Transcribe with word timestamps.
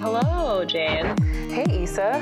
Hello, 0.00 0.64
Jane. 0.64 1.16
Hey, 1.50 1.82
Issa. 1.82 2.20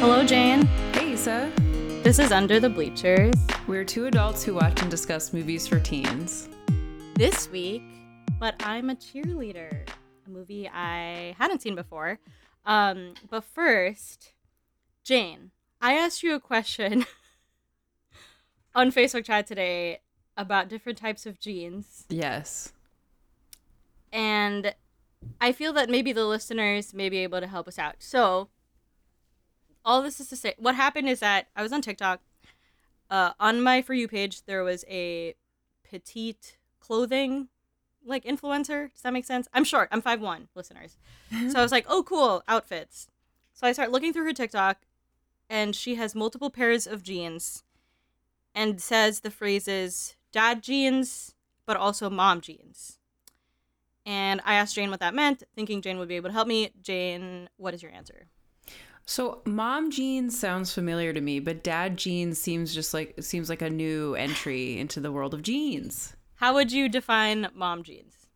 Hello, 0.00 0.24
Jane. 0.24 0.66
Hey, 0.92 1.12
Issa. 1.12 1.52
This 2.02 2.18
is 2.18 2.32
Under 2.32 2.58
the 2.58 2.68
Bleachers. 2.68 3.34
We're 3.68 3.84
two 3.84 4.06
adults 4.06 4.42
who 4.42 4.54
watch 4.54 4.82
and 4.82 4.90
discuss 4.90 5.32
movies 5.32 5.68
for 5.68 5.78
teens. 5.78 6.48
This 7.14 7.48
week, 7.48 7.82
but 8.40 8.56
I'm 8.60 8.90
a 8.90 8.96
cheerleader, 8.96 9.88
a 10.26 10.30
movie 10.30 10.68
I 10.68 11.36
hadn't 11.38 11.62
seen 11.62 11.76
before. 11.76 12.18
Um, 12.64 13.14
but 13.30 13.44
first, 13.44 14.32
Jane, 15.06 15.52
I 15.80 15.92
asked 15.94 16.24
you 16.24 16.34
a 16.34 16.40
question 16.40 17.06
on 18.74 18.90
Facebook 18.90 19.24
chat 19.24 19.46
today 19.46 20.00
about 20.36 20.68
different 20.68 20.98
types 20.98 21.26
of 21.26 21.38
jeans, 21.38 22.06
Yes. 22.08 22.72
and 24.12 24.74
I 25.40 25.52
feel 25.52 25.72
that 25.74 25.88
maybe 25.88 26.10
the 26.12 26.24
listeners 26.24 26.92
may 26.92 27.08
be 27.08 27.18
able 27.18 27.38
to 27.40 27.46
help 27.46 27.68
us 27.68 27.78
out. 27.78 27.94
So, 28.00 28.48
all 29.84 30.02
this 30.02 30.18
is 30.18 30.28
to 30.30 30.36
say, 30.36 30.54
what 30.58 30.74
happened 30.74 31.08
is 31.08 31.20
that 31.20 31.46
I 31.54 31.62
was 31.62 31.72
on 31.72 31.82
TikTok. 31.82 32.20
Uh, 33.08 33.30
on 33.38 33.62
my 33.62 33.82
For 33.82 33.94
You 33.94 34.08
page, 34.08 34.42
there 34.42 34.64
was 34.64 34.84
a 34.90 35.36
petite 35.88 36.56
clothing 36.80 37.46
like 38.04 38.24
influencer. 38.24 38.92
Does 38.92 39.02
that 39.02 39.12
make 39.12 39.24
sense? 39.24 39.46
I'm 39.54 39.62
short. 39.62 39.88
I'm 39.92 40.02
5'1, 40.02 40.48
listeners. 40.56 40.96
So 41.30 41.60
I 41.60 41.62
was 41.62 41.70
like, 41.70 41.86
oh, 41.88 42.02
cool, 42.02 42.42
outfits. 42.48 43.06
So 43.54 43.68
I 43.68 43.72
start 43.72 43.92
looking 43.92 44.12
through 44.12 44.24
her 44.24 44.32
TikTok, 44.32 44.78
and 45.48 45.74
she 45.74 45.94
has 45.94 46.14
multiple 46.14 46.50
pairs 46.50 46.86
of 46.86 47.02
jeans 47.02 47.62
and 48.54 48.80
says 48.80 49.20
the 49.20 49.30
phrases 49.30 50.16
dad 50.32 50.62
jeans, 50.62 51.34
but 51.64 51.76
also 51.76 52.10
mom 52.10 52.40
jeans. 52.40 52.98
And 54.04 54.40
I 54.44 54.54
asked 54.54 54.74
Jane 54.74 54.90
what 54.90 55.00
that 55.00 55.14
meant, 55.14 55.42
thinking 55.54 55.82
Jane 55.82 55.98
would 55.98 56.08
be 56.08 56.14
able 56.14 56.28
to 56.28 56.34
help 56.34 56.46
me. 56.46 56.70
Jane, 56.80 57.48
what 57.56 57.74
is 57.74 57.82
your 57.82 57.90
answer? 57.90 58.28
So, 59.04 59.42
mom 59.44 59.90
jeans 59.90 60.38
sounds 60.38 60.72
familiar 60.72 61.12
to 61.12 61.20
me, 61.20 61.40
but 61.40 61.62
dad 61.62 61.96
jeans 61.96 62.38
seems 62.38 62.74
just 62.74 62.92
like 62.92 63.14
seems 63.20 63.48
like 63.48 63.62
a 63.62 63.70
new 63.70 64.14
entry 64.14 64.78
into 64.78 65.00
the 65.00 65.12
world 65.12 65.32
of 65.32 65.42
jeans. 65.42 66.14
How 66.36 66.54
would 66.54 66.72
you 66.72 66.88
define 66.88 67.48
mom 67.54 67.82
jeans? 67.82 68.26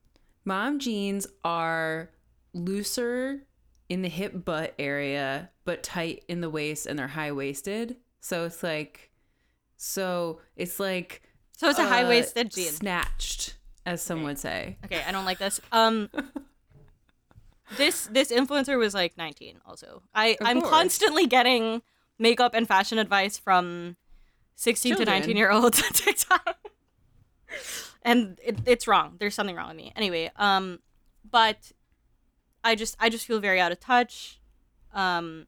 Mom 0.44 0.78
jeans 0.78 1.26
are 1.44 2.10
looser 2.54 3.42
in 3.90 4.00
the 4.02 4.08
hip 4.08 4.44
butt 4.46 4.72
area, 4.78 5.50
but 5.66 5.82
tight 5.82 6.24
in 6.28 6.40
the 6.40 6.48
waist 6.48 6.86
and 6.86 6.98
they're 6.98 7.08
high 7.08 7.32
waisted. 7.32 7.96
So 8.20 8.44
it's 8.46 8.62
like, 8.62 9.10
so 9.76 10.40
it's 10.56 10.80
like 10.80 11.22
So 11.56 11.68
it's 11.68 11.78
a 11.78 11.82
uh, 11.82 11.88
high 11.88 12.08
waisted 12.08 12.50
jean. 12.50 12.70
snatched, 12.70 13.56
as 13.84 14.00
some 14.00 14.22
would 14.22 14.38
say. 14.38 14.78
Okay, 14.86 15.02
I 15.06 15.12
don't 15.12 15.24
like 15.26 15.38
this. 15.38 15.60
Um 15.72 16.08
this 17.76 18.06
this 18.10 18.30
influencer 18.32 18.78
was 18.78 18.94
like 18.94 19.16
19 19.18 19.60
also. 19.66 20.02
I 20.14 20.36
Of 20.40 20.46
I'm 20.46 20.60
course. 20.60 20.70
constantly 20.70 21.26
getting 21.26 21.82
makeup 22.18 22.54
and 22.54 22.66
fashion 22.66 22.98
advice 22.98 23.38
from 23.38 23.96
16 24.56 24.96
to 24.96 25.04
19 25.04 25.36
year 25.36 25.50
olds 25.50 25.82
on 25.82 25.90
TikTok. 25.92 26.58
and 28.02 28.38
it, 28.44 28.58
it's 28.66 28.86
wrong. 28.86 29.16
There's 29.18 29.34
something 29.34 29.56
wrong 29.56 29.68
with 29.68 29.76
me. 29.76 29.92
Anyway, 29.96 30.30
um 30.36 30.78
but 31.28 31.72
I 32.62 32.74
just 32.74 32.96
I 33.00 33.08
just 33.08 33.26
feel 33.26 33.40
very 33.40 33.60
out 33.60 33.72
of 33.72 33.80
touch. 33.80 34.40
Um 34.94 35.46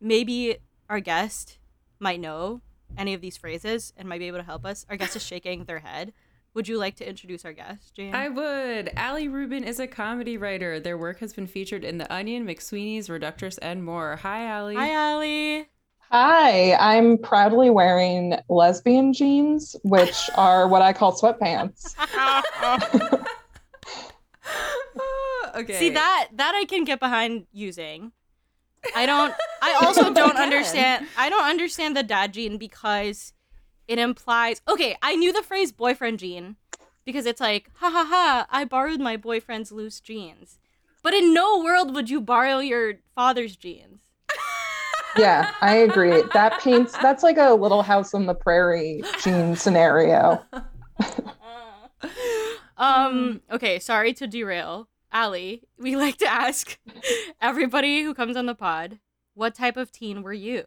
maybe 0.00 0.56
our 0.88 1.00
guest 1.00 1.58
might 1.98 2.20
know 2.20 2.60
any 2.96 3.14
of 3.14 3.20
these 3.20 3.36
phrases 3.36 3.92
and 3.96 4.08
might 4.08 4.18
be 4.18 4.26
able 4.26 4.38
to 4.38 4.44
help 4.44 4.64
us. 4.64 4.86
Our 4.88 4.96
guest 4.96 5.16
is 5.16 5.24
shaking 5.24 5.64
their 5.64 5.80
head. 5.80 6.12
Would 6.54 6.66
you 6.66 6.78
like 6.78 6.96
to 6.96 7.08
introduce 7.08 7.44
our 7.44 7.52
guest, 7.52 7.94
Jane? 7.94 8.14
I 8.14 8.28
would. 8.28 8.90
Allie 8.96 9.28
Rubin 9.28 9.62
is 9.62 9.78
a 9.78 9.86
comedy 9.86 10.36
writer. 10.36 10.80
Their 10.80 10.96
work 10.96 11.20
has 11.20 11.32
been 11.32 11.46
featured 11.46 11.84
in 11.84 11.98
The 11.98 12.12
Onion, 12.12 12.46
McSweeney's, 12.46 13.08
Reductress, 13.08 13.58
and 13.60 13.84
more. 13.84 14.16
Hi, 14.16 14.46
Allie. 14.46 14.74
Hi, 14.74 14.92
Allie. 14.92 15.68
Hi, 16.10 16.72
I'm 16.74 17.18
proudly 17.18 17.68
wearing 17.68 18.34
lesbian 18.48 19.12
jeans, 19.12 19.76
which 19.84 20.30
are 20.36 20.66
what 20.66 20.80
I 20.80 20.94
call 20.94 21.12
sweatpants. 21.12 21.94
okay. 25.58 25.78
See 25.78 25.90
that 25.90 26.28
that 26.34 26.54
I 26.54 26.64
can 26.64 26.84
get 26.84 27.00
behind 27.00 27.46
using. 27.52 28.12
I 28.94 29.06
don't. 29.06 29.34
I 29.62 29.78
also 29.82 30.12
don't 30.12 30.36
understand. 30.36 31.06
I 31.16 31.28
don't 31.28 31.44
understand 31.44 31.96
the 31.96 32.02
dad 32.02 32.32
gene 32.32 32.58
because 32.58 33.32
it 33.86 33.98
implies. 33.98 34.62
Okay, 34.68 34.96
I 35.02 35.16
knew 35.16 35.32
the 35.32 35.42
phrase 35.42 35.72
boyfriend 35.72 36.18
gene 36.20 36.56
because 37.04 37.26
it's 37.26 37.40
like, 37.40 37.70
ha 37.76 37.90
ha 37.90 38.04
ha! 38.04 38.46
I 38.50 38.64
borrowed 38.64 39.00
my 39.00 39.16
boyfriend's 39.16 39.72
loose 39.72 40.00
jeans. 40.00 40.58
But 41.02 41.14
in 41.14 41.32
no 41.32 41.62
world 41.62 41.94
would 41.94 42.10
you 42.10 42.20
borrow 42.20 42.58
your 42.58 42.94
father's 43.14 43.56
jeans. 43.56 44.00
Yeah, 45.16 45.50
I 45.62 45.76
agree. 45.76 46.22
That 46.32 46.60
paints, 46.60 46.92
that's 46.98 47.24
like 47.24 47.38
a 47.38 47.54
little 47.54 47.82
house 47.82 48.14
on 48.14 48.26
the 48.26 48.34
prairie 48.34 49.02
jean 49.20 49.56
scenario. 49.56 50.40
Um. 52.76 53.40
Okay. 53.50 53.80
Sorry 53.80 54.12
to 54.14 54.26
derail, 54.26 54.88
Allie. 55.12 55.62
We 55.78 55.96
like 55.96 56.18
to 56.18 56.26
ask 56.30 56.78
everybody 57.40 58.02
who 58.02 58.14
comes 58.14 58.36
on 58.36 58.46
the 58.46 58.54
pod, 58.54 58.98
what 59.34 59.54
type 59.54 59.76
of 59.76 59.92
teen 59.92 60.22
were 60.22 60.32
you? 60.32 60.64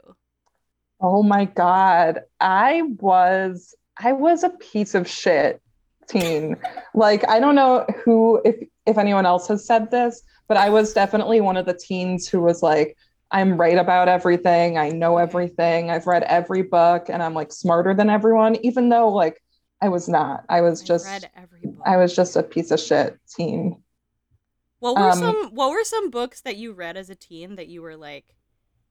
Oh 0.99 1.23
my 1.23 1.45
God. 1.45 2.21
I 2.39 2.83
was, 2.99 3.75
I 3.97 4.13
was 4.13 4.43
a 4.43 4.49
piece 4.49 4.95
of 4.95 5.07
shit 5.07 5.61
teen. 6.07 6.57
Like, 6.93 7.27
I 7.27 7.39
don't 7.39 7.55
know 7.55 7.85
who, 8.03 8.41
if, 8.45 8.55
if 8.85 8.97
anyone 8.97 9.25
else 9.25 9.47
has 9.47 9.65
said 9.65 9.91
this, 9.91 10.21
but 10.47 10.57
I 10.57 10.69
was 10.69 10.93
definitely 10.93 11.41
one 11.41 11.57
of 11.57 11.65
the 11.65 11.73
teens 11.73 12.27
who 12.27 12.41
was 12.41 12.61
like, 12.61 12.97
I'm 13.31 13.59
right 13.59 13.77
about 13.77 14.09
everything. 14.09 14.77
I 14.77 14.89
know 14.89 15.17
everything. 15.17 15.89
I've 15.89 16.05
read 16.05 16.23
every 16.23 16.63
book 16.63 17.07
and 17.09 17.23
I'm 17.23 17.33
like 17.33 17.53
smarter 17.53 17.93
than 17.93 18.09
everyone, 18.09 18.57
even 18.57 18.89
though 18.89 19.09
like 19.09 19.41
I 19.81 19.89
was 19.89 20.09
not. 20.09 20.43
I 20.49 20.61
was 20.61 20.83
I 20.83 20.85
just, 20.85 21.05
read 21.05 21.29
every 21.35 21.61
book. 21.61 21.81
I 21.85 21.97
was 21.97 22.15
just 22.15 22.35
a 22.35 22.43
piece 22.43 22.71
of 22.71 22.79
shit 22.79 23.17
teen. 23.35 23.81
What 24.81 24.95
were 24.95 25.11
um, 25.11 25.17
some 25.19 25.49
What 25.53 25.69
were 25.69 25.83
some 25.83 26.09
books 26.09 26.41
that 26.41 26.57
you 26.57 26.73
read 26.73 26.97
as 26.97 27.11
a 27.11 27.15
teen 27.15 27.55
that 27.55 27.67
you 27.67 27.83
were 27.83 27.95
like, 27.95 28.25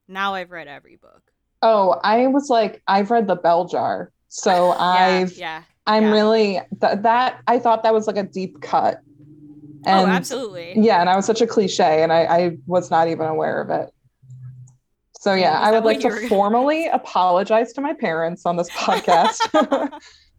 now 0.07 0.33
I've 0.33 0.49
read 0.49 0.69
every 0.69 0.95
book? 0.95 1.21
Oh, 1.61 1.99
I 2.01 2.27
was 2.27 2.49
like, 2.49 2.81
I've 2.87 3.11
read 3.11 3.27
the 3.27 3.35
Bell 3.35 3.65
Jar. 3.65 4.13
So 4.29 4.71
I've, 4.79 5.33
yeah. 5.33 5.63
I'm 5.85 6.03
yeah. 6.03 6.11
really, 6.11 6.61
th- 6.79 7.01
that, 7.01 7.41
I 7.45 7.59
thought 7.59 7.83
that 7.83 7.93
was 7.93 8.07
like 8.07 8.15
a 8.15 8.23
deep 8.23 8.61
cut. 8.61 9.01
oh, 9.85 10.07
absolutely. 10.07 10.75
Yeah, 10.77 11.01
and 11.01 11.09
I 11.09 11.15
was 11.17 11.25
such 11.25 11.41
a 11.41 11.47
cliche, 11.47 12.01
and 12.03 12.13
I, 12.13 12.23
I 12.23 12.57
was 12.67 12.89
not 12.89 13.09
even 13.09 13.25
aware 13.25 13.61
of 13.61 13.69
it. 13.69 13.89
So 15.19 15.33
Yeah, 15.33 15.51
yeah, 15.51 15.59
I 15.59 15.71
would 15.71 15.83
like 15.83 15.99
to 15.99 16.07
were 16.07 16.21
formally 16.29 16.87
apologize 16.87 17.73
to 17.73 17.81
my 17.81 17.93
parents 17.93 18.45
on 18.45 18.55
this 18.55 18.69
podcast 18.77 19.35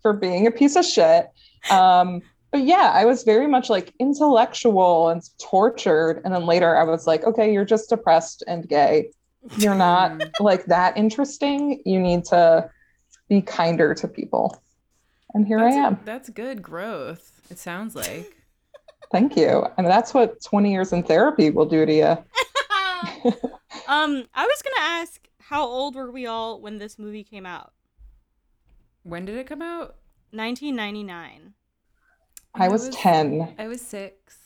for 0.01 0.15
being 0.15 0.47
a 0.47 0.51
piece 0.51 0.77
of 0.77 0.87
shit. 0.87 1.27
Um, 1.71 2.23
but 2.53 2.65
yeah, 2.65 2.93
I 2.95 3.07
was 3.07 3.25
very 3.25 3.47
much 3.47 3.71
like 3.71 3.95
intellectual 3.99 5.09
and 5.09 5.23
tortured, 5.39 6.21
and 6.23 6.35
then 6.35 6.45
later 6.45 6.77
I 6.77 6.85
was 6.85 7.07
like, 7.07 7.25
okay, 7.25 7.51
you're 7.51 7.65
just 7.65 7.89
depressed 7.89 8.45
and 8.47 8.69
gay. 8.69 9.11
You're 9.57 9.75
not 9.75 10.23
like 10.41 10.67
that 10.67 10.97
interesting. 10.99 11.83
You 11.87 11.99
need 11.99 12.27
to 12.27 12.71
be 13.31 13.41
kinder 13.41 13.95
to 13.95 14.07
people. 14.07 14.63
And 15.33 15.47
here 15.47 15.59
that's, 15.59 15.75
I 15.75 15.79
am. 15.79 16.01
That's 16.05 16.29
good 16.29 16.63
growth. 16.63 17.41
It 17.51 17.59
sounds 17.59 17.97
like. 17.97 18.37
Thank 19.13 19.35
you. 19.35 19.67
And 19.79 19.87
that's 19.87 20.13
what 20.13 20.43
20 20.43 20.71
years 20.71 20.93
in 20.93 21.03
therapy 21.03 21.49
will 21.49 21.65
do 21.65 21.87
to 21.87 21.95
you. 21.95 22.05
um, 23.89 24.25
I 24.35 24.47
was 24.47 24.63
gonna 24.63 24.77
ask, 24.79 25.27
how 25.39 25.65
old 25.65 25.95
were 25.95 26.11
we 26.11 26.27
all 26.27 26.61
when 26.61 26.77
this 26.79 26.99
movie 26.99 27.25
came 27.25 27.47
out? 27.47 27.73
When 29.05 29.25
did 29.25 29.39
it 29.39 29.47
come 29.47 29.63
out? 29.63 29.97
1999. 30.33 31.55
I 32.55 32.69
was 32.69 32.89
10. 32.91 33.55
I 33.59 33.69
was 33.69 33.81
six. 33.81 34.39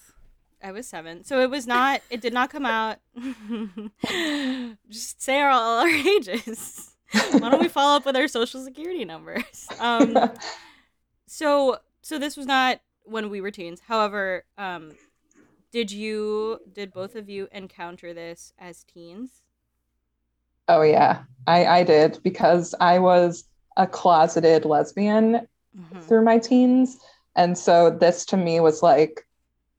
I 0.62 0.72
was 0.72 0.86
seven, 0.86 1.22
so 1.22 1.40
it 1.40 1.50
was 1.50 1.66
not. 1.66 2.00
It 2.10 2.20
did 2.20 2.32
not 2.32 2.50
come 2.50 2.66
out. 2.66 2.98
Just 4.88 5.22
say 5.22 5.40
our, 5.40 5.50
all 5.50 5.80
our 5.80 5.88
ages. 6.16 6.90
Why 7.12 7.50
don't 7.50 7.60
we 7.60 7.68
follow 7.68 7.96
up 7.96 8.06
with 8.06 8.16
our 8.16 8.26
social 8.28 8.64
security 8.64 9.04
numbers? 9.04 9.68
Um, 9.78 10.30
so 11.26 11.78
so 12.02 12.18
this 12.18 12.36
was 12.36 12.46
not 12.46 12.80
when 13.04 13.30
we 13.30 13.40
were 13.40 13.50
teens. 13.50 13.80
However, 13.86 14.44
um, 14.58 14.92
did 15.72 15.90
you 15.92 16.60
did 16.72 16.92
both 16.92 17.14
of 17.14 17.28
you 17.28 17.48
encounter 17.52 18.14
this 18.14 18.52
as 18.58 18.84
teens? 18.84 19.42
Oh 20.68 20.82
yeah, 20.82 21.22
I 21.46 21.66
I 21.66 21.82
did 21.84 22.18
because 22.22 22.74
I 22.80 22.98
was 22.98 23.44
a 23.76 23.86
closeted 23.86 24.64
lesbian 24.64 25.46
Mhm. 25.78 26.02
through 26.08 26.24
my 26.24 26.38
teens, 26.38 26.98
and 27.36 27.56
so 27.56 27.90
this 27.90 28.24
to 28.26 28.36
me 28.36 28.60
was 28.60 28.82
like 28.82 29.26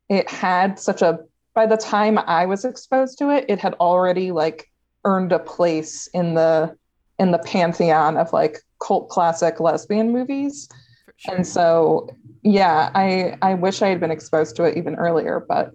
it 0.09 0.29
had 0.29 0.79
such 0.79 1.01
a 1.01 1.19
by 1.53 1.65
the 1.65 1.75
time 1.75 2.19
I 2.19 2.45
was 2.45 2.65
exposed 2.65 3.17
to 3.17 3.31
it, 3.31 3.45
it 3.49 3.57
had 3.57 3.73
already 3.75 4.31
like 4.31 4.69
earned 5.05 5.31
a 5.31 5.39
place 5.39 6.07
in 6.13 6.35
the 6.35 6.77
in 7.17 7.31
the 7.31 7.39
pantheon 7.39 8.15
of 8.15 8.31
like 8.31 8.59
cult 8.79 9.09
classic 9.09 9.59
lesbian 9.59 10.11
movies. 10.11 10.69
Sure. 11.15 11.35
And 11.35 11.47
so 11.47 12.09
yeah, 12.43 12.91
I 12.93 13.37
I 13.41 13.55
wish 13.55 13.81
I 13.81 13.87
had 13.87 13.99
been 13.99 14.11
exposed 14.11 14.55
to 14.57 14.65
it 14.65 14.77
even 14.77 14.95
earlier, 14.95 15.43
but 15.47 15.71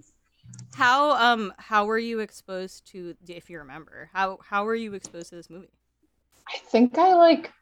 how 0.75 1.11
um 1.13 1.53
how 1.59 1.85
were 1.85 1.99
you 1.99 2.21
exposed 2.21 2.87
to 2.93 3.17
if 3.27 3.51
you 3.51 3.59
remember 3.59 4.09
how 4.13 4.39
how 4.49 4.65
were 4.65 4.77
you 4.77 4.95
exposed 4.95 5.31
to 5.31 5.35
this 5.35 5.51
movie? 5.51 5.73
I 6.49 6.59
think 6.59 6.97
I 6.97 7.15
like 7.15 7.53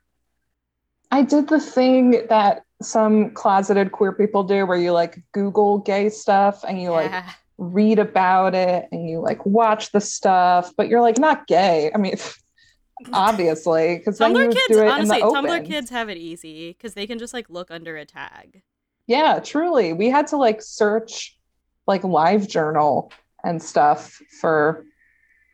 I 1.10 1.22
did 1.22 1.48
the 1.48 1.60
thing 1.60 2.26
that 2.28 2.62
some 2.82 3.30
closeted 3.32 3.92
queer 3.92 4.12
people 4.12 4.44
do 4.44 4.64
where 4.66 4.78
you 4.78 4.92
like 4.92 5.18
Google 5.32 5.78
gay 5.78 6.08
stuff 6.08 6.64
and 6.66 6.80
you 6.80 6.90
like 6.90 7.10
Yeah. 7.10 7.30
read 7.58 7.98
about 7.98 8.54
it 8.54 8.88
and 8.90 9.08
you 9.08 9.20
like 9.20 9.44
watch 9.44 9.92
the 9.92 10.00
stuff, 10.00 10.72
but 10.76 10.88
you're 10.88 11.00
like 11.02 11.18
not 11.18 11.46
gay. 11.46 11.90
I 11.94 11.98
mean, 11.98 12.14
obviously, 13.12 13.98
because 13.98 14.18
Tumblr 14.18 14.54
kids, 14.54 14.78
honestly, 14.78 15.20
Tumblr 15.20 15.66
kids 15.66 15.90
have 15.90 16.08
it 16.08 16.16
easy 16.16 16.70
because 16.70 16.94
they 16.94 17.06
can 17.06 17.18
just 17.18 17.34
like 17.34 17.50
look 17.50 17.70
under 17.70 17.96
a 17.96 18.06
tag. 18.06 18.62
Yeah, 19.06 19.40
truly. 19.40 19.92
We 19.92 20.08
had 20.08 20.28
to 20.28 20.36
like 20.36 20.62
search 20.62 21.36
like 21.86 22.04
live 22.04 22.46
journal 22.46 23.12
and 23.42 23.60
stuff 23.60 24.20
for 24.40 24.84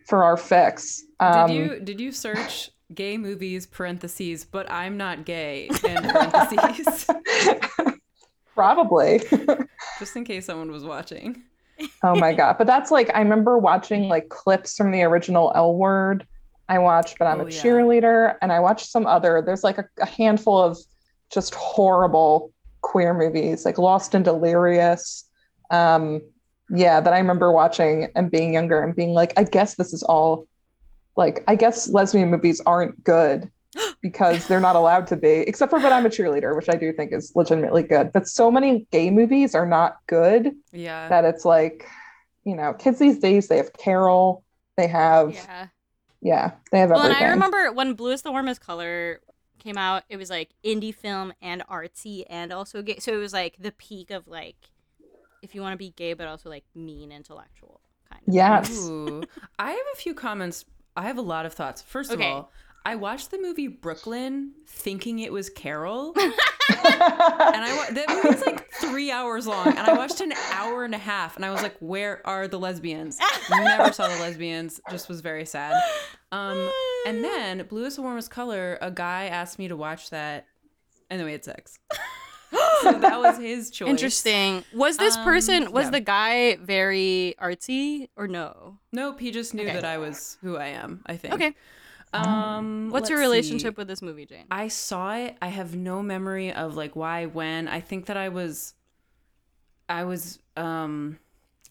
for 0.06 0.22
our 0.22 0.36
fix. 0.36 1.02
Um, 1.18 1.48
did 1.48 1.56
you 1.56 1.80
did 1.80 2.00
you 2.00 2.12
search 2.12 2.70
gay 2.94 3.16
movies 3.18 3.66
parentheses 3.66 4.44
but 4.44 4.70
I'm 4.70 4.96
not 4.96 5.24
gay 5.24 5.68
in 5.84 6.02
parentheses 6.02 7.06
probably. 8.54 9.20
just 9.98 10.16
in 10.16 10.24
case 10.24 10.46
someone 10.46 10.70
was 10.70 10.84
watching. 10.84 11.42
oh 12.02 12.14
my 12.16 12.32
god. 12.32 12.56
But 12.58 12.66
that's 12.66 12.90
like 12.90 13.10
I 13.14 13.18
remember 13.20 13.58
watching 13.58 14.08
like 14.08 14.28
clips 14.28 14.76
from 14.76 14.90
the 14.92 15.02
original 15.02 15.52
L 15.54 15.74
word. 15.74 16.26
I 16.68 16.78
watched, 16.78 17.18
but 17.18 17.26
I'm 17.26 17.40
Oh, 17.40 17.46
a 17.46 17.50
yeah. 17.50 17.62
cheerleader, 17.62 18.36
and 18.42 18.50
I 18.50 18.58
watched 18.60 18.86
some 18.86 19.06
other. 19.06 19.40
There's 19.44 19.62
like 19.62 19.78
a, 19.78 19.84
a 20.00 20.06
handful 20.06 20.58
of 20.60 20.76
just 21.30 21.54
horrible 21.54 22.52
queer 22.80 23.14
movies, 23.14 23.64
like 23.64 23.78
Lost 23.78 24.14
and 24.14 24.24
Delirious. 24.24 25.28
Um, 25.70 26.20
yeah, 26.70 27.00
that 27.00 27.12
I 27.12 27.18
remember 27.18 27.52
watching 27.52 28.08
and 28.16 28.30
being 28.32 28.54
younger 28.54 28.82
and 28.82 28.96
being 28.96 29.10
like, 29.10 29.32
I 29.36 29.44
guess 29.44 29.76
this 29.76 29.92
is 29.92 30.02
all 30.02 30.48
like 31.16 31.42
I 31.48 31.54
guess 31.56 31.88
lesbian 31.88 32.30
movies 32.30 32.60
aren't 32.66 33.02
good 33.04 33.50
because 34.02 34.46
they're 34.46 34.60
not 34.60 34.76
allowed 34.76 35.06
to 35.08 35.16
be, 35.16 35.28
except 35.46 35.70
for 35.70 35.80
But 35.80 35.92
I'm 35.92 36.06
a 36.06 36.08
Cheerleader, 36.08 36.56
which 36.56 36.68
I 36.68 36.76
do 36.76 36.92
think 36.92 37.12
is 37.12 37.32
legitimately 37.34 37.82
good. 37.82 38.12
But 38.12 38.26
so 38.28 38.50
many 38.50 38.86
gay 38.90 39.10
movies 39.10 39.54
are 39.54 39.66
not 39.66 39.98
good 40.06 40.52
Yeah. 40.72 41.08
that 41.08 41.24
it's 41.24 41.44
like, 41.44 41.86
you 42.44 42.54
know, 42.56 42.72
kids 42.74 42.98
these 42.98 43.18
days 43.18 43.48
they 43.48 43.56
have 43.58 43.72
Carol, 43.72 44.44
they 44.76 44.86
have 44.86 45.34
yeah, 45.34 45.68
Yeah. 46.20 46.52
they 46.72 46.78
have 46.80 46.90
Well, 46.90 47.00
and 47.00 47.06
everything. 47.06 47.26
I 47.28 47.30
remember 47.30 47.72
when 47.72 47.94
Blue 47.94 48.12
is 48.12 48.22
the 48.22 48.30
Warmest 48.30 48.60
Color 48.60 49.20
came 49.58 49.76
out, 49.76 50.04
it 50.08 50.16
was 50.16 50.30
like 50.30 50.50
indie 50.64 50.94
film 50.94 51.32
and 51.42 51.62
artsy 51.66 52.24
and 52.28 52.52
also 52.52 52.82
gay. 52.82 52.98
So 52.98 53.12
it 53.12 53.16
was 53.18 53.32
like 53.32 53.56
the 53.58 53.72
peak 53.72 54.10
of 54.10 54.28
like 54.28 54.56
if 55.42 55.54
you 55.54 55.60
want 55.60 55.72
to 55.74 55.76
be 55.78 55.90
gay 55.90 56.14
but 56.14 56.26
also 56.28 56.48
like 56.48 56.64
mean 56.74 57.12
intellectual 57.12 57.80
kind 58.10 58.22
of. 58.26 58.34
Yes. 58.34 58.70
Ooh. 58.88 59.22
I 59.58 59.70
have 59.72 59.86
a 59.92 59.96
few 59.96 60.14
comments. 60.14 60.64
I 60.96 61.02
have 61.02 61.18
a 61.18 61.22
lot 61.22 61.46
of 61.46 61.52
thoughts. 61.54 61.82
First 61.82 62.10
Okay. 62.10 62.28
of 62.30 62.34
all, 62.36 62.52
I 62.84 62.94
watched 62.94 63.30
the 63.32 63.38
movie 63.38 63.66
Brooklyn 63.68 64.52
thinking 64.66 65.18
it 65.18 65.32
was 65.32 65.50
Carol. 65.50 66.14
and 66.18 66.32
I 66.88 67.74
wa- 67.76 67.94
that 67.94 68.22
movie's 68.24 68.44
like 68.46 68.70
three 68.74 69.10
hours 69.10 69.46
long, 69.46 69.68
and 69.68 69.78
I 69.78 69.92
watched 69.94 70.20
an 70.20 70.32
hour 70.52 70.84
and 70.84 70.94
a 70.94 70.98
half, 70.98 71.36
and 71.36 71.44
I 71.44 71.50
was 71.50 71.62
like, 71.62 71.76
"Where 71.80 72.24
are 72.26 72.46
the 72.48 72.58
lesbians?" 72.58 73.18
Never 73.50 73.92
saw 73.92 74.08
the 74.08 74.16
lesbians. 74.20 74.80
Just 74.90 75.08
was 75.08 75.20
very 75.20 75.44
sad. 75.46 75.74
Um, 76.32 76.70
and 77.06 77.22
then 77.24 77.66
Blue 77.66 77.84
is 77.86 77.96
the 77.96 78.02
Warmest 78.02 78.30
Color. 78.30 78.78
A 78.80 78.90
guy 78.90 79.26
asked 79.26 79.58
me 79.58 79.68
to 79.68 79.76
watch 79.76 80.10
that, 80.10 80.46
and 81.10 81.18
then 81.18 81.26
we 81.26 81.32
had 81.32 81.44
sex. 81.44 81.78
So 82.82 82.92
that 82.98 83.18
was 83.20 83.38
his 83.38 83.70
choice. 83.76 83.88
Interesting. 83.88 84.64
Was 84.74 84.96
this 84.96 85.16
Um, 85.16 85.24
person 85.24 85.72
was 85.72 85.86
yeah. 85.86 85.90
the 85.90 86.00
guy 86.00 86.56
very 86.56 87.34
artsy 87.40 88.08
or 88.16 88.26
no? 88.28 88.78
Nope, 88.92 89.20
he 89.20 89.30
just 89.30 89.54
knew 89.54 89.64
Okay. 89.64 89.72
that 89.74 89.84
I 89.84 89.98
was 89.98 90.38
who 90.42 90.56
I 90.56 90.68
am. 90.68 91.02
I 91.06 91.16
think. 91.16 91.34
Okay. 91.34 91.54
Um, 92.12 92.88
What's 92.90 93.10
your 93.10 93.18
let's 93.18 93.26
see. 93.26 93.30
relationship 93.30 93.76
with 93.76 93.88
this 93.88 94.00
movie, 94.00 94.24
Jane? 94.26 94.44
I 94.50 94.68
saw 94.68 95.16
it. 95.16 95.36
I 95.42 95.48
have 95.48 95.76
no 95.76 96.02
memory 96.02 96.52
of 96.52 96.74
like 96.76 96.96
why, 96.96 97.26
when. 97.26 97.68
I 97.68 97.80
think 97.80 98.06
that 98.06 98.16
I 98.16 98.28
was, 98.30 98.74
I 99.88 100.04
was, 100.04 100.38
um, 100.56 101.18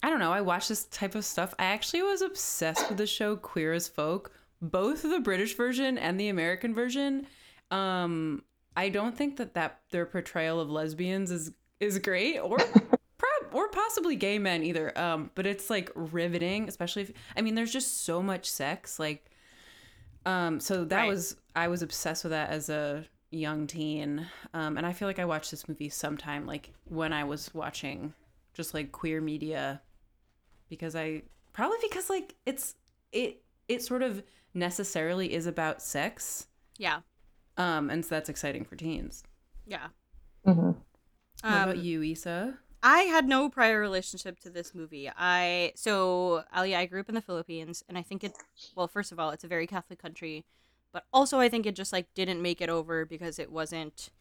I 0.04 0.10
don't 0.10 0.19
know. 0.19 0.31
I 0.31 0.42
watched 0.42 0.69
this 0.69 0.84
type 0.86 1.16
of 1.16 1.25
stuff. 1.25 1.54
I 1.57 1.66
actually 1.66 2.04
was 2.04 2.22
obsessed 2.22 2.90
with 2.90 2.98
the 2.98 3.07
show 3.07 3.36
Queer 3.38 3.74
as 3.74 3.88
Folk, 3.88 4.31
both 4.62 5.02
the 5.02 5.19
British 5.19 5.56
version 5.56 5.98
and 5.98 6.19
the 6.19 6.28
American 6.30 6.75
version. 6.75 7.25
Um, 7.72 8.44
I 8.75 8.89
don't 8.89 9.16
think 9.18 9.38
that 9.38 9.54
that 9.54 9.81
their 9.92 10.06
portrayal 10.06 10.60
of 10.60 10.69
lesbians 10.69 11.31
is 11.31 11.51
is 11.80 12.00
great 12.00 12.39
or. 12.39 12.57
Or 13.51 13.69
possibly 13.69 14.18
gay 14.18 14.38
men 14.38 14.63
either. 14.63 14.92
Um, 15.00 15.31
but 15.33 15.45
it's 15.45 15.69
like 15.69 15.89
riveting, 15.95 16.68
especially 16.68 17.04
if 17.04 17.13
I 17.38 17.42
mean, 17.42 17.56
there's 17.56 17.72
just 17.72 18.04
so 18.04 18.22
much 18.22 18.50
sex. 18.50 19.00
Like, 19.00 19.31
um, 20.25 20.60
so 20.60 20.83
that 20.83 20.98
Right. 20.98 21.07
was 21.07 21.38
I 21.56 21.69
was 21.69 21.81
obsessed 21.81 22.25
with 22.25 22.31
that 22.31 22.50
as 22.50 22.68
a 22.69 23.06
young 23.31 23.66
teen, 23.66 24.27
um, 24.54 24.75
and 24.78 24.86
I 24.86 24.92
feel 24.92 25.07
like 25.07 25.19
I 25.19 25.25
watched 25.25 25.51
this 25.51 25.69
movie 25.69 25.88
sometime 25.88 26.45
like 26.45 26.74
when 26.86 27.13
I 27.13 27.24
was 27.24 27.54
watching 27.54 28.13
just 28.54 28.74
like 28.74 28.92
queer 28.92 29.21
media, 29.21 29.81
because 30.68 30.94
I 30.94 31.21
probably 31.54 31.78
because 31.81 32.10
like 32.10 32.36
it's 32.45 32.75
it 33.13 33.42
it 33.69 33.83
sort 33.83 34.04
of 34.04 34.21
necessarily 34.54 35.33
is 35.33 35.45
about 35.45 35.81
sex, 35.81 36.48
Yeah. 36.78 37.00
Um, 37.57 37.90
and 37.90 38.04
so 38.04 38.16
that's 38.16 38.30
exciting 38.30 38.66
for 38.66 38.75
teens. 38.75 39.24
Yeah. 39.66 39.88
Mhm. 40.46 40.75
What 41.42 41.62
about 41.62 41.78
Um, 41.78 41.84
you, 41.84 42.02
Issa? 42.04 42.60
I 42.84 43.02
had 43.04 43.28
no 43.28 43.50
prior 43.50 43.80
relationship 43.80 44.40
to 44.42 44.50
this 44.50 44.75
movie. 44.75 45.10
I 45.18 45.74
so 45.75 46.44
Allie, 46.52 46.75
I 46.75 46.86
grew 46.86 47.00
up 47.02 47.10
in 47.10 47.16
the 47.16 47.22
Philippines, 47.22 47.84
and 47.90 47.98
I 47.98 48.04
think 48.04 48.24
it. 48.24 48.38
Well, 48.75 48.88
first 48.88 49.12
of 49.12 49.19
all, 49.19 49.31
it's 49.31 49.44
a 49.44 49.48
very 49.48 49.68
Catholic 49.68 50.00
country, 50.00 50.46
but 50.92 51.06
also 51.13 51.40
I 51.40 51.50
think 51.50 51.66
it 51.66 51.75
just 51.75 51.94
like 51.94 52.13
didn't 52.13 52.42
make 52.42 52.62
it 52.62 52.69
over 52.69 53.06
because 53.06 53.40
it 53.40 53.52
wasn't 53.52 54.12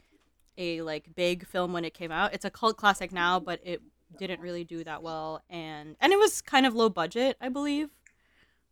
a 0.58 0.82
like 0.82 1.14
big 1.14 1.46
film 1.46 1.72
when 1.72 1.84
it 1.84 1.94
came 1.94 2.12
out. 2.12 2.34
It's 2.34 2.44
a 2.44 2.50
cult 2.50 2.76
classic 2.76 3.12
now, 3.12 3.40
but 3.40 3.60
it 3.64 3.82
didn't 4.18 4.40
really 4.40 4.64
do 4.64 4.84
that 4.84 5.02
well, 5.02 5.42
and 5.50 5.96
and 6.00 6.12
it 6.12 6.18
was 6.18 6.40
kind 6.42 6.66
of 6.66 6.74
low 6.74 6.88
budget, 6.88 7.36
I 7.40 7.48
believe. 7.50 7.90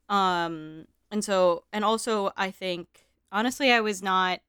Um, 0.08 0.86
and 1.10 1.24
so 1.24 1.64
and 1.72 1.84
also 1.84 2.32
I 2.36 2.50
think 2.50 3.06
honestly, 3.30 3.72
I 3.72 3.80
was 3.80 4.02
not. 4.02 4.40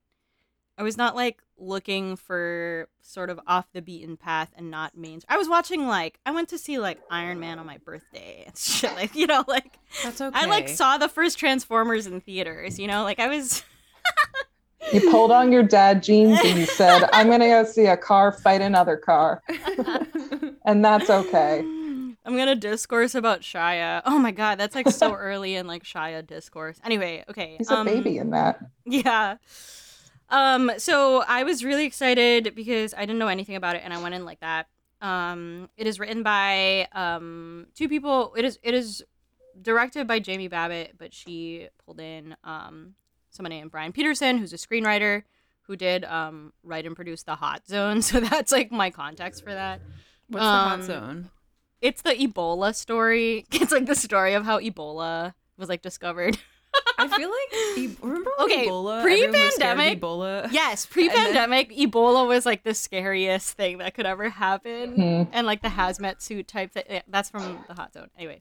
I 0.76 0.82
was 0.82 0.96
not 0.96 1.14
like 1.14 1.40
looking 1.56 2.16
for 2.16 2.88
sort 3.00 3.30
of 3.30 3.38
off 3.46 3.66
the 3.72 3.80
beaten 3.80 4.16
path 4.16 4.50
and 4.56 4.70
not 4.70 4.96
main. 4.96 5.20
I 5.28 5.36
was 5.36 5.48
watching 5.48 5.86
like 5.86 6.18
I 6.26 6.32
went 6.32 6.48
to 6.48 6.58
see 6.58 6.78
like 6.78 7.00
Iron 7.10 7.38
Man 7.38 7.58
on 7.58 7.66
my 7.66 7.78
birthday 7.78 8.44
and 8.46 8.56
shit 8.58 8.92
like 8.94 9.14
you 9.14 9.26
know 9.26 9.44
like 9.46 9.78
That's 10.02 10.20
okay. 10.20 10.38
I 10.38 10.46
like 10.46 10.68
saw 10.68 10.98
the 10.98 11.08
first 11.08 11.38
Transformers 11.38 12.06
in 12.06 12.20
theaters. 12.20 12.78
You 12.78 12.88
know 12.88 13.04
like 13.04 13.20
I 13.20 13.28
was 13.28 13.62
You 14.92 15.10
pulled 15.10 15.30
on 15.30 15.50
your 15.50 15.62
dad 15.62 16.02
jeans 16.02 16.38
and 16.44 16.58
you 16.58 16.66
said, 16.66 17.08
I'm 17.12 17.30
gonna 17.30 17.48
go 17.48 17.64
see 17.64 17.86
a 17.86 17.96
car 17.96 18.32
fight 18.32 18.60
another 18.60 18.96
car. 18.96 19.42
And 20.66 20.84
that's 20.84 21.08
okay. 21.08 21.60
I'm 22.26 22.36
gonna 22.36 22.54
discourse 22.54 23.14
about 23.14 23.40
Shia. 23.40 24.02
Oh 24.04 24.18
my 24.18 24.30
god, 24.30 24.58
that's 24.58 24.74
like 24.74 24.90
so 24.90 25.14
early 25.14 25.56
in 25.56 25.66
like 25.66 25.84
Shia 25.84 26.26
discourse. 26.26 26.80
Anyway, 26.84 27.24
okay. 27.28 27.56
He's 27.58 27.70
a 27.70 27.76
um, 27.76 27.86
baby 27.86 28.18
in 28.18 28.30
that. 28.30 28.58
Yeah. 28.84 29.36
Um, 30.30 30.72
so 30.78 31.22
I 31.26 31.44
was 31.44 31.64
really 31.64 31.84
excited 31.84 32.54
because 32.54 32.94
I 32.94 33.00
didn't 33.00 33.18
know 33.18 33.28
anything 33.28 33.56
about 33.56 33.76
it 33.76 33.82
and 33.84 33.92
I 33.92 34.02
went 34.02 34.14
in 34.14 34.24
like 34.24 34.40
that. 34.40 34.68
Um, 35.00 35.68
it 35.76 35.86
is 35.86 36.00
written 36.00 36.22
by 36.22 36.88
um 36.92 37.66
two 37.74 37.88
people. 37.88 38.34
It 38.36 38.44
is 38.44 38.58
it 38.62 38.74
is 38.74 39.04
directed 39.60 40.06
by 40.06 40.18
Jamie 40.18 40.48
Babbitt, 40.48 40.94
but 40.98 41.12
she 41.12 41.68
pulled 41.84 42.00
in 42.00 42.36
um 42.44 42.94
someone 43.30 43.50
named 43.50 43.70
Brian 43.70 43.92
Peterson, 43.92 44.38
who's 44.38 44.52
a 44.52 44.56
screenwriter 44.56 45.24
who 45.62 45.76
did 45.76 46.04
um 46.04 46.52
write 46.62 46.86
and 46.86 46.96
produce 46.96 47.22
The 47.22 47.34
Hot 47.36 47.66
Zone. 47.66 48.02
So 48.02 48.20
that's 48.20 48.52
like 48.52 48.72
my 48.72 48.90
context 48.90 49.42
for 49.42 49.52
that. 49.52 49.80
What's 50.28 50.44
the 50.44 50.50
hot 50.50 50.80
um, 50.80 50.82
zone? 50.82 51.30
It's 51.80 52.00
the 52.02 52.14
Ebola 52.14 52.74
story. 52.74 53.44
It's 53.52 53.72
like 53.72 53.86
the 53.86 53.94
story 53.94 54.34
of 54.34 54.44
how 54.44 54.58
Ebola 54.58 55.34
was 55.58 55.68
like 55.68 55.82
discovered. 55.82 56.38
I 57.12 57.16
feel 57.16 57.30
like 57.30 57.78
e- 57.78 57.96
remember 58.02 58.30
Okay, 58.40 58.66
Ebola? 58.66 58.98
everyone 59.00 59.32
was 59.32 59.54
scared 59.54 59.70
of 59.72 59.76
pre-pandemic- 59.78 60.00
Ebola. 60.00 60.48
Yes, 60.52 60.86
pre-pandemic, 60.86 61.70
Ebola 61.70 62.26
was 62.26 62.44
like 62.46 62.62
the 62.64 62.74
scariest 62.74 63.56
thing 63.56 63.78
that 63.78 63.94
could 63.94 64.06
ever 64.06 64.28
happen, 64.30 64.94
Hmm. 64.94 65.22
and 65.32 65.46
like 65.46 65.62
the 65.62 65.68
hazmat 65.68 66.20
suit 66.22 66.48
type. 66.48 66.72
Thing. 66.72 66.84
yeah, 66.88 67.02
that's 67.08 67.30
from 67.30 67.64
the 67.68 67.74
hot 67.74 67.92
zone. 67.92 68.08
Anyway, 68.18 68.40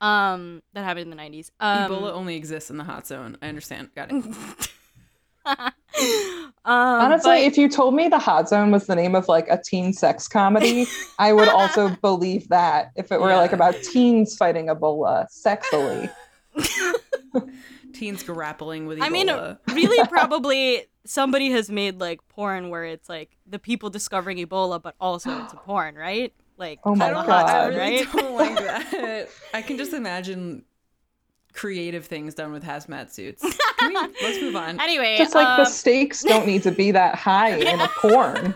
um, 0.00 0.62
that 0.74 0.84
happened 0.84 1.02
in 1.04 1.10
the 1.10 1.16
nineties. 1.16 1.50
Um, 1.60 1.90
Ebola 1.90 2.12
only 2.12 2.36
exists 2.36 2.70
in 2.70 2.76
the 2.76 2.84
hot 2.84 3.06
zone. 3.06 3.36
I 3.42 3.48
understand. 3.48 3.90
Got 3.94 4.10
it. 4.12 4.24
um, 5.48 5.72
Honestly, 6.64 7.30
but- 7.30 7.40
if 7.42 7.56
you 7.56 7.68
told 7.68 7.94
me 7.94 8.08
the 8.08 8.18
hot 8.18 8.48
zone 8.48 8.70
was 8.70 8.86
the 8.86 8.94
name 8.94 9.14
of 9.14 9.28
like 9.28 9.48
a 9.48 9.58
teen 9.62 9.92
sex 9.92 10.28
comedy, 10.28 10.86
I 11.18 11.32
would 11.32 11.48
also 11.48 11.88
believe 12.02 12.48
that 12.48 12.90
if 12.96 13.10
it 13.10 13.20
were 13.20 13.34
like 13.34 13.52
about 13.52 13.74
teens 13.82 14.36
fighting 14.36 14.66
Ebola 14.66 15.26
sexily. 15.32 16.10
Teens 17.98 18.22
grappling 18.22 18.86
with 18.86 18.98
Ebola. 18.98 19.02
I 19.04 19.08
mean, 19.10 19.56
really, 19.74 20.06
probably 20.08 20.84
somebody 21.04 21.50
has 21.50 21.70
made 21.70 22.00
like 22.00 22.20
porn 22.28 22.70
where 22.70 22.84
it's 22.84 23.08
like 23.08 23.36
the 23.46 23.58
people 23.58 23.90
discovering 23.90 24.38
Ebola, 24.38 24.80
but 24.82 24.94
also 25.00 25.42
it's 25.44 25.52
a 25.52 25.56
porn, 25.66 25.94
right? 25.94 26.32
Like, 26.56 26.80
Oh 26.84 26.94
my 26.94 27.06
kinda 27.06 27.20
I 27.20 27.24
hot, 27.24 27.26
don't, 27.26 27.48
I 27.48 27.52
God. 27.52 27.74
really 27.74 28.04
right? 28.04 28.12
don't 28.12 28.34
like 28.34 28.56
that. 28.58 29.28
I 29.54 29.62
can 29.62 29.76
just 29.76 29.92
imagine 29.92 30.64
creative 31.52 32.04
things 32.06 32.34
done 32.34 32.52
with 32.52 32.62
hazmat 32.64 33.10
suits. 33.10 33.42
Can 33.78 33.88
we, 33.94 33.94
let's 34.22 34.40
move 34.40 34.54
on. 34.56 34.80
Anyway, 34.80 35.16
Just 35.18 35.34
like 35.36 35.46
um, 35.46 35.58
the 35.58 35.64
stakes 35.64 36.22
don't 36.24 36.46
need 36.46 36.62
to 36.64 36.72
be 36.72 36.90
that 36.90 37.14
high 37.14 37.54
in 37.56 37.80
a 37.80 37.88
porn. 37.88 38.54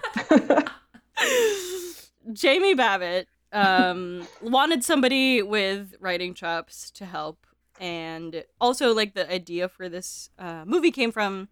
Jamie 2.32 2.74
Babbitt 2.74 3.28
um, 3.52 4.26
wanted 4.40 4.84
somebody 4.84 5.42
with 5.42 5.94
writing 6.00 6.34
chops 6.34 6.90
to 6.92 7.04
help, 7.04 7.46
and 7.82 8.44
also 8.60 8.94
like 8.94 9.14
the 9.14 9.30
idea 9.30 9.68
for 9.68 9.88
this 9.88 10.30
uh, 10.38 10.62
movie 10.64 10.92
came 10.92 11.10
from 11.10 11.48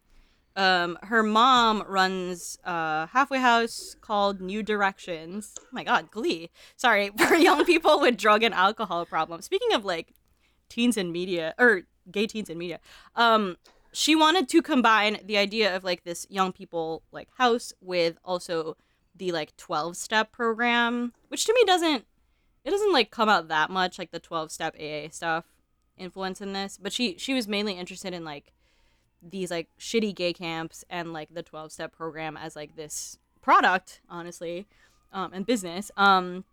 um, 0.55 0.97
her 1.03 1.25
mom 1.25 1.83
runs 1.89 2.57
a 2.65 3.09
halfway 3.09 3.41
house 3.41 3.97
called 4.01 4.41
New 4.41 4.63
Directions. 4.63 5.55
Oh 5.61 5.67
my 5.73 5.83
God, 5.83 6.11
Glee! 6.13 6.51
Sorry 6.77 7.11
for 7.19 7.35
young 7.35 7.65
people 7.65 8.01
with 8.01 8.17
drug 8.17 8.45
and 8.45 8.55
alcohol 8.55 9.05
problems. 9.07 9.45
Speaking 9.45 9.73
of 9.75 9.85
like 9.85 10.15
teens 10.69 10.97
in 10.97 11.11
media 11.11 11.53
or 11.59 11.83
gay 12.11 12.29
teens 12.29 12.49
in 12.49 12.59
media, 12.59 12.79
um, 13.17 13.57
she 13.93 14.15
wanted 14.15 14.49
to 14.51 14.63
combine 14.63 15.19
the 15.25 15.37
idea 15.37 15.75
of 15.75 15.83
like 15.83 16.05
this 16.05 16.29
young 16.31 16.53
people 16.53 17.03
like 17.11 17.29
house 17.39 17.73
with 17.81 18.19
also 18.25 18.77
the 19.17 19.33
like 19.33 19.57
12 19.57 19.97
step 19.97 20.31
program 20.31 21.13
which 21.29 21.45
to 21.45 21.53
me 21.53 21.63
doesn't 21.67 22.07
it 22.65 22.71
doesn't 22.71 22.93
like 22.93 23.11
come 23.11 23.29
out 23.29 23.49
that 23.49 23.69
much 23.69 23.99
like 23.99 24.13
the 24.13 24.21
12 24.21 24.53
step 24.53 24.75
aa 24.79 25.09
stuff 25.11 25.45
influence 26.01 26.41
in 26.41 26.53
this 26.53 26.79
but 26.81 26.93
she 26.93 27.17
she 27.19 27.35
was 27.35 27.47
mainly 27.47 27.75
interested 27.75 28.13
in 28.13 28.25
like 28.25 28.53
these 29.23 29.51
like 29.51 29.69
shitty 29.79 30.15
gay 30.15 30.33
camps 30.33 30.85
and 30.89 31.13
like 31.13 31.33
the 31.35 31.43
12 31.43 31.73
step 31.73 31.93
program 31.97 32.37
as 32.37 32.57
like 32.57 32.77
this 32.77 33.19
product 33.43 34.01
honestly 34.09 34.67
um 35.13 35.33
and 35.33 35.47
business. 35.47 35.91
Um 35.97 36.45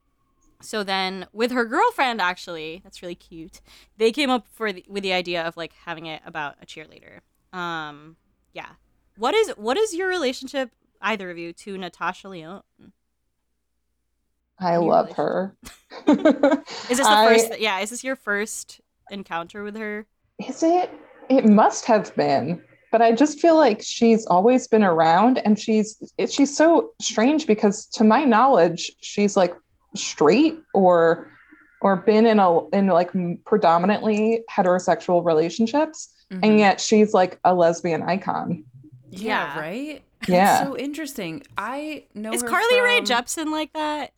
so 0.60 0.84
then 0.84 1.28
with 1.32 1.52
her 1.52 1.66
girlfriend 1.66 2.20
actually 2.20 2.82
that's 2.84 3.02
really 3.02 3.16
cute 3.16 3.62
they 3.98 4.12
came 4.12 4.30
up 4.30 4.48
for 4.52 4.74
the, 4.74 4.84
with 4.88 5.04
the 5.04 5.14
idea 5.14 5.44
of 5.44 5.56
like 5.56 5.74
having 5.86 6.06
it 6.08 6.22
about 6.26 6.56
a 6.62 6.66
cheerleader. 6.66 7.20
Um 7.58 8.18
yeah. 8.54 8.72
What 9.18 9.34
is 9.34 9.50
what 9.52 9.78
is 9.78 9.94
your 9.94 10.08
relationship 10.10 10.72
either 11.02 11.30
of 11.30 11.38
you 11.38 11.54
to 11.54 11.78
natasha 11.78 12.28
lyonne? 12.28 12.64
I 14.60 14.78
love 14.78 15.12
her. 15.14 15.56
is 16.08 16.18
this 16.18 16.98
the 16.98 17.04
I- 17.06 17.28
first 17.28 17.60
yeah 17.60 17.80
is 17.80 17.92
this 17.92 18.04
your 18.04 18.16
first 18.16 18.82
encounter 19.12 19.64
with 19.64 19.76
her 19.78 20.06
Is 20.48 20.64
it? 20.64 20.90
It 21.30 21.46
must 21.46 21.86
have 21.86 22.16
been. 22.16 22.62
But 22.92 23.02
I 23.02 23.12
just 23.12 23.40
feel 23.42 23.58
like 23.58 23.82
she's 23.84 24.26
always 24.28 24.68
been 24.68 24.84
around 24.84 25.40
and 25.40 25.60
she's 25.60 26.02
it- 26.18 26.32
she's 26.32 26.56
so 26.56 26.92
strange 27.02 27.46
because 27.48 27.86
to 27.88 28.04
my 28.04 28.24
knowledge 28.24 28.92
she's 29.02 29.36
like 29.36 29.54
straight 29.96 30.58
or 30.74 31.30
or 31.82 31.98
been 31.98 32.26
in 32.26 32.40
a 32.40 32.68
in 32.70 32.88
like 32.88 33.12
predominantly 33.46 34.44
heterosexual 34.50 35.24
relationships 35.26 36.14
Mhm. 36.32 36.40
and 36.44 36.60
yet 36.60 36.80
she's 36.82 37.14
like 37.14 37.40
a 37.44 37.54
lesbian 37.54 38.04
icon. 38.04 38.64
yeah, 39.10 39.56
Yeah. 39.56 39.60
right. 39.60 40.02
Yeah. 40.28 40.64
so 40.64 40.78
interesting. 40.78 41.44
I 41.58 42.06
know. 42.14 42.34
is 42.34 42.42
her 42.42 42.48
carly 42.48 42.82
Rae 42.82 42.98
from- 42.98 43.06
jepsen 43.06 43.52
like 43.52 43.72
that 43.74 44.12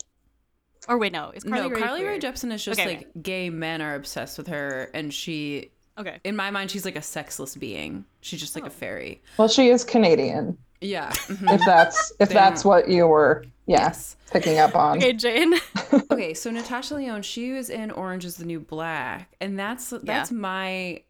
or 0.88 0.98
wait 0.98 1.12
no 1.12 1.32
is 1.32 1.44
carly 1.44 1.70
no, 1.70 1.76
Rae 1.76 1.80
Carly 1.82 2.00
queer? 2.02 2.12
Rae 2.12 2.20
Jepsen 2.20 2.52
is 2.52 2.64
just 2.64 2.80
Okay, 2.80 2.98
like 2.98 3.08
gay 3.22 3.50
men 3.50 3.82
are 3.82 3.96
obsessed 3.96 4.38
with 4.38 4.48
her, 4.48 4.90
and 4.94 5.14
she, 5.14 5.72
okay 5.98 6.20
in 6.24 6.36
my 6.36 6.52
mind, 6.52 6.72
she's 6.72 6.86
like 6.86 6.96
a 6.96 7.02
sexless 7.02 7.56
being. 7.56 8.06
She's 8.22 8.40
just 8.40 8.56
like 8.56 8.64
Oh. 8.64 8.68
a 8.68 8.72
fairy. 8.72 9.22
Well, 9.38 9.48
she 9.48 9.70
is 9.70 9.84
Canadian. 9.84 10.58
Yeah. 10.82 11.10
If 11.10 11.28
mhm. 11.28 11.66
that's 11.66 12.14
if 12.20 12.30
They 12.30 12.36
that's 12.36 12.64
what 12.64 12.88
you 12.90 13.06
were 13.08 13.44
yeah, 13.66 13.82
Yes. 13.82 14.16
picking 14.32 14.58
up 14.60 14.76
on. 14.76 14.98
okay 14.98 15.14
jane 15.14 15.54
okay, 16.12 16.34
so 16.34 16.50
Natasha 16.52 16.96
Lyonne, 16.96 17.22
she 17.22 17.52
was 17.52 17.70
in 17.70 17.92
Orange 17.92 18.24
is 18.26 18.38
the 18.38 18.46
New 18.46 18.60
Black, 18.62 19.30
and 19.42 19.60
that's 19.60 19.94
that's 20.04 20.32
my 20.32 21.04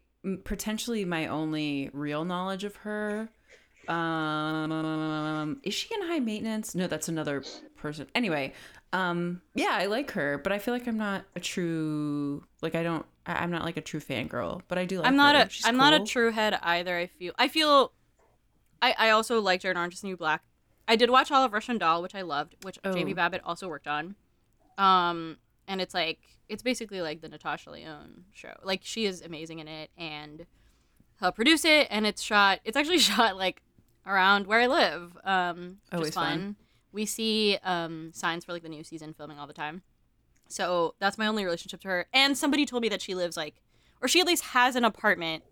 potentially 0.44 1.04
my 1.04 1.28
only 1.28 1.88
real 1.92 2.24
knowledge 2.24 2.64
of 2.64 2.74
her. 2.76 3.28
Um, 3.88 5.60
is 5.62 5.74
she 5.74 5.92
in 5.94 6.06
High 6.06 6.20
Maintenance? 6.20 6.74
No, 6.74 6.86
that's 6.86 7.08
another 7.08 7.42
person. 7.76 8.06
Anyway, 8.14 8.52
um, 8.92 9.40
yeah, 9.54 9.70
I 9.72 9.86
like 9.86 10.10
her, 10.12 10.38
but 10.38 10.52
I 10.52 10.58
feel 10.58 10.74
like 10.74 10.86
I'm 10.88 10.98
not 10.98 11.24
a 11.36 11.40
true 11.40 12.44
like 12.62 12.74
I 12.74 12.82
don't 12.82 13.06
I- 13.26 13.34
I'm 13.42 13.50
not 13.50 13.64
like 13.64 13.76
a 13.76 13.80
true 13.80 14.00
fangirl, 14.00 14.62
but 14.68 14.78
I 14.78 14.84
do 14.84 14.98
like. 14.98 15.06
i'm 15.06 15.16
not 15.16 15.36
her. 15.36 15.42
a 15.42 15.48
She's 15.48 15.66
am 15.66 15.76
not 15.76 15.92
a 15.92 16.00
true 16.04 16.30
head 16.32 16.58
either 16.62 16.96
i 16.96 17.06
feel 17.06 17.32
i 17.38 17.46
feel 17.48 17.92
i 18.82 18.94
i 18.98 19.10
also 19.10 19.40
liked 19.40 19.62
her 19.62 19.70
in 19.70 19.76
orange 19.76 19.94
is 19.94 20.02
new 20.02 20.16
black 20.16 20.42
i 20.88 20.96
did 20.96 21.10
watch 21.10 21.30
all 21.30 21.44
of 21.44 21.52
russian 21.52 21.76
doll 21.78 22.02
which 22.02 22.14
i 22.14 22.22
loved 22.22 22.56
which 22.62 22.78
Oh. 22.84 22.92
jamie 22.92 23.12
babbitt 23.14 23.42
also 23.44 23.68
worked 23.68 23.86
on 23.86 24.14
um 24.78 25.36
and 25.68 25.80
it's 25.80 25.94
like 25.94 26.18
it's 26.48 26.62
basically 26.62 27.00
like 27.02 27.20
the 27.20 27.28
natasha 27.28 27.70
lyonne 27.70 28.24
show 28.32 28.54
like 28.64 28.80
she 28.82 29.04
is 29.04 29.20
amazing 29.22 29.58
in 29.58 29.68
it 29.68 29.90
and 29.98 30.46
helped 31.20 31.36
produce 31.36 31.64
it 31.64 31.86
and 31.90 32.06
it's 32.06 32.22
shot 32.22 32.60
it's 32.64 32.76
actually 32.76 32.98
shot 33.10 33.36
like 33.36 33.62
around 34.06 34.46
where 34.46 34.60
i 34.60 34.66
live 34.66 35.16
um 35.24 35.76
which 35.90 35.92
Always 35.92 36.08
is 36.08 36.14
fun. 36.14 36.38
fun. 36.40 36.56
We 36.92 37.06
see 37.06 37.58
um 37.62 38.10
signs 38.12 38.44
for 38.44 38.52
like 38.52 38.62
the 38.62 38.68
new 38.68 38.84
season 38.84 39.12
filming 39.14 39.38
all 39.38 39.46
the 39.46 39.52
time. 39.52 39.82
So 40.48 40.94
that's 40.98 41.16
my 41.16 41.26
only 41.26 41.44
relationship 41.44 41.80
to 41.82 41.88
her. 41.88 42.06
And 42.12 42.36
somebody 42.36 42.66
told 42.66 42.82
me 42.82 42.88
that 42.88 43.00
she 43.02 43.14
lives 43.14 43.36
like 43.36 43.62
or 44.02 44.08
she 44.08 44.20
at 44.20 44.26
least 44.26 44.44
has 44.46 44.76
an 44.76 44.84
apartment 44.84 45.44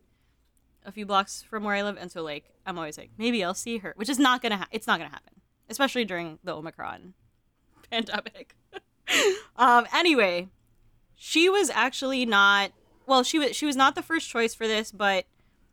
a 0.84 0.92
few 0.92 1.04
blocks 1.04 1.42
from 1.42 1.64
where 1.64 1.74
i 1.74 1.82
live. 1.82 1.96
And 2.00 2.10
so 2.10 2.22
like 2.22 2.44
i'm 2.66 2.78
always 2.78 2.98
like 2.98 3.10
maybe 3.18 3.42
i'll 3.44 3.54
see 3.54 3.78
her 3.78 3.92
which 3.96 4.08
is 4.08 4.18
not 4.18 4.42
gonna 4.42 4.58
ha- 4.58 4.68
it's 4.70 4.86
not 4.86 4.98
gonna 4.98 5.10
happen 5.10 5.34
especially 5.68 6.04
during 6.04 6.38
the 6.44 6.54
omicron 6.54 7.14
pandemic. 7.90 8.54
Um 9.56 9.86
anyway 9.94 10.48
she 11.16 11.48
was 11.48 11.70
actually 11.70 12.24
not 12.26 12.72
well 13.06 13.22
she 13.22 13.38
was 13.38 13.56
she 13.56 13.66
was 13.66 13.74
not 13.74 13.94
the 13.94 14.02
first 14.02 14.28
choice 14.28 14.54
for 14.54 14.66
this 14.68 14.92
but 14.92 15.24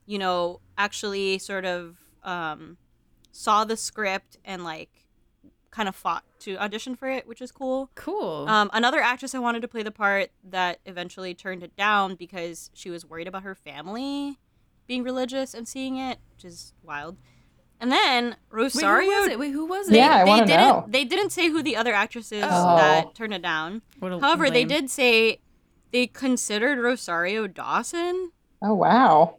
you 0.05 0.17
know 0.17 0.61
actually 0.77 1.37
sort 1.37 1.65
of 1.65 1.97
um 2.23 2.77
saw 3.31 3.63
the 3.65 3.77
script 3.77 4.37
and 4.45 4.63
like 4.63 5.04
kind 5.75 5.89
of 5.89 5.95
fought 5.95 6.23
to 6.39 6.55
audition 6.57 6.95
for 6.95 7.09
it 7.09 7.27
which 7.27 7.41
is 7.41 7.51
cool 7.51 7.89
Cool. 7.95 8.47
um, 8.47 8.69
another 8.73 9.01
actress 9.01 9.35
I 9.35 9.39
wanted 9.39 9.61
to 9.61 9.67
play 9.67 9.83
the 9.83 9.91
part 9.91 10.29
that 10.43 10.79
eventually 10.85 11.33
turned 11.33 11.63
it 11.63 11.75
down 11.75 12.15
because 12.15 12.69
she 12.73 12.89
was 12.89 13.05
worried 13.05 13.27
about 13.27 13.43
her 13.43 13.55
family 13.55 14.39
being 14.87 15.03
religious 15.03 15.53
and 15.55 15.67
seeing 15.67 15.97
it, 15.97 16.19
which 16.31 16.45
is 16.45 16.71
wild. 16.83 17.17
And 17.81 17.91
then 17.91 18.23
Wait, 18.29 18.35
Rosario. 18.51 19.09
who 19.09 19.17
was 19.21 19.27
it? 19.29 19.39
Wait, 19.39 19.51
who 19.51 19.65
was 19.65 19.87
They, 19.87 19.95
it? 19.97 20.01
Yeah, 20.05 20.15
I 20.17 20.23
they 20.23 20.29
wanna 20.29 20.45
didn't. 20.45 20.61
know. 20.61 20.85
They 20.87 21.03
didn't 21.05 21.31
say 21.31 21.49
who 21.49 21.63
the 21.63 21.75
other 21.75 21.93
actresses 21.93 22.43
Oh. 22.47 22.75
that 22.77 23.15
turned 23.15 23.33
it 23.33 23.41
down. 23.41 23.81
What 23.99 24.11
a 24.13 24.19
However, 24.19 24.49
they 24.51 24.63
did 24.63 24.89
say 24.91 25.39
they 25.91 26.05
considered 26.07 26.77
Rosario 26.79 27.47
Dawson 27.47 28.31
Oh 28.61 28.75
wow. 28.75 29.37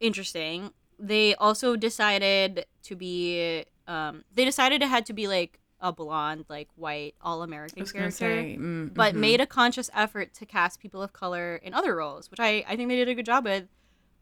interesting. 0.00 0.70
They 0.98 1.34
also 1.34 1.76
decided 1.76 2.64
to 2.84 2.96
be. 2.96 3.64
Um, 3.86 4.24
they 4.34 4.44
decided 4.44 4.82
it 4.82 4.88
had 4.88 5.06
to 5.06 5.12
be 5.12 5.28
like 5.28 5.60
a 5.80 5.92
blonde, 5.92 6.46
like 6.48 6.68
white, 6.76 7.14
all 7.20 7.42
American 7.42 7.80
was 7.80 7.92
character. 7.92 8.10
say, 8.16 8.56
mm, 8.58 8.92
but 8.94 9.14
mhm. 9.14 9.18
made 9.18 9.40
a 9.40 9.46
conscious 9.46 9.90
effort 9.94 10.32
to 10.34 10.46
cast 10.46 10.80
people 10.80 11.02
of 11.02 11.12
color 11.12 11.56
in 11.56 11.74
other 11.74 11.94
roles, 11.94 12.30
which 12.30 12.40
I, 12.40 12.64
I 12.66 12.76
think 12.76 12.88
they 12.88 12.96
did 12.96 13.08
a 13.08 13.14
good 13.14 13.26
job 13.26 13.44
with. 13.44 13.64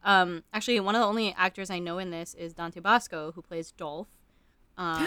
Um, 0.03 0.43
actually, 0.53 0.79
one 0.81 0.95
of 0.95 1.01
the 1.01 1.07
only 1.07 1.33
actors 1.39 1.71
I 1.71 1.79
know 1.79 1.99
in 1.99 2.11
this 2.11 2.35
is 2.35 2.53
Dante 2.55 2.81
Basco, 2.81 3.33
who 3.33 3.43
plays 3.43 3.71
Dolph. 3.73 4.09
Um, 4.77 5.07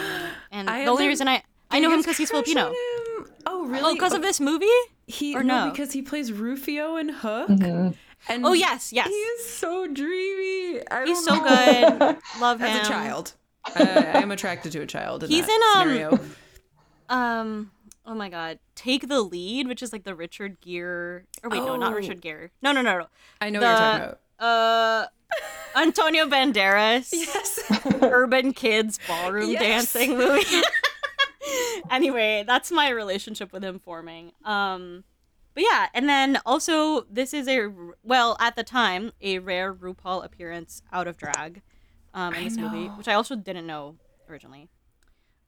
and 0.50 0.70
I 0.70 0.86
the 0.86 0.90
only 0.90 1.06
reason 1.06 1.28
I 1.28 1.42
I 1.70 1.78
know 1.78 1.88
him 1.90 2.00
biggest 2.00 2.06
because 2.06 2.16
he's 2.16 2.30
Filipino. 2.30 2.68
him. 2.68 3.26
Oh, 3.44 3.66
really? 3.66 3.82
Oh, 3.84 3.92
because 3.92 4.14
of 4.14 4.22
this 4.22 4.40
movie? 4.40 4.66
he 5.06 5.36
or 5.36 5.42
no, 5.42 5.66
no? 5.66 5.70
because 5.70 5.92
he 5.92 6.00
plays 6.00 6.32
Rufio 6.32 6.96
in 6.96 7.10
Hook. 7.10 7.48
Mhm. 7.50 7.94
And 8.28 8.46
Oh 8.46 8.54
yes, 8.54 8.92
yes. 8.94 9.06
he 9.08 9.12
is 9.12 9.44
so 9.46 9.86
dreamy. 9.86 10.80
I 10.90 11.04
He's 11.04 11.22
don't 11.24 11.38
so 11.38 11.44
know. 11.44 11.98
good. 11.98 12.18
Love 12.40 12.60
him. 12.60 12.66
As 12.66 12.86
a 12.86 12.90
child, 12.90 13.34
uh, 13.76 14.12
I 14.14 14.22
am 14.22 14.30
attracted 14.30 14.72
to 14.72 14.80
a 14.80 14.86
child. 14.86 15.24
In 15.24 15.30
He's 15.30 15.44
in, 15.48 15.60
um, 15.76 15.88
scenario. 15.88 16.20
Um. 17.08 17.70
Oh 18.06 18.14
my 18.14 18.28
God. 18.30 18.58
Take 18.74 19.08
the 19.08 19.20
lead, 19.20 19.68
which 19.68 19.82
is 19.82 19.92
like 19.92 20.04
the 20.04 20.14
Richard 20.14 20.60
Gere. 20.62 21.24
Or 21.42 21.50
wait, 21.50 21.58
no, 21.58 21.76
not 21.76 21.92
Oh. 21.92 21.96
Richard 21.96 22.20
Gere. 22.22 22.50
No, 22.62 22.72
no, 22.72 22.80
no, 22.80 22.98
no. 23.00 23.06
I 23.40 23.50
know 23.50 23.60
what 23.60 23.66
you're 23.66 23.76
talking 23.76 24.04
about. 24.04 24.20
Uh, 24.40 25.06
Antonio 25.78 26.26
Banderas. 26.26 27.10
Yes. 27.12 27.60
urban 28.02 28.52
kids 28.54 28.98
ballroom 29.06 29.50
Yes. 29.50 29.60
dancing 29.92 30.16
movie. 30.16 30.44
anyway, 31.90 32.44
that's 32.46 32.70
my 32.70 32.88
relationship 32.88 33.52
with 33.52 33.62
him 33.64 33.78
forming. 33.78 34.32
Um, 34.44 35.04
but 35.54 35.64
yeah, 35.64 35.88
and 35.92 36.08
then 36.08 36.38
also 36.46 37.02
this 37.10 37.34
is 37.34 37.48
a 37.48 37.68
well 38.02 38.36
at 38.40 38.56
the 38.56 38.62
time 38.62 39.12
a 39.20 39.38
rare 39.38 39.74
RuPaul 39.74 40.24
appearance 40.24 40.82
out 40.92 41.08
of 41.08 41.16
drag 41.16 41.62
um, 42.18 42.34
in 42.34 42.40
I 42.40 42.44
this 42.44 42.56
movie, 42.58 42.86
which 42.88 43.08
I 43.08 43.14
also 43.14 43.36
didn't 43.36 43.66
know 43.66 43.96
originally. 44.28 44.68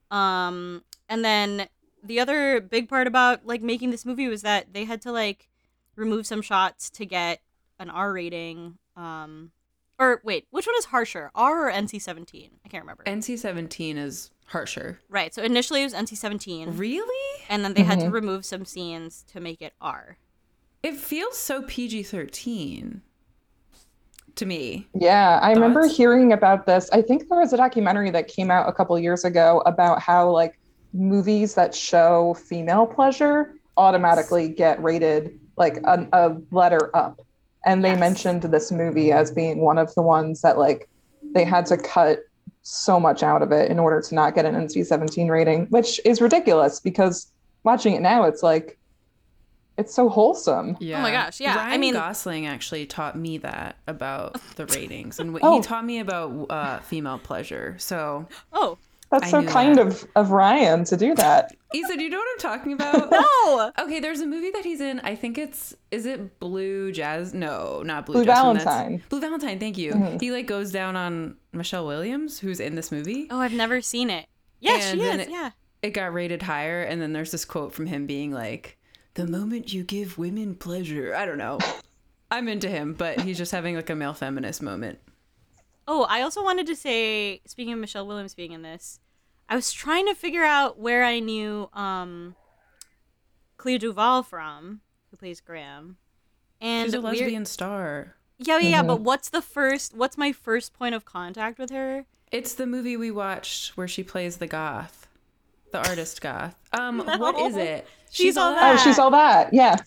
Um, 0.09 0.83
and 1.09 1.23
then 1.23 1.67
the 2.03 2.19
other 2.19 2.59
big 2.61 2.89
part 2.89 3.07
about 3.07 3.45
like 3.45 3.61
making 3.61 3.91
this 3.91 4.05
movie 4.05 4.27
was 4.27 4.41
that 4.41 4.73
they 4.73 4.85
had 4.85 5.01
to 5.03 5.11
like 5.11 5.47
remove 5.95 6.25
some 6.25 6.41
shots 6.41 6.89
to 6.91 7.05
get 7.05 7.41
an 7.79 7.89
R 7.89 8.11
rating. 8.13 8.77
Um, 8.95 9.51
or 9.99 10.21
wait, 10.23 10.47
which 10.51 10.65
one 10.65 10.75
is 10.77 10.85
harsher, 10.85 11.31
R 11.35 11.67
or 11.67 11.71
NC 11.71 12.01
seventeen? 12.01 12.51
I 12.65 12.69
can't 12.69 12.83
remember. 12.83 13.03
NC 13.05 13.37
seventeen 13.37 13.97
is 13.97 14.31
harsher. 14.47 14.99
right. 15.09 15.33
So 15.33 15.43
initially 15.43 15.81
it 15.81 15.85
was 15.85 15.93
NC 15.93 16.17
seventeen, 16.17 16.75
Really? 16.75 17.43
and 17.49 17.63
then 17.63 17.73
they 17.73 17.83
had 17.83 17.99
to 17.99 18.07
Mhm. 18.07 18.11
remove 18.13 18.45
some 18.45 18.65
scenes 18.65 19.23
to 19.31 19.39
make 19.39 19.61
it 19.61 19.73
R. 19.79 20.17
It 20.83 20.95
feels 20.97 21.37
so 21.37 21.61
PG 21.61 22.03
thirteen 22.03 23.03
to 24.35 24.45
me. 24.45 24.87
Yeah, 24.93 25.39
I 25.41 25.51
remember 25.51 25.87
hearing 25.87 26.33
about 26.33 26.65
this. 26.65 26.89
I 26.91 27.01
think 27.01 27.27
there 27.29 27.39
was 27.39 27.53
a 27.53 27.57
documentary 27.57 28.11
that 28.11 28.27
came 28.27 28.49
out 28.51 28.67
a 28.67 28.73
couple 28.73 28.97
years 28.99 29.23
ago 29.23 29.61
about 29.65 30.01
how 30.01 30.29
like 30.29 30.59
movies 30.93 31.55
that 31.55 31.73
show 31.75 32.33
female 32.33 32.85
pleasure 32.85 33.53
automatically 33.77 34.49
get 34.49 34.81
rated 34.83 35.39
like 35.57 35.77
a, 35.85 36.07
a 36.13 36.37
letter 36.51 36.95
up. 36.95 37.19
And 37.65 37.83
they 37.83 37.91
Yes. 37.91 37.99
mentioned 37.99 38.41
this 38.43 38.71
movie 38.71 39.11
as 39.11 39.31
being 39.31 39.61
one 39.61 39.77
of 39.77 39.93
the 39.95 40.01
ones 40.01 40.41
that 40.41 40.57
like 40.57 40.89
they 41.33 41.45
had 41.45 41.65
to 41.67 41.77
cut 41.77 42.19
so 42.63 42.99
much 42.99 43.23
out 43.23 43.41
of 43.41 43.51
it 43.51 43.71
in 43.71 43.79
order 43.79 44.01
to 44.01 44.15
not 44.15 44.35
get 44.35 44.45
an 44.45 44.55
NC-17 44.55 45.29
rating, 45.29 45.65
which 45.67 45.99
is 46.05 46.21
ridiculous 46.21 46.79
because 46.79 47.31
watching 47.63 47.93
it 47.95 48.01
now 48.01 48.23
it's 48.23 48.43
like 48.43 48.77
it's 49.81 49.93
so 49.93 50.07
wholesome. 50.09 50.77
Yeah. 50.79 50.99
Oh 50.99 51.01
my 51.01 51.11
gosh, 51.11 51.39
yeah, 51.41 51.55
I 51.57 51.77
mean- 51.77 51.93
Gosling 51.93 52.47
actually 52.47 52.85
taught 52.85 53.17
me 53.17 53.37
that 53.39 53.75
about 53.87 54.39
the 54.55 54.65
ratings, 54.67 55.19
and 55.19 55.37
Oh. 55.41 55.57
he 55.57 55.61
taught 55.61 55.83
me 55.85 55.99
about 55.99 56.45
uh, 56.49 56.79
female 56.79 57.17
pleasure. 57.19 57.75
So, 57.79 58.27
Oh 58.53 58.77
That's 59.09 59.25
I 59.25 59.27
so 59.29 59.43
kind 59.43 59.77
that. 59.77 59.87
of 59.87 60.07
of 60.15 60.31
Ryan 60.31 60.85
to 60.85 60.95
do 60.95 61.13
that. 61.15 61.51
Issa, 61.73 61.95
do 61.97 62.03
you 62.03 62.09
know 62.09 62.17
what 62.17 62.27
I'm 62.33 62.39
talking 62.39 62.73
about? 62.77 63.11
no! 63.11 63.71
Okay, 63.79 63.99
there's 63.99 64.19
a 64.21 64.25
movie 64.25 64.51
that 64.51 64.63
he's 64.63 64.79
in. 64.81 64.99
I 65.01 65.15
think 65.15 65.37
it's 65.37 65.75
is 65.91 66.05
it 66.05 66.39
Blue 66.39 66.91
Jazz? 66.93 67.33
No, 67.33 67.81
not 67.83 68.05
Blue, 68.05 68.15
Jazz. 68.15 68.25
Blue 68.25 68.33
Jasmine, 68.33 68.53
that's- 68.57 68.63
Valentine. 68.75 69.03
Blue 69.09 69.19
Valentine. 69.19 69.59
Thank 69.59 69.77
you. 69.77 69.91
Mhm. 69.93 70.21
He 70.21 70.31
like 70.31 70.47
goes 70.47 70.71
down 70.71 70.95
on 70.95 71.35
Michelle 71.51 71.85
Williams, 71.87 72.39
who's 72.39 72.59
in 72.61 72.75
this 72.75 72.91
movie. 72.91 73.27
Oh, 73.29 73.39
I've 73.39 73.53
never 73.53 73.81
seen 73.81 74.09
it. 74.09 74.27
Yes, 74.61 74.91
And 74.91 75.01
she 75.01 75.05
is. 75.07 75.19
it- 75.21 75.29
yeah. 75.29 75.49
It 75.81 75.91
got 75.91 76.13
rated 76.13 76.43
higher, 76.43 76.83
and 76.83 77.01
then 77.01 77.11
there's 77.11 77.31
this 77.31 77.43
quote 77.43 77.73
from 77.73 77.87
him 77.87 78.05
being 78.05 78.31
like, 78.31 78.77
"The 79.15 79.27
moment 79.27 79.73
you 79.73 79.83
give 79.83 80.17
women 80.17 80.55
pleasure." 80.55 81.15
I 81.15 81.25
don't 81.25 81.37
know. 81.37 81.59
I'm 82.29 82.47
into 82.47 82.69
him, 82.69 82.93
but 82.93 83.21
he's 83.21 83.37
just 83.37 83.51
having 83.51 83.75
like 83.75 83.89
a 83.89 83.95
male 83.95 84.13
feminist 84.13 84.61
moment. 84.61 84.99
Oh, 85.87 86.03
I 86.09 86.21
also 86.21 86.43
wanted 86.43 86.67
to 86.67 86.75
say, 86.75 87.41
speaking 87.45 87.73
of 87.73 87.79
Michelle 87.79 88.07
Williams 88.07 88.33
being 88.35 88.53
in 88.53 88.61
this, 88.61 88.99
I 89.49 89.55
was 89.55 89.73
trying 89.73 90.07
to 90.07 90.15
figure 90.15 90.43
out 90.43 90.79
where 90.79 91.03
I 91.03 91.19
knew 91.19 91.69
um, 91.73 92.35
Clea 93.57 93.79
DuVall 93.79 94.25
from, 94.25 94.81
who 95.09 95.17
plays 95.17 95.41
Graham. 95.41 95.97
And 96.61 96.87
She's 96.87 96.93
a 96.93 97.01
weird- 97.01 97.17
lesbian 97.17 97.45
star. 97.45 98.15
Yeah, 98.37 98.59
yeah, 98.59 98.69
yeah. 98.69 98.83
Mhm. 98.83 98.87
But 98.87 99.01
what's 99.01 99.29
the 99.29 99.41
first? 99.41 99.93
What's 99.95 100.17
my 100.17 100.31
first 100.31 100.73
point 100.73 100.95
of 100.95 101.03
contact 101.05 101.59
with 101.59 101.69
her? 101.71 102.05
It's 102.31 102.53
the 102.53 102.65
movie 102.65 102.95
we 102.95 103.11
watched 103.11 103.75
where 103.75 103.87
she 103.87 104.03
plays 104.03 104.37
the 104.37 104.47
goth, 104.47 105.00
the 105.71 105.87
artist 105.89 106.21
goth. 106.21 106.55
Um, 106.73 106.97
No. 106.97 107.17
what 107.17 107.39
is 107.39 107.55
it? 107.57 107.87
She's 108.11 108.37
All 108.37 108.53
that. 108.53 108.73
Oh, 108.79 108.83
she's 108.83 108.99
all 108.99 109.11
that. 109.11 109.53
Yeah. 109.53 109.77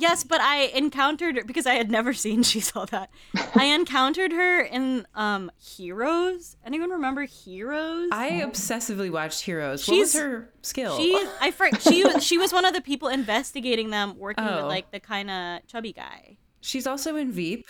Yes, 0.00 0.22
but 0.22 0.40
I 0.40 0.66
encountered 0.76 1.36
her 1.38 1.44
because 1.44 1.66
I 1.66 1.74
had 1.74 1.90
never 1.90 2.12
seen 2.14 2.42
She's 2.44 2.70
All 2.76 2.86
That. 2.86 3.10
I 3.56 3.64
encountered 3.74 4.30
her 4.32 4.60
in 4.60 5.06
um 5.16 5.50
Heroes. 5.58 6.56
Anyone 6.64 6.90
remember 6.90 7.22
Heroes? 7.22 8.08
I 8.12 8.42
obsessively 8.44 9.10
watched 9.10 9.40
Heroes. 9.42 9.88
what 9.88 9.98
was 9.98 10.12
her 10.14 10.52
skill? 10.62 10.96
She, 10.96 11.20
I 11.40 11.50
fr- 11.50 11.74
she, 11.80 12.04
was- 12.04 12.24
she 12.24 12.38
was 12.38 12.52
one 12.52 12.64
of 12.64 12.74
the 12.74 12.80
people 12.80 13.08
investigating 13.08 13.90
them, 13.90 14.16
working 14.18 14.44
with 14.44 14.54
Oh. 14.54 14.66
like 14.68 14.90
the 14.92 15.00
kind 15.00 15.30
of 15.30 15.66
chubby 15.66 15.92
guy. 15.92 16.36
She's 16.60 16.86
also 16.86 17.16
in 17.16 17.32
Veep, 17.32 17.66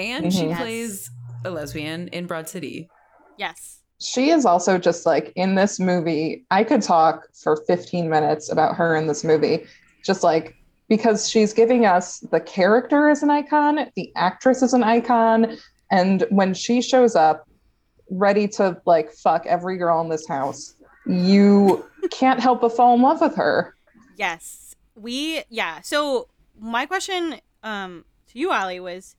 and 0.00 0.32
she 0.32 0.42
Mhm. 0.44 0.48
Yes. 0.50 0.58
plays 0.60 1.10
a 1.44 1.50
lesbian 1.50 2.08
in 2.08 2.26
Broad 2.26 2.48
City. 2.48 2.88
Yes. 3.36 3.77
She 4.00 4.30
is 4.30 4.46
also 4.46 4.78
just 4.78 5.06
like 5.06 5.32
in 5.34 5.56
this 5.56 5.80
movie. 5.80 6.44
I 6.50 6.64
could 6.64 6.82
talk 6.82 7.24
for 7.34 7.56
15 7.66 8.08
minutes 8.08 8.50
about 8.50 8.76
her 8.76 8.94
in 8.94 9.06
this 9.08 9.24
movie, 9.24 9.66
just 10.04 10.22
like 10.22 10.54
because 10.88 11.28
she's 11.28 11.52
giving 11.52 11.84
us 11.84 12.20
the 12.20 12.40
character 12.40 13.08
as 13.08 13.22
an 13.22 13.30
icon, 13.30 13.90
the 13.94 14.12
actress 14.16 14.62
as 14.62 14.72
an 14.72 14.82
icon, 14.82 15.58
and 15.90 16.24
when 16.30 16.54
she 16.54 16.80
shows 16.80 17.16
up 17.16 17.48
ready 18.10 18.48
to 18.48 18.80
like 18.86 19.12
fuck 19.12 19.44
every 19.46 19.76
girl 19.76 20.00
in 20.00 20.08
this 20.08 20.26
house, 20.26 20.74
you 21.06 21.84
can't 22.10 22.40
help 22.40 22.60
but 22.60 22.74
fall 22.74 22.94
in 22.94 23.02
love 23.02 23.20
with 23.20 23.34
her. 23.36 23.74
Yes. 24.16 24.76
We 24.94 25.42
yeah. 25.48 25.80
So 25.80 26.28
my 26.58 26.86
question 26.86 27.40
um 27.62 28.04
to 28.32 28.38
you, 28.38 28.52
Allie, 28.52 28.80
was 28.80 29.16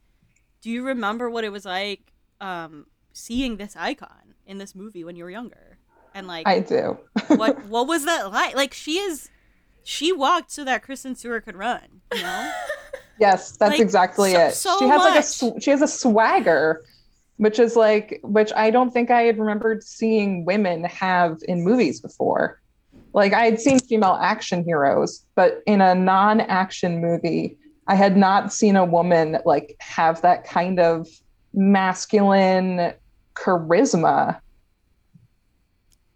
do 0.61 0.69
you 0.69 0.85
remember 0.85 1.29
what 1.29 1.43
it 1.43 1.51
was 1.51 1.65
like 1.65 2.13
um 2.41 2.87
seeing 3.13 3.57
this 3.57 3.75
icon 3.75 4.28
in 4.49 4.57
this 4.57 4.75
movie 4.75 5.03
when 5.05 5.15
you 5.15 5.23
were 5.23 5.29
younger? 5.29 5.77
And 6.13 6.27
like 6.27 6.47
I 6.47 6.59
do. 6.59 6.97
what 7.27 7.63
what 7.67 7.87
was 7.87 8.03
that 8.05 8.31
like? 8.31 8.55
Like 8.55 8.73
she 8.73 8.97
is 8.97 9.29
she 9.83 10.11
walked 10.11 10.51
so 10.51 10.65
that 10.65 10.83
Kristen 10.83 11.15
Stewart 11.15 11.45
could 11.45 11.55
run, 11.55 12.01
you 12.13 12.21
know? 12.21 12.51
Yes, 13.21 13.57
that's 13.57 13.71
Like, 13.71 13.81
exactly 13.81 14.31
so- 14.31 14.39
it. 14.47 14.53
so 14.53 14.79
she 14.79 14.87
has 14.87 14.99
like 15.01 15.19
a 15.19 15.23
sw- 15.23 15.61
she 15.61 15.71
has 15.71 15.81
a 15.81 15.87
swagger, 15.89 16.85
which 17.35 17.59
is 17.59 17.75
like 17.75 18.21
which 18.23 18.51
I 18.55 18.71
don't 18.71 18.91
think 18.91 19.11
I 19.11 19.23
had 19.23 19.37
remembered 19.37 19.83
seeing 19.83 20.45
women 20.45 20.85
have 20.85 21.39
in 21.45 21.61
movies 21.65 21.99
before. 21.99 22.61
Like 23.13 23.33
I 23.33 23.43
had 23.43 23.59
seen 23.59 23.77
female 23.79 24.17
action 24.21 24.63
heroes, 24.63 25.25
but 25.35 25.61
in 25.65 25.81
a 25.81 25.93
non-action 25.95 27.01
movie, 27.01 27.57
I 27.87 27.95
had 27.95 28.15
not 28.15 28.53
seen 28.53 28.77
a 28.77 28.85
woman 28.85 29.37
like 29.45 29.75
have 29.81 30.21
that 30.21 30.45
kind 30.45 30.79
of 30.79 31.05
masculine 31.53 32.93
charisma. 33.43 34.39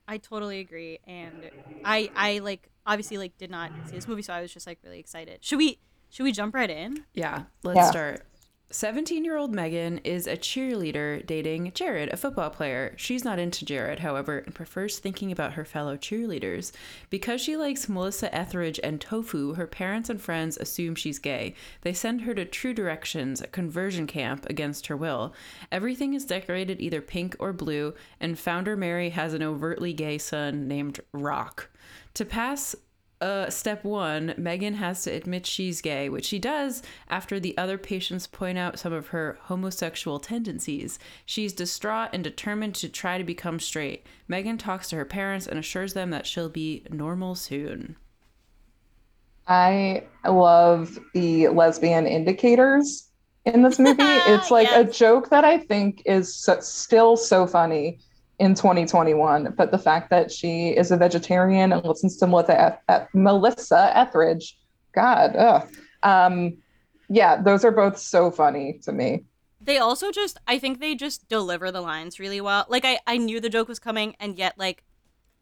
I 0.07 0.17
totally 0.17 0.59
agree, 0.59 0.99
and 1.07 1.49
I 1.83 2.09
I 2.15 2.39
like 2.39 2.67
obviously 2.85 3.17
like 3.17 3.37
did 3.37 3.49
not 3.49 3.71
see 3.83 3.95
this 3.95 4.07
movie, 4.07 4.21
so 4.21 4.33
I 4.33 4.41
was 4.41 4.53
just 4.53 4.67
like 4.67 4.79
really 4.83 4.99
excited. 4.99 5.43
Should 5.43 5.57
we 5.57 5.79
should 6.09 6.23
we 6.23 6.31
jump 6.31 6.53
right 6.53 6.69
in? 6.69 7.05
Yeah, 7.13 7.43
let's 7.63 7.77
Yeah. 7.77 7.89
start. 7.89 8.25
17 8.73 9.23
year 9.23 9.37
old 9.37 9.53
Megan 9.53 9.99
is 9.99 10.25
a 10.25 10.35
cheerleader 10.35 11.23
dating 11.27 11.71
Jared, 11.75 12.09
a 12.11 12.17
football 12.17 12.49
player. 12.49 12.95
She's 12.97 13.23
not 13.23 13.37
into 13.37 13.65
Jared, 13.65 13.99
however, 13.99 14.39
and 14.39 14.55
prefers 14.55 14.97
thinking 14.97 15.31
about 15.31 15.53
her 15.53 15.63
fellow 15.63 15.95
cheerleaders. 15.95 16.71
Because 17.11 17.39
she 17.39 17.55
likes 17.55 17.87
Melissa 17.87 18.33
Etheridge 18.33 18.79
and 18.83 18.99
Tofu, 18.99 19.53
her 19.53 19.67
parents 19.67 20.09
and 20.09 20.19
friends 20.19 20.57
assume 20.57 20.95
she's 20.95 21.19
gay. 21.19 21.53
They 21.81 21.93
send 21.93 22.21
her 22.21 22.33
to 22.33 22.45
True 22.45 22.73
Directions, 22.73 23.41
a 23.41 23.47
conversion 23.47 24.07
camp, 24.07 24.49
against 24.49 24.87
her 24.87 24.97
will. 24.97 25.35
Everything 25.71 26.15
is 26.15 26.25
decorated 26.25 26.81
either 26.81 26.99
pink 26.99 27.35
or 27.37 27.53
blue, 27.53 27.93
and 28.19 28.39
founder 28.39 28.75
Mary 28.75 29.11
has 29.11 29.35
an 29.35 29.43
overtly 29.43 29.93
gay 29.93 30.17
son 30.17 30.67
named 30.67 30.99
Rock. 31.11 31.69
To 32.15 32.25
pass 32.25 32.75
uh, 33.23 33.49
step 33.49 33.85
one, 33.85 34.33
Megan 34.37 34.73
has 34.73 35.03
to 35.03 35.11
admit 35.11 35.45
she's 35.45 35.79
gay, 35.81 36.09
which 36.09 36.25
she 36.25 36.39
does 36.39 36.83
after 37.09 37.39
the 37.39 37.57
other 37.57 37.77
patients 37.77 38.27
point 38.27 38.57
out 38.57 38.77
some 38.77 38.91
of 38.91 39.07
her 39.07 39.37
homosexual 39.43 40.19
tendencies. 40.19 40.99
She's 41.25 41.53
distraught 41.53 42.09
and 42.11 42.21
determined 42.21 42.75
to 42.75 42.89
try 42.89 43.17
to 43.17 43.23
become 43.23 43.61
straight. 43.61 44.05
Megan 44.27 44.57
talks 44.57 44.89
to 44.89 44.97
her 44.97 45.05
parents 45.05 45.47
and 45.47 45.57
assures 45.57 45.93
them 45.93 46.09
that 46.09 46.27
she'll 46.27 46.49
be 46.49 46.83
normal 46.89 47.35
soon. 47.35 47.95
I 49.47 50.03
love 50.27 50.99
the 51.13 51.47
lesbian 51.47 52.05
indicators 52.05 53.07
in 53.45 53.63
this 53.63 53.79
movie. 53.79 54.03
It's 54.03 54.51
like 54.51 54.69
a 54.71 54.83
joke 54.83 55.29
that 55.29 55.45
I 55.45 55.59
think 55.59 56.01
is 56.05 56.35
so, 56.35 56.59
still 56.59 57.15
so 57.15 57.47
funny 57.47 57.99
in 58.39 58.55
2021. 58.55 59.53
But 59.57 59.71
the 59.71 59.77
fact 59.77 60.09
that 60.09 60.31
she 60.31 60.69
is 60.69 60.91
a 60.91 60.97
vegetarian 60.97 61.71
and 61.71 61.83
listens 61.85 62.17
to 62.17 62.27
Melissa, 62.27 62.79
Eth- 62.89 63.07
Melissa 63.13 63.91
Etheridge, 63.95 64.57
God. 64.93 65.67
Um, 66.03 66.57
yeah, 67.09 67.41
those 67.41 67.63
are 67.63 67.71
both 67.71 67.97
so 67.97 68.31
funny 68.31 68.79
to 68.83 68.91
me. 68.91 69.23
They 69.61 69.77
also 69.77 70.11
just 70.11 70.37
I 70.45 70.59
think 70.59 70.79
they 70.79 70.95
just 70.95 71.29
deliver 71.29 71.71
the 71.71 71.81
lines 71.81 72.19
really 72.19 72.41
well. 72.41 72.65
Like 72.67 72.83
I 72.85 72.99
I 73.07 73.17
knew 73.17 73.39
the 73.39 73.49
joke 73.49 73.67
was 73.67 73.79
coming, 73.79 74.15
and 74.19 74.37
yet 74.37 74.57
like 74.57 74.83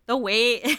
the 0.06 0.18
way. 0.18 0.62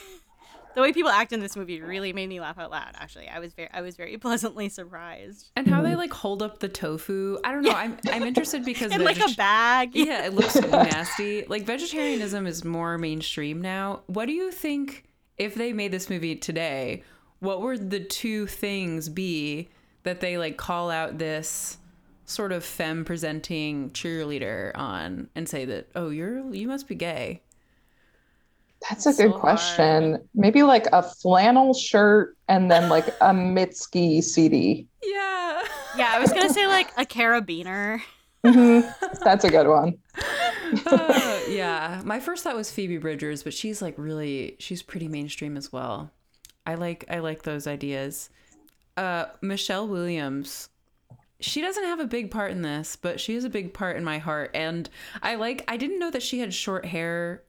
The 0.74 0.80
way 0.80 0.92
people 0.92 1.10
act 1.10 1.32
in 1.32 1.40
this 1.40 1.56
movie 1.56 1.80
really 1.80 2.12
made 2.12 2.28
me 2.28 2.40
laugh 2.40 2.58
out 2.58 2.70
loud. 2.70 2.92
Actually, 2.94 3.28
I 3.28 3.38
was 3.38 3.52
very, 3.52 3.68
I 3.72 3.80
was 3.80 3.96
very 3.96 4.16
pleasantly 4.18 4.68
surprised. 4.68 5.50
And 5.56 5.66
how 5.66 5.82
they 5.82 5.94
like 5.94 6.12
hold 6.12 6.42
up 6.42 6.60
the 6.60 6.68
tofu. 6.68 7.38
I 7.44 7.52
don't 7.52 7.62
know. 7.62 7.70
I'm 7.70 7.98
I'm 8.10 8.22
interested 8.22 8.64
because 8.64 8.92
In 8.92 9.04
like 9.04 9.20
a 9.20 9.34
bag. 9.34 9.90
yeah, 9.94 10.24
it 10.24 10.34
looks 10.34 10.54
nasty. 10.54 11.44
Like 11.46 11.64
vegetarianism 11.64 12.46
is 12.46 12.64
more 12.64 12.98
mainstream 12.98 13.60
now. 13.60 14.02
What 14.06 14.26
do 14.26 14.32
you 14.32 14.50
think 14.50 15.04
if 15.38 15.54
they 15.54 15.72
made 15.72 15.92
this 15.92 16.08
movie 16.08 16.36
today? 16.36 17.02
What 17.40 17.60
would 17.62 17.90
the 17.90 18.00
two 18.00 18.46
things 18.46 19.08
be 19.08 19.68
that 20.04 20.20
they 20.20 20.38
like 20.38 20.56
call 20.56 20.90
out 20.90 21.18
this 21.18 21.78
sort 22.24 22.52
of 22.52 22.64
femme 22.64 23.04
presenting 23.04 23.90
cheerleader 23.90 24.70
on 24.76 25.28
and 25.34 25.48
say 25.48 25.64
that 25.64 25.88
oh 25.94 26.08
you're 26.08 26.54
you 26.54 26.68
must 26.68 26.88
be 26.88 26.94
gay? 26.94 27.42
That's 28.88 29.06
a 29.06 29.12
So 29.12 29.28
good 29.28 29.40
question. 29.40 30.28
Maybe 30.34 30.62
like 30.62 30.86
a 30.92 31.02
flannel 31.02 31.72
shirt 31.74 32.36
and 32.48 32.70
then 32.70 32.88
like 32.88 33.08
a 33.08 33.30
Mitski 33.32 34.22
CD. 34.22 34.86
Yeah. 35.02 35.62
Yeah, 35.96 36.12
I 36.14 36.18
was 36.20 36.32
gonna 36.32 36.50
say 36.52 36.66
like 36.66 36.90
a 36.96 37.04
carabiner. 37.04 38.00
Mhm. 38.44 38.92
That's 39.24 39.44
a 39.44 39.50
good 39.50 39.68
one. 39.68 39.98
Uh, 40.86 41.40
yeah, 41.48 42.00
my 42.04 42.18
first 42.18 42.42
thought 42.42 42.56
was 42.56 42.70
Phoebe 42.72 42.98
Bridgers, 42.98 43.42
but 43.42 43.54
she's 43.54 43.80
like 43.80 43.94
really, 43.96 44.56
she's 44.58 44.82
pretty 44.82 45.06
mainstream 45.06 45.56
as 45.56 45.72
well. 45.72 46.10
I 46.66 46.74
like, 46.74 47.04
I 47.10 47.18
like 47.18 47.42
those 47.42 47.66
ideas. 47.66 48.30
Uh, 48.96 49.26
Michelle 49.40 49.86
Williams, 49.86 50.68
she 51.40 51.60
doesn't 51.60 51.84
have 51.84 52.00
a 52.00 52.06
big 52.06 52.30
part 52.30 52.50
in 52.50 52.62
this, 52.62 52.96
but 52.96 53.20
she 53.20 53.34
has 53.34 53.44
a 53.44 53.50
big 53.50 53.74
part 53.74 53.96
in 53.96 54.04
my 54.04 54.18
heart. 54.18 54.50
And 54.54 54.88
I 55.22 55.34
like, 55.36 55.64
I 55.68 55.76
didn't 55.76 55.98
know 55.98 56.10
that 56.10 56.22
she 56.22 56.40
had 56.40 56.52
short 56.54 56.84
hair 56.86 57.42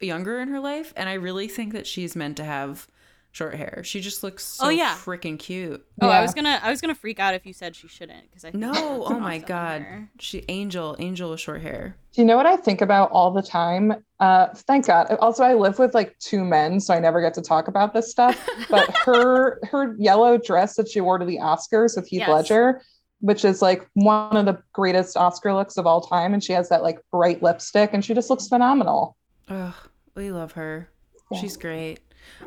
younger 0.00 0.38
in 0.40 0.48
her 0.48 0.60
life, 0.60 0.92
and 0.96 1.08
I 1.08 1.14
really 1.14 1.48
think 1.48 1.72
that 1.72 1.86
she's 1.86 2.14
meant 2.16 2.36
to 2.38 2.44
have 2.44 2.86
short 3.30 3.54
hair. 3.54 3.82
She 3.84 4.00
just 4.00 4.22
looks 4.22 4.42
so 4.42 4.66
Oh, 4.66 4.68
yeah. 4.70 4.94
freaking 4.94 5.38
cute. 5.38 5.84
Oh, 6.00 6.08
I 6.08 6.22
was 6.22 6.32
gonna 6.34 6.58
I 6.62 6.70
was 6.70 6.80
gonna 6.80 6.94
freak 6.94 7.20
out 7.20 7.34
if 7.34 7.44
you 7.46 7.52
said 7.52 7.76
she 7.76 7.86
shouldn't 7.86 8.28
because 8.30 8.44
I 8.44 8.50
think 8.50 8.60
No, 8.62 8.72
that's 8.72 9.10
oh 9.10 9.20
my 9.20 9.38
god, 9.38 9.82
hair. 9.82 10.10
she 10.18 10.44
Angel, 10.48 10.96
Angel 10.98 11.30
with 11.30 11.40
short 11.40 11.60
hair. 11.60 11.94
Do 12.14 12.22
you 12.22 12.26
know 12.26 12.36
what 12.36 12.46
I 12.46 12.56
think 12.56 12.80
about 12.80 13.10
all 13.12 13.30
the 13.30 13.42
time? 13.42 13.94
Uh, 14.18 14.48
thank 14.54 14.86
God. 14.86 15.14
Also, 15.20 15.44
I 15.44 15.54
live 15.54 15.78
with 15.78 15.94
like 15.94 16.18
two 16.18 16.42
men, 16.44 16.80
so 16.80 16.94
I 16.94 16.98
never 17.00 17.20
get 17.20 17.34
to 17.34 17.42
talk 17.42 17.68
about 17.68 17.92
this 17.92 18.10
stuff. 18.10 18.48
But 18.70 18.90
her 19.04 19.60
her 19.70 19.94
yellow 19.98 20.38
dress 20.38 20.74
that 20.76 20.88
she 20.88 21.00
wore 21.00 21.18
to 21.18 21.24
the 21.26 21.36
Oscars 21.36 21.96
with 21.96 22.08
Heath 22.08 22.20
Yes. 22.20 22.28
Ledger, 22.30 22.82
which 23.20 23.44
is 23.44 23.60
like 23.62 23.86
one 23.92 24.36
of 24.38 24.46
the 24.46 24.60
greatest 24.72 25.16
Oscar 25.18 25.52
looks 25.52 25.76
of 25.76 25.86
all 25.86 26.00
time, 26.00 26.32
and 26.32 26.42
she 26.42 26.54
has 26.54 26.70
that 26.70 26.82
like 26.82 26.98
bright 27.12 27.42
lipstick, 27.42 27.90
and 27.92 28.02
she 28.04 28.14
just 28.14 28.30
looks 28.30 28.48
phenomenal. 28.48 29.16
Ugh, 29.48 29.74
we 30.18 30.30
love 30.30 30.52
her. 30.52 30.90
Yeah. 31.30 31.40
She's 31.40 31.56
great. 31.56 32.00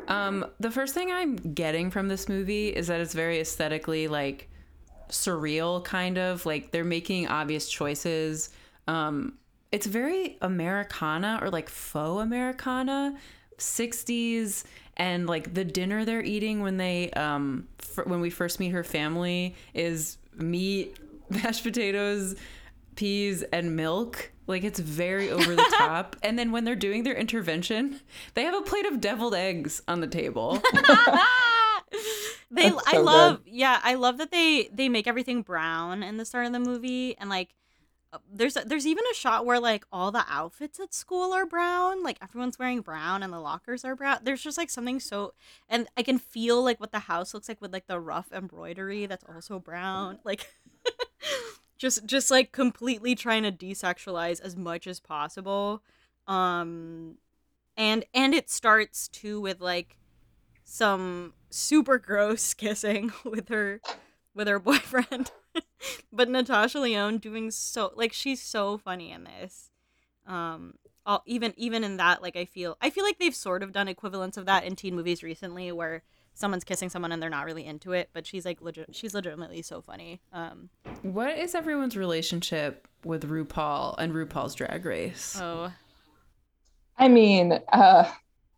Um, 0.08 0.46
the 0.60 0.70
first 0.70 0.94
thing 0.94 1.10
I'm 1.10 1.36
getting 1.36 1.90
from 1.90 2.08
this 2.08 2.28
movie 2.28 2.68
is 2.68 2.86
that 2.86 3.00
it's 3.00 3.14
very 3.14 3.40
aesthetically 3.40 4.06
like 4.08 4.48
surreal, 5.08 5.82
kind 5.82 6.18
of 6.18 6.46
like 6.46 6.70
they're 6.70 6.84
making 6.84 7.28
obvious 7.28 7.68
choices. 7.68 8.50
Um, 8.86 9.38
it's 9.72 9.86
very 9.86 10.38
Americana 10.42 11.38
or 11.42 11.50
like 11.50 11.68
faux 11.68 12.22
Americana, 12.22 13.18
60s, 13.58 14.64
and 14.96 15.26
like 15.26 15.54
the 15.54 15.64
dinner 15.64 16.04
they're 16.04 16.22
eating 16.22 16.60
when 16.60 16.76
they 16.76 17.10
um 17.12 17.66
f- 17.80 18.06
when 18.06 18.20
we 18.20 18.28
first 18.28 18.60
meet 18.60 18.70
her 18.70 18.84
family 18.84 19.54
is 19.72 20.18
meat, 20.36 20.98
mashed 21.30 21.62
potatoes, 21.64 22.36
peas 22.96 23.42
and 23.52 23.76
milk. 23.76 24.32
Like 24.46 24.64
it's 24.64 24.80
very 24.80 25.30
over 25.30 25.54
the 25.54 25.74
top. 25.78 26.16
And 26.22 26.38
then 26.38 26.52
when 26.52 26.64
they're 26.64 26.74
doing 26.74 27.04
their 27.04 27.14
intervention, 27.14 28.00
they 28.34 28.42
have 28.44 28.54
a 28.54 28.62
plate 28.62 28.86
of 28.86 29.00
deviled 29.00 29.34
eggs 29.34 29.82
on 29.88 30.00
the 30.00 30.06
table. 30.06 30.60
they 32.50 32.70
That's 32.70 32.86
I 32.86 32.92
so 32.92 32.98
good. 32.98 33.04
love 33.04 33.40
yeah, 33.46 33.80
I 33.82 33.94
love 33.94 34.18
that 34.18 34.30
they 34.30 34.68
they 34.72 34.88
make 34.88 35.06
everything 35.06 35.42
brown 35.42 36.02
in 36.02 36.16
the 36.16 36.24
start 36.24 36.46
of 36.46 36.52
the 36.52 36.60
movie 36.60 37.16
and 37.18 37.30
like 37.30 37.54
uh, 38.14 38.18
there's 38.30 38.56
a, 38.56 38.62
there's 38.66 38.86
even 38.86 39.04
a 39.10 39.14
shot 39.14 39.46
where 39.46 39.58
like 39.58 39.86
all 39.90 40.10
the 40.10 40.24
outfits 40.28 40.78
at 40.78 40.92
school 40.92 41.32
are 41.32 41.46
brown, 41.46 42.02
like 42.02 42.18
everyone's 42.22 42.58
wearing 42.58 42.80
brown 42.82 43.22
and 43.22 43.32
the 43.32 43.40
lockers 43.40 43.84
are 43.86 43.96
brown. 43.96 44.18
There's 44.22 44.42
just 44.42 44.58
like 44.58 44.70
something 44.70 45.00
so 45.00 45.32
and 45.68 45.86
I 45.96 46.02
can 46.02 46.18
feel 46.18 46.62
like 46.62 46.78
what 46.80 46.92
the 46.92 46.98
house 46.98 47.32
looks 47.32 47.48
like 47.48 47.60
with 47.60 47.72
like 47.72 47.86
the 47.86 48.00
rough 48.00 48.32
embroidery 48.32 49.06
that's 49.06 49.24
also 49.24 49.58
brown. 49.58 50.18
Like 50.24 50.46
just 51.82 52.06
just 52.06 52.30
like 52.30 52.52
completely 52.52 53.16
trying 53.16 53.42
to 53.42 53.50
desexualize 53.50 54.40
as 54.40 54.56
much 54.56 54.86
as 54.86 55.00
possible. 55.00 55.82
Um 56.28 57.16
and 57.76 58.04
and 58.14 58.34
it 58.34 58.48
starts 58.48 59.08
too 59.08 59.40
with 59.40 59.60
like 59.60 59.96
some 60.62 61.34
super 61.50 61.98
gross 61.98 62.54
kissing 62.62 63.10
with 63.24 63.48
her 63.48 63.80
with 64.32 64.46
her 64.46 64.58
boyfriend 64.70 65.32
but 66.12 66.28
natasha 66.28 66.78
lyonne 66.78 67.18
doing 67.18 67.50
so 67.50 67.92
like 67.96 68.12
she's 68.12 68.40
so 68.40 68.78
funny 68.78 69.10
in 69.10 69.24
this 69.24 69.70
um 70.26 70.74
all, 71.04 71.22
even 71.26 71.52
even 71.56 71.82
in 71.82 71.96
that 71.96 72.22
like 72.22 72.36
i 72.36 72.44
feel 72.44 72.76
i 72.80 72.90
feel 72.90 73.04
like 73.04 73.18
they've 73.18 73.34
sort 73.34 73.62
of 73.62 73.72
done 73.72 73.88
equivalents 73.88 74.36
of 74.36 74.46
that 74.46 74.64
in 74.64 74.76
teen 74.76 74.94
movies 74.94 75.22
recently 75.22 75.72
where 75.72 76.02
someone's 76.34 76.64
kissing 76.64 76.88
someone 76.88 77.12
and 77.12 77.22
they're 77.22 77.30
not 77.30 77.44
really 77.44 77.64
into 77.64 77.92
it 77.92 78.08
but 78.12 78.26
she's 78.26 78.44
like 78.44 78.60
legit 78.60 78.94
she's 78.94 79.14
legitimately 79.14 79.62
so 79.62 79.80
funny 79.80 80.20
um 80.32 80.68
what 81.02 81.36
is 81.36 81.54
everyone's 81.54 81.96
relationship 81.96 82.88
with 83.04 83.28
RuPaul 83.28 83.96
and 83.98 84.12
RuPaul's 84.12 84.54
Drag 84.54 84.84
Race? 84.84 85.36
oh 85.40 85.72
I 86.98 87.08
mean, 87.08 87.58
uh, 87.72 88.10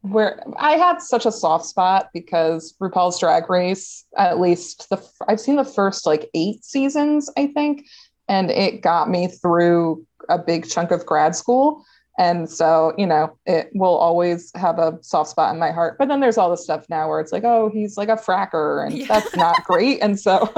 where 0.03 0.43
I 0.59 0.73
had 0.73 1.01
such 1.01 1.25
a 1.25 1.33
soft 1.33 1.65
spot 1.65 2.11
because 2.13 2.75
RuPaul's 2.81 3.19
Drag 3.19 3.49
Race, 3.49 4.05
at 4.19 4.39
least 4.39 4.89
the 4.91 5.03
I've 5.29 5.41
seen 5.41 5.57
the 5.57 5.65
first 5.65 6.05
like 6.05 6.29
eight 6.35 6.63
seasons, 6.65 7.31
I 7.39 7.47
think, 7.47 7.87
and 8.29 8.51
it 8.51 8.83
got 8.83 9.09
me 9.09 9.29
through 9.29 10.07
a 10.29 10.39
big 10.39 10.69
chunk 10.69 10.91
of 10.91 11.07
grad 11.07 11.35
school. 11.35 11.85
And 12.19 12.49
so, 12.49 12.93
you 12.97 13.07
know, 13.07 13.37
it 13.45 13.71
will 13.75 13.97
always 13.97 14.53
have 14.55 14.79
a 14.79 14.99
soft 15.03 15.31
spot 15.31 15.53
in 15.53 15.59
my 15.59 15.73
heart. 15.73 15.97
But 15.99 16.07
then 16.09 16.21
there's 16.21 16.39
all 16.39 16.51
this 16.51 16.63
stuff 16.63 16.87
now 16.89 17.09
where 17.09 17.21
it's 17.21 17.33
like, 17.33 17.43
oh, 17.45 17.71
he's 17.73 17.97
like 17.97 18.09
a 18.09 18.17
fracker, 18.17 18.87
and 18.87 18.97
Yeah. 18.97 19.07
that's 19.09 19.35
not 19.35 19.65
great. 19.65 20.01
And 20.01 20.19
so, 20.19 20.53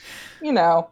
you 0.42 0.52
know, 0.52 0.90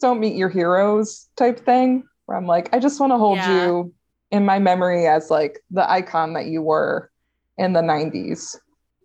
don't 0.00 0.20
meet 0.20 0.36
your 0.36 0.50
heroes 0.50 1.28
type 1.36 1.64
thing. 1.64 2.04
Where 2.26 2.36
I'm 2.36 2.46
like, 2.46 2.74
I 2.74 2.78
just 2.78 3.00
want 3.00 3.12
to 3.12 3.18
hold 3.18 3.38
Yeah. 3.38 3.66
you 3.66 3.94
in 4.30 4.44
my 4.44 4.58
memory 4.58 5.06
as 5.06 5.30
like 5.30 5.60
the 5.70 5.88
icon 5.90 6.34
that 6.34 6.46
you 6.46 6.60
were 6.60 7.10
in 7.56 7.72
the 7.72 7.80
90s. 7.80 8.56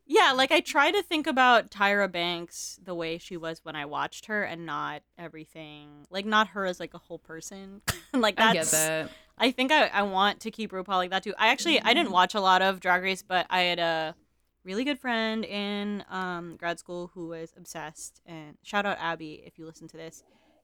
Yeah, 0.08 0.34
like 0.36 0.52
I 0.52 0.60
try 0.60 0.92
to 0.92 1.02
think 1.02 1.26
about 1.28 1.70
Tyra 1.72 2.12
Banks 2.12 2.78
the 2.84 2.94
way 2.94 3.18
she 3.18 3.38
was 3.38 3.64
when 3.64 3.78
I 3.78 3.86
watched 3.86 4.26
her 4.26 4.44
and 4.44 4.66
not 4.66 5.04
everything 5.18 6.06
like 6.10 6.26
not 6.26 6.50
her 6.50 6.66
as 6.66 6.82
like 6.82 6.94
a 6.94 6.98
whole 6.98 7.20
person. 7.20 7.82
like 8.14 8.36
that's 8.36 8.50
I 8.50 8.54
get 8.54 8.66
that. 8.68 9.12
I 9.38 9.52
think 9.52 9.72
I, 9.72 9.88
I 9.88 10.04
want 10.04 10.39
to 10.41 10.52
keep 10.52 10.72
RuPaul 10.72 10.88
like 10.88 11.10
that 11.12 11.24
too. 11.24 11.34
I 11.38 11.48
actually 11.50 11.82
I 11.82 11.94
didn't 11.94 12.12
watch 12.12 12.36
a 12.36 12.41
lot 12.41 12.62
of 12.62 12.80
Drag 12.80 13.02
Race, 13.04 13.24
but 13.24 13.46
I 13.50 13.62
had 13.62 13.80
a 13.80 14.15
really 14.63 14.84
good 14.84 15.00
friend 15.00 15.44
in 15.44 16.04
um, 16.10 16.56
grad 16.58 16.80
school 16.80 17.12
who 17.13 17.28
was 17.28 17.54
obsessed. 17.58 18.22
And 18.26 18.58
shout 18.63 18.86
out 18.86 18.98
Abby 19.00 19.41
if 19.46 19.58
you 19.58 19.65
listen 19.65 19.88
to 19.89 19.98
this. 19.98 20.24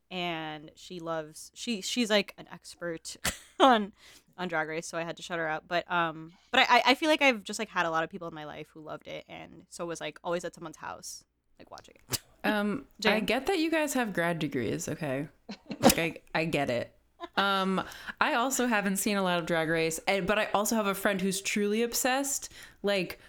And 0.09 0.71
she 0.75 0.99
loves 0.99 1.51
she 1.53 1.81
she's 1.81 2.09
like 2.09 2.33
an 2.37 2.47
expert 2.51 3.17
on 3.59 3.91
on 4.37 4.47
Drag 4.47 4.67
Race, 4.69 4.87
so 4.87 4.97
I 4.97 5.03
had 5.03 5.17
to 5.17 5.23
shut 5.23 5.37
her 5.39 5.47
out. 5.47 5.67
But 5.67 5.89
um, 5.91 6.31
but 6.51 6.61
I 6.69 6.81
I 6.85 6.95
feel 6.95 7.09
like 7.09 7.21
I've 7.21 7.43
just 7.43 7.59
like 7.59 7.69
had 7.69 7.85
a 7.85 7.91
lot 7.91 8.03
of 8.03 8.09
people 8.09 8.27
in 8.27 8.33
my 8.33 8.45
life 8.45 8.67
who 8.73 8.79
loved 8.79 9.07
it, 9.07 9.25
and 9.27 9.65
so 9.69 9.85
was 9.85 9.99
like 9.99 10.17
always 10.23 10.45
at 10.45 10.55
someone's 10.55 10.77
house 10.77 11.25
like 11.59 11.71
watching 11.71 11.95
it. 12.09 12.19
Um, 12.43 12.85
I 13.05 13.19
get 13.19 13.47
that 13.47 13.59
you 13.59 13.69
guys 13.69 13.93
have 13.93 14.13
grad 14.13 14.39
degrees, 14.39 14.87
okay? 14.87 15.27
Like 15.79 15.99
I, 15.99 16.15
I 16.33 16.45
get 16.45 16.69
it. 16.69 16.91
Um, 17.35 17.83
I 18.19 18.33
also 18.35 18.67
haven't 18.67 18.97
seen 18.97 19.17
a 19.17 19.23
lot 19.23 19.39
of 19.39 19.45
Drag 19.45 19.69
Race, 19.69 19.99
but 20.07 20.39
I 20.39 20.47
also 20.53 20.75
have 20.75 20.87
a 20.87 20.95
friend 20.95 21.21
who's 21.21 21.41
truly 21.41 21.83
obsessed. 21.83 22.51
Like 22.83 23.19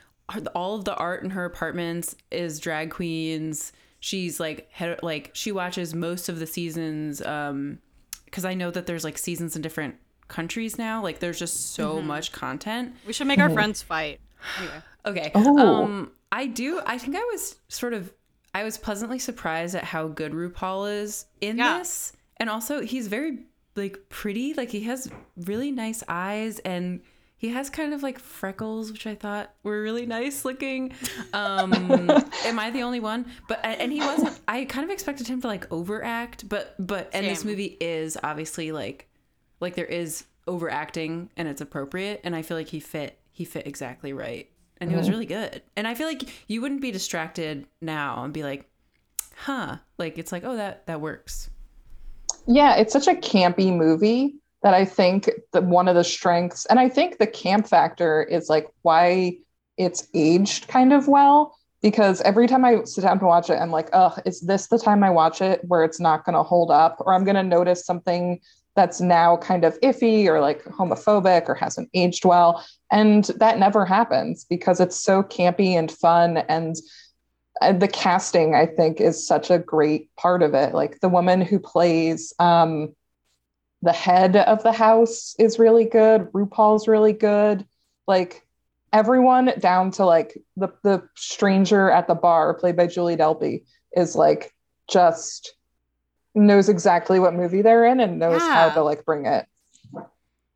all 0.55 0.77
of 0.77 0.85
the 0.85 0.95
art 0.97 1.23
in 1.23 1.31
her 1.31 1.45
apartments 1.45 2.15
is 2.31 2.61
drag 2.61 2.91
queens. 2.91 3.73
She's 4.01 4.39
like 4.39 4.71
head, 4.71 5.01
like 5.03 5.31
she 5.33 5.53
watches 5.53 5.95
most 5.95 6.29
of 6.29 6.39
the 6.39 6.47
seasons. 6.47 7.21
Um, 7.23 7.79
because 8.25 8.45
I 8.45 8.53
know 8.55 8.71
that 8.71 8.87
there's 8.87 9.05
like 9.05 9.17
seasons 9.17 9.57
in 9.57 9.63
different 9.63 9.97
countries 10.29 10.77
now. 10.77 11.03
Like 11.03 11.19
there's 11.19 11.39
just 11.39 11.73
so 11.75 12.03
much 12.03 12.31
content. 12.33 12.95
We 13.07 13.13
should 13.15 13.27
make 13.27 13.41
our 13.41 13.49
friends 13.51 13.83
fight. 13.83 14.21
Anyway. 14.59 14.83
Okay. 15.07 15.31
Oh. 15.35 15.85
Um, 15.85 16.13
I 16.31 16.47
do. 16.47 16.81
I 16.87 16.99
think 16.99 17.17
I 17.17 17.21
was 17.33 17.57
sort 17.69 17.95
of. 17.95 18.13
I 18.55 18.65
was 18.65 18.77
pleasantly 18.79 19.19
surprised 19.19 19.75
at 19.75 19.85
how 19.85 20.09
good 20.09 20.33
RuPaul 20.33 21.03
is 21.03 21.27
in 21.41 21.59
Yeah. 21.59 21.79
this, 21.79 22.13
and 22.39 22.49
also 22.51 22.81
he's 22.83 23.09
very 23.09 23.39
like 23.79 24.09
pretty. 24.09 24.55
Like 24.55 24.71
he 24.71 24.83
has 24.83 25.11
really 25.37 25.71
nice 25.71 26.03
eyes, 26.09 26.59
and 26.61 27.01
he 27.37 27.49
has 27.51 27.71
kind 27.71 27.95
of 27.95 28.03
like 28.03 28.19
freckles, 28.19 28.93
which 28.93 29.07
I 29.07 29.15
thought 29.15 29.55
were 29.63 29.81
really 29.81 30.05
nice 30.05 30.45
looking. 30.45 30.93
Um, 31.33 31.73
am 32.45 32.59
I 32.59 32.71
the 32.71 32.83
only 32.83 33.01
one? 33.01 33.27
But 33.49 33.61
and 33.65 33.91
he 33.93 34.01
wasn't. 34.01 34.39
I 34.47 34.65
kind 34.67 34.85
of 34.85 34.91
expected 34.91 35.29
him 35.29 35.41
to 35.41 35.47
like 35.47 35.73
overact, 35.73 36.49
but 36.49 36.75
but 36.79 37.09
and 37.13 37.25
this 37.27 37.45
movie 37.45 37.77
is 37.81 38.19
obviously 38.23 38.73
like 38.73 39.09
like 39.61 39.75
there 39.75 39.87
is 39.87 40.25
overacting 40.47 41.31
and 41.37 41.47
it's 41.47 41.61
appropriate 41.61 42.21
and 42.25 42.35
i 42.35 42.43
feel 42.43 42.57
like 42.57 42.69
he 42.69 42.81
fit 42.81 43.19
he 43.31 43.45
fit 43.45 43.67
exactly 43.67 44.13
right 44.13 44.51
and 44.81 44.91
he 44.91 44.97
was 44.97 45.11
really 45.11 45.27
good 45.27 45.63
and 45.77 45.87
i 45.87 45.95
feel 45.95 46.07
like 46.07 46.23
you 46.49 46.61
wouldn't 46.61 46.81
be 46.81 46.91
distracted 46.91 47.67
now 47.83 48.25
and 48.25 48.33
be 48.33 48.43
like 48.43 48.69
huh 49.37 49.77
like 49.99 50.17
it's 50.19 50.33
like 50.33 50.45
oh 50.45 50.57
that 50.57 50.87
that 50.87 51.01
works 51.01 51.51
Yeah, 52.49 52.77
it's 52.77 52.95
such 52.95 53.07
a 53.07 53.15
campy 53.15 53.77
movie 53.77 54.37
that 54.63 54.73
I 54.73 54.87
think 54.87 55.31
that 55.53 55.65
one 55.65 55.87
of 55.87 55.95
the 55.95 56.03
strengths, 56.03 56.65
and 56.67 56.81
I 56.81 56.89
think 56.89 57.19
the 57.19 57.27
camp 57.27 57.69
factor 57.69 58.23
is 58.23 58.49
like 58.49 58.67
why 58.83 59.37
it's 59.77 60.09
aged 60.15 60.67
kind 60.67 60.93
of 60.93 61.07
well. 61.07 61.55
Because 61.81 62.21
every 62.23 62.49
time 62.49 62.65
I 62.65 62.83
sit 62.85 63.03
down 63.03 63.21
to 63.21 63.27
watch 63.27 63.51
it, 63.51 63.55
I'm 63.61 63.71
like, 63.71 63.89
oh, 63.93 64.17
is 64.25 64.41
this 64.41 64.67
the 64.67 64.79
time 64.79 65.05
I 65.05 65.11
watch 65.11 65.41
it 65.41 65.61
where 65.69 65.85
it's 65.85 66.01
not 66.01 66.25
going 66.25 66.35
to 66.35 66.43
hold 66.43 66.73
up, 66.73 66.97
or 67.01 67.15
I'm 67.15 67.23
going 67.23 67.37
to 67.37 67.43
notice 67.45 67.85
something 67.87 68.41
that's 68.75 69.01
now 69.01 69.37
kind 69.37 69.65
of 69.65 69.79
iffy 69.81 70.27
or 70.27 70.41
like 70.41 70.65
homophobic 70.65 71.49
or 71.49 71.55
hasn't 71.55 71.89
aged 71.95 72.25
well? 72.25 72.67
And 72.91 73.27
that 73.37 73.59
never 73.59 73.85
happens 73.85 74.45
because 74.49 74.81
it's 74.81 74.99
so 74.99 75.23
campy 75.23 75.79
and 75.79 75.93
fun 75.93 76.39
and 76.39 76.49
and 76.59 76.77
the 77.79 77.89
casting 77.89 78.55
i 78.55 78.67
think 78.67 79.01
is 79.01 79.27
such 79.27 79.51
a 79.51 79.59
great 79.59 80.15
part 80.17 80.43
of 80.43 80.55
it 80.55 80.75
like 80.75 81.01
the 81.01 81.09
woman 81.09 81.41
who 81.41 81.59
plays 81.59 82.33
um 82.39 82.95
the 83.83 83.93
head 83.93 84.37
of 84.37 84.63
the 84.63 84.73
house 84.73 85.35
is 85.39 85.59
really 85.59 85.85
good. 85.85 86.33
RuPaul's 86.33 86.89
really 86.89 87.13
good. 87.13 87.67
Like 88.07 88.47
everyone 88.93 89.53
down 89.59 89.91
to 89.93 90.05
like 90.05 90.37
the 90.57 90.69
the 90.83 91.09
stranger 91.15 91.91
at 91.91 92.09
the 92.09 92.15
bar 92.15 92.55
played 92.55 92.77
by 92.77 92.87
Julie 92.87 93.17
Delpy 93.17 93.65
is 93.93 94.17
like 94.17 94.55
just 94.89 95.55
knows 96.35 96.69
exactly 96.69 97.21
what 97.21 97.35
movie 97.35 97.63
they're 97.63 97.85
in 97.85 98.01
and 98.01 98.19
knows 98.19 98.43
how 98.43 98.71
to 98.71 98.83
like 98.83 99.05
bring 99.05 99.27
it. 99.27 99.47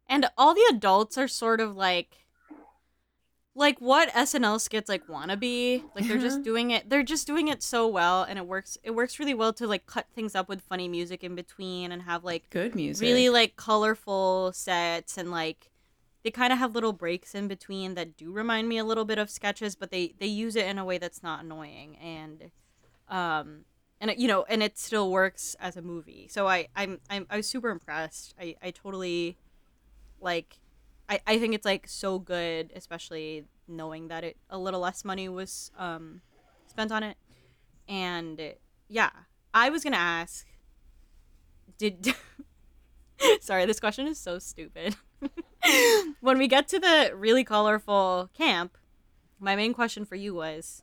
And 0.09 0.27
all 0.37 0.55
the 0.55 0.67
adults 0.71 1.17
are 1.17 1.29
sort 1.29 1.61
of 1.61 1.77
like 1.77 2.22
like 3.55 3.79
what 3.81 4.09
SNL 4.15 4.59
skits 4.59 4.89
like 4.89 5.09
wanna 5.09 5.37
be. 5.37 5.85
Like 5.95 6.09
they're 6.09 6.19
just 6.19 6.41
Mhm. 6.41 6.45
doing 6.45 6.71
it 6.71 6.89
they're 6.89 7.03
just 7.03 7.27
doing 7.27 7.49
it 7.49 7.63
so 7.63 7.87
well 7.87 8.23
and 8.23 8.39
it 8.39 8.47
works 8.47 8.79
it 8.83 8.93
works 8.93 9.19
really 9.19 9.35
well 9.35 9.53
to 9.55 9.67
like 9.67 9.85
cut 9.87 10.07
things 10.15 10.35
up 10.35 10.49
with 10.49 10.63
funny 10.63 10.89
music 10.89 11.23
in 11.23 11.35
between 11.35 11.93
and 11.93 12.03
have 12.03 12.25
like 12.25 12.49
Good 12.51 12.75
music. 12.75 13.05
really 13.05 13.29
like 13.29 13.57
colorful 13.57 14.53
sets 14.55 15.19
and 15.19 15.31
like 15.31 15.71
they 16.23 16.31
kind 16.31 16.53
of 16.53 16.59
have 16.59 16.75
little 16.75 16.93
breaks 16.93 17.35
in 17.35 17.47
between 17.49 17.95
that 17.95 18.17
do 18.17 18.33
remind 18.33 18.69
me 18.69 18.79
a 18.79 18.85
little 18.85 19.05
bit 19.05 19.19
of 19.19 19.29
sketches 19.29 19.75
but 19.75 19.91
they 19.91 20.15
they 20.19 20.27
use 20.27 20.57
it 20.57 20.67
in 20.67 20.79
a 20.79 20.85
way 20.85 20.97
that's 20.99 21.23
not 21.23 21.45
annoying 21.45 21.97
and 21.99 22.51
um 23.09 23.65
and 24.01 24.11
it, 24.13 24.19
you 24.19 24.29
know 24.29 24.45
and 24.49 24.63
it 24.63 24.79
still 24.79 25.11
works 25.11 25.57
as 25.61 25.77
a 25.77 25.83
movie 25.83 26.27
so 26.31 26.49
i 26.49 26.69
i'm, 26.75 27.01
I'm 27.11 27.27
i 27.29 27.37
was 27.37 27.47
super 27.47 27.69
impressed 27.71 28.35
i 28.41 28.57
i 28.63 28.71
totally 28.71 29.37
like 30.21 30.59
i 31.13 31.21
i 31.27 31.39
think 31.39 31.55
it's 31.55 31.65
like 31.73 31.87
so 31.89 32.19
good 32.19 32.73
especially 32.75 33.45
knowing 33.69 34.09
that 34.09 34.25
it 34.25 34.37
a 34.51 34.59
little 34.59 34.81
less 34.81 35.05
money 35.05 35.29
was 35.29 35.71
um 35.79 36.21
spent 36.67 36.91
on 36.93 37.03
it 37.03 37.17
and 37.89 38.41
yeah 38.89 39.11
i 39.55 39.69
was 39.71 39.85
gonna 39.85 39.97
ask 39.97 40.47
did 41.79 42.15
sorry 43.41 43.67
this 43.67 43.81
question 43.81 44.07
is 44.07 44.19
so 44.19 44.39
stupid 44.39 44.97
when 46.21 46.39
we 46.39 46.49
get 46.49 46.69
to 46.69 46.79
the 46.79 47.13
really 47.15 47.45
colorful 47.45 48.31
camp 48.35 48.77
my 49.39 49.55
main 49.57 49.73
question 49.75 50.05
for 50.05 50.17
you 50.17 50.35
was 50.35 50.83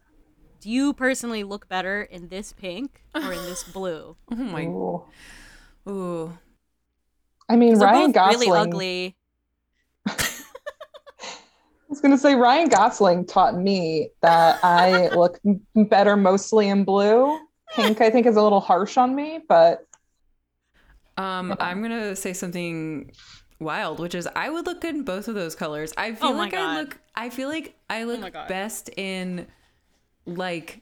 do 0.61 0.69
you 0.69 0.93
personally 0.93 1.43
look 1.43 1.67
better 1.69 2.01
in 2.01 2.27
this 2.27 2.51
pink 2.53 3.03
or 3.15 3.31
in 3.31 3.43
this 3.45 3.63
blue 3.73 4.15
Oh 4.31 4.35
my. 4.35 4.65
Ooh. 4.65 5.03
Ooh. 5.89 6.37
I 7.47 7.55
mean, 7.55 7.71
'Cause 7.71 7.79
they're 7.79 7.87
Ryan 7.87 8.11
Gosling. 8.11 8.39
really 8.51 8.59
ugly 8.59 9.15
I 10.07 10.15
was 11.89 12.01
going 12.01 12.12
to 12.12 12.17
say 12.17 12.35
Ryan 12.35 12.69
Gosling 12.69 13.25
taught 13.25 13.55
me 13.57 14.09
that 14.21 14.59
I 14.63 15.09
look 15.09 15.39
better 15.75 16.15
mostly 16.15 16.69
in 16.69 16.83
blue. 16.83 17.39
Pink, 17.75 18.01
I 18.01 18.09
think, 18.09 18.25
is 18.25 18.35
a 18.35 18.41
little 18.41 18.59
harsh 18.59 18.97
on 18.97 19.15
me, 19.15 19.39
but 19.47 19.85
Um, 21.17 21.55
I'm 21.59 21.81
gonna 21.81 22.15
say 22.15 22.33
something 22.33 23.12
wild, 23.59 23.99
which 23.99 24.15
is 24.15 24.27
I 24.35 24.49
would 24.49 24.65
look 24.65 24.81
good 24.81 24.95
in 24.95 25.03
both 25.03 25.27
of 25.27 25.35
those 25.35 25.53
colors. 25.53 25.93
I 25.97 26.13
feel 26.15 26.29
Oh 26.29 26.31
like 26.31 26.53
I 26.53 26.57
God. 26.57 26.75
Oh 26.77 26.79
look. 26.81 26.97
I 27.15 27.29
feel 27.29 27.49
like 27.49 27.75
I 27.89 28.05
look 28.05 28.21
my 28.21 28.29
God. 28.31 28.47
best 28.47 28.89
in 28.97 29.45
like 30.25 30.81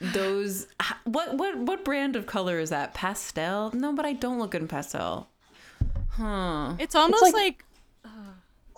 those. 0.00 0.68
What 1.04 1.34
what 1.36 1.58
what 1.58 1.84
brand 1.84 2.16
of 2.16 2.24
color 2.26 2.58
is 2.58 2.70
that? 2.70 2.94
Pastel? 2.94 3.72
No, 3.74 3.92
but 3.92 4.06
I 4.06 4.12
don't 4.14 4.38
look 4.38 4.52
good 4.52 4.62
in 4.62 4.68
pastel. 4.68 5.28
Huh. 6.12 6.76
it's 6.78 6.94
almost 6.94 7.22
like- 7.24 7.34
like, 7.34 7.64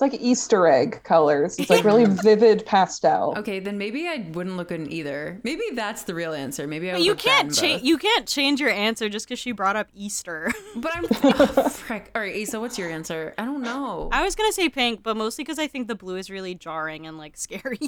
it's 0.00 0.12
like 0.12 0.20
Easter 0.20 0.68
egg 0.68 1.00
colors. 1.02 1.58
It's 1.58 1.70
like 1.70 1.84
really 1.84 2.04
vivid 2.22 2.64
pastel. 2.64 3.34
Okay, 3.36 3.58
then 3.58 3.78
maybe 3.78 4.06
I 4.06 4.28
wouldn't 4.32 4.56
look 4.56 4.68
good 4.68 4.80
in 4.80 4.92
either. 4.92 5.40
Maybe 5.42 5.62
that's 5.74 6.02
the 6.04 6.14
real 6.14 6.32
answer. 6.32 6.68
Maybe 6.68 6.88
I. 6.88 6.92
but 6.92 6.98
would 7.00 7.04
you 7.06 7.10
look 7.12 7.24
bad 7.24 7.40
can't 7.40 7.54
change 7.54 7.82
you 7.82 7.98
can't 7.98 8.28
change 8.28 8.60
your 8.60 8.70
answer 8.70 9.08
just 9.08 9.26
because 9.26 9.40
she 9.40 9.50
brought 9.50 9.74
up 9.74 9.88
easter 9.96 10.52
But 10.76 10.96
I'm. 10.96 11.04
oh, 11.24 11.68
frick. 11.68 12.12
All 12.14 12.22
right, 12.22 12.40
Asa, 12.42 12.60
what's 12.60 12.78
your 12.78 12.88
answer? 12.90 13.34
I 13.38 13.44
don't 13.44 13.62
know. 13.62 14.08
i 14.12 14.22
was 14.22 14.36
gonna 14.36 14.52
say 14.52 14.68
pink 14.68 15.02
but 15.02 15.16
mostly 15.16 15.42
because 15.42 15.58
i 15.58 15.66
think 15.66 15.88
the 15.88 15.94
blue 15.96 16.16
is 16.16 16.30
really 16.30 16.54
jarring 16.54 17.06
and 17.06 17.18
like 17.18 17.36
scary 17.46 17.78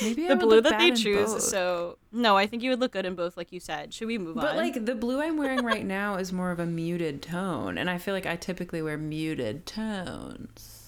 Maybe 0.00 0.26
I 0.26 0.28
the 0.28 0.34
would 0.36 0.40
blue 0.40 0.54
look 0.56 0.64
that 0.64 0.70
bad 0.72 0.80
they 0.80 0.88
in 0.90 0.94
choose 0.96 1.32
both. 1.32 1.42
so 1.42 1.98
no 2.12 2.36
i 2.36 2.46
think 2.46 2.62
you 2.62 2.70
would 2.70 2.78
look 2.80 2.92
good 2.92 3.04
in 3.04 3.16
both 3.16 3.36
like 3.36 3.50
you 3.50 3.58
said 3.58 3.92
should 3.92 4.06
we 4.06 4.16
move 4.18 4.36
on 4.38 4.44
But 4.44 4.54
like 4.56 4.84
the 4.86 4.94
blue 4.94 5.20
I'm 5.20 5.36
wearing 5.36 5.64
right 5.64 5.84
now 5.84 6.14
is 6.16 6.32
more 6.32 6.52
of 6.52 6.60
a 6.60 6.66
muted 6.66 7.20
tone, 7.22 7.76
and 7.78 7.90
I 7.90 7.98
feel 7.98 8.14
like 8.14 8.26
I 8.26 8.36
typically 8.36 8.80
wear 8.82 8.96
muted 8.96 9.66
tones. 9.66 10.79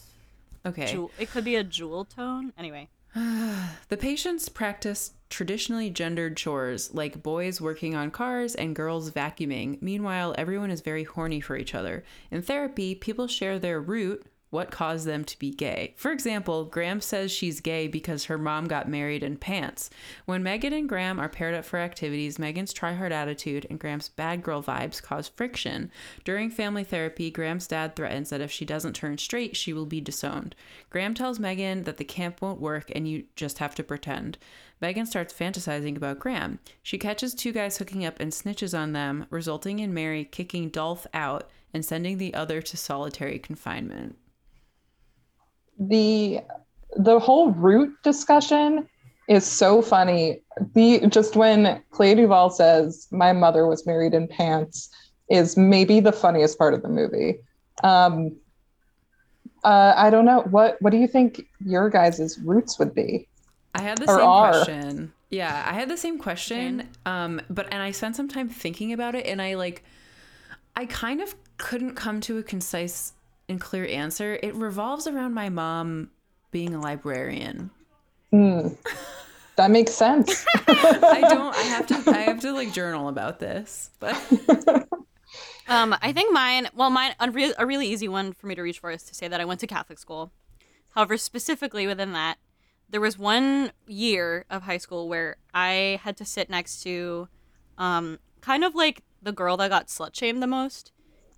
Okay. 0.64 0.86
Jewel- 0.86 1.10
it 1.18 1.30
could 1.30 1.44
be 1.44 1.56
a 1.56 1.64
jewel 1.64 2.04
tone 2.04 2.52
anyway 2.56 2.88
The 3.88 3.96
patients 3.98 4.48
practice 4.48 5.12
traditionally 5.28 5.90
gendered 5.90 6.36
chores 6.36 6.94
like 6.94 7.22
boys 7.22 7.60
working 7.60 7.94
on 7.94 8.10
cars 8.10 8.54
and 8.54 8.74
girls 8.74 9.10
vacuuming. 9.10 9.80
Meanwhile, 9.82 10.34
everyone 10.38 10.70
is 10.70 10.80
very 10.80 11.04
horny 11.04 11.40
for 11.40 11.56
each 11.56 11.74
other. 11.74 12.04
In 12.30 12.42
therapy, 12.42 12.94
people 12.94 13.26
share 13.26 13.58
their 13.58 13.80
root, 13.80 14.26
what 14.52 14.70
caused 14.70 15.06
them 15.06 15.24
to 15.24 15.38
be 15.38 15.50
gay. 15.50 15.94
For 15.96 16.12
example, 16.12 16.66
Graham 16.66 17.00
says 17.00 17.32
she's 17.32 17.60
gay 17.60 17.88
because 17.88 18.26
her 18.26 18.36
mom 18.36 18.66
got 18.66 18.86
married 18.86 19.22
in 19.22 19.38
pants. 19.38 19.88
When 20.26 20.42
Megan 20.42 20.74
and 20.74 20.86
Graham 20.86 21.18
are 21.18 21.30
paired 21.30 21.54
up 21.54 21.64
for 21.64 21.78
activities, 21.78 22.38
Megan's 22.38 22.74
try 22.74 22.92
hard 22.92 23.12
attitude 23.12 23.66
and 23.70 23.78
Graham's 23.78 24.10
bad 24.10 24.42
girl 24.42 24.62
vibes 24.62 25.02
cause 25.02 25.26
friction. 25.26 25.90
During 26.22 26.50
family 26.50 26.84
therapy, 26.84 27.30
Graham's 27.30 27.66
dad 27.66 27.96
threatens 27.96 28.28
that 28.28 28.42
if 28.42 28.52
she 28.52 28.66
doesn't 28.66 28.92
turn 28.92 29.16
straight, 29.16 29.56
she 29.56 29.72
will 29.72 29.86
be 29.86 30.02
disowned. 30.02 30.54
Graham 30.90 31.14
tells 31.14 31.38
Megan 31.38 31.84
that 31.84 31.96
the 31.96 32.04
camp 32.04 32.42
won't 32.42 32.60
work 32.60 32.92
and 32.94 33.08
you 33.08 33.24
just 33.36 33.56
have 33.56 33.74
to 33.76 33.82
pretend. 33.82 34.36
Megan 34.82 35.06
starts 35.06 35.32
fantasizing 35.32 35.96
about 35.96 36.18
Graham. 36.18 36.58
She 36.82 36.98
catches 36.98 37.34
two 37.34 37.52
guys 37.52 37.78
hooking 37.78 38.04
up 38.04 38.20
and 38.20 38.32
snitches 38.32 38.78
on 38.78 38.92
them, 38.92 39.24
resulting 39.30 39.78
in 39.78 39.94
Mary 39.94 40.26
kicking 40.26 40.68
Dolph 40.68 41.06
out 41.14 41.48
and 41.72 41.82
sending 41.82 42.18
the 42.18 42.34
other 42.34 42.60
to 42.60 42.76
solitary 42.76 43.38
confinement. 43.38 44.18
The 45.78 46.40
the 46.96 47.18
whole 47.18 47.50
root 47.52 47.94
discussion 48.02 48.88
is 49.28 49.46
so 49.46 49.82
funny. 49.82 50.40
The 50.74 51.06
just 51.08 51.36
when 51.36 51.82
Clea 51.90 52.14
DuVall 52.14 52.52
says 52.52 53.06
my 53.10 53.32
mother 53.32 53.66
was 53.66 53.86
married 53.86 54.14
in 54.14 54.28
pants 54.28 54.90
is 55.30 55.56
maybe 55.56 56.00
the 56.00 56.12
funniest 56.12 56.58
part 56.58 56.74
of 56.74 56.82
the 56.82 56.88
movie. 56.88 57.36
Um, 57.82 58.36
uh, 59.64 59.94
I 59.96 60.10
don't 60.10 60.24
know 60.24 60.40
what 60.50 60.76
what 60.80 60.90
do 60.90 60.98
you 60.98 61.06
think 61.06 61.46
your 61.64 61.88
guys' 61.88 62.38
roots 62.44 62.78
would 62.78 62.94
be? 62.94 63.28
I 63.74 63.82
had 63.82 63.98
the 63.98 64.10
Or 64.10 64.18
same 64.18 64.26
are. 64.28 64.50
question. 64.50 65.12
Yeah, 65.30 65.64
I 65.66 65.72
had 65.72 65.88
the 65.88 65.96
same 65.96 66.18
question. 66.18 66.88
Um, 67.06 67.40
but 67.48 67.66
and 67.72 67.82
I 67.82 67.90
spent 67.92 68.16
some 68.16 68.28
time 68.28 68.48
thinking 68.48 68.92
about 68.92 69.14
it, 69.14 69.24
and 69.26 69.40
I 69.40 69.54
like, 69.54 69.82
I 70.76 70.84
kind 70.84 71.22
of 71.22 71.34
couldn't 71.56 71.94
come 71.94 72.20
to 72.22 72.36
a 72.36 72.42
concise 72.42 73.14
and 73.48 73.60
clear 73.60 73.86
answer. 73.86 74.38
It 74.42 74.54
revolves 74.54 75.06
around 75.06 75.34
my 75.34 75.48
mom 75.48 76.10
being 76.50 76.74
a 76.74 76.80
librarian. 76.80 77.70
Hmm. 78.30 78.68
That 79.56 79.70
makes 79.70 79.92
sense. 79.92 80.44
I 80.66 81.20
don't. 81.28 81.54
I 81.54 81.62
have 81.62 81.86
to. 81.88 82.10
I 82.10 82.20
have 82.22 82.40
to 82.40 82.52
like 82.54 82.72
journal 82.72 83.08
about 83.08 83.38
this. 83.38 83.90
But 84.00 84.16
Um, 85.68 85.94
I 86.02 86.12
think 86.12 86.32
mine. 86.32 86.68
Well, 86.74 86.90
mine 86.90 87.14
a, 87.20 87.30
re- 87.30 87.54
a 87.58 87.66
really 87.66 87.86
easy 87.86 88.08
one 88.08 88.32
for 88.32 88.46
me 88.46 88.54
to 88.54 88.62
reach 88.62 88.80
for 88.80 88.90
is 88.90 89.02
to 89.04 89.14
say 89.14 89.28
that 89.28 89.40
I 89.40 89.44
went 89.44 89.60
to 89.60 89.66
Catholic 89.66 89.98
school. 89.98 90.32
However, 90.90 91.16
specifically 91.16 91.86
within 91.86 92.12
that, 92.12 92.38
there 92.88 93.00
was 93.00 93.18
one 93.18 93.72
year 93.86 94.44
of 94.50 94.62
high 94.62 94.76
school 94.78 95.08
where 95.08 95.36
I 95.54 96.00
had 96.02 96.16
to 96.18 96.24
sit 96.24 96.50
next 96.50 96.82
to, 96.82 97.28
um, 97.78 98.18
kind 98.42 98.64
of 98.64 98.74
like 98.74 99.02
the 99.22 99.32
girl 99.32 99.56
that 99.56 99.70
got 99.70 99.86
slut 99.86 100.14
shamed 100.14 100.42
the 100.42 100.46
most, 100.46 100.92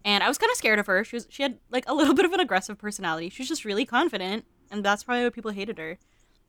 and 0.04 0.22
I 0.22 0.28
was 0.28 0.38
kind 0.38 0.50
of 0.50 0.56
scared 0.56 0.78
of 0.78 0.86
her. 0.86 1.02
She 1.04 1.16
was 1.16 1.26
she 1.30 1.42
had 1.42 1.58
like 1.70 1.84
a 1.88 1.94
little 1.94 2.14
bit 2.14 2.24
of 2.24 2.32
an 2.32 2.40
aggressive 2.40 2.78
personality. 2.78 3.30
She 3.30 3.42
was 3.42 3.48
just 3.48 3.64
really 3.64 3.86
confident, 3.86 4.44
and 4.70 4.84
that's 4.84 5.04
probably 5.04 5.24
why 5.24 5.30
people 5.30 5.50
hated 5.52 5.78
her. 5.78 5.98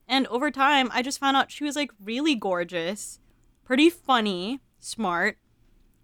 And 0.08 0.28
over 0.28 0.52
time, 0.52 0.90
I 0.94 1.02
just 1.02 1.20
found 1.20 1.38
out 1.38 1.52
she 1.52 1.64
was 1.64 1.76
like 1.76 1.92
really 2.04 2.36
gorgeous, 2.36 3.20
pretty 3.64 3.90
funny, 3.90 4.62
smart, 4.80 5.38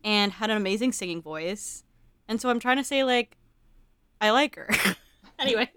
and 0.03 0.33
had 0.33 0.49
an 0.49 0.57
amazing 0.57 0.91
singing 0.93 1.21
voice. 1.21 1.83
And 2.27 2.41
so 2.41 2.49
I'm 2.49 2.59
trying 2.59 2.77
to 2.77 2.83
say 2.83 3.03
like 3.03 3.37
I 4.19 4.31
like 4.31 4.55
her. 4.55 4.69
anyway. 5.39 5.69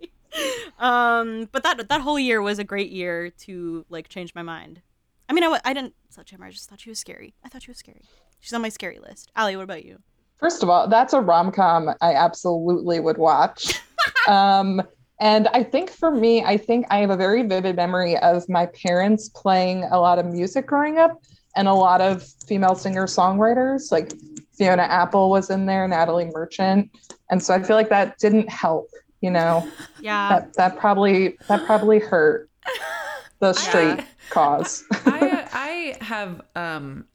Um 0.79 1.49
but 1.53 1.63
that 1.63 1.89
that 1.89 2.01
whole 2.01 2.19
year 2.19 2.41
was 2.43 2.59
a 2.59 2.65
great 2.65 2.91
year 2.91 3.31
to 3.31 3.85
like 3.89 4.09
change 4.09 4.35
my 4.35 4.43
mind. 4.43 4.83
I 5.29 5.33
mean 5.33 5.45
I, 5.45 5.61
I 5.65 5.73
didn't 5.73 5.95
shame 6.27 6.41
her, 6.41 6.47
I 6.47 6.51
just 6.51 6.69
thought 6.69 6.81
she 6.81 6.91
was 6.91 6.99
scary. 6.99 7.35
I 7.45 7.49
thought 7.49 7.63
she 7.63 7.71
was 7.71 7.79
scary. 7.79 8.03
She's 8.41 8.53
on 8.53 8.63
my 8.63 8.69
scary 8.69 8.99
list. 8.99 9.31
Allie, 9.37 9.57
what 9.57 9.63
about 9.63 9.85
you? 9.85 10.01
First 10.45 10.63
of 10.63 10.69
all, 10.69 10.87
that's 10.89 11.15
a 11.15 11.23
rom 11.23 11.51
com 11.51 11.89
I 12.03 12.13
absolutely 12.13 13.01
would 13.01 13.17
watch. 13.17 13.81
um, 14.29 14.83
and 15.19 15.49
I 15.49 15.63
think 15.63 15.89
for 15.89 16.11
me, 16.11 16.45
I 16.45 16.59
think 16.59 16.85
I 16.91 16.99
have 16.99 17.09
a 17.09 17.17
very 17.17 17.45
vivid 17.45 17.77
memory 17.77 18.19
of 18.19 18.47
my 18.47 18.67
parents 18.67 19.31
playing 19.31 19.85
a 19.85 19.99
lot 19.99 20.19
of 20.19 20.27
music 20.27 20.67
growing 20.67 20.99
up 20.99 21.19
and 21.57 21.67
a 21.67 21.73
lot 21.73 22.03
of 22.03 22.23
female 22.47 22.75
singer 22.75 23.07
songwriters. 23.07 23.91
Like 23.91 24.13
Fiona 24.53 24.83
Apple 24.83 25.31
was 25.31 25.49
in 25.49 25.65
there, 25.65 25.89
Natalie 25.89 26.31
Merchant. 26.35 26.91
And 27.31 27.43
so 27.43 27.55
I 27.55 27.63
feel 27.63 27.77
like 27.77 27.89
that 27.89 28.19
didn't 28.19 28.51
help, 28.51 28.91
you 29.23 29.31
know, 29.31 29.67
Yeah. 29.99 30.29
that, 30.29 30.53
that 30.59 30.77
probably, 30.79 31.39
that 31.49 31.65
probably 31.65 32.01
hurt 32.01 32.51
the 33.39 33.53
straight 33.55 34.05
cause. 34.29 34.85
I 35.07 35.49
I 36.01 36.05
have 36.05 36.43
um 36.55 37.07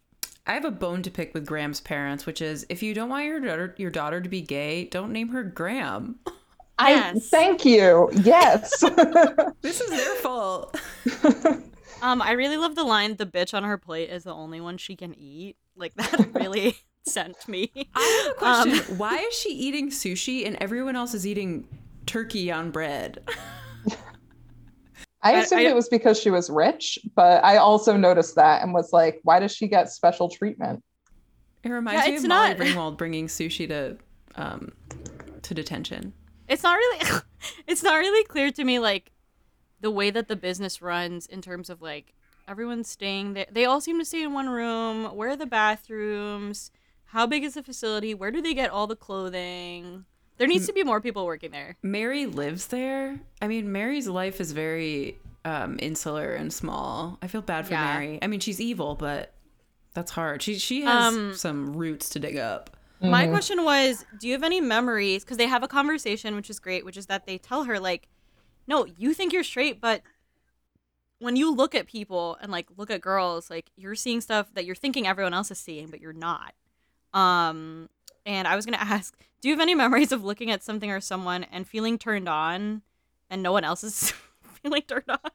I 0.50 0.54
have 0.54 0.66
a 0.66 0.72
bone 0.72 1.04
to 1.04 1.12
pick 1.12 1.34
with 1.36 1.46
Graham's 1.46 1.80
parents, 1.80 2.26
which 2.26 2.42
is 2.42 2.66
if 2.70 2.82
you 2.82 2.96
don't 2.96 3.08
want 3.08 3.26
your 3.26 3.40
daughter 3.40 3.76
your 3.78 3.92
daughter 3.92 4.20
to 4.20 4.28
be 4.28 4.42
gay, 4.42 4.86
don't 4.86 5.12
name 5.14 5.30
her 5.30 5.44
Graham. 5.44 6.20
I 6.80 6.92
Yes. 6.92 7.30
thank 7.30 7.66
you. 7.66 8.10
Yes. 8.14 8.84
This 9.62 9.80
is 9.82 9.90
their 9.90 10.16
fault. 10.16 10.76
Um, 12.02 12.22
I 12.22 12.32
really 12.32 12.56
love 12.56 12.76
the 12.76 12.86
line 12.86 13.18
"the 13.18 13.26
bitch 13.26 13.54
on 13.54 13.66
her 13.66 13.78
plate 13.78 14.10
is 14.10 14.24
the 14.24 14.34
only 14.34 14.62
one 14.62 14.78
she 14.78 14.96
can 14.96 15.14
eat." 15.20 15.58
Like 15.76 15.94
that 15.96 16.34
really 16.34 16.78
sent 17.06 17.46
me. 17.46 17.70
I 17.94 18.34
have 18.40 18.42
a 18.42 18.46
Um, 18.46 18.70
question. 18.72 18.98
Why 18.98 19.18
is 19.18 19.34
she 19.34 19.50
eating 19.50 19.90
sushi 19.90 20.48
and 20.48 20.56
everyone 20.62 20.96
else 20.96 21.14
is 21.14 21.28
eating 21.28 21.68
turkey 22.06 22.50
on 22.54 22.72
bread? 22.72 23.22
I 25.22 25.34
I- 25.36 25.40
assumed 25.40 25.62
I- 25.62 25.70
it 25.70 25.76
was 25.76 25.90
because 25.90 26.20
she 26.20 26.30
was 26.30 26.50
rich, 26.50 26.98
but 27.16 27.44
I 27.44 27.58
also 27.58 27.96
noticed 27.98 28.36
that 28.36 28.62
and 28.64 28.74
was 28.74 28.94
like, 28.94 29.20
why 29.24 29.40
does 29.40 29.54
she 29.54 29.68
get 29.68 29.90
special 29.92 30.30
treatment? 30.30 30.84
It 31.64 31.70
reminds 31.70 32.02
Yeah, 32.06 32.10
me 32.10 32.16
it's 32.16 32.24
of 32.24 32.30
Molly 32.30 32.50
not- 32.50 32.58
Ringwald 32.68 32.98
bringing 32.98 33.28
sushi 33.28 33.68
to 33.68 33.98
um 34.36 34.72
to 35.42 35.54
detention. 35.54 36.14
It's 36.48 36.64
not 36.64 36.76
really. 36.78 37.00
it's 37.68 37.84
not 37.84 37.96
really 37.98 38.24
clear 38.26 38.52
to 38.52 38.64
me 38.64 38.80
like 38.80 39.12
the 39.82 39.92
way 39.92 40.10
that 40.10 40.28
the 40.28 40.36
business 40.36 40.82
runs 40.82 41.26
in 41.26 41.42
terms 41.42 41.70
of 41.70 41.82
like 41.82 42.14
everyone's 42.48 42.90
staying 42.90 43.34
there. 43.34 43.46
They 43.52 43.66
all 43.66 43.82
seem 43.82 44.00
to 44.00 44.06
stay 44.06 44.24
in 44.24 44.34
one 44.34 44.50
room. 44.50 45.06
Where 45.16 45.30
are 45.30 45.36
the 45.36 45.46
bathrooms? 45.46 46.72
How 47.06 47.26
big 47.28 47.44
is 47.44 47.56
the 47.56 47.64
facility? 47.64 48.14
Where 48.14 48.32
do 48.32 48.42
they 48.42 48.54
get 48.54 48.70
all 48.70 48.88
the 48.88 48.96
clothing? 48.96 50.06
There 50.40 50.48
needs 50.48 50.66
to 50.68 50.74
be 50.74 50.84
more 50.84 51.02
people 51.02 51.26
working 51.26 51.52
there. 51.52 51.76
Mary 51.84 52.26
lives 52.26 52.68
there. 52.68 53.20
I 53.42 53.48
mean, 53.48 53.72
Mary's 53.72 54.08
life 54.08 54.40
is 54.42 54.52
very 54.54 55.20
um, 55.46 55.78
insular 55.82 56.34
and 56.34 56.52
small. 56.52 57.18
I 57.22 57.28
feel 57.28 57.42
bad 57.42 57.66
for 57.68 57.74
Yeah. 57.74 57.94
Mary. 57.94 58.20
I 58.22 58.28
mean, 58.28 58.40
she's 58.40 58.60
evil, 58.60 58.96
but 58.96 59.34
that's 59.94 60.12
hard. 60.12 60.42
She 60.42 60.58
she 60.60 60.82
has 60.82 61.16
Um, 61.16 61.34
some 61.34 61.76
roots 61.76 62.10
to 62.10 62.20
dig 62.20 62.38
up. 62.38 62.76
My 63.02 63.26
Mhm. 63.26 63.32
question 63.32 63.64
was, 63.64 64.06
do 64.18 64.28
you 64.28 64.34
have 64.34 64.44
any 64.44 64.60
memories? 64.60 65.24
Because 65.24 65.38
they 65.38 65.48
have 65.48 65.64
a 65.64 65.68
conversation, 65.68 66.36
which 66.36 66.50
is 66.50 66.60
great, 66.60 66.84
which 66.84 66.98
is 66.98 67.06
that 67.08 67.26
they 67.26 67.38
tell 67.38 67.64
her 67.66 67.80
like, 67.80 68.08
no, 68.68 68.86
you 68.86 69.14
think 69.14 69.32
you're 69.34 69.44
straight, 69.44 69.80
but 69.82 70.02
when 71.20 71.36
you 71.36 71.54
look 71.54 71.76
at 71.76 71.86
people 71.88 72.38
and 72.42 72.52
like 72.52 72.68
look 72.78 72.90
at 72.92 73.02
girls, 73.02 73.50
like 73.50 73.72
you're 73.76 73.96
seeing 73.96 74.22
stuff 74.22 74.54
that 74.54 74.66
you're 74.66 74.76
thinking 74.76 75.08
everyone 75.08 75.34
else 75.34 75.52
is 75.52 75.60
seeing, 75.60 75.88
but 75.88 76.00
you're 76.02 76.14
not. 76.14 76.54
Um, 77.14 77.90
and 78.30 78.48
I 78.48 78.56
was 78.56 78.66
gonna 78.66 78.78
ask, 78.80 79.18
do 79.42 79.50
you 79.50 79.56
have 79.56 79.62
any 79.62 79.76
memories 79.76 80.12
of 80.12 80.24
looking 80.24 80.52
at 80.52 80.64
something 80.64 80.92
or 80.92 81.02
someone 81.02 81.46
and 81.46 81.68
feeling 81.68 81.98
turned 81.98 82.30
on, 82.30 82.84
and 83.30 83.42
no 83.44 83.52
one 83.52 83.64
else 83.64 83.84
is 83.84 84.14
feeling 84.62 84.84
turned 84.84 85.10
on? 85.10 85.32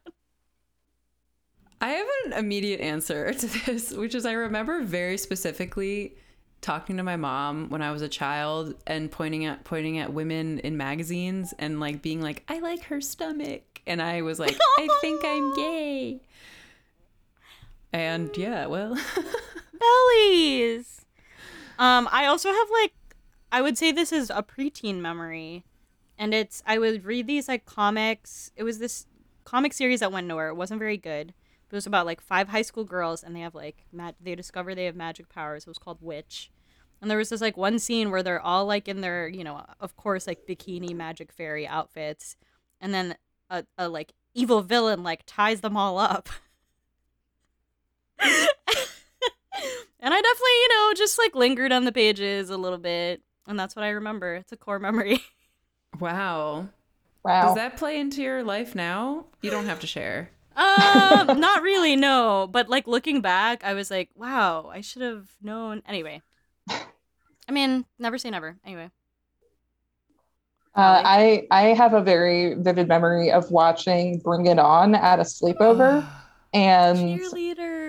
I 1.81 1.89
have 1.89 2.07
an 2.25 2.33
immediate 2.33 2.79
answer 2.79 3.33
to 3.39 3.47
this, 3.47 3.91
which 3.91 4.15
is 4.15 4.25
I 4.25 4.31
remember 4.31 4.81
very 4.81 5.17
specifically 5.17 6.15
talking 6.61 6.97
to 6.97 7.03
my 7.03 7.17
mom 7.17 7.69
when 7.69 7.81
I 7.81 7.91
was 7.91 8.01
a 8.01 8.07
child 8.07 8.75
and 8.87 9.11
pointing 9.11 9.45
at 9.45 9.65
pointing 9.65 9.99
at 9.99 10.13
women 10.13 10.59
in 10.59 10.77
magazines 10.77 11.53
and 11.59 11.79
like 11.79 12.01
being 12.01 12.21
like, 12.21 12.43
I 12.47 12.59
like 12.59 12.85
her 12.85 13.01
stomach. 13.01 13.81
And 13.85 14.01
I 14.01 14.23
was 14.23 14.39
like, 14.39 14.57
I 14.79 14.87
think 15.01 15.23
I'm 15.23 15.53
gay. 15.55 16.21
And 17.93 18.35
yeah, 18.35 18.65
well, 18.65 18.97
bellies. 19.79 20.94
Um, 21.77 22.07
I 22.11 22.25
also 22.25 22.49
have 22.49 22.67
like, 22.71 22.93
I 23.51 23.61
would 23.61 23.77
say 23.77 23.91
this 23.91 24.11
is 24.11 24.29
a 24.29 24.43
preteen 24.43 24.99
memory, 24.99 25.65
and 26.17 26.33
it's 26.33 26.63
I 26.65 26.77
would 26.77 27.05
read 27.05 27.27
these 27.27 27.47
like 27.47 27.65
comics. 27.65 28.51
It 28.55 28.63
was 28.63 28.79
this 28.79 29.05
comic 29.43 29.73
series 29.73 29.99
that 29.99 30.11
went 30.11 30.27
nowhere. 30.27 30.49
It 30.49 30.55
wasn't 30.55 30.79
very 30.79 30.97
good. 30.97 31.33
It 31.69 31.75
was 31.75 31.85
about 31.85 32.05
like 32.05 32.21
five 32.21 32.49
high 32.49 32.61
school 32.61 32.83
girls, 32.83 33.23
and 33.23 33.35
they 33.35 33.41
have 33.41 33.55
like 33.55 33.85
mag- 33.91 34.15
they 34.21 34.35
discover 34.35 34.73
they 34.75 34.85
have 34.85 34.95
magic 34.95 35.29
powers. 35.29 35.63
It 35.63 35.69
was 35.69 35.77
called 35.77 35.97
Witch, 36.01 36.51
and 37.01 37.09
there 37.09 37.17
was 37.17 37.29
this 37.29 37.41
like 37.41 37.57
one 37.57 37.79
scene 37.79 38.11
where 38.11 38.23
they're 38.23 38.41
all 38.41 38.65
like 38.65 38.87
in 38.87 39.01
their 39.01 39.27
you 39.27 39.43
know 39.43 39.65
of 39.79 39.95
course 39.97 40.27
like 40.27 40.47
bikini 40.47 40.95
magic 40.95 41.31
fairy 41.31 41.67
outfits, 41.67 42.35
and 42.79 42.93
then 42.93 43.15
a, 43.49 43.65
a 43.77 43.89
like 43.89 44.13
evil 44.33 44.61
villain 44.61 45.03
like 45.03 45.23
ties 45.25 45.61
them 45.61 45.75
all 45.77 45.97
up. 45.97 46.29
and 50.05 50.13
I 50.13 50.21
definitely, 50.21 50.51
you 50.51 50.69
know, 50.69 50.93
just 50.93 51.17
like 51.17 51.35
lingered 51.35 51.71
on 51.71 51.83
the 51.83 51.91
pages 51.91 52.51
a 52.51 52.57
little 52.57 52.77
bit. 52.77 53.23
And 53.47 53.59
that's 53.59 53.75
what 53.75 53.83
I 53.83 53.89
remember. 53.89 54.35
It's 54.35 54.51
a 54.51 54.57
core 54.57 54.79
memory. 54.79 55.21
wow. 55.99 56.69
Wow. 57.23 57.47
Does 57.47 57.55
that 57.55 57.77
play 57.77 57.99
into 57.99 58.21
your 58.21 58.43
life 58.43 58.75
now? 58.75 59.25
You 59.41 59.49
don't 59.49 59.65
have 59.65 59.79
to 59.79 59.87
share. 59.87 60.29
um, 60.55 61.39
not 61.39 61.63
really, 61.63 61.95
no. 61.95 62.47
But 62.47 62.69
like 62.69 62.85
looking 62.85 63.19
back, 63.21 63.63
I 63.63 63.73
was 63.73 63.89
like, 63.89 64.11
wow, 64.13 64.69
I 64.71 64.81
should 64.81 65.01
have 65.01 65.27
known. 65.41 65.81
Anyway. 65.87 66.21
I 66.69 67.51
mean, 67.51 67.85
never 67.97 68.19
say 68.19 68.29
never. 68.29 68.57
Anyway. 68.63 68.91
Uh, 70.75 71.01
I 71.03 71.47
I 71.49 71.61
have 71.73 71.95
a 71.95 72.01
very 72.03 72.53
vivid 72.53 72.87
memory 72.87 73.31
of 73.31 73.49
watching 73.49 74.19
Bring 74.19 74.45
It 74.45 74.59
On 74.59 74.93
at 74.93 75.19
a 75.19 75.23
sleepover, 75.23 76.07
and 76.53 77.19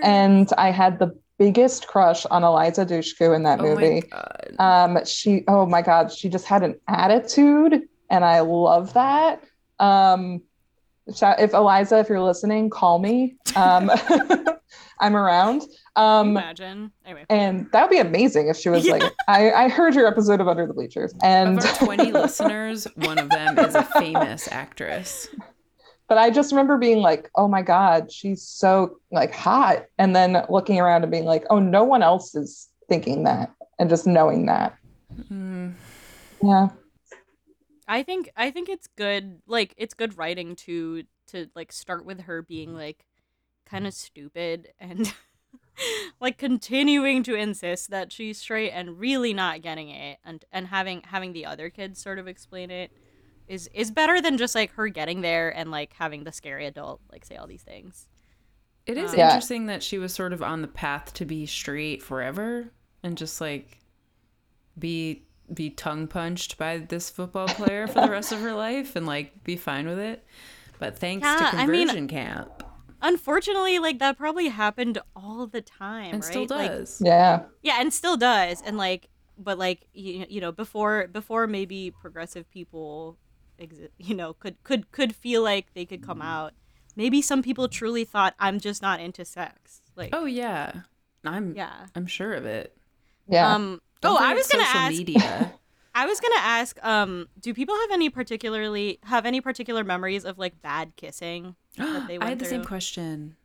and 0.01 0.51
I 0.57 0.71
had 0.71 0.97
the 0.97 1.15
biggest 1.37 1.87
crush 1.87 2.25
on 2.27 2.43
Eliza 2.43 2.85
Dushku 2.85 3.35
in 3.35 3.43
that 3.43 3.59
movie. 3.59 3.71
oh 3.71 3.75
my 3.75 3.89
movie. 3.89 4.07
god. 4.07 4.55
Um, 4.59 5.05
she 5.05 5.43
oh 5.47 5.65
my 5.65 5.81
god, 5.81 6.11
she 6.11 6.29
just 6.29 6.45
had 6.45 6.63
an 6.63 6.79
attitude, 6.87 7.87
and 8.09 8.25
I 8.25 8.41
love 8.41 8.93
that. 8.93 9.43
Um, 9.79 10.41
if 11.07 11.53
Eliza, 11.53 11.99
if 11.99 12.09
you're 12.09 12.21
listening, 12.21 12.69
call 12.69 12.99
me. 12.99 13.37
Um, 13.55 13.89
I'm 14.99 15.15
around. 15.15 15.63
Um, 15.95 16.29
Imagine. 16.31 16.91
Anyway. 17.05 17.25
and 17.29 17.71
that 17.71 17.83
would 17.83 17.91
be 17.91 17.99
amazing 17.99 18.47
if 18.49 18.57
she 18.57 18.69
was 18.69 18.85
like, 18.87 19.03
I, 19.27 19.51
I 19.51 19.69
heard 19.69 19.95
your 19.95 20.07
episode 20.07 20.41
of 20.41 20.47
Under 20.47 20.65
the 20.65 20.73
Bleachers, 20.73 21.13
and 21.23 21.59
Of 21.59 21.65
our 21.65 21.73
20 21.87 22.11
listeners, 22.11 22.87
one 22.95 23.17
of 23.17 23.29
them 23.29 23.57
is 23.59 23.75
a 23.75 23.83
famous 23.83 24.47
actress. 24.51 25.29
But 26.07 26.17
I 26.17 26.29
just 26.29 26.51
remember 26.51 26.77
being 26.77 26.99
like, 26.99 27.29
oh 27.35 27.47
my 27.47 27.61
god, 27.61 28.11
she's 28.11 28.41
so 28.41 28.99
like 29.11 29.33
hot, 29.33 29.85
and 29.97 30.15
then 30.15 30.43
looking 30.49 30.79
around 30.79 31.03
and 31.03 31.11
being 31.11 31.25
like, 31.25 31.45
oh, 31.49 31.59
no 31.59 31.83
one 31.83 32.03
else 32.03 32.35
is 32.35 32.67
thinking 32.89 33.23
that, 33.23 33.51
and 33.79 33.89
just 33.89 34.07
knowing 34.07 34.45
that. 34.45 34.77
Mm. 35.31 35.73
Yeah, 36.43 36.69
I 37.87 38.03
think 38.03 38.29
I 38.35 38.51
think 38.51 38.67
it's 38.69 38.87
good 38.87 39.41
like 39.47 39.73
it's 39.77 39.93
good 39.93 40.17
writing 40.17 40.55
to 40.57 41.03
to 41.27 41.49
like 41.55 41.71
start 41.71 42.05
with 42.05 42.21
her 42.21 42.41
being 42.41 42.75
like 42.75 43.05
kind 43.65 43.87
of 43.87 43.93
stupid 43.93 44.69
and 44.79 45.13
like 46.19 46.37
continuing 46.37 47.23
to 47.23 47.35
insist 47.35 47.89
that 47.89 48.11
she's 48.11 48.39
straight 48.39 48.71
and 48.71 48.99
really 48.99 49.33
not 49.33 49.61
getting 49.61 49.89
it 49.89 50.19
and 50.23 50.43
and 50.51 50.67
having 50.67 51.01
having 51.05 51.33
the 51.33 51.45
other 51.45 51.69
kids 51.69 52.01
sort 52.01 52.19
of 52.19 52.27
explain 52.27 52.71
it 52.71 52.91
is 53.47 53.69
is 53.73 53.91
better 53.91 54.21
than 54.21 54.37
just 54.37 54.55
like 54.55 54.71
her 54.73 54.87
getting 54.89 55.21
there 55.21 55.49
and 55.55 55.71
like 55.71 55.93
having 55.93 56.23
the 56.23 56.31
scary 56.31 56.65
adult 56.65 57.01
like 57.11 57.25
say 57.25 57.35
all 57.35 57.47
these 57.47 57.63
things. 57.63 58.07
It 58.85 58.97
is 58.97 59.11
Um, 59.13 59.19
Yeah. 59.19 59.27
interesting 59.29 59.65
that 59.67 59.83
she 59.83 59.97
was 59.97 60.13
sort 60.13 60.33
of 60.33 60.41
on 60.41 60.61
the 60.61 60.67
path 60.67 61.13
to 61.15 61.25
be 61.25 61.45
straight 61.45 62.01
forever 62.03 62.71
and 63.03 63.17
just 63.17 63.39
like 63.41 63.79
be 64.77 65.23
be 65.53 65.69
tongue 65.69 66.07
punched 66.07 66.57
by 66.57 66.77
this 66.77 67.09
football 67.09 67.47
player 67.47 67.87
for 67.87 68.01
the 68.01 68.09
rest 68.09 68.31
of 68.33 68.39
her 68.41 68.53
life 68.53 68.95
and 68.97 69.05
like 69.05 69.43
be 69.43 69.55
fine 69.55 69.87
with 69.87 69.97
it. 69.99 70.25
But 70.79 70.97
thanks 70.99 71.25
Yeah, 71.25 71.37
to 71.51 71.57
I 71.57 71.65
mean- 71.67 71.87
conversion 71.87 72.07
camp 72.07 72.63
Unfortunately, 72.99 73.77
like 73.77 73.99
that 73.99 74.17
probably 74.17 74.47
happened 74.47 74.97
all 75.15 75.45
the 75.45 75.61
time, 75.61 76.15
and 76.15 76.23
right? 76.23 76.23
still 76.23 76.47
Like, 76.49 76.71
does. 76.71 76.99
yeah, 76.99 77.43
yeah 77.61 77.77
and 77.79 77.93
still 77.93 78.17
does 78.17 78.61
and 78.65 78.75
like 78.75 79.07
but 79.37 79.59
like 79.59 79.87
you, 79.93 80.25
you 80.27 80.41
know 80.41 80.51
before 80.51 81.07
before 81.07 81.45
maybe 81.45 81.91
progressive 81.91 82.49
people 82.49 83.15
exi- 83.59 83.89
you 83.97 84.13
know 84.15 84.33
could 84.33 84.61
could 84.63 84.91
could 84.91 85.15
feel 85.15 85.41
like 85.43 85.73
they 85.73 85.85
could 85.85 86.01
come 86.05 86.21
out 86.21 86.53
maybe 86.95 87.21
some 87.21 87.41
people 87.43 87.67
truly 87.67 88.03
thought 88.05 88.33
i'm 88.39 88.59
just 88.59 88.81
not 88.81 88.99
into 88.99 89.23
sex 89.25 89.81
like 89.95 90.09
oh 90.13 90.25
yeah. 90.25 90.71
I'm 91.25 91.53
yeah 91.55 91.87
I'm 91.95 92.05
sure 92.07 92.33
of 92.33 92.45
it. 92.45 92.75
yeah. 93.27 93.53
um 93.53 93.81
Don't 94.01 94.21
oh 94.21 94.23
i 94.23 94.33
was 94.33 94.47
gonna 94.47 94.63
social 94.65 94.79
ask 94.81 94.91
media. 94.97 95.53
i 95.95 96.05
was 96.05 96.19
gonna 96.19 96.35
ask 96.39 96.77
um 96.85 97.27
do 97.39 97.53
people 97.53 97.75
have 97.75 97.91
any 97.91 98.09
particularly 98.09 98.99
have 99.03 99.25
any 99.25 99.41
particular 99.41 99.83
memories 99.83 100.23
of 100.25 100.37
like 100.37 100.61
bad 100.61 100.93
kissing 100.95 101.55
that 101.77 102.07
they 102.07 102.15
I 102.15 102.19
went 102.19 102.29
had 102.29 102.39
the 102.39 102.45
same 102.45 102.63
question. 102.63 103.35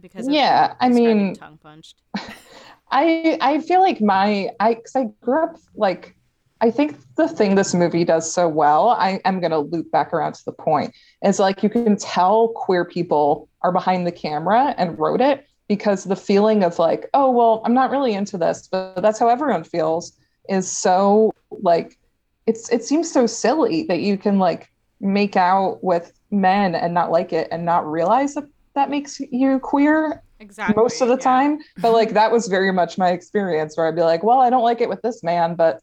because 0.00 0.26
of 0.26 0.32
Yeah, 0.32 0.74
I 0.80 0.88
mean- 0.88 1.34
tongue 1.34 1.58
punched 1.58 2.02
I 2.90 3.38
I 3.40 3.60
feel 3.60 3.80
like 3.80 4.00
my 4.00 4.50
I 4.60 4.74
because 4.74 4.96
I 4.96 5.04
grew 5.22 5.42
up 5.44 5.56
like 5.74 6.14
I 6.62 6.70
think 6.70 6.96
the 7.16 7.26
thing 7.26 7.56
this 7.56 7.74
movie 7.74 8.04
does 8.04 8.32
so 8.32 8.48
well, 8.48 8.90
I 8.90 9.20
am 9.24 9.40
gonna 9.40 9.58
loop 9.58 9.90
back 9.90 10.14
around 10.14 10.34
to 10.34 10.44
the 10.44 10.52
point, 10.52 10.94
is 11.24 11.40
like 11.40 11.62
you 11.64 11.68
can 11.68 11.96
tell 11.96 12.48
queer 12.54 12.84
people 12.84 13.48
are 13.62 13.72
behind 13.72 14.06
the 14.06 14.12
camera 14.12 14.74
and 14.78 14.96
wrote 14.96 15.20
it 15.20 15.44
because 15.66 16.04
the 16.04 16.16
feeling 16.16 16.62
of 16.62 16.78
like, 16.78 17.10
oh 17.14 17.30
well, 17.30 17.62
I'm 17.64 17.74
not 17.74 17.90
really 17.90 18.14
into 18.14 18.38
this, 18.38 18.68
but 18.70 19.00
that's 19.00 19.18
how 19.18 19.28
everyone 19.28 19.64
feels 19.64 20.16
is 20.48 20.70
so 20.70 21.34
like 21.50 21.98
it's 22.46 22.70
it 22.70 22.84
seems 22.84 23.10
so 23.10 23.26
silly 23.26 23.84
that 23.84 24.00
you 24.00 24.16
can 24.16 24.38
like 24.38 24.70
make 25.00 25.36
out 25.36 25.82
with 25.82 26.12
men 26.30 26.76
and 26.76 26.94
not 26.94 27.10
like 27.10 27.32
it 27.32 27.48
and 27.50 27.64
not 27.64 27.90
realize 27.90 28.34
that 28.34 28.44
that 28.74 28.88
makes 28.88 29.18
you 29.18 29.58
queer 29.58 30.22
exactly 30.38 30.80
most 30.80 31.00
of 31.00 31.08
the 31.08 31.14
yeah. 31.14 31.20
time. 31.20 31.58
But 31.78 31.92
like 31.92 32.10
that 32.10 32.30
was 32.30 32.46
very 32.46 32.72
much 32.72 32.98
my 32.98 33.08
experience 33.08 33.76
where 33.76 33.88
I'd 33.88 33.96
be 33.96 34.02
like, 34.02 34.22
well, 34.22 34.40
I 34.40 34.48
don't 34.48 34.62
like 34.62 34.80
it 34.80 34.88
with 34.88 35.02
this 35.02 35.24
man, 35.24 35.56
but 35.56 35.80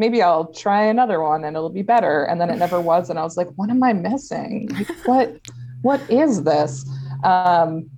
maybe 0.00 0.22
I'll 0.22 0.46
try 0.46 0.82
another 0.84 1.20
one 1.20 1.44
and 1.44 1.54
it'll 1.56 1.68
be 1.68 1.82
better. 1.82 2.24
And 2.24 2.40
then 2.40 2.48
it 2.50 2.56
never 2.56 2.80
was. 2.80 3.10
And 3.10 3.18
I 3.18 3.22
was 3.22 3.36
like, 3.36 3.48
what 3.56 3.68
am 3.70 3.82
I 3.82 3.92
missing? 3.92 4.68
Like, 4.72 4.90
what 5.06 5.36
what 5.82 6.00
is 6.10 6.42
this? 6.42 6.84
Um 7.22 7.88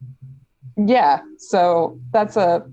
yeah, 0.77 1.21
so 1.39 1.99
that's 2.11 2.37
a 2.37 2.67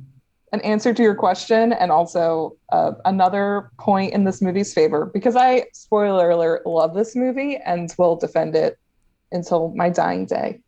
an 0.51 0.61
answer 0.61 0.95
to 0.95 1.03
your 1.03 1.13
question 1.13 1.73
and 1.73 1.91
also 1.91 2.57
uh, 2.71 2.93
another 3.05 3.69
point 3.77 4.13
in 4.13 4.23
this 4.23 4.41
movie's 4.41 4.73
favor 4.73 5.05
because 5.13 5.35
I 5.35 5.65
spoiler 5.73 6.31
alert 6.31 6.65
love 6.65 6.95
this 6.95 7.15
movie 7.15 7.57
and 7.57 7.93
will 7.99 8.15
defend 8.15 8.55
it 8.55 8.79
until 9.31 9.71
my 9.75 9.89
dying 9.91 10.25
day. 10.25 10.59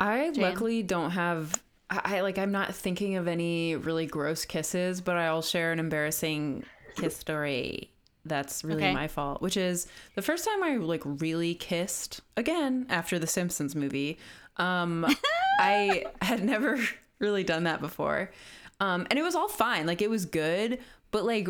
I 0.00 0.32
Jane? 0.32 0.42
luckily 0.42 0.82
don't 0.82 1.12
have. 1.12 1.62
I 1.88 2.16
I- 2.16 2.20
like. 2.22 2.38
I'm 2.38 2.50
not 2.50 2.74
thinking 2.74 3.14
of 3.14 3.28
any 3.28 3.76
really 3.76 4.06
gross 4.06 4.44
kisses, 4.44 5.00
but 5.00 5.16
I'll 5.16 5.42
share 5.42 5.70
an 5.70 5.78
embarrassing 5.78 6.64
kiss 6.96 7.16
story. 7.16 7.92
That's 8.24 8.64
really 8.64 8.82
Okay. 8.82 8.92
my 8.94 9.06
fault. 9.08 9.40
Which 9.40 9.56
is 9.56 9.86
the 10.16 10.22
first 10.22 10.44
time 10.44 10.62
I 10.62 10.76
like 10.76 11.02
really 11.04 11.54
kissed 11.54 12.20
again 12.36 12.86
after 12.88 13.18
the 13.18 13.26
Simpsons 13.26 13.76
movie. 13.76 14.18
Um, 14.56 15.06
I 15.60 16.06
had 16.22 16.42
never 16.44 16.78
really 17.20 17.44
done 17.44 17.64
that 17.64 17.80
before, 17.80 18.30
um, 18.80 19.06
and 19.10 19.18
it 19.18 19.22
was 19.22 19.34
all 19.34 19.48
fine. 19.48 19.86
Like 19.86 20.02
it 20.02 20.10
was 20.10 20.24
good, 20.26 20.78
but 21.10 21.24
like. 21.24 21.48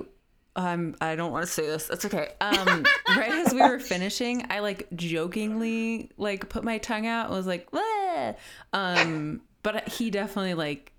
Um, 0.58 0.96
I 1.02 1.16
don't 1.16 1.32
want 1.32 1.44
to 1.44 1.52
say 1.52 1.66
this. 1.66 1.84
That's 1.86 2.06
okay. 2.06 2.30
Um, 2.40 2.82
right 3.10 3.30
as 3.30 3.52
we 3.52 3.60
were 3.60 3.78
finishing, 3.78 4.46
I 4.48 4.60
like 4.60 4.88
jokingly 4.94 6.10
like 6.16 6.48
put 6.48 6.64
my 6.64 6.78
tongue 6.78 7.06
out 7.06 7.26
and 7.26 7.34
was 7.34 7.46
like, 7.46 7.70
"Wah!" 7.74 8.32
um, 8.72 9.42
but 9.62 9.86
he 9.86 10.10
definitely 10.10 10.54
like 10.54 10.92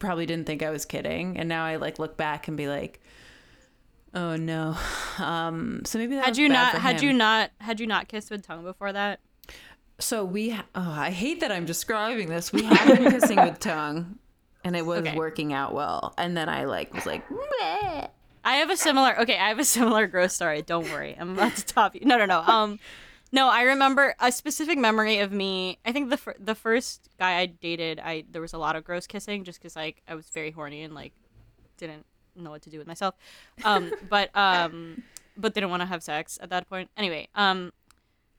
probably 0.00 0.26
didn't 0.26 0.46
think 0.46 0.62
I 0.62 0.68
was 0.68 0.84
kidding. 0.84 1.38
And 1.38 1.48
now 1.48 1.64
I 1.64 1.76
like 1.76 1.98
look 1.98 2.18
back 2.18 2.46
and 2.48 2.58
be 2.58 2.68
like, 2.68 2.99
oh 4.14 4.36
no. 4.36 4.76
Um, 5.20 5.82
so 5.84 5.98
maybe 5.98 6.14
that 6.14 6.24
had 6.24 6.30
was 6.30 6.38
you 6.38 6.48
bad 6.48 6.72
not 6.72 6.80
had 6.80 7.00
him. 7.02 7.08
you 7.08 7.12
not 7.12 7.50
had 7.58 7.78
you 7.78 7.86
not 7.86 8.08
kissed 8.08 8.30
with 8.30 8.46
tongue 8.46 8.62
before 8.64 8.90
that 8.90 9.20
So 9.98 10.24
we, 10.24 10.48
ha- 10.50 10.64
oh, 10.74 10.90
I 10.96 11.10
hate 11.10 11.40
that 11.40 11.52
I'm 11.52 11.66
describing 11.66 12.28
this. 12.30 12.50
We 12.50 12.62
had 12.62 12.86
been 12.96 13.10
kissing 13.10 13.36
with 13.36 13.58
tongue, 13.58 14.18
and 14.64 14.74
it 14.74 14.86
was 14.86 15.00
Okay. 15.00 15.14
working 15.14 15.52
out 15.52 15.74
well. 15.74 16.14
And 16.16 16.34
then 16.34 16.48
I 16.48 16.64
like 16.64 16.94
was 16.94 17.04
like, 17.04 17.30
"Meh." 17.30 18.06
I 18.42 18.54
have 18.56 18.70
a 18.70 18.78
similar 18.78 19.20
okay, 19.20 19.36
I 19.36 19.48
have 19.48 19.58
a 19.58 19.64
similar 19.64 20.06
gross 20.06 20.32
story. 20.32 20.62
Don't 20.62 20.90
worry. 20.90 21.14
I'm 21.20 21.32
about 21.36 21.56
to 21.56 21.66
top 21.66 21.94
you. 21.94 22.00
No, 22.06 22.16
no, 22.16 22.24
no. 22.24 22.40
Um 22.40 22.78
no, 23.32 23.48
I 23.50 23.62
remember 23.62 24.14
a 24.20 24.32
specific 24.32 24.78
memory 24.78 25.18
of 25.18 25.30
me. 25.32 25.78
I 25.84 25.92
think 25.92 26.08
the 26.08 26.16
fir- 26.16 26.36
the 26.40 26.54
first 26.54 27.10
guy 27.18 27.36
I 27.40 27.46
dated, 27.46 28.00
I 28.00 28.24
there 28.30 28.40
was 28.40 28.54
a 28.54 28.58
lot 28.58 28.74
of 28.74 28.84
gross 28.84 29.06
kissing 29.06 29.44
just 29.44 29.60
cuz 29.60 29.76
like 29.76 30.00
I 30.08 30.14
was 30.14 30.30
very 30.30 30.50
horny 30.50 30.82
and 30.82 30.94
like 30.94 31.12
didn't 31.76 32.06
know 32.44 32.50
what 32.50 32.62
to 32.62 32.70
do 32.70 32.78
with 32.78 32.86
myself. 32.86 33.14
Um 33.64 33.92
but 34.08 34.34
um 34.36 35.02
but 35.36 35.54
didn't 35.54 35.70
want 35.70 35.80
to 35.82 35.86
have 35.86 36.02
sex 36.02 36.38
at 36.40 36.50
that 36.50 36.68
point. 36.68 36.90
Anyway, 36.96 37.28
um 37.34 37.72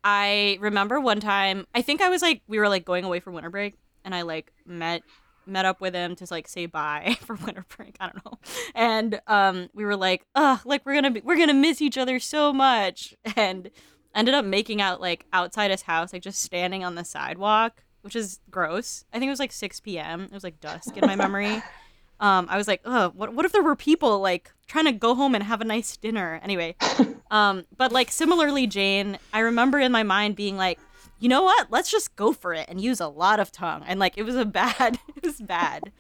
I 0.04 0.58
remember 0.60 1.00
one 1.00 1.20
time, 1.20 1.68
I 1.76 1.82
think 1.82 2.02
I 2.02 2.10
was 2.10 2.22
like 2.22 2.42
we 2.48 2.60
were 2.60 2.70
like 2.70 2.86
going 2.86 3.06
away 3.06 3.20
for 3.20 3.32
winter 3.32 3.50
break 3.50 3.76
and 4.04 4.16
I 4.16 4.24
like 4.24 4.52
met 4.66 5.04
met 5.46 5.66
up 5.66 5.82
with 5.82 5.94
him 5.94 6.16
to 6.16 6.28
like 6.32 6.48
say 6.48 6.66
bye 6.66 7.18
for 7.22 7.36
winter 7.36 7.66
break. 7.76 7.98
I 8.00 8.08
don't 8.08 8.26
know. 8.26 8.40
And 8.76 9.22
um 9.28 9.70
we 9.74 9.86
were 9.86 9.96
like, 9.96 10.26
"Ugh, 10.36 10.60
like 10.66 10.86
we're 10.86 11.02
to 11.02 11.12
be 11.12 11.22
we're 11.22 11.36
going 11.36 11.48
to 11.48 11.54
miss 11.54 11.82
each 11.82 11.98
other 11.98 12.20
so 12.20 12.54
much." 12.54 13.16
And 13.36 13.70
ended 14.14 14.34
up 14.34 14.46
making 14.46 14.82
out 14.82 15.02
like 15.02 15.26
outside 15.34 15.72
his 15.72 15.84
house, 15.84 16.14
like 16.14 16.22
just 16.22 16.42
standing 16.42 16.84
on 16.84 16.96
the 16.96 17.04
sidewalk, 17.04 17.84
which 18.02 18.16
is 18.16 18.40
gross. 18.50 19.06
I 19.14 19.20
think 19.20 19.28
it 19.28 19.32
was 19.32 19.40
like 19.40 19.52
6 19.52 19.80
p.m. 19.82 20.24
It 20.24 20.32
was 20.32 20.44
like 20.44 20.60
dusk 20.60 20.98
in 20.98 21.06
my 21.06 21.16
memory. 21.16 21.62
Um, 22.22 22.48
I 22.50 22.58
was 22.58 22.68
like, 22.68 22.82
"Ugh, 22.86 23.12
what 23.16 23.34
what 23.34 23.46
if 23.46 23.52
there 23.52 23.64
were 23.64 23.76
people 23.76 24.20
like 24.20 24.54
trying 24.68 24.86
to 24.86 24.94
go 24.94 25.16
home 25.16 25.36
and 25.36 25.44
have 25.44 25.60
a 25.60 25.66
nice 25.66 25.98
dinner?" 25.98 26.40
Anyway, 26.44 26.76
um, 27.32 27.66
but 27.76 27.92
like 27.92 28.12
similarly, 28.12 28.68
Jane, 28.68 29.18
I 29.34 29.40
remember 29.40 29.80
in 29.80 29.92
my 29.92 30.04
mind 30.04 30.36
being 30.36 30.56
like, 30.56 30.80
you 31.22 31.30
know 31.30 31.44
what? 31.44 31.72
Let's 31.72 31.90
just 31.92 32.16
go 32.16 32.34
for 32.34 32.54
it 32.54 32.68
and 32.68 32.82
use 32.82 33.00
a 33.00 33.08
lot 33.08 33.40
of 33.40 33.52
tongue. 33.52 33.84
And 33.88 34.00
like, 34.00 34.18
it 34.18 34.24
was 34.24 34.36
a 34.36 34.46
bad, 34.62 35.00
it 35.16 35.24
was 35.24 35.40
bad. 35.40 35.92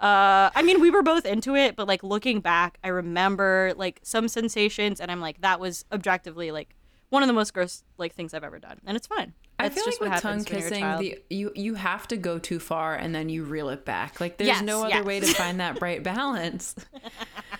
Uh, 0.00 0.50
I 0.54 0.62
mean, 0.62 0.80
we 0.80 0.90
were 0.90 1.02
both 1.02 1.26
into 1.26 1.56
it, 1.56 1.74
but 1.74 1.88
like 1.88 2.04
looking 2.04 2.40
back, 2.40 2.78
I 2.84 2.88
remember 2.88 3.72
like 3.76 4.00
some 4.04 4.28
sensations, 4.28 5.00
and 5.00 5.10
I'm 5.10 5.20
like, 5.20 5.40
that 5.40 5.58
was 5.58 5.84
objectively 5.90 6.52
like 6.52 6.76
one 7.10 7.22
of 7.22 7.26
the 7.26 7.32
most 7.32 7.52
gross 7.52 7.82
like 7.98 8.14
things 8.14 8.32
I've 8.32 8.44
ever 8.44 8.60
done, 8.60 8.80
and 8.86 8.96
it's 8.96 9.08
fine. 9.08 9.34
I 9.60 9.68
feel 9.70 9.84
just 9.84 10.00
like 10.00 10.12
with 10.12 10.20
tongue 10.22 10.44
happens 10.44 10.50
when 10.50 10.58
you're 10.60 10.66
a 10.68 10.70
kissing, 10.70 10.98
the 11.28 11.34
you 11.34 11.52
you 11.54 11.74
have 11.74 12.06
to 12.08 12.16
go 12.16 12.38
too 12.38 12.58
far 12.60 12.94
and 12.94 13.14
then 13.14 13.28
you 13.28 13.44
reel 13.44 13.68
it 13.70 13.84
back. 13.84 14.20
Like 14.20 14.36
there's 14.38 14.48
Yes, 14.48 14.62
no 14.62 14.80
other 14.84 14.90
yes. 14.90 15.04
way 15.04 15.20
to 15.20 15.26
find 15.26 15.58
that 15.60 15.80
right 15.80 16.02
balance. 16.02 16.74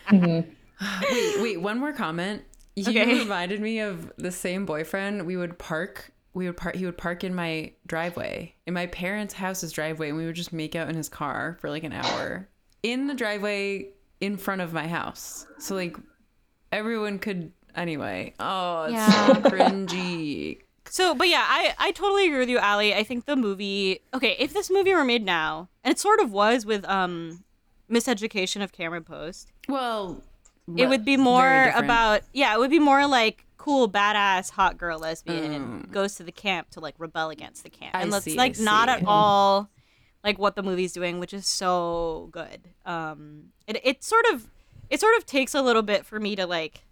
Mhm. 0.09 0.47
wait, 1.11 1.41
wait, 1.43 1.61
one 1.61 1.79
more 1.81 1.93
comment. 1.93 2.45
You 2.77 2.85
Okay. 2.89 3.19
reminded 3.19 3.61
me 3.61 3.81
of 3.81 4.13
the 4.17 4.31
same 4.31 4.65
boyfriend. 4.65 5.27
We 5.27 5.37
would 5.37 5.59
park. 5.59 6.13
We 6.35 6.47
would 6.47 6.57
park. 6.57 6.77
He 6.77 6.85
would 6.87 6.97
park 6.99 7.25
in 7.25 7.35
my 7.35 7.73
driveway, 7.87 8.55
in 8.67 8.75
my 8.75 8.87
parents' 8.87 9.35
house's 9.35 9.73
driveway, 9.73 10.11
and 10.11 10.17
we 10.17 10.25
would 10.27 10.37
just 10.37 10.53
make 10.53 10.77
out 10.77 10.89
in 10.89 10.95
his 10.95 11.09
car 11.09 11.59
for 11.61 11.69
like 11.69 11.83
an 11.83 11.93
hour 11.93 12.49
in 12.85 13.09
the 13.09 13.15
driveway 13.15 13.89
in 14.21 14.37
front 14.37 14.61
of 14.61 14.73
my 14.73 14.87
house. 14.87 15.47
So 15.59 15.75
like 15.75 15.97
everyone 16.71 17.19
could. 17.19 17.53
Anyway, 17.75 18.35
oh, 18.41 18.85
it's 18.85 18.93
Yeah. 18.95 19.27
so 19.27 19.35
cringy. 19.51 20.61
So, 20.91 21.15
but 21.15 21.29
yeah, 21.29 21.45
I, 21.49 21.75
I 21.79 21.91
totally 21.93 22.27
agree 22.27 22.39
with 22.39 22.49
you, 22.49 22.59
Allie. 22.59 22.95
I 22.95 23.03
think 23.05 23.27
the 23.27 23.37
movie, 23.37 24.01
okay, 24.15 24.35
if 24.39 24.53
this 24.53 24.71
movie 24.71 24.93
were 24.95 25.05
made 25.05 25.25
now, 25.25 25.69
and 25.85 25.93
it 25.93 25.99
sort 25.99 26.21
of 26.21 26.33
was 26.33 26.65
with 26.67 26.85
um, 26.87 27.45
Miseducation 27.91 28.63
of 28.63 28.73
Cameron 28.73 29.05
Post, 29.05 29.53
Well, 29.69 30.23
it 30.77 30.89
would 30.89 31.05
be 31.05 31.17
more 31.17 31.73
about, 31.75 32.23
yeah, 32.33 32.55
it 32.55 32.59
would 32.59 32.71
be 32.71 32.79
more 32.79 33.07
like 33.07 33.45
cool, 33.57 33.89
badass, 33.91 34.51
hot 34.51 34.79
girl 34.79 34.99
lesbian 34.99 35.83
Mm. 35.83 35.91
goes 35.91 36.15
to 36.17 36.23
the 36.23 36.33
camp 36.33 36.71
to 36.71 36.81
like 36.81 36.95
rebel 36.99 37.31
against 37.31 37.63
the 37.65 37.71
camp. 37.71 37.95
I 37.95 38.03
and 38.03 38.13
that's 38.13 38.25
see, 38.25 38.35
I 38.35 38.37
like 38.37 38.59
not 38.59 38.89
see. 38.89 38.95
at 38.95 39.03
all 39.07 39.69
like 40.25 40.39
what 40.39 40.57
the 40.57 40.63
movie's 40.63 40.93
doing, 40.93 41.21
which 41.21 41.33
is 41.33 41.47
so 41.47 42.29
good. 42.33 42.69
Um, 42.85 43.51
it, 43.67 43.81
it 43.85 44.05
sort 44.05 44.25
of, 44.33 44.49
it 44.91 45.01
sort 45.01 45.17
of 45.17 45.27
takes 45.27 45.55
a 45.55 45.63
little 45.63 45.83
bit 45.83 46.05
for 46.05 46.19
me 46.19 46.35
to 46.37 46.47
like 46.47 46.83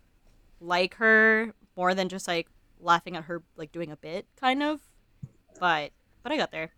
like 0.60 0.94
her 0.94 1.52
more 1.76 1.94
than 1.94 2.08
just 2.08 2.26
like 2.26 2.48
laughing 2.86 3.16
at 3.16 3.24
her 3.24 3.42
like 3.56 3.72
doing 3.72 3.90
a 3.90 3.96
bit 3.96 4.26
kind 4.40 4.62
of 4.62 4.80
but 5.60 5.90
but 6.22 6.32
i 6.32 6.36
got 6.36 6.50
there 6.50 6.70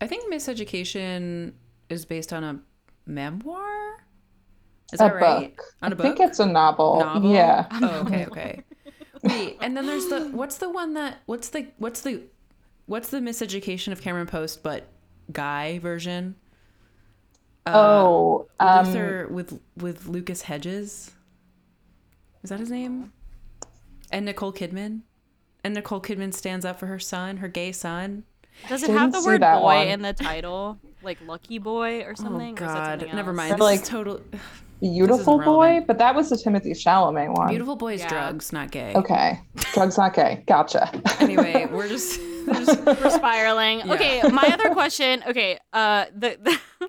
I 0.00 0.06
think 0.06 0.32
Miseducation 0.32 1.54
is 1.88 2.04
based 2.04 2.32
on 2.32 2.44
a 2.44 2.60
memoir. 3.06 4.04
Is 4.92 5.00
a 5.00 5.04
that 5.04 5.14
right? 5.14 5.56
book. 5.56 5.64
On 5.82 5.92
a 5.92 5.94
I 5.94 5.96
book? 5.96 6.06
I 6.06 6.08
think 6.10 6.20
it's 6.30 6.38
a 6.38 6.46
novel. 6.46 7.00
Novel? 7.00 7.32
Yeah. 7.32 7.66
Oh, 7.72 8.02
okay, 8.06 8.26
okay. 8.26 8.64
Wait, 9.22 9.56
and 9.60 9.76
then 9.76 9.86
there's 9.86 10.06
the 10.06 10.28
what's 10.32 10.58
the 10.58 10.68
one 10.68 10.94
that 10.94 11.22
what's 11.26 11.48
the 11.48 11.66
what's 11.78 12.02
the 12.02 12.22
what's 12.84 13.08
the 13.08 13.18
Miseducation 13.18 13.92
of 13.92 14.00
Cameron 14.00 14.26
Post 14.26 14.62
but 14.62 14.86
guy 15.32 15.78
version? 15.78 16.36
Uh, 17.66 17.72
oh, 17.74 18.48
um, 18.60 18.86
Luther 18.86 19.28
with 19.28 19.60
with 19.76 20.06
Lucas 20.06 20.42
Hedges. 20.42 21.10
Is 22.44 22.50
that 22.50 22.60
his 22.60 22.70
name? 22.70 23.12
And 24.10 24.24
Nicole 24.24 24.52
Kidman. 24.52 25.00
And 25.64 25.74
Nicole 25.74 26.00
Kidman 26.00 26.32
stands 26.32 26.64
up 26.64 26.78
for 26.78 26.86
her 26.86 26.98
son, 26.98 27.38
her 27.38 27.48
gay 27.48 27.72
son. 27.72 28.24
does 28.68 28.82
it 28.82 28.86
Didn't 28.86 28.98
have 29.00 29.12
the 29.12 29.22
word 29.24 29.40
boy 29.40 29.60
one. 29.62 29.88
in 29.88 30.02
the 30.02 30.12
title 30.12 30.78
like 31.02 31.18
lucky 31.26 31.58
boy 31.58 32.02
or 32.02 32.14
something 32.16 32.56
oh 32.58 32.62
Or 32.64 32.68
is 32.68 32.72
that 32.72 32.74
God, 32.74 33.00
something 33.00 33.16
never 33.16 33.32
mind. 33.32 33.52
Or 33.52 33.56
This 33.56 33.60
like- 33.62 33.80
is 33.82 33.88
total. 33.88 34.20
Beautiful 34.78 35.38
Boy, 35.38 35.82
but 35.86 35.96
that 35.98 36.14
was 36.14 36.28
the 36.28 36.36
Timothée 36.36 36.72
Chalamet 36.72 37.34
one. 37.34 37.48
Beautiful 37.48 37.76
boys, 37.76 38.00
Yeah. 38.00 38.08
drugs, 38.10 38.52
not 38.52 38.70
gay. 38.70 38.92
Okay. 38.94 39.40
Drugs 39.72 39.96
not 39.96 40.12
gay. 40.12 40.44
Gotcha. 40.46 40.90
Anyway, 41.18 41.66
we're 41.72 41.88
just, 41.88 42.20
we're 42.46 42.52
just 42.64 42.84
we're 42.84 43.08
spiraling 43.10 43.78
Yeah. 43.78 43.94
okay 43.94 44.22
my 44.30 44.46
other 44.52 44.70
question 44.74 45.24
okay 45.26 45.58
uh 45.72 46.04
the, 46.14 46.38
the 46.42 46.88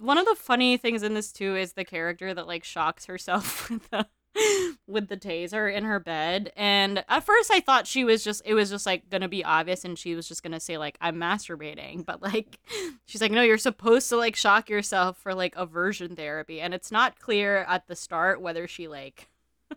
one 0.00 0.18
of 0.18 0.26
the 0.26 0.34
funny 0.34 0.76
things 0.76 1.02
in 1.02 1.14
this 1.14 1.32
too 1.32 1.56
is 1.56 1.72
the 1.72 1.84
character 1.86 2.34
that 2.34 2.46
like 2.46 2.64
shocks 2.64 3.06
herself 3.06 3.70
with 3.70 3.88
the 3.90 4.06
with 4.86 5.08
the 5.08 5.16
taser 5.16 5.72
in 5.72 5.84
her 5.84 6.00
bed 6.00 6.52
and 6.56 7.04
at 7.08 7.24
first 7.24 7.50
i 7.52 7.60
thought 7.60 7.86
she 7.86 8.04
was 8.04 8.24
just 8.24 8.42
it 8.44 8.54
was 8.54 8.70
just 8.70 8.86
like 8.86 9.08
gonna 9.08 9.28
be 9.28 9.44
obvious 9.44 9.84
and 9.84 9.98
she 9.98 10.14
was 10.14 10.26
just 10.26 10.42
gonna 10.42 10.60
say 10.60 10.76
like 10.76 10.96
i'm 11.00 11.16
masturbating 11.16 12.04
but 12.04 12.20
like 12.22 12.58
she's 13.04 13.20
like 13.20 13.32
no 13.32 13.42
you're 13.42 13.58
supposed 13.58 14.08
to 14.08 14.16
like 14.16 14.36
shock 14.36 14.68
yourself 14.68 15.16
for 15.18 15.34
like 15.34 15.54
aversion 15.56 16.16
therapy 16.16 16.60
and 16.60 16.74
it's 16.74 16.90
not 16.90 17.18
clear 17.20 17.64
at 17.68 17.86
the 17.86 17.96
start 17.96 18.40
whether 18.40 18.66
she 18.66 18.88
like 18.88 19.28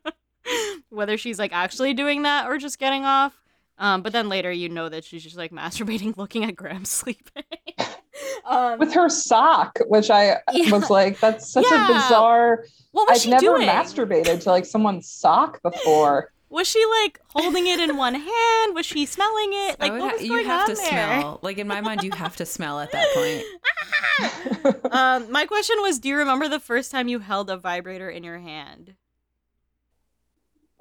whether 0.90 1.18
she's 1.18 1.40
like 1.40 1.54
actually 1.54 1.94
doing 1.94 2.24
that 2.24 2.48
or 2.48 2.58
just 2.58 2.80
getting 2.80 3.06
off 3.06 3.42
um, 3.80 4.02
but 4.02 4.12
then 4.12 4.28
later 4.28 4.52
you 4.52 4.70
know 4.70 4.90
that 4.90 5.04
she's 5.04 5.24
just 5.24 5.38
like 5.38 5.52
masturbating 5.52 6.18
looking 6.18 6.44
at 6.44 6.56
Graham 6.56 6.86
sleeping. 6.86 7.44
Um, 8.48 8.80
With 8.80 8.94
her 8.94 9.10
sock, 9.10 9.78
which 9.88 10.10
I 10.10 10.38
Yeah. 10.54 10.72
was 10.72 10.90
like, 10.90 11.20
that's 11.20 11.50
such 11.52 11.66
Yeah. 11.70 11.90
a 11.90 11.94
bizarre. 11.94 12.64
what 12.92 13.08
was 13.10 13.18
I've 13.20 13.22
she 13.24 13.30
never 13.30 13.42
doing? 13.58 13.68
masturbated 13.68 14.42
to 14.44 14.50
like 14.50 14.66
someone's 14.66 15.10
sock 15.10 15.62
before. 15.62 16.32
Was 16.50 16.66
she 16.66 16.82
like 17.04 17.20
holding 17.28 17.68
it 17.68 17.78
in 17.78 17.98
one 17.98 18.16
hand? 18.16 18.74
Was 18.74 18.86
she 18.86 19.06
smelling 19.06 19.50
it? 19.52 19.76
I 19.82 19.84
Like 19.84 19.92
would 19.92 20.02
what 20.02 20.10
ha- 20.12 20.16
was 20.16 20.24
you 20.24 20.30
going 20.30 20.46
have 20.46 20.62
on 20.62 20.68
to 20.70 20.82
there? 20.82 20.88
smell. 20.90 21.40
Like 21.42 21.58
in 21.58 21.68
my 21.68 21.82
mind, 21.82 22.04
you 22.04 22.12
have 22.14 22.38
to 22.38 22.46
smell 22.46 22.80
at 22.80 22.90
that 22.94 23.06
point. 23.14 24.86
um, 24.94 25.30
my 25.30 25.46
question 25.46 25.76
was, 25.82 26.00
do 26.00 26.08
you 26.08 26.16
remember 26.16 26.48
the 26.48 26.62
first 26.62 26.90
time 26.90 27.10
you 27.10 27.20
held 27.20 27.50
a 27.50 27.58
vibrator 27.58 28.10
in 28.10 28.24
your 28.24 28.40
hand? 28.40 28.96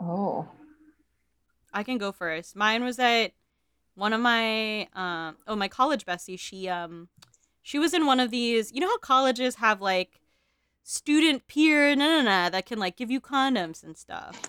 Oh. 0.01 0.47
I 1.73 1.83
can 1.83 1.99
go 1.99 2.13
first. 2.13 2.55
Mine 2.57 2.85
was 2.85 2.97
that 2.97 3.33
one 3.97 4.13
of 4.13 4.21
my 4.21 4.83
um 4.95 5.37
oh 5.49 5.57
my 5.57 5.67
college 5.69 6.07
bestie, 6.07 6.39
she 6.39 6.69
um 6.69 7.09
she 7.67 7.81
was 7.81 7.93
in 7.93 8.07
one 8.07 8.21
of 8.21 8.31
these 8.31 8.71
you 8.73 8.81
know 8.81 8.87
how 8.87 8.99
colleges 8.99 9.57
have 9.57 9.81
like 9.81 10.21
student 10.85 11.49
peer 11.49 11.97
na 11.97 12.07
na 12.07 12.23
na 12.23 12.49
that 12.51 12.65
can 12.65 12.79
like 12.79 12.97
give 12.97 13.11
you 13.11 13.21
condoms 13.21 13.83
and 13.83 13.97
stuff. 13.97 14.41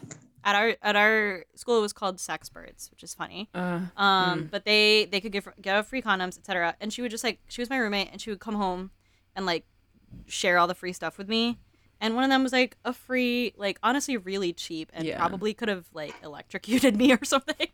At 0.43 0.55
our 0.55 0.75
at 0.83 0.95
our 0.95 1.45
school 1.55 1.79
it 1.79 1.81
was 1.81 1.93
called 1.93 2.17
Sexperts, 2.17 2.91
which 2.91 3.01
is 3.03 3.15
funny. 3.15 3.49
Uh, 3.55 3.79
Um, 3.99 4.47
but 4.51 4.65
they 4.65 5.05
they 5.11 5.19
could 5.19 5.31
give 5.31 5.47
get 5.59 5.75
out 5.75 5.87
free 5.87 6.01
condoms, 6.01 6.37
etc. 6.37 6.75
And 6.79 6.93
she 6.93 7.01
would 7.01 7.09
just 7.09 7.23
like 7.23 7.39
she 7.47 7.59
was 7.61 7.71
my 7.71 7.77
roommate, 7.77 8.09
and 8.11 8.21
she 8.21 8.29
would 8.29 8.39
come 8.39 8.53
home 8.55 8.91
and 9.35 9.47
like 9.47 9.65
share 10.27 10.59
all 10.59 10.67
the 10.67 10.75
free 10.75 10.93
stuff 10.93 11.17
with 11.17 11.27
me. 11.27 11.57
And 11.99 12.13
one 12.13 12.23
of 12.23 12.29
them 12.29 12.43
was 12.43 12.53
like 12.53 12.77
a 12.85 12.93
free, 12.93 13.53
like 13.57 13.79
honestly, 13.81 14.15
really 14.15 14.53
cheap, 14.53 14.91
and 14.93 15.07
Yeah. 15.07 15.17
probably 15.17 15.55
could 15.55 15.69
have 15.69 15.87
like 15.91 16.13
electrocuted 16.21 16.95
me 17.01 17.11
or 17.13 17.25
something, 17.25 17.67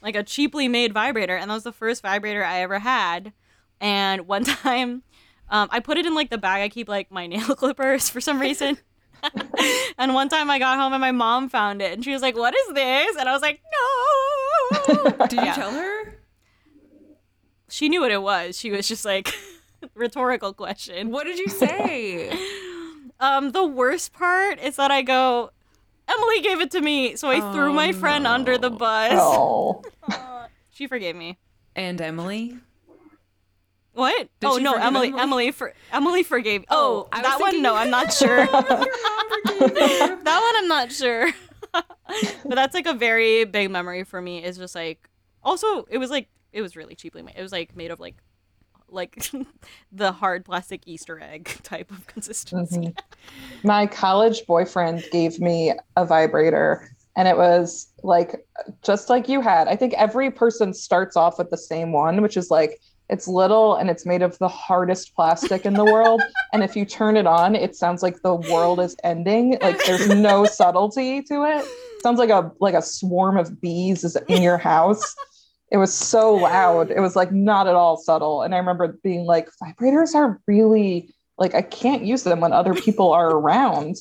like 0.00 0.16
a 0.16 0.22
cheaply 0.22 0.68
made 0.68 0.94
vibrator. 0.94 1.36
And 1.36 1.50
that 1.50 1.54
was 1.54 1.64
the 1.64 1.72
first 1.84 2.00
vibrator 2.00 2.42
I 2.42 2.62
ever 2.62 2.78
had. 2.78 3.34
And 3.80 4.26
one 4.26 4.44
time, 4.44 5.02
um, 5.50 5.68
I 5.70 5.80
put 5.80 5.98
it 5.98 6.06
in 6.06 6.14
like 6.14 6.30
the 6.30 6.38
bag 6.38 6.62
I 6.62 6.68
keep 6.68 6.88
like 6.88 7.10
my 7.10 7.26
nail 7.32 7.54
clippers 7.54 8.08
for 8.08 8.20
some 8.20 8.40
reason. 8.40 8.78
and 9.98 10.14
one 10.14 10.28
time 10.28 10.50
I 10.50 10.58
got 10.58 10.78
home 10.78 10.92
and 10.92 11.00
my 11.00 11.12
mom 11.12 11.48
found 11.48 11.80
it, 11.82 11.92
and 11.92 12.04
she 12.04 12.12
was 12.12 12.22
like, 12.22 12.36
"What 12.36 12.54
is 12.54 12.74
this?" 12.74 13.16
And 13.16 13.28
I 13.28 13.32
was 13.32 13.42
like, 13.42 13.60
"No." 13.72 15.26
did 15.26 15.38
you 15.40 15.44
Yeah. 15.46 15.54
tell 15.54 15.70
her? 15.72 16.18
she 17.68 17.88
knew 17.88 18.00
what 18.00 18.12
it 18.12 18.22
was. 18.22 18.58
She 18.58 18.70
was 18.70 18.86
just 18.86 19.04
like 19.04 19.34
rhetorical 19.94 20.52
question. 20.52 21.10
What 21.10 21.24
did 21.24 21.38
you 21.38 21.48
say? 21.48 22.30
Um, 23.18 23.50
the 23.52 23.66
worst 23.66 24.12
part 24.12 24.60
is 24.60 24.76
that 24.76 24.90
I 24.90 25.02
go, 25.02 25.50
Emily 26.06 26.40
gave 26.42 26.60
it 26.60 26.70
to 26.72 26.80
me, 26.80 27.16
so 27.16 27.28
I 27.30 27.40
threw 27.52 27.70
Oh, 27.70 27.72
my 27.72 27.92
friend 27.92 28.26
under 28.26 28.58
the 28.58 28.70
bus. 28.70 29.12
Oh. 29.16 29.82
She 30.70 30.86
forgave 30.86 31.16
me. 31.16 31.38
and 31.74 32.00
Emily? 32.00 32.58
What? 33.96 34.28
Did 34.40 34.46
oh 34.46 34.56
no, 34.58 34.74
Emily, 34.74 35.08
Emily? 35.08 35.20
Emily 35.22 35.50
for 35.52 35.72
Emily 35.90 36.22
forgave. 36.22 36.64
Oh, 36.68 37.06
Oh, 37.06 37.08
I 37.12 37.22
was 37.22 37.26
that 37.26 37.40
one. 37.40 37.62
No, 37.62 37.74
I'm 37.74 37.88
not 37.90 38.12
sure. 38.12 38.36
Your 38.44 38.46
mom 38.52 39.30
forgave 39.30 39.60
you. 39.60 39.68
that 40.24 40.40
one 40.42 40.56
I'm 40.56 40.68
not 40.68 40.92
sure. 40.92 41.28
but 41.72 42.54
that's 42.54 42.74
like 42.74 42.86
a 42.86 42.92
very 42.94 43.44
big 43.44 43.70
memory 43.70 44.04
for 44.04 44.20
me. 44.20 44.44
Is 44.44 44.58
just 44.58 44.74
like 44.74 45.08
also 45.42 45.84
it 45.90 45.96
was 45.96 46.10
like 46.10 46.28
it 46.52 46.60
was 46.60 46.76
really 46.76 46.94
cheaply 46.94 47.22
made. 47.22 47.36
It 47.38 47.42
was 47.42 47.52
like 47.52 47.74
made 47.74 47.90
of 47.90 47.98
like 47.98 48.16
like 48.88 49.30
the 49.92 50.12
hard 50.12 50.44
plastic 50.44 50.82
Easter 50.86 51.18
egg 51.18 51.46
type 51.62 51.90
of 51.90 52.06
consistency. 52.06 52.76
Mhm. 52.78 52.98
My 53.64 53.86
college 53.86 54.46
boyfriend 54.46 55.04
gave 55.10 55.40
me 55.40 55.72
a 55.96 56.04
vibrator, 56.04 56.88
and 57.16 57.26
it 57.26 57.36
was 57.38 57.88
like 58.02 58.46
just 58.82 59.08
like 59.08 59.26
you 59.26 59.40
had. 59.40 59.68
I 59.68 59.76
think 59.76 59.94
every 59.94 60.30
person 60.30 60.74
starts 60.74 61.16
off 61.16 61.38
with 61.38 61.48
the 61.48 61.58
same 61.58 61.92
one, 61.92 62.20
which 62.20 62.36
is 62.36 62.50
like 62.50 62.78
it's 63.08 63.28
little 63.28 63.76
and 63.76 63.88
it's 63.88 64.04
made 64.04 64.22
of 64.22 64.36
the 64.38 64.48
hardest 64.48 65.14
plastic 65.14 65.64
in 65.64 65.74
the 65.74 65.84
world. 65.84 66.22
and 66.52 66.62
if 66.62 66.74
you 66.74 66.84
turn 66.84 67.16
it 67.16 67.26
on, 67.26 67.54
it 67.54 67.76
sounds 67.76 68.02
like 68.02 68.20
the 68.22 68.34
world 68.34 68.80
is 68.80 68.96
ending. 69.04 69.58
Like 69.62 69.84
there's 69.84 70.08
no 70.08 70.44
subtlety 70.44 71.22
to 71.22 71.44
it. 71.44 71.64
sounds 72.02 72.18
like 72.18 72.30
a 72.30 72.50
like 72.60 72.74
a 72.74 72.82
swarm 72.82 73.36
of 73.36 73.60
bees 73.60 74.02
is 74.04 74.16
in 74.28 74.42
your 74.42 74.58
house. 74.58 75.14
It 75.70 75.78
was 75.78 75.92
so 75.92 76.34
loud. 76.34 76.90
It 76.90 77.00
was 77.00 77.16
like 77.16 77.32
not 77.32 77.66
at 77.66 77.74
all 77.74 77.96
subtle. 77.96 78.42
And 78.42 78.54
I 78.54 78.58
remember 78.58 78.98
being 79.02 79.24
like, 79.24 79.48
vibrators 79.62 80.14
are 80.14 80.40
really 80.46 81.14
like 81.38 81.54
I 81.54 81.62
can't 81.62 82.02
use 82.02 82.24
them 82.24 82.40
when 82.40 82.52
other 82.52 82.74
people 82.74 83.12
are 83.12 83.30
around. 83.30 83.96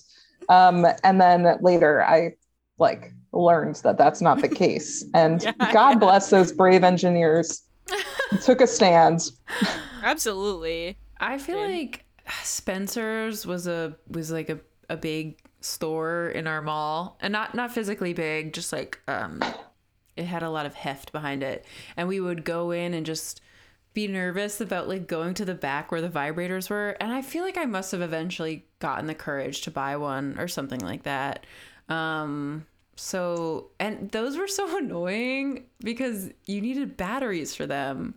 Um, 0.50 0.86
and 1.04 1.20
then 1.22 1.58
later 1.62 2.04
I 2.04 2.36
like 2.78 3.14
learned 3.34 3.76
that 3.84 3.98
that's 3.98 4.22
not 4.22 4.42
the 4.42 4.50
case. 4.50 5.06
And 5.14 5.44
Yeah, 5.44 5.54
God 5.72 5.92
yeah. 5.92 6.00
bless 6.00 6.30
those 6.30 6.52
brave 6.52 6.84
engineers 6.84 7.62
took 8.42 8.62
a 8.62 8.68
stand. 8.68 9.32
Absolutely. 10.04 10.98
I 11.20 11.38
feel 11.38 11.60
Dude. 11.60 11.72
like 11.72 12.06
Spencer's 12.44 13.46
was 13.46 13.68
a 13.68 13.96
was 14.10 14.32
like 14.32 14.50
a, 14.50 14.60
a 14.90 14.98
big 14.98 15.40
store 15.62 16.30
in 16.30 16.48
our 16.48 16.62
mall, 16.62 17.18
and 17.22 17.32
not 17.32 17.56
not 17.56 17.72
physically 17.72 18.14
big, 18.14 18.54
just 18.54 18.72
like 18.72 19.00
um, 19.08 19.42
it 20.16 20.26
had 20.26 20.44
a 20.44 20.50
lot 20.50 20.66
of 20.66 20.74
heft 20.74 21.12
behind 21.12 21.44
it, 21.44 21.66
and 21.98 22.08
we 22.08 22.20
would 22.20 22.44
go 22.46 22.72
in 22.72 22.94
and 22.94 23.06
just 23.06 23.42
be 23.94 24.08
nervous 24.08 24.60
about 24.60 24.90
like 24.90 25.08
going 25.08 25.34
to 25.34 25.46
the 25.46 25.56
back 25.56 25.92
where 25.92 26.02
the 26.02 26.10
vibrators 26.10 26.70
were, 26.70 26.98
and 27.00 27.12
I 27.12 27.22
feel 27.22 27.44
like 27.44 27.58
I 27.58 27.66
must 27.66 27.92
have 27.92 28.02
eventually 28.02 28.66
gotten 28.80 29.08
the 29.08 29.16
courage 29.16 29.62
to 29.62 29.72
buy 29.72 29.96
one 29.98 30.38
or 30.38 30.48
something 30.48 30.82
like 30.82 31.04
that. 31.04 31.46
Um, 31.90 32.66
so 32.96 33.72
and 33.80 34.10
those 34.12 34.38
were 34.38 34.48
so 34.48 34.78
annoying 34.84 35.66
because 35.80 36.30
you 36.46 36.62
needed 36.62 36.98
batteries 36.98 37.56
for 37.56 37.66
them. 37.66 38.16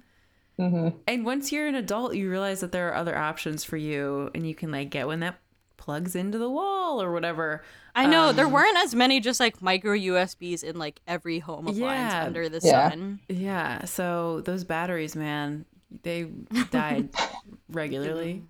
Mhm. 0.59 0.95
And 1.07 1.25
once 1.25 1.53
you're 1.53 1.69
an 1.69 1.77
adult, 1.77 2.15
you 2.17 2.29
realize 2.31 2.61
that 2.61 2.73
there 2.73 2.89
are 2.89 2.95
other 2.95 3.17
options 3.17 3.63
for 3.63 3.77
you, 3.77 4.31
and 4.35 4.47
you 4.47 4.55
can 4.57 4.71
like 4.73 4.91
get 4.91 5.07
one 5.07 5.21
that 5.21 5.39
plugs 5.77 6.17
into 6.17 6.37
the 6.39 6.51
wall 6.51 7.01
or 7.01 7.13
whatever. 7.13 7.63
I 7.95 8.07
know 8.07 8.33
there 8.33 8.47
Um, 8.47 8.53
weren't 8.53 8.77
as 8.79 8.95
many 8.95 9.21
just 9.21 9.39
like 9.41 9.63
micro 9.63 9.93
USBs 9.95 10.65
in 10.65 10.77
like 10.77 11.01
every 11.07 11.39
home 11.39 11.69
appliance 11.69 12.13
Yeah. 12.13 12.25
under 12.25 12.49
the 12.49 12.61
Yeah. 12.63 12.91
sun. 12.91 13.21
Yeah, 13.29 13.85
so 13.85 14.41
those 14.43 14.65
batteries, 14.65 15.15
man, 15.15 15.65
they 16.03 16.25
died 16.73 17.11
regularly. 17.71 18.43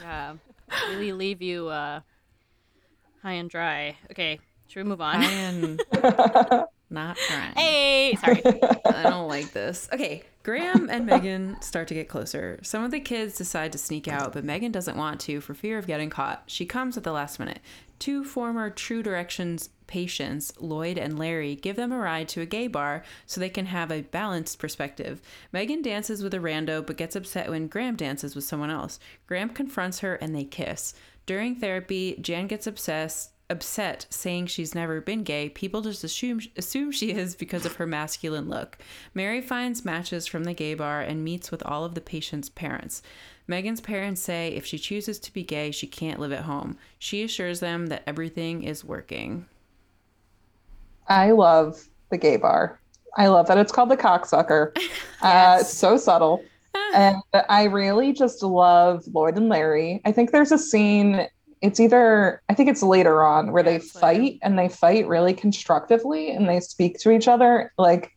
Yeah, 0.00 0.34
really 0.90 1.12
leave 1.12 1.40
you 1.42 1.68
uh, 1.68 2.00
high 3.22 3.32
and 3.34 3.48
dry. 3.48 3.96
Okay, 4.10 4.40
should 4.72 4.84
we 4.84 4.88
move 4.88 5.02
on? 5.02 5.22
Am 5.22 5.78
not 6.90 7.18
trying. 7.18 7.52
hey, 7.56 8.16
sorry. 8.18 8.40
I 8.86 9.02
don't 9.02 9.28
like 9.28 9.52
this. 9.52 9.86
Okay, 9.92 10.22
Graham 10.44 10.88
and 10.88 11.04
Megan 11.04 11.60
start 11.60 11.88
to 11.88 11.94
get 11.94 12.08
closer. 12.08 12.58
Some 12.62 12.82
of 12.82 12.90
the 12.90 12.98
kids 12.98 13.36
decide 13.36 13.72
to 13.72 13.78
sneak 13.78 14.08
out, 14.08 14.32
but 14.32 14.44
Megan 14.44 14.72
doesn't 14.72 14.96
want 14.96 15.20
to 15.20 15.42
for 15.42 15.52
fear 15.52 15.76
of 15.76 15.86
getting 15.86 16.08
caught. 16.08 16.44
She 16.46 16.64
comes 16.64 16.96
at 16.96 17.04
the 17.04 17.12
last 17.12 17.38
minute. 17.38 17.58
Two 17.98 18.24
former 18.24 18.70
True 18.70 19.02
Directions 19.02 19.68
patients, 19.86 20.54
Lloyd 20.58 20.96
and 20.96 21.18
Larry, 21.18 21.54
give 21.54 21.76
them 21.76 21.92
a 21.92 21.98
ride 21.98 22.30
to 22.30 22.40
a 22.40 22.46
gay 22.46 22.66
bar 22.66 23.02
so 23.26 23.42
they 23.42 23.50
can 23.50 23.66
have 23.66 23.92
a 23.92 24.00
balanced 24.00 24.58
perspective. 24.58 25.20
Megan 25.52 25.82
dances 25.82 26.22
with 26.22 26.32
a 26.32 26.38
rando 26.38 26.84
but 26.84 26.96
gets 26.96 27.14
upset 27.14 27.50
when 27.50 27.68
Graham 27.68 27.94
dances 27.94 28.34
with 28.34 28.44
someone 28.44 28.70
else. 28.70 28.98
Graham 29.26 29.50
confronts 29.50 29.98
her 29.98 30.14
and 30.14 30.34
they 30.34 30.44
kiss. 30.44 30.94
During 31.26 31.56
therapy, 31.56 32.16
Jan 32.22 32.46
gets 32.46 32.66
obsessed 32.66 33.31
upset 33.52 34.06
saying 34.10 34.46
she's 34.46 34.74
never 34.74 35.00
been 35.00 35.22
gay 35.22 35.48
people 35.48 35.80
just 35.80 36.02
assume 36.02 36.40
assume 36.56 36.90
she 36.90 37.12
is 37.12 37.36
because 37.36 37.64
of 37.64 37.76
her 37.76 37.86
masculine 37.86 38.48
look 38.48 38.78
mary 39.14 39.40
finds 39.40 39.84
matches 39.84 40.26
from 40.26 40.44
the 40.44 40.54
gay 40.54 40.74
bar 40.74 41.00
and 41.00 41.22
meets 41.22 41.50
with 41.52 41.62
all 41.64 41.84
of 41.84 41.94
the 41.94 42.00
patients 42.00 42.48
parents 42.48 43.02
megan's 43.46 43.80
parents 43.80 44.20
say 44.20 44.48
if 44.48 44.66
she 44.66 44.78
chooses 44.78 45.20
to 45.20 45.32
be 45.32 45.44
gay 45.44 45.70
she 45.70 45.86
can't 45.86 46.18
live 46.18 46.32
at 46.32 46.44
home 46.44 46.76
she 46.98 47.22
assures 47.22 47.60
them 47.60 47.86
that 47.86 48.02
everything 48.06 48.64
is 48.64 48.84
working 48.84 49.46
I 51.08 51.32
love 51.32 51.88
the 52.10 52.18
gay 52.18 52.36
bar. 52.36 52.80
I 53.16 53.26
love 53.28 53.46
that 53.48 53.58
it's 53.58 53.72
called 53.72 53.90
the 53.90 53.96
cocksucker. 53.96 54.76
uh, 55.22 55.58
it's 55.60 55.72
so 55.72 55.96
subtle. 55.96 56.42
and 56.94 57.16
I 57.48 57.64
really 57.64 58.12
just 58.12 58.42
love 58.42 59.04
Lloyd 59.12 59.36
and 59.36 59.48
Larry. 59.48 60.00
I 60.04 60.12
think 60.12 60.30
there's 60.30 60.52
a 60.52 60.58
scene, 60.58 61.26
it's 61.62 61.78
either, 61.80 62.42
I 62.48 62.54
think 62.54 62.68
it's 62.68 62.82
later 62.82 63.22
on 63.22 63.52
where 63.52 63.62
Yeah, 63.64 63.70
they 63.70 63.78
later. 63.78 63.98
fight 63.98 64.38
and 64.42 64.58
they 64.58 64.68
fight 64.68 65.06
really 65.06 65.32
constructively 65.32 66.30
and 66.32 66.48
they 66.48 66.60
speak 66.60 66.98
to 67.00 67.10
each 67.10 67.28
other 67.28 67.72
like 67.78 68.10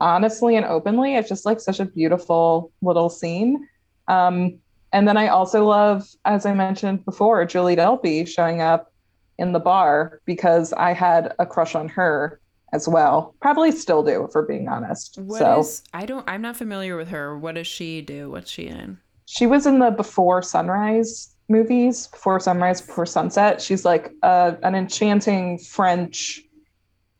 honestly 0.00 0.56
and 0.56 0.64
openly. 0.64 1.16
It's 1.16 1.28
just 1.28 1.44
like 1.44 1.60
such 1.60 1.80
a 1.80 1.84
beautiful 1.84 2.70
little 2.82 3.10
scene. 3.10 3.66
Um, 4.06 4.58
and 4.92 5.06
then 5.06 5.16
I 5.16 5.28
also 5.28 5.66
love, 5.66 6.08
as 6.24 6.46
I 6.46 6.54
mentioned 6.54 7.04
before, 7.04 7.44
Julie 7.44 7.76
Delpy 7.76 8.26
showing 8.26 8.60
up 8.62 8.92
in 9.38 9.52
the 9.52 9.60
bar 9.60 10.20
because 10.24 10.72
I 10.72 10.92
had 10.92 11.34
a 11.38 11.46
crush 11.46 11.74
on 11.74 11.88
her 11.90 12.40
as 12.72 12.88
well. 12.88 13.34
Probably 13.40 13.72
still 13.72 14.02
do, 14.02 14.24
if 14.24 14.34
we're 14.34 14.46
being 14.46 14.68
honest. 14.68 15.18
What 15.18 15.38
so 15.38 15.60
is- 15.60 15.82
i 15.92 16.06
don't 16.06 16.28
i'm 16.28 16.42
not 16.42 16.56
familiar 16.56 16.96
with 16.96 17.08
her 17.08 17.36
what 17.38 17.54
does 17.54 17.66
she 17.66 18.02
do 18.02 18.30
what's 18.30 18.50
she 18.50 18.66
in 18.66 18.98
she 19.26 19.46
was 19.46 19.66
in 19.66 19.78
the 19.78 19.90
Before 19.90 20.42
Sunrise 20.42 21.34
movies, 21.48 22.06
Before 22.08 22.38
Sunrise, 22.40 22.80
Before 22.80 23.06
Sunset. 23.06 23.60
She's 23.60 23.84
like 23.84 24.12
uh, 24.22 24.52
an 24.62 24.74
enchanting 24.74 25.58
French 25.58 26.40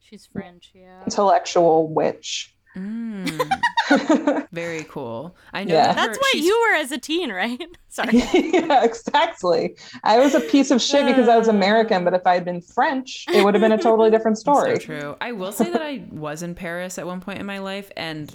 She's 0.01 0.26
French, 0.26 0.70
yeah. 0.74 1.03
intellectual 1.05 1.93
witch. 1.93 2.55
Mm, 2.76 4.49
very 4.53 4.85
cool. 4.85 5.37
I 5.53 5.64
know 5.64 5.74
Yeah. 5.74 5.89
that 5.89 5.97
That's 5.97 6.16
her- 6.16 6.20
what 6.20 6.31
she's- 6.33 6.45
you 6.47 6.59
were 6.70 6.76
as 6.76 6.93
a 6.93 6.99
teen, 6.99 7.31
right? 7.31 7.61
Sorry. 7.89 8.11
yeah, 8.35 8.85
exactly. 8.85 9.76
I 10.05 10.18
was 10.18 10.35
a 10.35 10.41
piece 10.41 10.70
of 10.70 10.81
shit 10.81 11.05
because 11.07 11.29
I 11.29 11.37
was 11.37 11.49
American, 11.49 12.05
but 12.05 12.14
if 12.14 12.26
I 12.26 12.35
had 12.35 12.45
been 12.47 12.61
French, 12.62 13.26
it 13.35 13.45
would 13.45 13.55
have 13.55 13.61
been 13.61 13.72
a 13.72 13.79
totally 13.79 14.11
different 14.11 14.39
story. 14.39 14.76
So 14.76 14.81
true. 14.81 15.16
I 15.20 15.33
will 15.33 15.53
say 15.53 15.70
that 15.70 15.83
I 15.83 16.05
was 16.11 16.43
in 16.43 16.55
Paris 16.55 16.97
at 16.99 17.07
one 17.07 17.20
point 17.20 17.41
in 17.41 17.47
my 17.47 17.59
life, 17.59 17.91
and 17.97 18.35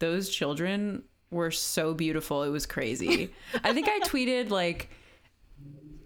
those 0.00 0.28
children 0.28 1.04
were 1.30 1.50
so 1.50 1.94
beautiful. 1.94 2.42
It 2.42 2.48
was 2.50 2.66
crazy. 2.66 3.30
I 3.64 3.72
think 3.72 3.88
I 3.88 4.00
tweeted 4.00 4.50
like, 4.50 4.90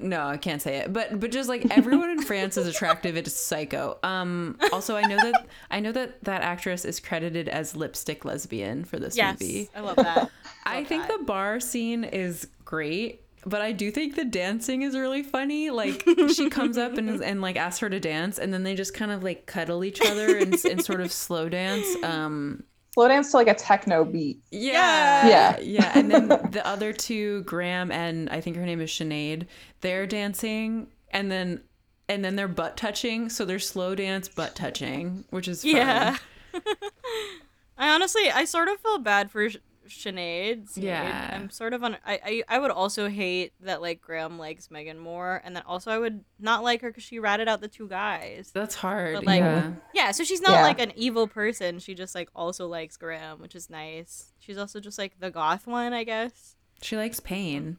no, 0.03 0.27
I 0.27 0.37
can't 0.37 0.61
say 0.61 0.77
it, 0.79 0.93
but 0.93 1.19
but 1.19 1.31
just 1.31 1.49
like 1.49 1.67
everyone 1.71 2.11
in 2.11 2.23
France 2.23 2.57
is 2.57 2.67
attractive. 2.67 3.17
It's 3.17 3.33
psycho. 3.33 3.99
Um. 4.03 4.59
Also, 4.73 4.97
I 4.97 5.03
know 5.03 5.17
that 5.17 5.47
I 5.71 5.81
know 5.81 5.93
that 5.93 6.23
that 6.25 6.43
actress 6.43 6.85
is 6.85 7.01
credited 7.01 7.49
as 7.49 7.77
lipstick 7.77 8.25
lesbian 8.25 8.85
for 8.85 8.99
this 8.99 9.17
yes, 9.17 9.41
movie. 9.41 9.71
I 9.75 9.81
love 9.81 9.97
that. 9.97 10.31
I 10.67 10.81
Love 10.81 10.89
think 10.89 11.09
that. 11.09 11.19
the 11.19 11.25
bar 11.25 11.61
scene 11.61 12.05
is 12.05 12.49
great, 12.65 13.23
but 13.45 13.61
I 13.61 13.73
do 13.73 13.91
think 13.91 14.15
the 14.15 14.25
dancing 14.25 14.83
is 14.83 14.97
really 14.97 15.23
funny. 15.23 15.71
Like 15.71 16.07
she 16.35 16.49
comes 16.51 16.79
up 16.79 16.99
and 16.99 17.23
and 17.23 17.41
like 17.41 17.57
asks 17.57 17.81
her 17.81 17.91
to 17.91 18.01
dance, 18.01 18.39
and 18.39 18.53
then 18.53 18.63
they 18.63 18.75
just 18.75 18.95
kind 18.95 19.11
of 19.11 19.23
like 19.23 19.47
cuddle 19.47 19.85
each 19.85 20.01
other 20.01 20.37
and, 20.37 20.55
and 20.65 20.85
sort 20.85 21.01
of 21.01 21.13
slow 21.13 21.49
dance. 21.49 21.87
Um, 22.05 22.65
Slow 22.95 23.09
dance 23.09 23.31
to 23.31 23.39
like 23.39 23.49
a 23.49 23.55
techno 23.55 24.05
beat. 24.05 24.43
yeah, 24.51 25.27
Yeah. 25.27 25.59
yeah. 25.61 25.93
And 25.99 26.11
then 26.11 26.29
the 26.51 26.63
other 26.67 26.93
two, 26.93 27.43
Graham 27.45 27.91
and 27.91 28.29
I 28.31 28.41
think 28.41 28.57
her 28.57 28.67
name 28.67 28.81
is 28.81 28.91
Sinead, 28.91 29.47
they're 29.81 30.07
dancing, 30.07 30.89
and 31.11 31.31
then 31.33 31.63
and 32.09 32.23
then 32.25 32.37
they're 32.37 32.49
butt 32.49 32.77
touching. 32.77 33.31
So 33.31 33.45
they're 33.47 33.59
slow 33.59 33.95
dance 33.95 34.29
butt 34.29 34.55
touching, 34.55 35.25
which 35.31 35.49
is 35.49 35.63
fun. 35.63 35.71
Yeah. 35.77 36.17
I 37.79 37.89
honestly, 37.95 38.31
I 38.31 38.45
sort 38.45 38.69
of 38.69 38.79
feel 38.81 38.99
bad 38.99 39.31
for 39.31 39.49
Sh- 39.93 40.07
Sinead. 40.07 40.71
Sinead. 40.73 40.83
Yeah. 40.83 41.31
I'm 41.41 41.51
sort 41.51 41.73
of 41.75 41.83
on. 41.85 41.97
I, 42.07 42.21
I 42.49 42.57
I 42.57 42.59
would 42.59 42.71
also 42.71 43.09
hate 43.09 43.53
that 43.61 43.81
like 43.83 44.01
Graham 44.01 44.39
likes 44.39 44.71
Megan 44.71 44.99
more, 44.99 45.41
and 45.45 45.55
then 45.55 45.63
also 45.67 45.91
I 45.91 45.99
would 45.99 46.25
not 46.41 46.63
like 46.65 46.81
her 46.83 46.91
because 46.91 47.05
she 47.05 47.19
ratted 47.19 47.49
out 47.49 47.61
the 47.61 47.69
two 47.69 47.89
guys. 47.89 48.51
That's 48.55 48.75
hard. 48.75 49.15
But, 49.17 49.27
like, 49.27 49.41
yeah. 49.41 49.73
Yeah, 49.95 50.11
so 50.13 50.25
she's 50.25 50.41
not 50.41 50.53
Yeah. 50.53 50.63
like 50.63 50.81
an 50.81 50.93
evil 50.97 51.27
person. 51.29 51.79
She 51.79 51.95
just 51.95 52.15
like 52.15 52.29
also 52.35 52.67
likes 52.67 52.97
Graham, 52.97 53.41
which 53.41 53.55
is 53.55 53.69
nice. 53.71 54.33
She's 54.39 54.59
also 54.59 54.81
just 54.81 54.99
like 54.99 55.21
the 55.21 55.31
goth 55.31 55.67
one, 55.67 55.93
I 55.93 56.05
guess. 56.05 56.57
She 56.81 56.97
likes 56.97 57.21
pain. 57.21 57.79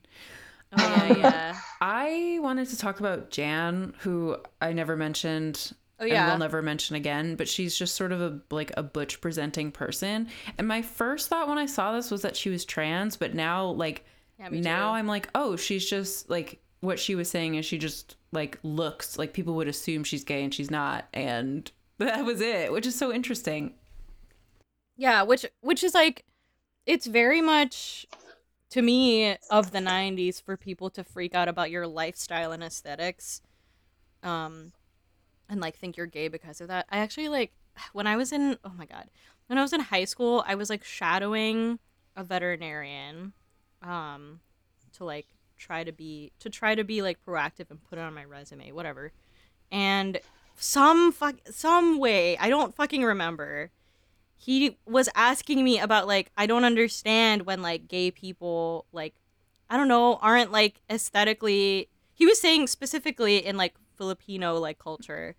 Oh 0.76 1.06
yeah, 1.08 1.16
yeah. 1.18 1.56
I 1.80 2.38
wanted 2.40 2.68
to 2.70 2.78
talk 2.78 2.98
about 3.00 3.30
Jan, 3.30 3.94
who 4.00 4.36
I 4.60 4.72
never 4.72 4.96
mentioned. 4.96 5.72
Oh 5.98 6.04
And 6.08 6.24
yeah. 6.24 6.26
will 6.26 6.36
never 6.36 6.60
mention 6.62 6.96
again, 6.96 7.36
but 7.36 7.48
she's 7.48 7.76
just 7.76 7.94
sort 7.94 8.12
of 8.12 8.20
a 8.20 8.40
like 8.50 8.72
a 8.76 8.82
butch 8.82 9.20
presenting 9.20 9.72
person. 9.72 10.28
And 10.58 10.68
my 10.68 10.82
first 10.82 11.28
thought 11.28 11.48
when 11.48 11.58
I 11.58 11.66
saw 11.66 11.92
this 11.92 12.10
was 12.10 12.22
that 12.22 12.36
she 12.36 12.50
was 12.50 12.64
trans, 12.64 13.16
but 13.16 13.34
now 13.34 13.66
like 13.70 14.04
Yeah, 14.38 14.48
now 14.50 14.92
too. 14.92 14.94
I'm 14.94 15.06
like, 15.06 15.28
oh, 15.34 15.56
she's 15.56 15.88
just 15.88 16.28
like 16.30 16.60
what 16.80 16.98
she 16.98 17.14
was 17.14 17.30
saying 17.30 17.54
is 17.54 17.64
she 17.64 17.78
just 17.78 18.16
like 18.32 18.58
looks 18.62 19.18
like 19.18 19.32
people 19.32 19.54
would 19.54 19.68
assume 19.68 20.04
she's 20.04 20.24
gay 20.24 20.44
and 20.44 20.52
she's 20.54 20.70
not, 20.70 21.06
and 21.14 21.70
that 21.98 22.24
was 22.24 22.40
it, 22.40 22.72
which 22.72 22.86
is 22.86 22.96
so 22.96 23.12
interesting. 23.12 23.74
Yeah, 24.96 25.22
which 25.22 25.46
which 25.60 25.82
is 25.82 25.94
like 25.94 26.24
it's 26.86 27.06
very 27.06 27.40
much 27.40 28.06
to 28.70 28.82
me 28.82 29.36
of 29.50 29.72
the 29.72 29.80
90s 29.80 30.40
for 30.40 30.56
people 30.56 30.90
to 30.90 31.04
freak 31.04 31.34
out 31.34 31.48
about 31.48 31.70
your 31.70 31.86
lifestyle 31.86 32.52
and 32.52 32.62
aesthetics 32.62 33.40
um 34.22 34.72
and 35.48 35.60
like 35.60 35.76
think 35.76 35.96
you're 35.96 36.06
gay 36.06 36.28
because 36.28 36.60
of 36.60 36.68
that. 36.68 36.86
I 36.90 36.98
actually 36.98 37.28
like 37.28 37.52
when 37.92 38.06
I 38.06 38.16
was 38.16 38.32
in 38.32 38.58
oh 38.64 38.72
my 38.76 38.86
god. 38.86 39.10
When 39.46 39.58
I 39.58 39.62
was 39.62 39.72
in 39.72 39.80
high 39.80 40.04
school, 40.04 40.42
I 40.46 40.54
was 40.54 40.70
like 40.70 40.84
shadowing 40.84 41.78
a 42.16 42.24
veterinarian 42.24 43.32
um 43.82 44.40
to 44.96 45.04
like 45.04 45.26
try 45.58 45.84
to 45.84 45.92
be 45.92 46.32
to 46.40 46.48
try 46.50 46.74
to 46.74 46.84
be 46.84 47.02
like 47.02 47.18
proactive 47.24 47.70
and 47.70 47.82
put 47.84 47.98
it 47.98 48.02
on 48.02 48.14
my 48.14 48.24
resume, 48.24 48.72
whatever. 48.72 49.12
And 49.70 50.20
some 50.56 51.12
fuck 51.12 51.36
some 51.50 51.98
way, 51.98 52.36
I 52.38 52.48
don't 52.48 52.74
fucking 52.74 53.02
remember 53.02 53.70
he 54.36 54.76
was 54.84 55.08
asking 55.14 55.64
me 55.64 55.78
about 55.78 56.06
like 56.06 56.30
I 56.36 56.46
don't 56.46 56.64
understand 56.64 57.46
when 57.46 57.62
like 57.62 57.88
gay 57.88 58.10
people 58.10 58.84
like 58.92 59.14
I 59.70 59.78
don't 59.78 59.88
know 59.88 60.18
aren't 60.20 60.52
like 60.52 60.82
aesthetically 60.90 61.88
he 62.12 62.26
was 62.26 62.40
saying 62.40 62.66
specifically 62.66 63.38
in 63.38 63.56
like 63.56 63.74
Filipino 63.96 64.58
like 64.58 64.78
culture 64.78 65.34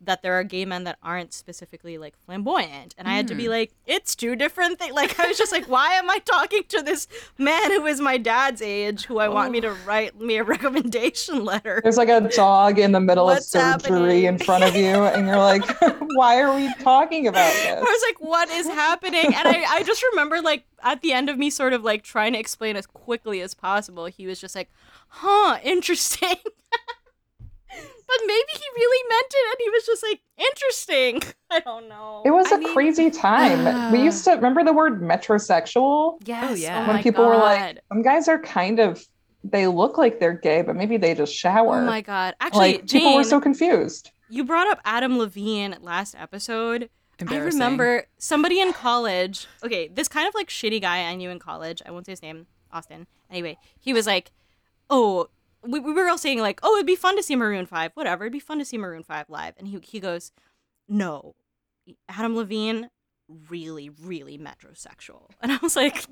that 0.00 0.22
there 0.22 0.34
are 0.34 0.44
gay 0.44 0.64
men 0.64 0.84
that 0.84 0.98
aren't 1.02 1.32
specifically 1.32 1.98
like 1.98 2.14
flamboyant 2.24 2.94
and 2.98 3.08
I 3.08 3.12
had 3.12 3.28
to 3.28 3.34
be 3.34 3.44
hmm. 3.44 3.50
like 3.50 3.72
it's 3.86 4.14
two 4.14 4.36
different 4.36 4.78
things 4.78 4.94
like 4.94 5.18
I 5.18 5.26
was 5.26 5.38
just 5.38 5.52
like 5.52 5.68
why 5.68 5.94
am 5.94 6.08
I 6.10 6.18
talking 6.18 6.62
to 6.68 6.82
this 6.82 7.08
man 7.38 7.70
who 7.70 7.86
is 7.86 8.00
my 8.00 8.18
dad's 8.18 8.62
age 8.62 9.04
who 9.04 9.18
I 9.18 9.28
want 9.28 9.52
me 9.52 9.60
to 9.62 9.68
oh. 9.68 9.76
write 9.84 10.18
me 10.20 10.36
a 10.36 10.44
recommendation 10.50 11.44
letter 11.44 11.80
There's 11.82 11.96
like 11.96 12.08
a 12.08 12.20
dog 12.28 12.78
in 12.78 12.92
the 12.92 13.00
middle 13.00 13.26
What's 13.26 13.54
of 13.54 13.60
surgery 13.82 14.22
happening? 14.22 14.24
in 14.24 14.38
front 14.38 14.64
of 14.64 14.74
you, 14.74 14.84
and 14.84 15.26
you're 15.26 15.36
like, 15.36 15.64
why 16.14 16.40
are 16.40 16.54
we 16.54 16.72
talking 16.74 17.26
about 17.26 17.52
this 17.52 17.66
I 17.66 17.80
was 17.80 18.02
like, 18.08 18.20
what 18.20 18.48
is 18.50 18.66
happening? 18.66 19.26
And 19.26 19.48
I, 19.48 19.64
I 19.68 19.82
just 19.82 20.02
remember 20.12 20.40
like 20.40 20.64
at 20.82 21.02
the 21.02 21.12
end 21.12 21.28
of 21.28 21.38
me 21.38 21.50
sort 21.50 21.72
of 21.72 21.84
like 21.84 22.02
trying 22.02 22.32
to 22.32 22.38
explain 22.38 22.76
as 22.76 22.86
quickly 22.86 23.40
as 23.40 23.54
possible, 23.54 24.06
he 24.06 24.26
was 24.26 24.40
just 24.40 24.54
like, 24.54 24.70
huh, 25.08 25.58
interesting. 25.62 26.36
but 27.76 28.16
maybe 28.26 28.52
he 28.52 28.64
really 28.76 29.08
meant 29.08 29.26
it 29.32 29.46
and 29.50 29.56
he 29.60 29.70
was 29.70 29.86
just 29.86 30.02
like, 30.02 30.20
interesting. 30.38 31.22
I 31.50 31.60
don't 31.60 31.88
know. 31.88 32.22
It 32.24 32.30
was 32.30 32.50
I 32.52 32.56
a 32.56 32.58
mean- 32.58 32.72
crazy 32.74 33.10
time. 33.10 33.92
we 33.92 34.00
uh, 34.00 34.04
used 34.04 34.24
to 34.24 34.32
remember 34.32 34.64
the 34.64 34.72
word 34.72 35.00
metrosexual. 35.00 35.80
Oh, 35.82 36.18
yes. 36.24 36.58
yeah. 36.60 36.82
Oh 36.82 36.86
when 36.88 36.96
my 36.96 37.02
people 37.02 37.26
were 37.26 37.36
like, 37.36 37.78
some 37.88 38.02
guys 38.02 38.28
are 38.28 38.38
kind 38.38 38.78
of, 38.80 39.04
they 39.44 39.66
look 39.66 39.96
like 39.98 40.20
they're 40.20 40.34
gay, 40.34 40.62
but 40.62 40.76
maybe 40.76 40.96
they 40.96 41.14
just 41.14 41.34
shower. 41.34 41.78
Oh 41.80 41.84
my 41.86 42.00
god. 42.00 42.34
Actually, 42.40 42.72
like 42.72 42.88
people 42.88 43.14
were 43.14 43.24
so 43.24 43.40
confused. 43.40 44.10
you 44.28 44.44
brought 44.44 44.66
up 44.68 44.80
Adam 44.84 45.18
Levine 45.18 45.76
last 45.80 46.14
episode. 46.18 46.90
I 47.28 47.36
remember 47.36 48.04
somebody 48.18 48.60
in 48.60 48.72
college. 48.72 49.46
Okay, 49.62 49.88
this 49.88 50.08
kind 50.08 50.26
of 50.26 50.34
like 50.34 50.48
shitty 50.48 50.80
guy 50.80 51.00
I 51.04 51.14
knew 51.14 51.28
in 51.30 51.38
college. 51.38 51.82
I 51.84 51.90
won't 51.90 52.06
say 52.06 52.12
his 52.12 52.22
name, 52.22 52.46
Austin. 52.72 53.06
Anyway, 53.30 53.58
he 53.78 53.92
was 53.92 54.06
like, 54.06 54.30
"Oh, 54.88 55.28
we, 55.62 55.80
we 55.80 55.92
were 55.92 56.08
all 56.08 56.18
saying 56.18 56.40
like, 56.40 56.60
oh, 56.62 56.76
it'd 56.76 56.86
be 56.86 56.96
fun 56.96 57.16
to 57.16 57.22
see 57.22 57.36
Maroon 57.36 57.66
Five. 57.66 57.92
Whatever, 57.94 58.24
it'd 58.24 58.32
be 58.32 58.40
fun 58.40 58.58
to 58.58 58.64
see 58.64 58.78
Maroon 58.78 59.02
Five 59.02 59.28
live." 59.28 59.54
And 59.58 59.68
he 59.68 59.78
he 59.82 60.00
goes, 60.00 60.32
"No, 60.88 61.34
Adam 62.08 62.36
Levine, 62.36 62.90
really, 63.48 63.90
really 63.90 64.38
metrosexual." 64.38 65.30
And 65.42 65.52
I 65.52 65.58
was 65.62 65.76
like, 65.76 66.06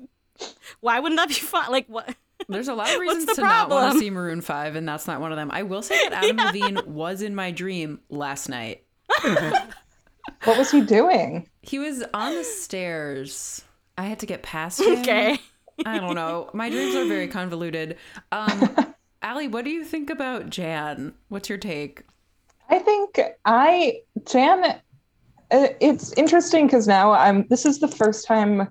"Why 0.79 0.99
wouldn't 0.99 1.19
that 1.19 1.29
be 1.29 1.33
fun? 1.35 1.71
Like 1.71 1.87
what?" 1.87 2.15
There's 2.47 2.69
a 2.69 2.73
lot 2.73 2.93
of 2.93 2.99
reasons 2.99 3.25
the 3.25 3.35
to 3.35 3.41
not 3.41 3.69
want 3.69 3.93
to 3.93 3.99
see 3.99 4.09
Maroon 4.09 4.39
5, 4.39 4.75
and 4.75 4.87
that's 4.87 5.07
not 5.07 5.19
one 5.19 5.31
of 5.33 5.35
them. 5.35 5.51
I 5.51 5.63
will 5.63 5.81
say 5.81 5.95
that 6.07 6.13
Adam 6.23 6.37
Levine 6.37 6.79
was 6.85 7.21
in 7.21 7.35
my 7.35 7.51
dream 7.51 7.99
last 8.09 8.47
night. 8.47 8.85
What 10.45 10.57
was 10.57 10.71
he 10.71 10.81
doing? 10.81 11.49
He 11.61 11.79
was 11.79 12.03
on 12.13 12.35
the 12.35 12.45
stairs. 12.45 13.61
I 13.97 14.03
had 14.03 14.19
to 14.19 14.25
get 14.25 14.41
past 14.41 14.79
him. 14.79 14.99
Okay. 14.99 15.37
I 15.85 15.99
don't 15.99 16.15
know. 16.15 16.49
My 16.53 16.69
dreams 16.69 16.95
are 16.95 17.05
very 17.05 17.27
convoluted. 17.27 17.97
Um, 18.31 18.95
Allie, 19.21 19.47
what 19.47 19.65
do 19.65 19.71
you 19.71 19.83
think 19.83 20.09
about 20.09 20.49
Jan? 20.49 21.13
What's 21.27 21.49
your 21.49 21.57
take? 21.57 22.03
I 22.69 22.79
think 22.79 23.19
I 23.45 24.01
Jan. 24.25 24.79
uh, 25.51 25.67
It's 25.81 26.13
interesting 26.13 26.67
because 26.67 26.87
now 26.87 27.11
I'm. 27.11 27.45
This 27.49 27.65
is 27.65 27.79
the 27.79 27.87
first 27.87 28.25
time 28.25 28.69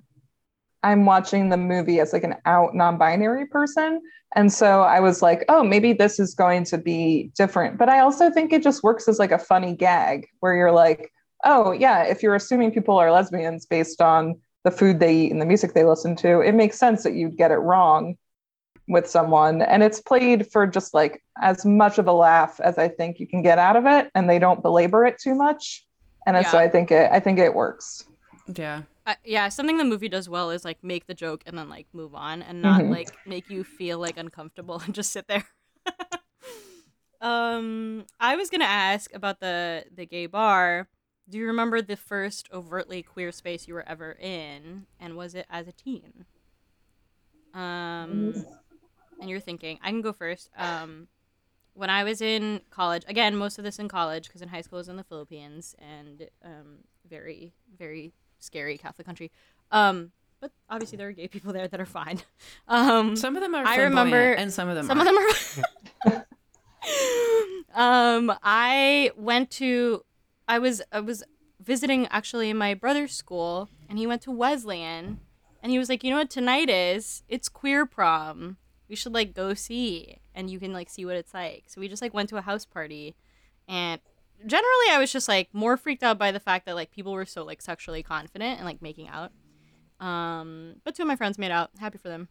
I'm 0.81 1.05
watching 1.05 1.49
the 1.49 1.57
movie 1.57 1.99
as 1.99 2.13
like 2.13 2.23
an 2.23 2.35
out 2.45 2.73
non-binary 2.73 3.47
person, 3.47 4.01
and 4.35 4.51
so 4.51 4.81
I 4.81 4.99
was 5.01 5.21
like, 5.21 5.45
oh, 5.49 5.63
maybe 5.63 5.93
this 5.93 6.19
is 6.19 6.33
going 6.33 6.63
to 6.65 6.77
be 6.77 7.31
different. 7.37 7.77
But 7.77 7.89
I 7.89 7.99
also 7.99 8.31
think 8.31 8.51
it 8.51 8.63
just 8.63 8.81
works 8.83 9.07
as 9.07 9.19
like 9.19 9.31
a 9.31 9.37
funny 9.39 9.75
gag 9.75 10.27
where 10.39 10.55
you're 10.55 10.71
like, 10.71 11.11
oh 11.45 11.73
yeah, 11.73 12.03
if 12.03 12.23
you're 12.23 12.35
assuming 12.35 12.71
people 12.71 12.97
are 12.97 13.11
lesbians 13.11 13.67
based 13.67 14.01
on 14.01 14.39
the 14.63 14.71
food 14.71 14.99
they 14.99 15.15
eat 15.15 15.31
and 15.31 15.41
the 15.41 15.45
music 15.45 15.73
they 15.73 15.83
listen 15.85 16.15
to, 16.17 16.39
it 16.41 16.53
makes 16.53 16.79
sense 16.79 17.03
that 17.03 17.13
you'd 17.13 17.37
get 17.37 17.51
it 17.51 17.55
wrong 17.55 18.15
with 18.89 19.07
someone 19.07 19.61
and 19.61 19.83
it's 19.83 20.01
played 20.01 20.51
for 20.51 20.67
just 20.67 20.93
like 20.93 21.21
as 21.41 21.65
much 21.65 21.97
of 21.99 22.07
a 22.07 22.13
laugh 22.13 22.59
as 22.61 22.77
i 22.77 22.87
think 22.87 23.19
you 23.19 23.27
can 23.27 23.41
get 23.41 23.59
out 23.59 23.75
of 23.75 23.85
it 23.85 24.09
and 24.15 24.29
they 24.29 24.39
don't 24.39 24.61
belabor 24.63 25.05
it 25.05 25.17
too 25.19 25.35
much 25.35 25.85
and 26.25 26.45
so 26.47 26.57
i 26.57 26.67
think 26.67 26.91
it 26.91 27.09
i 27.11 27.19
think 27.19 27.39
it 27.39 27.53
works 27.53 28.03
Yeah. 28.47 28.83
Uh, 29.05 29.15
yeah, 29.25 29.49
something 29.49 29.77
the 29.77 29.83
movie 29.83 30.09
does 30.09 30.29
well 30.29 30.51
is 30.51 30.63
like 30.65 30.83
make 30.83 31.07
the 31.07 31.13
joke 31.15 31.43
and 31.45 31.57
then 31.57 31.69
like 31.69 31.87
move 31.93 32.13
on 32.13 32.41
and 32.41 32.61
not 32.61 32.81
Mhm. 32.81 32.91
like 32.91 33.17
make 33.25 33.49
you 33.49 33.63
feel 33.63 33.99
like 33.99 34.17
uncomfortable 34.17 34.79
and 34.85 34.93
just 34.99 35.11
sit 35.11 35.27
there. 35.27 35.45
um, 37.21 38.05
I 38.19 38.35
was 38.35 38.49
gonna 38.49 38.65
ask 38.65 39.13
about 39.13 39.39
the 39.39 39.85
the 39.93 40.05
gay 40.05 40.25
bar. 40.25 40.87
Do 41.27 41.37
you 41.37 41.45
remember 41.47 41.81
the 41.81 41.95
first 41.95 42.49
overtly 42.51 43.03
queer 43.03 43.31
space 43.31 43.67
you 43.67 43.73
were 43.75 43.87
ever 43.87 44.13
in, 44.13 44.87
and 44.99 45.15
was 45.15 45.35
it 45.35 45.45
as 45.49 45.67
a 45.67 45.71
teen? 45.71 46.25
Um, 47.53 48.33
and 49.19 49.29
you're 49.29 49.39
thinking 49.39 49.79
I 49.83 49.89
can 49.89 50.01
go 50.01 50.13
first. 50.13 50.49
Um, 50.57 51.07
when 51.73 51.89
I 51.89 52.03
was 52.03 52.21
in 52.21 52.61
college, 52.69 53.03
again, 53.07 53.35
most 53.35 53.57
of 53.57 53.63
this 53.63 53.79
in 53.79 53.87
college 53.87 54.27
because 54.27 54.41
in 54.41 54.49
high 54.49 54.61
school 54.61 54.77
I 54.77 54.81
was 54.81 54.89
in 54.89 54.97
the 54.97 55.03
Philippines 55.03 55.75
and 55.79 56.27
um, 56.43 56.79
very, 57.09 57.53
very 57.77 58.11
scary 58.39 58.77
Catholic 58.77 59.05
country. 59.05 59.31
Um, 59.71 60.11
but 60.41 60.51
obviously 60.69 60.97
there 60.97 61.07
are 61.07 61.11
gay 61.11 61.27
people 61.27 61.53
there 61.53 61.67
that 61.67 61.79
are 61.79 61.85
fine. 61.85 62.21
Um, 62.67 63.15
Some 63.15 63.35
of 63.35 63.41
them 63.41 63.55
are 63.55 63.65
I 63.65 63.77
remember 63.77 64.33
and 64.33 64.53
some 64.53 64.69
of 64.69 64.75
them 64.75 64.85
some 64.85 64.99
are. 64.99 65.07
of 65.07 65.63
them 66.05 66.25
are. 66.25 66.25
um, 68.17 68.33
I 68.43 69.11
went 69.15 69.49
to, 69.51 70.03
I 70.47 70.59
was 70.59 70.81
I 70.91 70.99
was 70.99 71.23
visiting 71.59 72.07
actually 72.07 72.53
my 72.53 72.73
brother's 72.73 73.13
school, 73.13 73.69
and 73.89 73.97
he 73.97 74.07
went 74.07 74.21
to 74.23 74.31
Wesleyan, 74.31 75.19
and 75.61 75.71
he 75.71 75.79
was 75.79 75.89
like, 75.89 76.03
you 76.03 76.11
know 76.11 76.17
what 76.17 76.29
tonight 76.29 76.69
is? 76.69 77.23
It's 77.27 77.49
queer 77.49 77.85
prom. 77.85 78.57
We 78.89 78.95
should 78.95 79.13
like 79.13 79.33
go 79.35 79.53
see, 79.53 80.17
and 80.33 80.49
you 80.49 80.59
can 80.59 80.73
like 80.73 80.89
see 80.89 81.05
what 81.05 81.15
it's 81.15 81.33
like. 81.33 81.65
So 81.67 81.79
we 81.79 81.87
just 81.87 82.01
like 82.01 82.13
went 82.13 82.29
to 82.29 82.37
a 82.37 82.41
house 82.41 82.65
party, 82.65 83.15
and 83.67 84.01
generally 84.45 84.85
I 84.91 84.97
was 84.99 85.11
just 85.11 85.27
like 85.27 85.49
more 85.53 85.77
freaked 85.77 86.01
out 86.03 86.17
by 86.17 86.31
the 86.31 86.39
fact 86.39 86.65
that 86.65 86.75
like 86.75 86.91
people 86.91 87.11
were 87.13 87.25
so 87.25 87.43
like 87.43 87.61
sexually 87.61 88.01
confident 88.03 88.57
and 88.57 88.65
like 88.65 88.81
making 88.81 89.07
out. 89.07 89.31
Um, 89.99 90.75
but 90.83 90.95
two 90.95 91.03
of 91.03 91.07
my 91.07 91.15
friends 91.15 91.37
made 91.37 91.51
out. 91.51 91.71
Happy 91.79 91.97
for 91.97 92.07
them. 92.09 92.27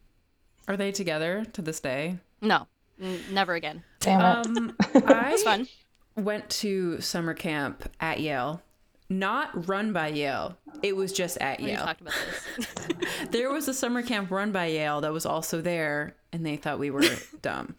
Are 0.67 0.75
they 0.77 0.91
together 0.91 1.45
to 1.53 1.61
this 1.61 1.79
day? 1.79 2.17
No, 2.41 2.67
n- 3.01 3.19
never 3.31 3.53
again. 3.55 3.83
Damn 3.99 4.21
it. 4.21 4.57
Um, 4.57 4.75
It 4.95 5.05
was 5.31 5.43
fun. 5.43 5.67
went 6.15 6.49
to 6.49 6.99
summer 7.01 7.33
camp 7.33 7.89
at 7.99 8.19
Yale, 8.19 8.61
not 9.09 9.67
run 9.67 9.93
by 9.93 10.07
Yale. 10.09 10.57
It 10.83 10.95
was 10.95 11.13
just 11.13 11.37
at 11.39 11.59
We 11.59 11.67
Yale. 11.67 11.83
talked 11.85 12.01
about 12.01 12.13
this. 12.57 12.67
there 13.31 13.51
was 13.51 13.67
a 13.67 13.73
summer 13.73 14.01
camp 14.03 14.29
run 14.31 14.51
by 14.51 14.65
Yale 14.67 15.01
that 15.01 15.13
was 15.13 15.25
also 15.25 15.61
there, 15.61 16.15
and 16.33 16.45
they 16.45 16.55
thought 16.57 16.79
we 16.79 16.91
were 16.91 17.03
dumb. 17.41 17.75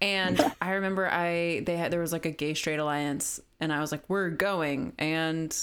And 0.00 0.40
I 0.62 0.72
remember 0.72 1.08
I 1.10 1.60
they 1.66 1.76
had 1.76 1.90
there 1.92 2.00
was 2.00 2.12
like 2.12 2.24
a 2.26 2.30
gay 2.30 2.54
straight 2.54 2.78
alliance, 2.78 3.40
and 3.60 3.72
I 3.72 3.80
was 3.80 3.92
like, 3.92 4.02
"We're 4.08 4.30
going," 4.30 4.94
and 4.98 5.54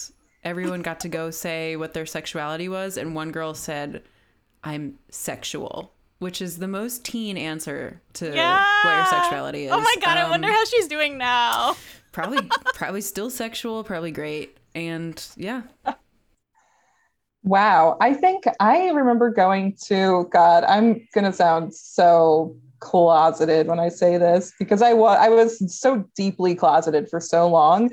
everyone 0.43 0.81
got 0.83 0.99
to 1.01 1.09
go 1.09 1.31
say 1.31 1.75
what 1.75 1.93
their 1.93 2.05
sexuality 2.05 2.69
was, 2.69 2.97
and 2.97 3.15
one 3.15 3.31
girl 3.31 3.53
said, 3.55 4.03
"I'm 4.63 4.99
sexual." 5.09 5.93
Which 6.19 6.41
is 6.41 6.57
the 6.57 6.67
most 6.67 7.05
teen 7.05 7.37
answer 7.37 8.01
to 8.13 8.25
what 8.25 8.95
your 8.95 9.05
sexuality 9.05 9.65
is. 9.65 9.71
Oh 9.71 9.79
my 9.79 9.95
god, 10.01 10.17
I 10.17 10.21
Um, 10.23 10.31
wonder 10.31 10.47
how 10.51 10.65
she's 10.65 10.87
doing 10.87 11.17
now. 11.19 11.75
probably 12.11 12.39
probably 12.73 13.01
still 13.01 13.29
sexual, 13.29 13.83
probably 13.83 14.11
great. 14.11 14.57
And 14.73 15.23
yeah. 15.35 15.61
Wow. 17.47 17.95
I 18.01 18.13
think 18.13 18.43
I 18.59 18.89
remember 18.89 19.29
going 19.29 19.77
to 19.85 20.27
God, 20.33 20.65
I'm 20.65 21.07
gonna 21.13 21.31
sound 21.31 21.73
so 21.73 22.57
closeted 22.79 23.67
when 23.67 23.79
I 23.79 23.87
say 23.87 24.17
this 24.17 24.53
because 24.59 24.81
I 24.81 24.91
was 24.91 25.17
I 25.17 25.29
was 25.29 25.79
so 25.79 26.05
deeply 26.13 26.55
closeted 26.55 27.09
for 27.09 27.21
so 27.21 27.47
long 27.47 27.89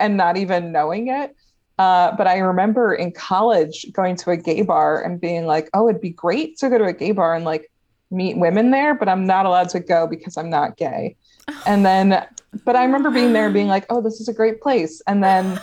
and 0.00 0.16
not 0.16 0.38
even 0.38 0.72
knowing 0.72 1.08
it. 1.08 1.36
Uh, 1.78 2.16
but 2.16 2.26
I 2.26 2.38
remember 2.38 2.94
in 2.94 3.12
college 3.12 3.84
going 3.92 4.16
to 4.16 4.30
a 4.30 4.38
gay 4.38 4.62
bar 4.62 5.02
and 5.02 5.20
being 5.20 5.44
like, 5.44 5.68
oh, 5.74 5.88
it'd 5.88 6.00
be 6.00 6.10
great 6.10 6.56
to 6.58 6.70
go 6.70 6.78
to 6.78 6.84
a 6.84 6.92
gay 6.94 7.12
bar 7.12 7.34
and 7.34 7.44
like 7.44 7.70
meet 8.10 8.38
women 8.38 8.70
there, 8.70 8.94
but 8.94 9.08
I'm 9.08 9.26
not 9.26 9.44
allowed 9.44 9.68
to 9.70 9.80
go 9.80 10.06
because 10.06 10.38
I'm 10.38 10.50
not 10.50 10.78
gay. 10.78 11.16
And 11.66 11.84
then, 11.84 12.26
but 12.64 12.74
I 12.74 12.84
remember 12.84 13.10
being 13.10 13.34
there 13.34 13.46
and 13.46 13.54
being 13.54 13.68
like, 13.76 13.84
oh, 13.90 14.00
this 14.00 14.18
is 14.18 14.28
a 14.28 14.32
great 14.32 14.62
place. 14.62 15.02
And 15.06 15.22
then 15.22 15.56
to 15.56 15.62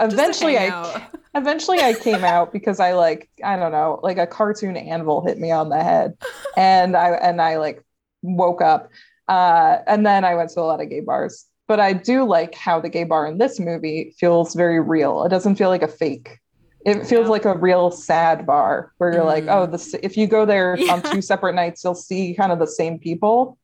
eventually 0.00 0.56
I 0.58 1.06
eventually 1.34 1.80
I 1.80 1.94
came 1.94 2.24
out 2.24 2.52
because 2.52 2.80
I 2.80 2.92
like 2.92 3.28
I 3.44 3.56
don't 3.56 3.72
know 3.72 4.00
like 4.02 4.18
a 4.18 4.26
cartoon 4.26 4.76
anvil 4.76 5.24
hit 5.26 5.38
me 5.38 5.50
on 5.50 5.68
the 5.68 5.82
head. 5.82 6.16
And 6.56 6.96
I 6.96 7.10
and 7.10 7.40
I 7.40 7.58
like 7.58 7.84
woke 8.22 8.60
up. 8.62 8.90
Uh 9.28 9.78
and 9.86 10.04
then 10.06 10.24
I 10.24 10.34
went 10.34 10.50
to 10.50 10.60
a 10.60 10.62
lot 10.62 10.80
of 10.80 10.88
gay 10.90 11.00
bars. 11.00 11.46
But 11.66 11.80
I 11.80 11.92
do 11.92 12.24
like 12.24 12.54
how 12.54 12.80
the 12.80 12.88
gay 12.88 13.04
bar 13.04 13.26
in 13.26 13.36
this 13.38 13.60
movie 13.60 14.14
feels 14.18 14.54
very 14.54 14.80
real. 14.80 15.24
It 15.24 15.28
doesn't 15.28 15.56
feel 15.56 15.68
like 15.68 15.82
a 15.82 15.88
fake. 15.88 16.38
It 16.86 17.04
feels 17.06 17.24
Yeah. 17.26 17.28
like 17.30 17.44
a 17.44 17.58
real 17.58 17.90
sad 17.90 18.46
bar 18.46 18.92
where 18.98 19.12
you're 19.12 19.24
like 19.24 19.44
Mm. 19.44 19.54
oh 19.54 19.66
this 19.66 19.94
if 20.02 20.16
you 20.16 20.26
go 20.26 20.46
there 20.46 20.78
on 20.90 21.02
two 21.02 21.20
separate 21.20 21.54
nights 21.54 21.82
you'll 21.84 21.94
see 21.94 22.34
kind 22.34 22.52
of 22.52 22.58
the 22.58 22.66
same 22.66 22.98
people. 22.98 23.58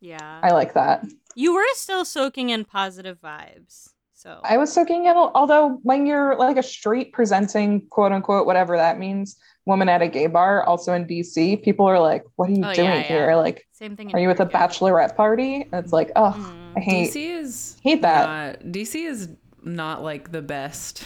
Yeah. 0.00 0.40
I 0.42 0.50
like 0.52 0.74
that. 0.74 1.04
You 1.36 1.54
were 1.54 1.64
still 1.74 2.04
soaking 2.04 2.50
in 2.50 2.64
positive 2.64 3.20
vibes. 3.20 3.89
So 4.20 4.38
I 4.44 4.58
was 4.58 4.70
soaking 4.70 5.06
in, 5.06 5.16
although 5.16 5.78
when 5.82 6.04
you're 6.04 6.36
like 6.36 6.58
a 6.58 6.62
straight 6.62 7.10
presenting, 7.14 7.86
quote 7.88 8.12
unquote, 8.12 8.44
whatever 8.44 8.76
that 8.76 8.98
means, 8.98 9.38
woman 9.64 9.88
at 9.88 10.02
a 10.02 10.08
gay 10.08 10.26
bar, 10.26 10.62
also 10.64 10.92
in 10.92 11.06
DC, 11.06 11.62
people 11.62 11.86
are 11.86 11.98
like, 11.98 12.24
what 12.36 12.50
are 12.50 12.52
you 12.52 12.62
Oh, 12.66 12.74
doing 12.74 12.86
yeah, 12.90 12.96
yeah. 12.96 13.02
here? 13.08 13.36
Like, 13.36 13.66
same 13.72 13.96
thing. 13.96 14.12
are 14.14 14.20
you 14.20 14.28
at 14.28 14.38
a 14.38 14.44
bachelorette 14.44 15.16
party? 15.16 15.62
And 15.72 15.82
it's 15.82 15.90
like, 15.94 16.10
oh, 16.16 16.34
yeah. 16.36 16.72
I 16.76 16.80
Mm. 16.80 16.82
hate, 16.82 17.10
DC 17.14 17.30
is 17.40 17.76
hate 17.82 18.02
that. 18.02 18.26
Not, 18.62 18.72
DC 18.72 19.06
is 19.06 19.30
not 19.62 20.02
like 20.02 20.30
the 20.32 20.42
best. 20.42 21.02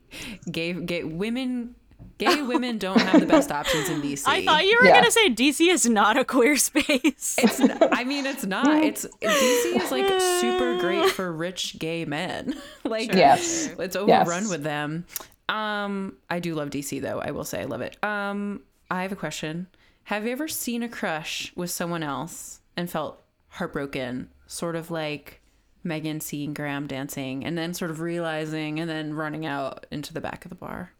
Gay 0.50 0.72
gay 0.72 1.04
women 1.04 1.76
gay 2.18 2.42
women 2.42 2.78
don't 2.78 3.00
have 3.00 3.20
the 3.20 3.26
best 3.26 3.50
options 3.52 3.88
in 3.88 4.00
DC. 4.02 4.22
I 4.26 4.44
thought 4.44 4.64
you 4.64 4.78
were 4.80 4.86
Yeah. 4.88 4.94
gonna 4.96 5.10
say 5.10 5.28
DC 5.30 5.68
is 5.68 5.86
not 5.86 6.16
a 6.16 6.24
queer 6.24 6.56
space. 6.56 7.36
it's 7.38 7.58
not, 7.58 7.88
I 7.92 8.04
mean 8.04 8.26
it's 8.26 8.44
not. 8.46 8.66
It's 8.82 9.04
DC 9.20 9.76
is 9.82 9.90
like 9.90 10.08
super 10.40 10.76
great 10.80 11.10
for 11.10 11.32
rich 11.32 11.78
gay 11.78 12.04
men. 12.04 12.54
like 12.84 13.10
Sure. 13.12 13.18
Yes. 13.18 13.68
it's 13.78 13.96
overrun 13.96 14.42
Yes. 14.44 14.50
with 14.50 14.62
them. 14.62 15.04
Um 15.48 16.16
I 16.30 16.40
do 16.40 16.54
love 16.54 16.70
DC 16.70 17.00
though. 17.02 17.20
I 17.20 17.30
will 17.30 17.44
say 17.44 17.60
I 17.62 17.64
love 17.64 17.80
it. 17.80 17.96
Um 18.02 18.62
I 18.90 19.02
have 19.02 19.12
a 19.12 19.16
question. 19.16 19.66
Have 20.04 20.24
you 20.24 20.32
ever 20.32 20.46
seen 20.48 20.82
a 20.82 20.88
crush 20.88 21.52
with 21.56 21.70
someone 21.70 22.02
else 22.02 22.60
and 22.76 22.90
felt 22.90 23.22
heartbroken? 23.48 24.30
Sort 24.46 24.76
of 24.76 24.90
like 24.90 25.40
Megan 25.82 26.20
seeing 26.20 26.54
Graham 26.54 26.86
dancing 26.86 27.44
and 27.44 27.56
then 27.58 27.74
sort 27.74 27.90
of 27.90 28.00
realizing 28.00 28.78
and 28.80 28.88
then 28.88 29.14
running 29.14 29.44
out 29.46 29.86
into 29.90 30.12
the 30.14 30.20
back 30.20 30.44
of 30.44 30.48
the 30.48 30.54
bar. 30.56 30.92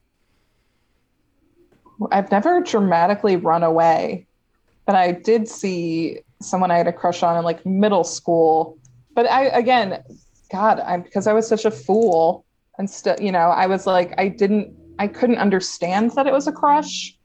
I've 2.11 2.31
never 2.31 2.61
dramatically 2.61 3.37
run 3.37 3.63
away, 3.63 4.27
but 4.85 4.95
I 4.95 5.13
did 5.13 5.49
see 5.49 6.21
someone 6.41 6.71
I 6.71 6.77
had 6.77 6.87
a 6.87 6.93
crush 6.93 7.23
on 7.23 7.37
in 7.37 7.45
like 7.45 7.65
middle 7.65 8.05
school. 8.05 8.79
But 9.15 9.27
I, 9.31 9.45
again, 9.47 10.03
God, 10.53 10.81
I'm 10.81 11.03
because 11.03 11.27
I 11.27 11.33
was 11.33 11.49
such 11.49 11.65
a 11.65 11.71
fool 11.71 12.45
and 12.79 12.89
still, 12.89 13.17
you 13.21 13.33
know, 13.33 13.49
I 13.51 13.67
was 13.67 13.87
like, 13.87 14.15
I 14.19 14.29
didn't, 14.29 14.77
I 14.99 15.09
couldn't 15.09 15.39
understand 15.39 16.13
that 16.13 16.27
it 16.27 16.33
was 16.33 16.47
a 16.47 16.53
crush. 16.53 17.17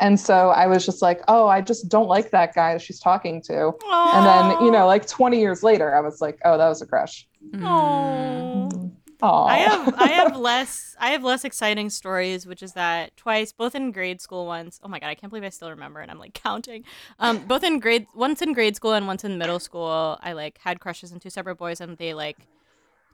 And 0.00 0.18
so 0.18 0.50
I 0.50 0.66
was 0.66 0.84
just 0.84 1.02
like, 1.02 1.22
oh, 1.28 1.46
I 1.46 1.60
just 1.60 1.88
don't 1.88 2.08
like 2.08 2.30
that 2.32 2.54
guy 2.54 2.76
she's 2.78 2.98
talking 2.98 3.40
to. 3.42 3.72
And 3.90 4.26
then, 4.26 4.64
you 4.64 4.70
know, 4.70 4.86
like 4.86 5.06
20 5.06 5.38
years 5.38 5.62
later, 5.62 5.94
I 5.96 6.00
was 6.00 6.20
like, 6.20 6.38
oh, 6.44 6.58
that 6.58 6.68
was 6.68 6.82
a 6.82 6.86
crush. 6.86 7.26
Aw. 7.54 7.58
Mm-hmm. 7.58 8.88
Oh, 9.24 9.44
I 9.44 9.56
have 9.56 9.94
I 9.96 10.08
have 10.08 10.36
less 10.50 10.94
I 11.00 11.08
have 11.10 11.24
less 11.24 11.44
exciting 11.44 11.88
stories, 11.90 12.46
which 12.46 12.62
is 12.62 12.74
that 12.74 13.16
twice, 13.16 13.52
both 13.52 13.74
in 13.74 13.90
grade 13.90 14.20
school 14.20 14.44
once. 14.46 14.78
Oh 14.82 14.88
my 14.88 14.98
god, 14.98 15.08
I 15.08 15.14
can't 15.14 15.30
believe 15.30 15.44
I 15.44 15.48
still 15.48 15.70
remember 15.70 16.00
and 16.00 16.10
I'm 16.10 16.18
like 16.18 16.34
counting. 16.34 16.84
Um, 17.18 17.46
both 17.46 17.64
in 17.64 17.80
grade 17.80 18.06
once 18.14 18.42
in 18.42 18.52
grade 18.52 18.76
school 18.76 18.92
and 18.92 19.06
once 19.06 19.24
in 19.24 19.38
middle 19.38 19.58
school, 19.58 20.18
I 20.22 20.32
like 20.34 20.58
had 20.58 20.78
crushes 20.80 21.12
on 21.12 21.20
two 21.20 21.30
separate 21.30 21.56
boys 21.56 21.80
and 21.80 21.96
they 21.96 22.12
like 22.12 22.36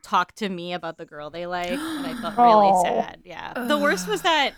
talked 0.02 0.36
to 0.38 0.48
me 0.48 0.72
about 0.72 0.96
the 0.98 1.04
girl 1.04 1.30
they 1.30 1.46
like 1.46 1.78
and 1.78 2.06
I 2.06 2.14
felt 2.14 2.36
really 2.36 2.70
Oh. 2.74 2.82
sad. 2.82 3.20
Yeah. 3.24 3.52
The 3.68 3.78
worst 3.78 4.08
was 4.08 4.22
that 4.22 4.54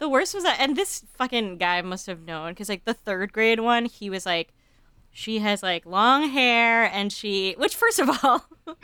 the 0.00 0.08
worst 0.08 0.34
was 0.34 0.44
that 0.44 0.58
and 0.60 0.76
this 0.76 1.02
fucking 1.16 1.58
guy 1.58 1.80
must 1.82 2.06
have 2.08 2.20
known 2.20 2.50
because 2.52 2.68
like 2.68 2.84
the 2.84 2.94
third 2.94 3.32
grade 3.32 3.60
one, 3.60 3.86
he 3.86 4.10
was 4.10 4.26
like 4.26 4.52
she 5.12 5.38
has 5.40 5.62
like 5.62 5.84
long 5.86 6.28
hair 6.30 6.84
and 6.84 7.12
she 7.12 7.54
which 7.58 7.74
first 7.74 7.98
of 7.98 8.08
all 8.22 8.44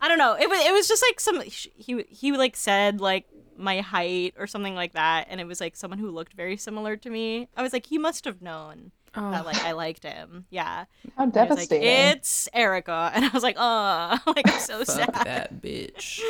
i 0.00 0.08
don't 0.08 0.18
know. 0.18 0.34
It 0.38 0.48
was 0.48 0.60
it 0.66 0.72
was 0.72 0.86
just 0.88 1.02
like 1.08 1.18
some 1.20 1.40
he 1.42 2.04
he 2.08 2.32
like 2.32 2.56
said 2.56 3.00
like 3.00 3.26
my 3.56 3.80
height 3.80 4.34
or 4.38 4.46
something 4.46 4.74
like 4.74 4.92
that 4.94 5.26
and 5.30 5.40
it 5.40 5.46
was 5.46 5.60
like 5.60 5.76
someone 5.76 5.98
who 5.98 6.10
looked 6.10 6.32
very 6.34 6.56
similar 6.56 6.96
to 6.96 7.10
me. 7.10 7.48
I 7.56 7.62
was 7.62 7.72
like 7.72 7.86
he 7.86 7.98
must 7.98 8.24
have 8.24 8.42
known 8.42 8.92
Oh, 9.16 9.30
that 9.32 9.44
like 9.44 9.60
i 9.64 9.72
liked 9.72 10.04
him. 10.04 10.46
Yeah. 10.50 10.84
How 11.16 11.24
And 11.24 11.34
he 11.34 11.40
like, 11.40 11.48
devastating. 11.48 11.82
it's 11.88 12.48
erica. 12.52 13.10
And 13.14 13.24
i 13.24 13.28
was 13.28 13.42
like 13.42 13.56
oh 13.58 14.18
like 14.26 14.48
i'm 14.48 14.60
so 14.60 14.84
fuck 14.84 14.96
sad. 15.14 15.24
that 15.26 15.60
bitch. 15.62 16.20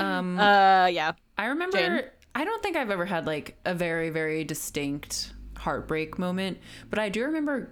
Um 0.00 0.38
uh 0.38 0.86
yeah. 0.86 1.12
I 1.36 1.46
remember 1.46 1.78
Jane? 1.78 2.02
I 2.34 2.44
don't 2.44 2.62
think 2.62 2.76
I've 2.76 2.90
ever 2.90 3.06
had 3.06 3.26
like 3.26 3.56
a 3.64 3.74
very 3.74 4.10
very 4.10 4.44
distinct 4.44 5.32
heartbreak 5.56 6.18
moment, 6.18 6.58
but 6.90 6.98
I 7.00 7.08
do 7.08 7.24
remember 7.24 7.70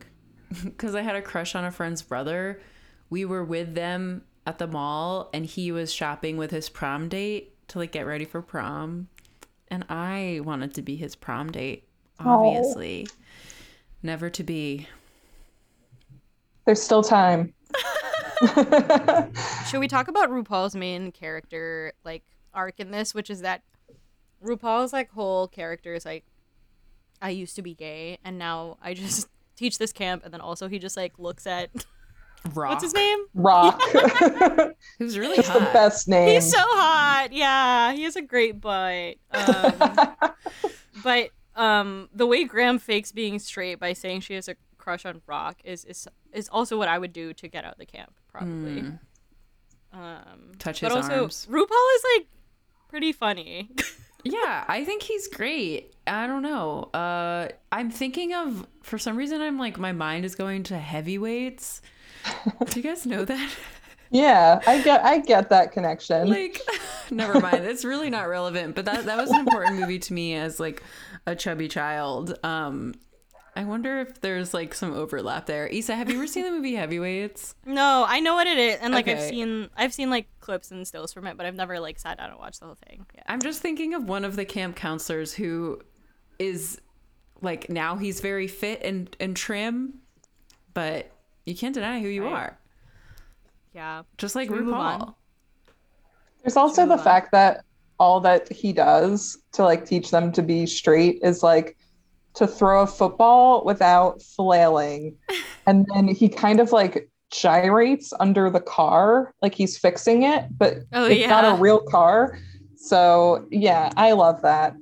cuz 0.78 0.94
I 0.94 1.02
had 1.02 1.16
a 1.16 1.22
crush 1.22 1.54
on 1.54 1.64
a 1.64 1.70
friend's 1.70 2.02
brother. 2.02 2.60
We 3.10 3.24
were 3.24 3.44
with 3.44 3.74
them 3.74 4.24
at 4.46 4.58
the 4.58 4.66
mall 4.66 5.28
and 5.32 5.44
he 5.44 5.72
was 5.72 5.92
shopping 5.92 6.36
with 6.36 6.50
his 6.50 6.68
prom 6.68 7.08
date 7.08 7.52
to 7.68 7.78
like 7.78 7.92
get 7.92 8.06
ready 8.06 8.24
for 8.24 8.42
prom. 8.42 9.08
And 9.68 9.84
I 9.88 10.40
wanted 10.44 10.74
to 10.74 10.82
be 10.82 10.96
his 10.96 11.16
prom 11.16 11.50
date, 11.50 11.88
obviously. 12.20 13.08
Never 14.02 14.30
to 14.30 14.44
be. 14.44 14.86
There's 16.64 16.80
still 16.80 17.02
time. 17.02 17.52
should 19.66 19.80
we 19.80 19.88
talk 19.88 20.08
about 20.08 20.30
rupaul's 20.30 20.76
main 20.76 21.10
character 21.10 21.92
like 22.04 22.22
arc 22.52 22.78
in 22.78 22.90
this 22.90 23.14
which 23.14 23.30
is 23.30 23.40
that 23.40 23.62
rupaul's 24.44 24.92
like 24.92 25.10
whole 25.12 25.48
character 25.48 25.94
is 25.94 26.04
like 26.04 26.24
i 27.22 27.30
used 27.30 27.56
to 27.56 27.62
be 27.62 27.74
gay 27.74 28.18
and 28.24 28.38
now 28.38 28.76
i 28.82 28.92
just 28.92 29.28
teach 29.56 29.78
this 29.78 29.92
camp 29.92 30.22
and 30.24 30.32
then 30.32 30.40
also 30.40 30.68
he 30.68 30.78
just 30.78 30.96
like 30.96 31.18
looks 31.18 31.46
at 31.46 31.70
Rock. 32.54 32.70
What's 32.70 32.84
his 32.84 32.94
name? 32.94 33.18
Rock. 33.34 33.80
Who's 34.98 35.18
really 35.18 35.36
Just 35.36 35.52
the 35.52 35.60
best 35.72 36.08
name. 36.08 36.28
He's 36.28 36.50
so 36.50 36.58
hot. 36.60 37.28
Yeah, 37.32 37.92
he 37.92 38.04
has 38.04 38.16
a 38.16 38.22
great 38.22 38.60
butt. 38.60 39.16
Um, 39.32 39.72
but 41.02 41.30
um, 41.54 42.08
the 42.14 42.26
way 42.26 42.44
Graham 42.44 42.78
fakes 42.78 43.12
being 43.12 43.38
straight 43.38 43.80
by 43.80 43.92
saying 43.92 44.20
she 44.20 44.34
has 44.34 44.48
a 44.48 44.56
crush 44.78 45.04
on 45.04 45.20
Rock 45.26 45.58
is 45.64 45.84
is 45.84 46.06
is 46.32 46.48
also 46.50 46.76
what 46.76 46.88
I 46.88 46.98
would 46.98 47.12
do 47.12 47.32
to 47.32 47.48
get 47.48 47.64
out 47.64 47.72
of 47.72 47.78
the 47.78 47.86
camp, 47.86 48.12
probably. 48.28 48.82
Mm. 48.82 48.98
Um, 49.92 50.52
Touch 50.58 50.82
but 50.82 50.92
his 50.92 51.04
also, 51.04 51.22
arms. 51.22 51.48
RuPaul 51.50 51.96
is 51.96 52.04
like 52.16 52.26
pretty 52.88 53.12
funny. 53.12 53.70
Yeah, 54.32 54.64
I 54.66 54.84
think 54.84 55.02
he's 55.02 55.28
great. 55.28 55.94
I 56.06 56.26
don't 56.26 56.42
know. 56.42 56.90
Uh, 56.94 57.48
I'm 57.72 57.90
thinking 57.90 58.34
of 58.34 58.66
for 58.82 58.98
some 58.98 59.16
reason 59.16 59.40
I'm 59.40 59.58
like 59.58 59.78
my 59.78 59.92
mind 59.92 60.24
is 60.24 60.34
going 60.34 60.62
to 60.64 60.78
heavyweights. 60.78 61.82
Do 62.66 62.80
you 62.80 62.82
guys 62.82 63.06
know 63.06 63.24
that? 63.24 63.50
yeah, 64.10 64.60
I 64.66 64.82
get 64.82 65.04
I 65.04 65.18
get 65.18 65.48
that 65.50 65.72
connection. 65.72 66.28
like, 66.28 66.60
never 67.10 67.40
mind. 67.40 67.64
It's 67.64 67.84
really 67.84 68.10
not 68.10 68.28
relevant. 68.28 68.74
But 68.74 68.84
that 68.84 69.06
that 69.06 69.16
was 69.16 69.30
an 69.30 69.40
important 69.40 69.80
movie 69.80 69.98
to 70.00 70.12
me 70.12 70.34
as 70.34 70.60
like 70.60 70.82
a 71.26 71.34
chubby 71.34 71.68
child. 71.68 72.38
Um, 72.44 72.94
I 73.56 73.64
wonder 73.64 74.00
if 74.00 74.20
there's 74.20 74.52
like 74.52 74.74
some 74.74 74.92
overlap 74.92 75.46
there. 75.46 75.66
Issa, 75.66 75.96
have 75.96 76.10
you 76.10 76.16
ever 76.18 76.26
seen 76.26 76.44
the 76.44 76.50
movie 76.50 76.74
Heavyweights? 76.74 77.54
no, 77.64 78.04
I 78.06 78.20
know 78.20 78.34
what 78.34 78.46
it 78.46 78.58
is, 78.58 78.78
and 78.82 78.92
like 78.92 79.08
I've 79.08 79.20
seen 79.22 79.70
I've 79.76 79.94
seen 79.94 80.10
like 80.10 80.28
clips 80.40 80.70
and 80.70 80.86
stills 80.86 81.12
from 81.12 81.26
it, 81.26 81.38
but 81.38 81.46
I've 81.46 81.54
never 81.54 81.80
like 81.80 81.98
sat 81.98 82.18
down 82.18 82.30
and 82.30 82.38
watched 82.38 82.60
the 82.60 82.66
whole 82.66 82.76
thing. 82.86 83.06
Yeah. 83.14 83.22
I'm 83.26 83.40
just 83.40 83.62
thinking 83.62 83.94
of 83.94 84.04
one 84.08 84.24
of 84.26 84.36
the 84.36 84.44
camp 84.44 84.76
counselors 84.76 85.32
who 85.32 85.80
is 86.38 86.80
like 87.40 87.70
now 87.70 87.96
he's 87.96 88.20
very 88.20 88.46
fit 88.46 88.82
and 88.82 89.16
and 89.20 89.34
trim, 89.34 89.94
but 90.74 91.10
you 91.46 91.56
can't 91.56 91.74
deny 91.74 92.00
who 92.00 92.08
you 92.08 92.24
Right. 92.24 92.32
are. 92.32 92.58
Yeah. 93.74 94.02
Just 94.18 94.34
like 94.34 94.48
Should 94.48 94.58
RuPaul. 94.66 95.14
There's 96.42 96.56
also 96.56 96.82
Should 96.82 96.90
the 96.90 96.98
on. 96.98 97.04
fact 97.04 97.32
that 97.32 97.64
all 97.98 98.20
that 98.20 98.50
he 98.52 98.72
does 98.72 99.38
to 99.52 99.64
like 99.64 99.86
teach 99.86 100.10
them 100.10 100.30
to 100.32 100.42
be 100.42 100.66
straight 100.66 101.18
is 101.22 101.42
like 101.42 101.76
to 102.36 102.46
throw 102.46 102.82
a 102.82 102.86
football 102.86 103.64
without 103.64 104.22
flailing. 104.22 105.16
and 105.66 105.86
then 105.94 106.08
he 106.08 106.28
kind 106.28 106.60
of 106.60 106.72
like 106.72 107.08
gyrates 107.30 108.12
under 108.20 108.50
the 108.50 108.60
car, 108.60 109.34
like 109.42 109.54
he's 109.54 109.76
fixing 109.76 110.22
it, 110.22 110.44
but 110.56 110.78
Oh, 110.92 111.04
it's 111.06 111.28
not 111.28 111.44
a 111.44 111.60
real 111.60 111.80
car. 111.80 112.38
So 112.76 113.46
yeah, 113.50 113.90
I 113.96 114.12
love 114.12 114.42
that. 114.42 114.76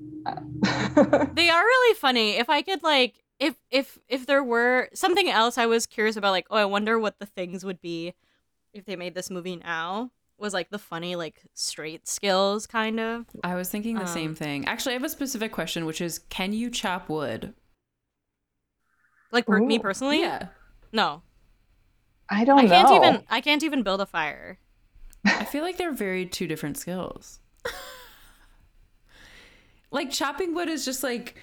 They 1.34 1.50
are 1.50 1.62
really 1.62 1.94
funny. 1.96 2.36
If 2.36 2.48
I 2.48 2.62
could 2.62 2.82
like 2.82 3.14
if 3.40 3.56
if 3.70 3.98
if 4.08 4.26
there 4.26 4.44
were 4.44 4.88
something 4.94 5.28
else 5.28 5.58
I 5.58 5.66
was 5.66 5.86
curious 5.86 6.16
about 6.16 6.30
like, 6.30 6.46
oh, 6.50 6.56
I 6.56 6.64
wonder 6.64 6.98
what 6.98 7.18
the 7.18 7.26
things 7.26 7.64
would 7.64 7.80
be 7.80 8.14
if 8.72 8.84
they 8.84 8.96
made 8.96 9.14
this 9.14 9.30
movie 9.30 9.56
now 9.56 10.10
was 10.38 10.52
like 10.52 10.70
the 10.70 10.78
funny 10.78 11.16
like 11.16 11.42
straight 11.54 12.08
skills 12.08 12.66
kind 12.66 13.00
of. 13.00 13.26
I 13.42 13.54
was 13.54 13.68
thinking 13.68 13.96
the 13.96 14.06
same 14.06 14.30
Um, 14.30 14.34
thing. 14.34 14.64
Actually, 14.66 14.92
I 14.92 14.94
have 14.94 15.04
a 15.04 15.08
specific 15.08 15.52
question, 15.52 15.84
which 15.86 16.00
is, 16.00 16.18
can 16.18 16.52
you 16.52 16.70
chop 16.70 17.08
wood? 17.08 17.54
Like 19.30 19.46
per- 19.46 19.60
me 19.60 19.78
personally? 19.78 20.20
Yeah, 20.20 20.48
No. 20.92 21.22
I 22.28 22.44
don't 22.44 22.58
I 22.58 22.66
can't 22.66 22.88
know. 22.88 22.96
even 22.96 23.22
I 23.28 23.40
can't 23.40 23.62
even 23.62 23.82
build 23.82 24.00
a 24.00 24.06
fire. 24.06 24.58
I 25.26 25.44
feel 25.44 25.62
like 25.62 25.76
they're 25.76 25.92
very 25.92 26.26
two 26.26 26.46
different 26.46 26.76
skills. 26.78 27.40
like 29.90 30.10
chopping 30.10 30.54
wood 30.54 30.68
is 30.68 30.84
just 30.84 31.02
like, 31.02 31.36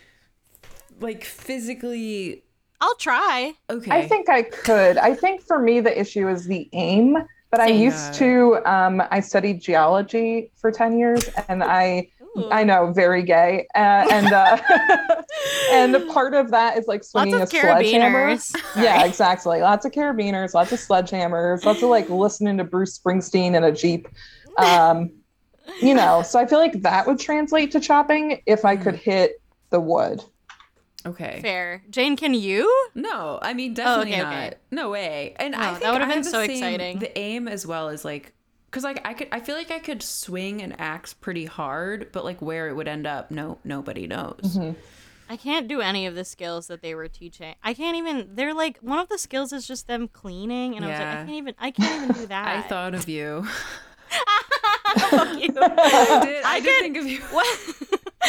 like 0.99 1.23
physically 1.23 2.43
I'll 2.79 2.95
try. 2.95 3.53
okay. 3.69 3.91
I 3.91 4.07
think 4.07 4.27
I 4.29 4.41
could. 4.43 4.97
I 4.97 5.13
think 5.13 5.41
for 5.43 5.59
me 5.59 5.79
the 5.81 5.99
issue 5.99 6.27
is 6.27 6.45
the 6.45 6.67
aim. 6.73 7.17
But 7.51 7.59
I 7.59 7.67
used 7.67 8.13
to 8.15 8.59
um, 8.65 9.03
I 9.11 9.19
studied 9.19 9.61
geology 9.61 10.51
for 10.55 10.71
10 10.71 10.97
years 10.97 11.29
and 11.49 11.63
I 11.63 12.07
Ooh. 12.37 12.49
I 12.49 12.63
know 12.63 12.93
very 12.93 13.23
gay 13.23 13.67
uh, 13.75 14.07
and 14.09 14.31
uh, 14.31 14.57
and 15.71 16.09
part 16.09 16.33
of 16.33 16.51
that 16.51 16.77
is 16.77 16.87
like 16.87 17.03
swinging 17.03 17.37
Lots 17.37 17.53
a 17.53 17.59
sledgehammer. 17.59 18.37
Yeah, 18.77 19.03
exactly. 19.03 19.59
Lots 19.59 19.85
of 19.85 19.91
carabiners, 19.91 20.53
lots 20.53 20.71
of 20.71 20.79
sledgehammers, 20.79 21.65
lots 21.65 21.83
of 21.83 21.89
like 21.89 22.09
listening 22.09 22.57
to 22.57 22.63
Bruce 22.63 22.97
Springsteen 22.97 23.55
in 23.55 23.65
a 23.65 23.71
Jeep. 23.71 24.07
Um, 24.57 25.11
you 25.81 25.93
know, 25.93 26.21
so 26.21 26.39
I 26.39 26.45
feel 26.45 26.59
like 26.59 26.81
that 26.81 27.05
would 27.05 27.19
translate 27.19 27.71
to 27.71 27.79
chopping 27.79 28.41
if 28.45 28.63
I 28.65 28.77
could 28.77 28.95
hit 28.95 29.41
the 29.69 29.79
wood. 29.79 30.23
Okay. 31.05 31.39
Fair. 31.41 31.83
Jane, 31.89 32.15
can 32.15 32.33
you? 32.33 32.69
No, 32.95 33.39
I 33.41 33.53
mean 33.53 33.73
definitely 33.73 34.13
okay, 34.13 34.21
not. 34.21 34.33
okay. 34.33 34.53
No 34.71 34.89
way. 34.89 35.35
And 35.39 35.55
Oh, 35.55 35.59
I 35.59 35.79
that 35.79 35.93
would've 35.93 36.07
been 36.07 36.21
the 36.23 36.29
so 36.29 36.41
same- 36.45 36.51
exciting. 36.51 36.99
The 36.99 37.17
aim 37.17 37.47
as 37.47 37.65
well 37.65 37.89
is 37.89 38.03
like, 38.05 38.33
because 38.69 38.83
like 38.83 39.05
I 39.05 39.13
could, 39.13 39.27
I 39.31 39.39
feel 39.39 39.55
like 39.55 39.71
I 39.71 39.79
could 39.79 40.01
swing 40.03 40.61
an 40.61 40.73
axe 40.73 41.13
pretty 41.13 41.45
hard, 41.45 42.11
but 42.11 42.23
like 42.23 42.41
where 42.41 42.69
it 42.69 42.73
would 42.75 42.87
end 42.87 43.05
up, 43.07 43.31
no, 43.31 43.57
nobody 43.63 44.07
knows. 44.07 44.39
Mm-hmm. 44.43 44.79
I 45.29 45.37
can't 45.37 45.69
do 45.69 45.79
any 45.79 46.05
of 46.07 46.15
the 46.15 46.25
skills 46.25 46.67
that 46.67 46.81
they 46.81 46.93
were 46.93 47.07
teaching. 47.07 47.55
I 47.63 47.73
can't 47.73 47.95
even. 47.95 48.29
They're 48.35 48.53
like 48.53 48.77
one 48.79 48.99
of 48.99 49.07
the 49.07 49.17
skills 49.17 49.53
is 49.53 49.65
just 49.65 49.87
them 49.87 50.09
cleaning, 50.09 50.75
and 50.75 50.83
I 50.83 50.89
was 50.89 50.99
like, 50.99 51.07
I 51.07 51.15
can't 51.15 51.29
even. 51.29 51.55
I 51.57 51.71
can't 51.71 52.03
even 52.03 52.15
do 52.21 52.25
that. 52.27 52.47
I 52.47 52.61
thought 52.63 52.93
of 52.93 53.07
you. 53.07 53.45
Fuck 55.09 55.29
you. 55.41 55.53
I 55.57 56.25
did. 56.25 56.43
I, 56.43 56.55
I 56.55 56.59
did 56.59 56.65
could- 56.65 56.81
think 56.81 56.97
of 56.97 57.05
you. 57.07 57.21
What? 57.31 57.59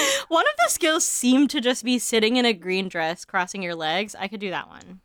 one 0.28 0.44
of 0.44 0.56
the 0.64 0.70
skills 0.70 1.04
seemed 1.04 1.50
to 1.50 1.60
just 1.60 1.84
be 1.84 1.98
sitting 1.98 2.36
in 2.36 2.44
a 2.44 2.52
green 2.52 2.88
dress, 2.88 3.24
crossing 3.24 3.62
your 3.62 3.74
legs. 3.74 4.14
I 4.18 4.28
could 4.28 4.40
do 4.40 4.50
that 4.50 4.68
one. 4.68 5.00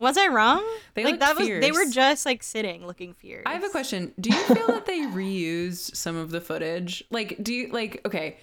Was 0.00 0.18
I 0.18 0.26
wrong? 0.26 0.64
They 0.94 1.04
like 1.04 1.20
that 1.20 1.36
was 1.36 1.46
they 1.46 1.72
were 1.72 1.86
just 1.86 2.26
like 2.26 2.42
sitting, 2.42 2.86
looking 2.86 3.14
fierce. 3.14 3.44
I 3.46 3.52
have 3.52 3.64
a 3.64 3.68
question. 3.68 4.12
Do 4.20 4.30
you 4.30 4.42
feel 4.42 4.66
that 4.66 4.86
they 4.86 5.00
reused 5.00 5.94
some 5.96 6.16
of 6.16 6.30
the 6.30 6.40
footage? 6.40 7.04
Like, 7.10 7.42
do 7.42 7.54
you 7.54 7.68
like? 7.68 8.00
Okay, 8.04 8.38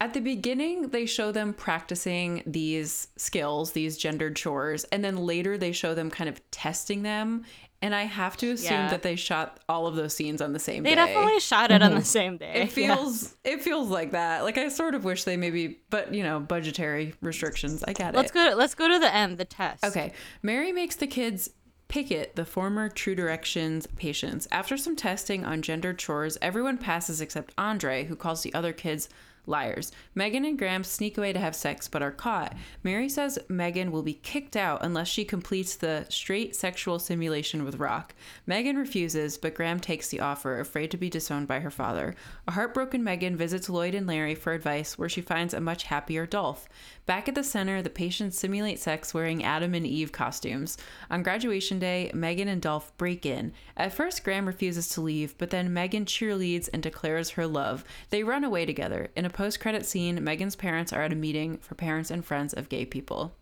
at 0.00 0.14
the 0.14 0.20
beginning 0.20 0.88
they 0.88 1.06
show 1.06 1.32
them 1.32 1.54
practicing 1.54 2.42
these 2.44 3.08
skills, 3.16 3.72
these 3.72 3.96
gendered 3.96 4.36
chores, 4.36 4.84
and 4.92 5.02
then 5.02 5.16
later 5.16 5.56
they 5.56 5.72
show 5.72 5.94
them 5.94 6.10
kind 6.10 6.28
of 6.28 6.40
testing 6.50 7.02
them. 7.02 7.44
And 7.82 7.94
I 7.94 8.04
have 8.04 8.36
to 8.38 8.52
assume 8.52 8.72
Yeah. 8.72 8.88
that 8.90 9.02
they 9.02 9.16
shot 9.16 9.58
all 9.68 9.86
of 9.88 9.96
those 9.96 10.14
scenes 10.14 10.40
on 10.40 10.52
the 10.52 10.60
same 10.60 10.84
They 10.84 10.90
day. 10.94 10.94
They 10.94 11.06
definitely 11.12 11.40
shot 11.40 11.70
it 11.72 11.82
on 11.82 11.94
the 11.96 12.04
same 12.18 12.36
day. 12.36 12.52
It 12.62 12.72
feels 12.72 13.34
it 13.44 13.60
feels 13.62 13.88
like 13.88 14.12
that. 14.12 14.44
Like 14.44 14.56
I 14.56 14.68
sort 14.68 14.94
of 14.94 15.04
wish 15.04 15.24
they 15.24 15.36
maybe, 15.36 15.80
but 15.90 16.14
you 16.14 16.22
know, 16.22 16.38
budgetary 16.38 17.14
restrictions. 17.20 17.82
I 17.86 17.92
get 17.92 18.14
Let's 18.14 18.30
it. 18.30 18.34
go. 18.34 18.54
Let's 18.56 18.74
go 18.76 18.88
to 18.88 18.98
the 19.00 19.12
end. 19.12 19.36
The 19.36 19.44
test. 19.44 19.84
Okay. 19.84 20.12
Mary 20.42 20.70
makes 20.72 20.94
the 20.96 21.08
kids 21.08 21.50
picket 21.88 22.36
the 22.36 22.44
former 22.44 22.88
True 22.88 23.14
Directions 23.14 23.86
patients. 23.96 24.48
After 24.50 24.76
some 24.78 24.96
testing 24.96 25.44
on 25.44 25.60
gendered 25.60 25.98
chores, 25.98 26.38
everyone 26.40 26.78
passes 26.78 27.20
except 27.20 27.52
Andre, 27.58 28.04
who 28.04 28.16
calls 28.16 28.42
the 28.42 28.54
other 28.54 28.72
kids 28.72 29.08
liars. 29.46 29.92
Megan 30.14 30.44
and 30.44 30.58
Graham 30.58 30.84
sneak 30.84 31.18
away 31.18 31.32
to 31.32 31.38
have 31.38 31.54
sex 31.54 31.88
but 31.88 32.02
are 32.02 32.10
caught. 32.10 32.54
Mary 32.82 33.08
says 33.08 33.38
Megan 33.48 33.90
will 33.90 34.02
be 34.02 34.14
kicked 34.14 34.56
out 34.56 34.84
unless 34.84 35.08
she 35.08 35.24
completes 35.24 35.76
the 35.76 36.06
straight 36.08 36.54
sexual 36.54 36.98
simulation 36.98 37.64
with 37.64 37.78
Rock. 37.78 38.14
Megan 38.46 38.76
refuses, 38.76 39.36
but 39.38 39.54
Graham 39.54 39.80
takes 39.80 40.08
the 40.08 40.20
offer, 40.20 40.60
afraid 40.60 40.90
to 40.90 40.96
be 40.96 41.10
disowned 41.10 41.48
by 41.48 41.60
her 41.60 41.70
father. 41.70 42.14
A 42.46 42.52
heartbroken 42.52 43.02
Megan 43.02 43.36
visits 43.36 43.68
Lloyd 43.68 43.94
and 43.94 44.06
Larry 44.06 44.34
for 44.34 44.52
advice, 44.52 44.98
where 44.98 45.08
she 45.08 45.20
finds 45.20 45.54
a 45.54 45.60
much 45.60 45.84
happier 45.84 46.26
Dolph. 46.26 46.68
Back 47.04 47.28
at 47.28 47.34
the 47.34 47.42
center, 47.42 47.82
the 47.82 47.90
patients 47.90 48.38
simulate 48.38 48.78
sex 48.78 49.12
wearing 49.12 49.42
Adam 49.42 49.74
and 49.74 49.86
Eve 49.86 50.12
costumes. 50.12 50.78
On 51.10 51.22
graduation 51.22 51.80
day, 51.80 52.10
Megan 52.14 52.46
and 52.46 52.62
Dolph 52.62 52.96
break 52.96 53.26
in. 53.26 53.52
At 53.76 53.92
first, 53.92 54.22
Graham 54.22 54.46
refuses 54.46 54.88
to 54.90 55.00
leave, 55.00 55.36
but 55.36 55.50
then 55.50 55.72
Megan 55.72 56.04
cheerleads 56.04 56.68
and 56.72 56.80
declares 56.80 57.30
her 57.30 57.46
love. 57.46 57.84
They 58.10 58.22
run 58.22 58.44
away 58.44 58.66
together. 58.66 59.08
In 59.16 59.24
a 59.24 59.30
post 59.32 59.60
credit 59.60 59.84
scene, 59.86 60.22
Megan's 60.22 60.56
parents 60.56 60.92
are 60.92 61.02
at 61.02 61.12
a 61.12 61.16
meeting 61.16 61.58
for 61.58 61.74
parents 61.74 62.10
and 62.10 62.24
friends 62.24 62.52
of 62.52 62.68
gay 62.68 62.84
people. 62.84 63.32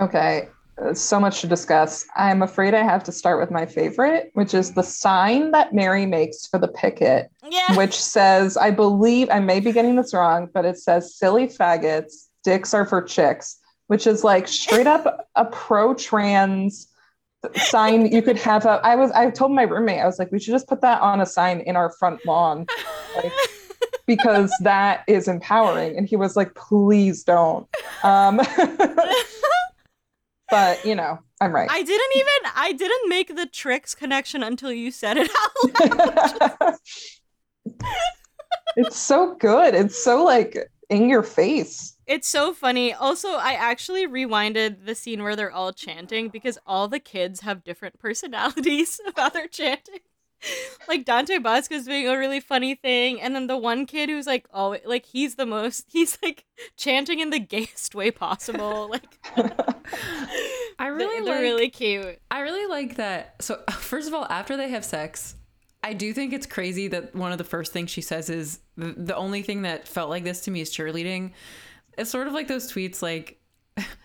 Okay, 0.00 0.48
uh, 0.82 0.92
so 0.92 1.20
much 1.20 1.40
to 1.40 1.46
discuss. 1.46 2.04
I'm 2.16 2.42
afraid 2.42 2.74
I 2.74 2.82
have 2.82 3.04
to 3.04 3.12
start 3.12 3.38
with 3.38 3.50
my 3.50 3.64
favorite, 3.64 4.30
which 4.34 4.54
is 4.54 4.74
the 4.74 4.82
sign 4.82 5.52
that 5.52 5.72
Mary 5.72 6.04
makes 6.06 6.46
for 6.46 6.58
the 6.58 6.68
picket, 6.68 7.30
Yeah. 7.48 7.76
which 7.76 7.94
says, 7.94 8.56
I 8.56 8.70
believe, 8.72 9.28
I 9.30 9.38
may 9.40 9.60
be 9.60 9.72
getting 9.72 9.94
this 9.96 10.12
wrong, 10.12 10.48
but 10.52 10.64
it 10.64 10.78
says, 10.78 11.14
silly 11.16 11.46
faggots, 11.46 12.28
dicks 12.42 12.74
are 12.74 12.84
for 12.84 13.02
chicks, 13.02 13.60
which 13.86 14.06
is 14.06 14.24
like 14.24 14.48
straight 14.48 14.86
up 14.88 15.28
a 15.36 15.44
pro 15.44 15.94
trans 15.94 16.88
sign 17.56 18.06
you 18.10 18.22
could 18.22 18.38
have 18.38 18.64
a 18.64 18.80
i 18.84 18.96
was 18.96 19.10
i 19.10 19.28
told 19.28 19.52
my 19.52 19.64
roommate 19.64 20.00
i 20.00 20.06
was 20.06 20.18
like 20.18 20.32
we 20.32 20.40
should 20.40 20.52
just 20.52 20.66
put 20.66 20.80
that 20.80 20.98
on 21.02 21.20
a 21.20 21.26
sign 21.26 21.60
in 21.60 21.76
our 21.76 21.92
front 21.98 22.18
lawn 22.24 22.64
like, 23.22 23.30
because 24.06 24.52
that 24.62 25.04
is 25.06 25.28
empowering 25.28 25.96
and 25.96 26.08
he 26.08 26.16
was 26.16 26.36
like 26.36 26.54
please 26.54 27.24
don't 27.24 27.66
um 28.02 28.36
but 30.50 30.84
you 30.84 30.94
know 30.94 31.18
i'm 31.40 31.54
right 31.54 31.70
I 31.70 31.82
didn't 31.82 32.16
even. 32.16 32.52
I 32.56 32.72
didn't 32.72 33.08
make 33.08 33.34
the 33.34 33.46
tricks 33.46 33.94
connection 33.94 34.42
until 34.42 34.72
you 34.72 34.90
said 34.90 35.16
it 35.16 35.30
out 35.40 35.54
loud. 36.60 36.74
it's 38.76 38.98
so 38.98 39.34
good 39.36 39.74
it's 39.74 40.02
so 40.02 40.24
like 40.24 40.56
in 40.90 41.08
your 41.08 41.22
face 41.22 41.96
It's 42.06 42.28
so 42.28 42.52
funny. 42.52 42.92
Also, 42.92 43.28
I 43.28 43.54
actually 43.54 44.06
rewinded 44.06 44.84
the 44.84 44.94
scene 44.94 45.22
where 45.22 45.34
they're 45.36 45.50
all 45.50 45.72
chanting 45.72 46.28
because 46.28 46.58
all 46.66 46.86
the 46.86 47.00
kids 47.00 47.40
have 47.40 47.64
different 47.64 47.98
personalities 47.98 49.00
about 49.06 49.32
their 49.32 49.48
chanting. 49.48 50.00
Like 50.88 51.06
Dante 51.06 51.38
Basco's 51.38 51.86
doing 51.86 52.06
a 52.06 52.18
really 52.18 52.40
funny 52.40 52.74
thing, 52.74 53.20
and 53.20 53.34
then 53.34 53.46
the 53.46 53.56
one 53.56 53.86
kid 53.86 54.10
who's 54.10 54.26
like, 54.26 54.46
oh, 54.52 54.76
like 54.84 55.06
he's 55.06 55.36
the 55.36 55.46
most, 55.46 55.86
he's 55.90 56.18
like 56.22 56.44
chanting 56.76 57.20
in 57.20 57.30
the 57.30 57.38
gayest 57.38 57.94
way 57.94 58.10
possible. 58.10 58.90
Like, 59.36 59.54
I 60.78 60.88
really 60.88 61.24
they're 61.24 61.34
like 61.34 61.40
really 61.40 61.70
cute. 61.70 62.18
I 62.30 62.40
really 62.40 62.66
like 62.66 62.96
that. 62.96 63.42
So, 63.42 63.62
first 63.70 64.08
of 64.08 64.14
all, 64.14 64.26
after 64.26 64.56
they 64.56 64.68
have 64.68 64.84
sex, 64.84 65.36
I 65.82 65.92
do 65.92 66.12
think 66.12 66.32
it's 66.32 66.46
crazy 66.46 66.88
that 66.88 67.14
one 67.14 67.32
of 67.32 67.38
the 67.38 67.44
first 67.44 67.72
things 67.72 67.90
she 67.90 68.00
says 68.00 68.28
is 68.28 68.60
the, 68.76 68.94
the 68.96 69.16
only 69.16 69.42
thing 69.42 69.62
that 69.62 69.86
felt 69.86 70.10
like 70.10 70.24
this 70.24 70.40
to 70.42 70.50
me 70.50 70.60
is 70.60 70.70
cheerleading. 70.70 71.32
It's 71.96 72.10
sort 72.10 72.26
of 72.26 72.32
like 72.32 72.48
those 72.48 72.72
tweets 72.72 73.02
like, 73.02 73.40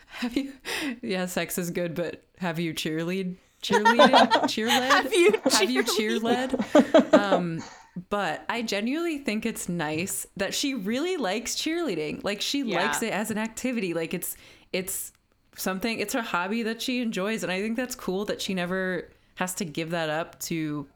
have 0.07 0.35
you, 0.35 0.53
yeah, 1.01 1.25
sex 1.25 1.57
is 1.57 1.71
good, 1.71 1.95
but 1.95 2.23
have 2.37 2.59
you 2.59 2.73
cheerlead? 2.73 3.37
Cheerleaded? 3.61 4.47
Cheerled? 4.49 4.73
Have 4.73 5.13
you 5.13 5.33
Have 5.51 5.69
you 5.69 5.83
cheerled? 5.83 6.55
um, 7.13 7.61
but 8.09 8.45
I 8.47 8.61
genuinely 8.61 9.17
think 9.17 9.45
it's 9.45 9.67
nice 9.67 10.25
that 10.37 10.53
she 10.53 10.73
really 10.73 11.17
likes 11.17 11.55
cheerleading. 11.55 12.23
Like 12.23 12.41
she 12.41 12.61
Yeah. 12.61 12.83
likes 12.85 13.01
it 13.03 13.11
as 13.11 13.31
an 13.31 13.37
activity. 13.37 13.93
Like 13.93 14.13
it's 14.13 14.37
it's 14.71 15.11
something 15.55 15.99
it's 15.99 16.13
her 16.13 16.21
hobby 16.21 16.63
that 16.63 16.81
she 16.81 17.01
enjoys 17.01 17.43
and 17.43 17.51
I 17.51 17.61
think 17.61 17.75
that's 17.75 17.95
cool 17.95 18.23
that 18.25 18.41
she 18.41 18.53
never 18.53 19.09
has 19.35 19.53
to 19.55 19.65
give 19.65 19.89
that 19.91 20.09
up 20.09 20.39
to 20.41 20.87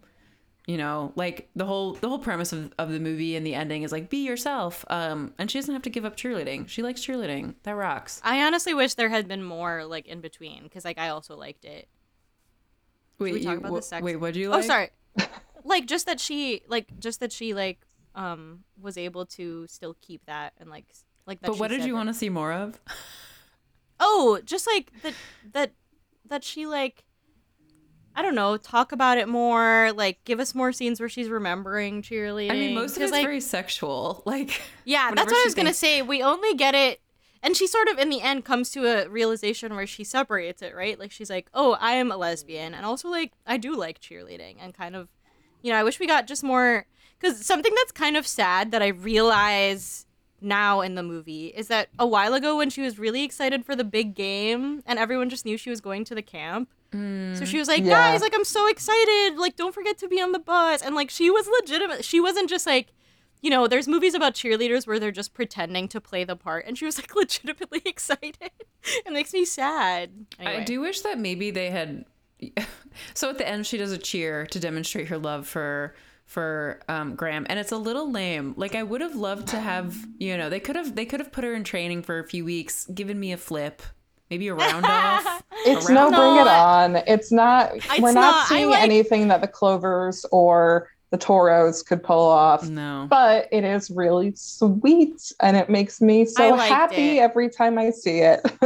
you 0.66 0.78
know, 0.78 1.12
like 1.18 1.50
the 1.58 1.66
whole 1.66 1.92
the 1.96 2.08
whole 2.08 2.20
premise 2.20 2.54
of, 2.54 2.72
of 2.78 2.90
the 2.90 3.00
movie 3.02 3.36
and 3.36 3.46
the 3.46 3.54
ending 3.54 3.84
is 3.84 3.92
like 3.92 4.10
be 4.10 4.26
yourself. 4.26 4.86
Um 4.90 5.34
and 5.38 5.52
she 5.52 5.58
doesn't 5.58 5.74
have 5.74 5.82
to 5.84 5.90
give 5.90 6.06
up 6.06 6.16
cheerleading. 6.16 6.70
She 6.70 6.82
likes 6.82 7.06
cheerleading. 7.06 7.56
That 7.64 7.76
rocks. 7.76 8.22
I 8.24 8.44
honestly 8.46 8.74
wish 8.74 8.94
there 8.94 9.10
had 9.10 9.28
been 9.28 9.44
more 9.44 9.84
like 9.84 10.08
in 10.08 10.22
between 10.22 10.64
because 10.64 10.86
like 10.86 10.98
I 10.98 11.10
also 11.10 11.36
liked 11.36 11.66
it. 11.66 11.90
Wait, 13.20 13.34
we 13.34 13.44
talk 13.44 13.54
you- 13.54 13.58
about 13.60 13.74
the 13.74 13.80
wh- 13.80 13.84
sex? 13.84 14.04
Wait, 14.04 14.16
what'd 14.18 14.36
you 14.36 14.50
like? 14.50 14.64
Oh, 14.64 14.68
sorry. 14.68 14.90
like 15.64 15.86
just 15.86 16.06
that 16.06 16.20
she 16.20 16.62
like 16.68 17.00
just 17.00 17.20
that 17.22 17.32
she 17.32 17.54
like 17.54 17.80
um 18.16 18.64
was 18.80 18.98
able 18.98 19.26
to 19.26 19.66
still 19.68 19.96
keep 20.02 20.26
that 20.26 20.54
and 20.60 20.70
like 20.70 20.86
like 21.26 21.40
that. 21.42 21.48
But 21.48 21.60
what 21.60 21.70
did 21.70 21.86
you 21.86 21.94
want 21.94 22.10
to 22.10 22.14
see 22.14 22.30
more 22.30 22.52
of? 22.52 22.80
Oh, 24.00 24.42
just 24.44 24.68
like 24.68 24.92
that 25.02 25.14
that 25.54 25.72
that 26.28 26.44
she 26.44 26.66
like 26.66 27.06
I 28.16 28.22
don't 28.22 28.36
know, 28.36 28.58
talk 28.58 28.92
about 28.92 29.18
it 29.18 29.28
more, 29.28 29.92
like 29.96 30.24
give 30.24 30.40
us 30.40 30.54
more 30.54 30.72
scenes 30.72 31.00
where 31.00 31.10
she's 31.10 31.30
remembering 31.30 32.02
cheerleading. 32.02 32.52
I 32.52 32.56
mean, 32.56 32.76
most 32.76 32.96
of 32.98 33.04
it's 33.04 33.12
like, 33.12 33.24
very 33.24 33.40
sexual. 33.40 34.22
Like, 34.26 34.62
Yeah, 34.86 35.12
that's 35.16 35.32
what 35.32 35.42
I 35.42 35.46
was 35.46 35.56
gonna 35.56 35.74
say. 35.74 36.02
We 36.02 36.22
only 36.22 36.54
get 36.56 36.76
it, 36.76 37.02
and 37.44 37.56
she 37.56 37.68
sort 37.68 37.88
of 37.90 38.00
in 38.00 38.10
the 38.10 38.22
end 38.22 38.46
comes 38.46 38.72
to 38.72 38.86
a 38.88 39.08
realization 39.08 39.76
where 39.76 39.86
she 39.86 40.04
separates 40.04 40.62
it, 40.64 40.74
right? 40.76 40.98
Like 40.98 41.12
she's 41.12 41.30
like, 41.30 41.48
"Oh, 41.54 41.78
I 41.80 41.92
am 41.94 42.12
a 42.12 42.18
lesbian, 42.18 42.74
and 42.74 42.86
also 42.86 43.10
like 43.10 43.34
I 43.46 43.58
do 43.58 43.76
like 43.76 44.00
cheerleading," 44.00 44.56
and 44.60 44.74
kind 44.74 44.96
of, 44.96 45.10
you 45.62 45.72
know, 45.72 45.78
I 45.78 45.84
wish 45.84 46.00
we 46.00 46.08
got 46.08 46.26
just 46.26 46.44
more 46.44 46.88
because 47.20 47.46
something 47.46 47.74
that's 47.76 47.92
kind 47.92 48.18
of 48.18 48.26
sad 48.26 48.72
that 48.72 48.82
I 48.82 48.88
realize 48.88 50.06
now 50.42 50.82
in 50.82 50.96
the 50.96 51.04
movie 51.04 51.48
is 51.48 51.68
that 51.70 51.88
a 51.98 52.06
while 52.06 52.34
ago 52.34 52.58
when 52.58 52.70
she 52.70 52.82
was 52.82 53.00
really 53.00 53.24
excited 53.24 53.66
for 53.66 53.76
the 53.78 53.84
big 53.86 54.14
game 54.14 54.84
and 54.86 55.00
everyone 55.00 55.30
just 55.30 55.46
knew 55.46 55.56
she 55.58 55.70
was 55.70 55.80
going 55.80 56.04
to 56.06 56.16
the 56.16 56.22
camp. 56.22 56.70
So 56.92 57.46
she 57.46 57.58
was 57.58 57.68
like, 57.68 57.82
mm, 57.84 57.88
Yeah. 57.88 58.12
guys, 58.12 58.22
like 58.22 58.36
I'm 58.36 58.44
so 58.44 58.68
excited. 58.68 59.38
Like 59.38 59.56
don't 59.56 59.74
forget 59.74 59.98
to 60.00 60.08
be 60.08 60.22
on 60.22 60.32
the 60.32 60.40
bus. 60.40 60.82
And 60.84 60.94
like 60.96 61.10
she 61.10 61.30
was 61.32 61.48
legitimate. 61.62 62.06
She 62.06 62.20
wasn't 62.20 62.50
just 62.50 62.68
like, 62.68 62.90
you 63.44 63.50
know, 63.50 63.68
there's 63.68 63.90
movies 63.90 64.14
about 64.14 64.34
cheerleaders 64.34 64.88
where 64.88 65.00
they're 65.00 65.12
just 65.12 65.34
pretending 65.34 65.90
to 65.90 66.00
play 66.00 66.24
the 66.24 66.36
part 66.38 66.66
and 66.66 66.78
she 66.78 66.86
was 66.86 66.98
like 66.98 67.14
legitimately 67.16 67.82
excited. 67.86 68.50
it 69.06 69.12
makes 69.12 69.34
me 69.34 69.44
sad. 69.46 70.26
I 70.40 70.64
do 70.64 70.80
wish 70.80 71.02
that 71.02 71.20
maybe 71.20 71.52
they 71.52 71.70
had. 71.70 72.06
so 73.14 73.30
at 73.30 73.38
the 73.38 73.48
end, 73.48 73.68
she 73.68 73.78
does 73.78 73.92
a 73.92 73.98
cheer 73.98 74.46
to 74.48 74.60
demonstrate 74.60 75.10
her 75.10 75.18
love 75.18 75.46
for 75.46 75.94
for 76.26 76.80
um, 76.88 77.16
Graham, 77.16 77.46
and 77.50 77.60
it's 77.60 77.74
a 77.74 77.78
little 77.78 78.10
lame. 78.10 78.54
Like 78.56 78.76
I 78.76 78.84
would 78.84 79.02
have 79.02 79.16
loved 79.16 79.50
to 79.50 79.60
have, 79.60 79.96
you 80.18 80.38
know, 80.38 80.50
they 80.50 80.62
could 80.62 80.78
have 80.78 80.96
they 80.96 81.06
could 81.06 81.20
have 81.20 81.32
put 81.34 81.44
her 81.44 81.54
in 81.54 81.66
training 81.66 82.02
for 82.02 82.20
a 82.20 82.24
few 82.24 82.46
weeks, 82.46 82.86
given 82.88 83.20
me 83.20 83.34
a 83.34 83.38
flip, 83.38 83.82
maybe 84.30 84.48
a 84.48 84.56
round 84.56 84.86
off. 84.86 85.44
It's 85.66 85.90
around- 85.90 86.12
no 86.12 86.18
bring 86.18 86.46
it 86.46 86.48
on. 86.48 86.96
It's 87.08 87.32
not. 87.32 87.74
It's 87.76 88.00
we're 88.00 88.12
not, 88.12 88.32
not. 88.32 88.48
Seeing 88.48 88.70
like- 88.70 88.84
anything 88.84 89.28
that 89.30 89.40
the 89.42 89.48
Clovers 89.48 90.26
or 90.32 90.90
the 91.14 91.20
Toros 91.20 91.84
could 91.84 92.02
pull 92.02 92.28
off. 92.28 92.68
No, 92.68 93.06
But 93.08 93.48
it 93.52 93.64
is 93.64 93.92
really 93.92 94.34
sweet, 94.34 95.32
and 95.40 95.56
it 95.56 95.70
makes 95.70 96.02
me 96.02 96.26
so 96.26 96.56
happy 96.56 97.20
it. 97.20 97.22
every 97.22 97.50
time 97.50 97.78
I 97.78 97.92
see 97.92 98.22
it. 98.22 98.42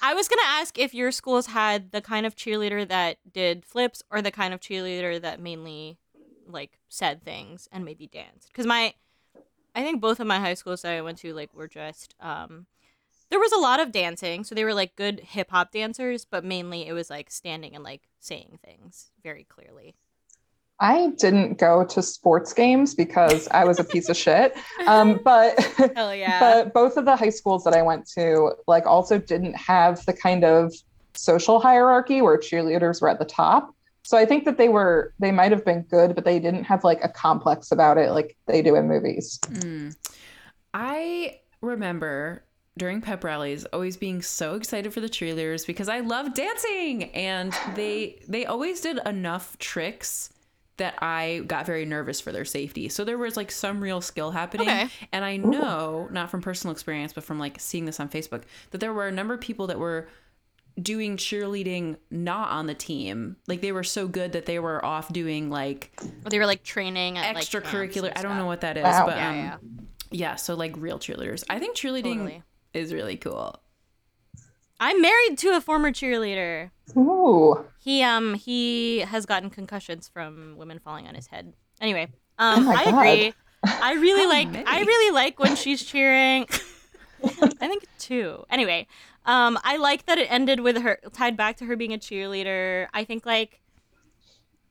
I 0.00 0.14
was 0.14 0.28
gonna 0.28 0.42
ask 0.46 0.78
if 0.78 0.94
your 0.94 1.10
schools 1.10 1.46
had 1.46 1.90
the 1.90 2.00
kind 2.00 2.24
of 2.24 2.36
cheerleader 2.36 2.86
that 2.86 3.16
did 3.32 3.64
flips 3.64 4.00
or 4.12 4.22
the 4.22 4.30
kind 4.30 4.54
of 4.54 4.60
cheerleader 4.60 5.20
that 5.22 5.40
mainly 5.40 5.98
like 6.46 6.78
said 6.88 7.24
things 7.24 7.68
and 7.72 7.84
maybe 7.84 8.06
danced. 8.06 8.46
Because 8.46 8.64
my, 8.64 8.94
I 9.74 9.82
think 9.82 10.00
both 10.00 10.20
of 10.20 10.28
my 10.28 10.38
high 10.38 10.54
schools 10.54 10.82
that 10.82 10.92
I 10.92 11.00
went 11.00 11.18
to 11.18 11.34
like 11.34 11.52
were 11.52 11.66
just 11.66 12.14
um, 12.20 12.66
there 13.28 13.40
was 13.40 13.50
a 13.50 13.58
lot 13.58 13.80
of 13.80 13.90
dancing, 13.90 14.44
so 14.44 14.54
they 14.54 14.62
were 14.62 14.74
like 14.74 14.94
good 14.94 15.18
hip 15.18 15.50
hop 15.50 15.72
dancers, 15.72 16.24
but 16.24 16.44
mainly 16.44 16.86
it 16.86 16.92
was 16.92 17.10
like 17.10 17.28
standing 17.28 17.74
and 17.74 17.82
like 17.82 18.02
saying 18.20 18.60
things 18.64 19.10
very 19.20 19.42
clearly. 19.42 19.96
I 20.82 21.10
didn't 21.16 21.58
go 21.58 21.84
to 21.84 22.02
sports 22.02 22.52
games 22.52 22.92
because 22.92 23.46
I 23.52 23.64
was 23.64 23.78
a 23.78 23.84
piece 23.84 24.08
of 24.08 24.16
shit. 24.16 24.56
Um, 24.88 25.20
but 25.24 25.58
Hell 25.94 26.12
yeah! 26.14 26.40
but 26.40 26.74
both 26.74 26.96
of 26.96 27.04
the 27.04 27.14
high 27.14 27.30
schools 27.30 27.62
that 27.64 27.72
I 27.72 27.82
went 27.82 28.08
to, 28.16 28.50
like, 28.66 28.84
also 28.84 29.16
didn't 29.16 29.54
have 29.54 30.04
the 30.06 30.12
kind 30.12 30.42
of 30.42 30.74
social 31.14 31.60
hierarchy 31.60 32.20
where 32.20 32.36
cheerleaders 32.36 33.00
were 33.00 33.08
at 33.08 33.20
the 33.20 33.24
top. 33.24 33.72
So 34.02 34.18
I 34.18 34.26
think 34.26 34.44
that 34.44 34.58
they 34.58 34.68
were 34.68 35.14
they 35.20 35.30
might 35.30 35.52
have 35.52 35.64
been 35.64 35.82
good, 35.82 36.16
but 36.16 36.24
they 36.24 36.40
didn't 36.40 36.64
have 36.64 36.82
like 36.82 36.98
a 37.04 37.08
complex 37.08 37.70
about 37.70 37.96
it 37.96 38.10
like 38.10 38.36
they 38.46 38.60
do 38.60 38.74
in 38.74 38.88
movies. 38.88 39.38
Mm. 39.44 39.94
I 40.74 41.38
remember 41.60 42.42
during 42.76 43.00
pep 43.00 43.22
rallies 43.22 43.64
always 43.66 43.96
being 43.96 44.20
so 44.20 44.56
excited 44.56 44.92
for 44.92 45.00
the 45.00 45.08
cheerleaders 45.08 45.64
because 45.64 45.88
I 45.88 46.00
love 46.00 46.34
dancing 46.34 47.04
and 47.12 47.54
they 47.76 48.20
they 48.26 48.46
always 48.46 48.80
did 48.80 48.98
enough 49.06 49.56
tricks 49.58 50.30
that 50.78 50.94
I 51.02 51.42
got 51.46 51.66
very 51.66 51.84
nervous 51.84 52.20
for 52.20 52.32
their 52.32 52.44
safety. 52.44 52.88
So 52.88 53.04
there 53.04 53.18
was 53.18 53.36
like 53.36 53.50
some 53.50 53.80
real 53.80 54.00
skill 54.00 54.30
happening 54.30 54.68
Okay. 54.68 54.88
and 55.12 55.24
I 55.24 55.36
know 55.36 56.08
not 56.10 56.30
from 56.30 56.40
personal 56.40 56.72
experience 56.72 57.12
but 57.12 57.24
from 57.24 57.38
like 57.38 57.60
seeing 57.60 57.84
this 57.84 58.00
on 58.00 58.08
Facebook 58.08 58.42
that 58.70 58.78
there 58.78 58.92
were 58.92 59.06
a 59.06 59.12
number 59.12 59.34
of 59.34 59.40
people 59.40 59.66
that 59.68 59.78
were 59.78 60.08
doing 60.80 61.18
cheerleading 61.18 61.96
not 62.10 62.50
on 62.50 62.66
the 62.66 62.74
team. 62.74 63.36
Like 63.46 63.60
they 63.60 63.72
were 63.72 63.84
so 63.84 64.08
good 64.08 64.32
that 64.32 64.46
they 64.46 64.58
were 64.58 64.82
off 64.84 65.12
doing 65.12 65.50
like 65.50 65.92
Or 66.24 66.30
they 66.30 66.38
were 66.38 66.46
like 66.46 66.62
training 66.62 67.18
at 67.18 67.36
extracurricular. 67.36 68.08
and 68.08 68.18
I 68.18 68.22
don't 68.22 68.38
know 68.38 68.46
what 68.46 68.62
that 68.62 68.78
is, 68.78 68.84
Wow. 68.84 69.06
but 69.06 69.16
Yeah, 69.16 69.28
um, 69.28 69.36
yeah. 69.36 69.56
yeah, 70.10 70.34
so 70.36 70.54
like 70.54 70.74
real 70.78 70.98
cheerleaders. 70.98 71.44
I 71.50 71.58
think 71.58 71.76
cheerleading 71.76 72.14
Totally. 72.18 72.42
is 72.72 72.94
really 72.94 73.18
cool. 73.18 73.60
I'm 74.84 75.00
married 75.00 75.38
to 75.38 75.50
a 75.50 75.60
former 75.60 75.92
cheerleader. 75.92 76.70
Ooh. 76.96 77.64
He 77.78 78.02
um 78.02 78.34
he 78.34 78.98
has 78.98 79.26
gotten 79.26 79.48
concussions 79.48 80.08
from 80.08 80.56
women 80.56 80.80
falling 80.80 81.06
on 81.06 81.14
his 81.14 81.28
head. 81.28 81.52
Anyway, 81.80 82.08
um 82.36 82.66
Oh 82.66 82.72
I 82.72 82.84
God. 82.90 82.94
agree. 82.94 83.32
I 83.64 83.92
really 83.92 84.26
like 84.26 84.50
many? 84.50 84.64
I 84.66 84.80
really 84.80 85.14
like 85.14 85.38
when 85.38 85.54
she's 85.54 85.84
cheering. 85.84 86.46
I 87.22 87.68
think 87.68 87.84
two. 88.00 88.44
Anyway, 88.50 88.88
um 89.24 89.56
I 89.62 89.76
like 89.76 90.06
that 90.06 90.18
it 90.18 90.26
ended 90.28 90.58
with 90.58 90.78
her 90.82 90.98
tied 91.12 91.36
back 91.36 91.58
to 91.58 91.64
her 91.66 91.76
being 91.76 91.92
a 91.92 91.98
cheerleader. 91.98 92.88
I 92.92 93.04
think 93.04 93.24
like 93.24 93.60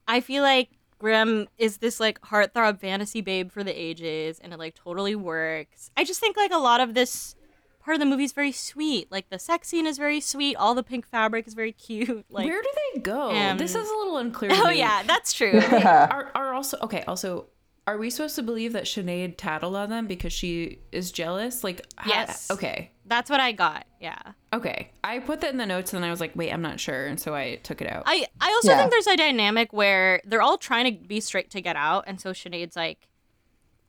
I 0.09 0.19
feel 0.19 0.43
like 0.43 0.71
Graham 0.99 1.47
is 1.57 1.77
this 1.77 2.01
like 2.01 2.19
heartthrob 2.19 2.81
fantasy 2.81 3.21
babe 3.21 3.49
for 3.49 3.63
the 3.63 3.71
ages 3.71 4.39
and 4.39 4.51
it 4.51 4.59
like 4.59 4.75
totally 4.75 5.15
works. 5.15 5.89
I 5.95 6.03
just 6.03 6.19
think 6.19 6.35
like 6.35 6.51
a 6.51 6.57
lot 6.57 6.81
of 6.81 6.95
this 6.95 7.37
part 7.81 7.95
of 7.95 7.99
the 7.99 8.05
movie 8.05 8.23
is 8.23 8.31
very 8.33 8.51
sweet. 8.51 9.11
Like 9.11 9.29
the 9.29 9.39
sex 9.39 9.67
scene 9.69 9.85
is 9.87 9.97
very 9.97 10.19
sweet. 10.21 10.55
All 10.55 10.75
the 10.75 10.83
pink 10.83 11.07
fabric 11.07 11.47
is 11.47 11.53
very 11.53 11.71
cute. 11.87 12.25
Like 12.29 12.45
Where 12.47 12.61
do 12.61 12.69
they 12.93 12.99
go? 13.01 13.31
um, 13.31 13.57
this 13.57 13.71
is 13.75 13.89
a 13.89 13.95
little 13.97 14.17
unclear. 14.17 14.51
to 14.55 14.57
Oh 14.57 14.69
me. 14.69 14.77
yeah, 14.79 15.03
that's 15.03 15.33
true. 15.33 15.51
Yeah. 15.71 16.07
Are 16.11 16.31
are 16.35 16.53
also 16.53 16.77
okay? 16.83 17.03
Also, 17.07 17.47
are 17.87 17.97
we 17.97 18.09
supposed 18.11 18.35
to 18.35 18.43
believe 18.43 18.73
that 18.73 18.83
Sinead 18.83 19.35
tattled 19.37 19.75
on 19.75 19.89
them 19.89 20.05
because 20.07 20.31
she 20.31 20.79
is 20.91 21.11
jealous? 21.11 21.63
Like, 21.63 21.81
ha- 21.97 22.09
Yes. 22.09 22.49
okay, 22.51 22.91
That's 23.07 23.27
what 23.29 23.39
I 23.39 23.51
got. 23.53 23.85
Yeah. 23.99 24.19
okay. 24.53 24.91
I 25.03 25.17
put 25.19 25.41
that 25.41 25.51
in 25.51 25.57
the 25.57 25.65
notes 25.65 25.91
and 25.91 26.01
then 26.03 26.07
I 26.07 26.11
was 26.11 26.19
like, 26.21 26.31
wait, 26.35 26.51
I'm 26.53 26.61
not 26.61 26.79
sure, 26.79 27.07
and 27.07 27.19
so 27.19 27.33
I 27.33 27.55
took 27.63 27.81
it 27.81 27.91
out. 27.91 28.03
I 28.05 28.27
I 28.39 28.49
also 28.51 28.69
Yeah. 28.71 28.77
think 28.77 28.91
there's 28.91 29.07
a 29.07 29.17
dynamic 29.17 29.73
where 29.73 30.21
they're 30.25 30.41
all 30.43 30.57
trying 30.59 30.85
to 30.95 31.07
be 31.07 31.19
straight 31.19 31.49
to 31.51 31.61
get 31.61 31.75
out, 31.75 32.03
and 32.07 32.21
so 32.21 32.31
Sinead's 32.31 32.75
like, 32.75 33.07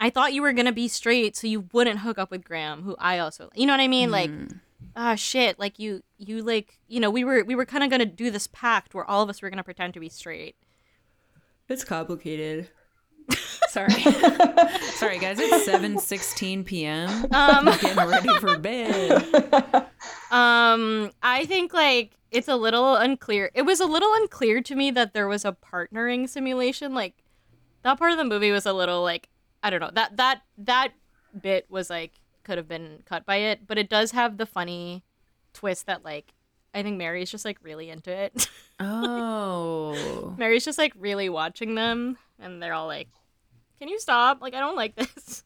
"I 0.02 0.10
thought 0.10 0.32
you 0.32 0.42
were 0.42 0.52
gonna 0.52 0.72
be 0.72 0.88
straight, 0.88 1.36
so 1.36 1.46
you 1.46 1.68
wouldn't 1.72 2.00
hook 2.00 2.18
up 2.18 2.30
with 2.32 2.44
Graham, 2.44 2.82
who 2.82 2.96
I 2.98 3.18
also, 3.20 3.50
you 3.54 3.66
know 3.66 3.72
what 3.72 3.80
I 3.80 3.86
mean? 3.88 4.10
Like, 4.10 4.30
ah, 4.96 5.14
shit, 5.14 5.58
like 5.58 5.78
you 5.78 6.02
you 6.18 6.42
like 6.42 6.78
you 6.88 6.98
know 6.98 7.08
we 7.08 7.22
were 7.24 7.44
we 7.44 7.54
were 7.54 7.64
kind 7.64 7.84
of 7.84 7.90
gonna 7.90 8.04
do 8.04 8.30
this 8.30 8.48
pact 8.48 8.94
where 8.94 9.04
all 9.04 9.22
of 9.22 9.30
us 9.30 9.40
were 9.40 9.48
gonna 9.48 9.62
pretend 9.62 9.94
to 9.94 10.00
be 10.00 10.08
straight. 10.08 10.56
it's 11.68 11.84
complicated. 11.84 12.68
Sorry. 13.68 13.92
Sorry, 14.96 15.18
guys. 15.18 15.38
It's 15.38 15.68
7:16 15.68 16.64
p.m. 16.66 17.08
Um, 17.32 17.64
Getting 17.80 17.96
ready 17.96 18.28
for 18.40 18.58
bed. 18.58 19.22
Um, 20.30 21.12
I 21.22 21.46
think 21.46 21.72
like 21.72 22.12
it's 22.30 22.48
a 22.48 22.56
little 22.56 22.96
unclear. 22.96 23.50
It 23.54 23.62
was 23.62 23.80
a 23.80 23.86
little 23.86 24.12
unclear 24.14 24.60
to 24.62 24.74
me 24.74 24.90
that 24.90 25.14
there 25.14 25.28
was 25.28 25.44
a 25.44 25.52
partnering 25.52 26.28
simulation. 26.28 26.92
Like 26.92 27.22
that 27.82 27.98
part 27.98 28.12
of 28.12 28.18
the 28.18 28.24
movie 28.24 28.50
was 28.50 28.66
a 28.66 28.72
little 28.72 29.02
like 29.02 29.28
I 29.62 29.70
don't 29.70 29.80
know. 29.80 29.90
That 29.92 30.16
that 30.16 30.42
that 30.58 30.92
bit 31.40 31.66
was 31.70 31.88
like 31.90 32.12
could 32.44 32.58
have 32.58 32.68
been 32.68 33.02
cut 33.04 33.24
by 33.24 33.36
it, 33.36 33.66
but 33.66 33.78
it 33.78 33.88
does 33.88 34.10
have 34.12 34.36
the 34.36 34.46
funny 34.46 35.02
twist 35.54 35.86
that 35.86 36.04
like 36.04 36.32
I 36.74 36.82
think 36.82 36.96
Mary's 36.98 37.30
just 37.30 37.44
like 37.44 37.58
really 37.62 37.90
into 37.90 38.10
it. 38.10 38.48
Oh. 38.80 40.34
Mary's 40.38 40.64
just 40.64 40.78
like 40.78 40.92
really 40.98 41.28
watching 41.28 41.74
them 41.74 42.16
and 42.40 42.62
they're 42.62 42.74
all 42.74 42.86
like, 42.86 43.08
"Can 43.78 43.88
you 43.88 43.98
stop? 44.00 44.40
Like 44.40 44.54
I 44.54 44.60
don't 44.60 44.76
like 44.76 44.94
this." 44.96 45.44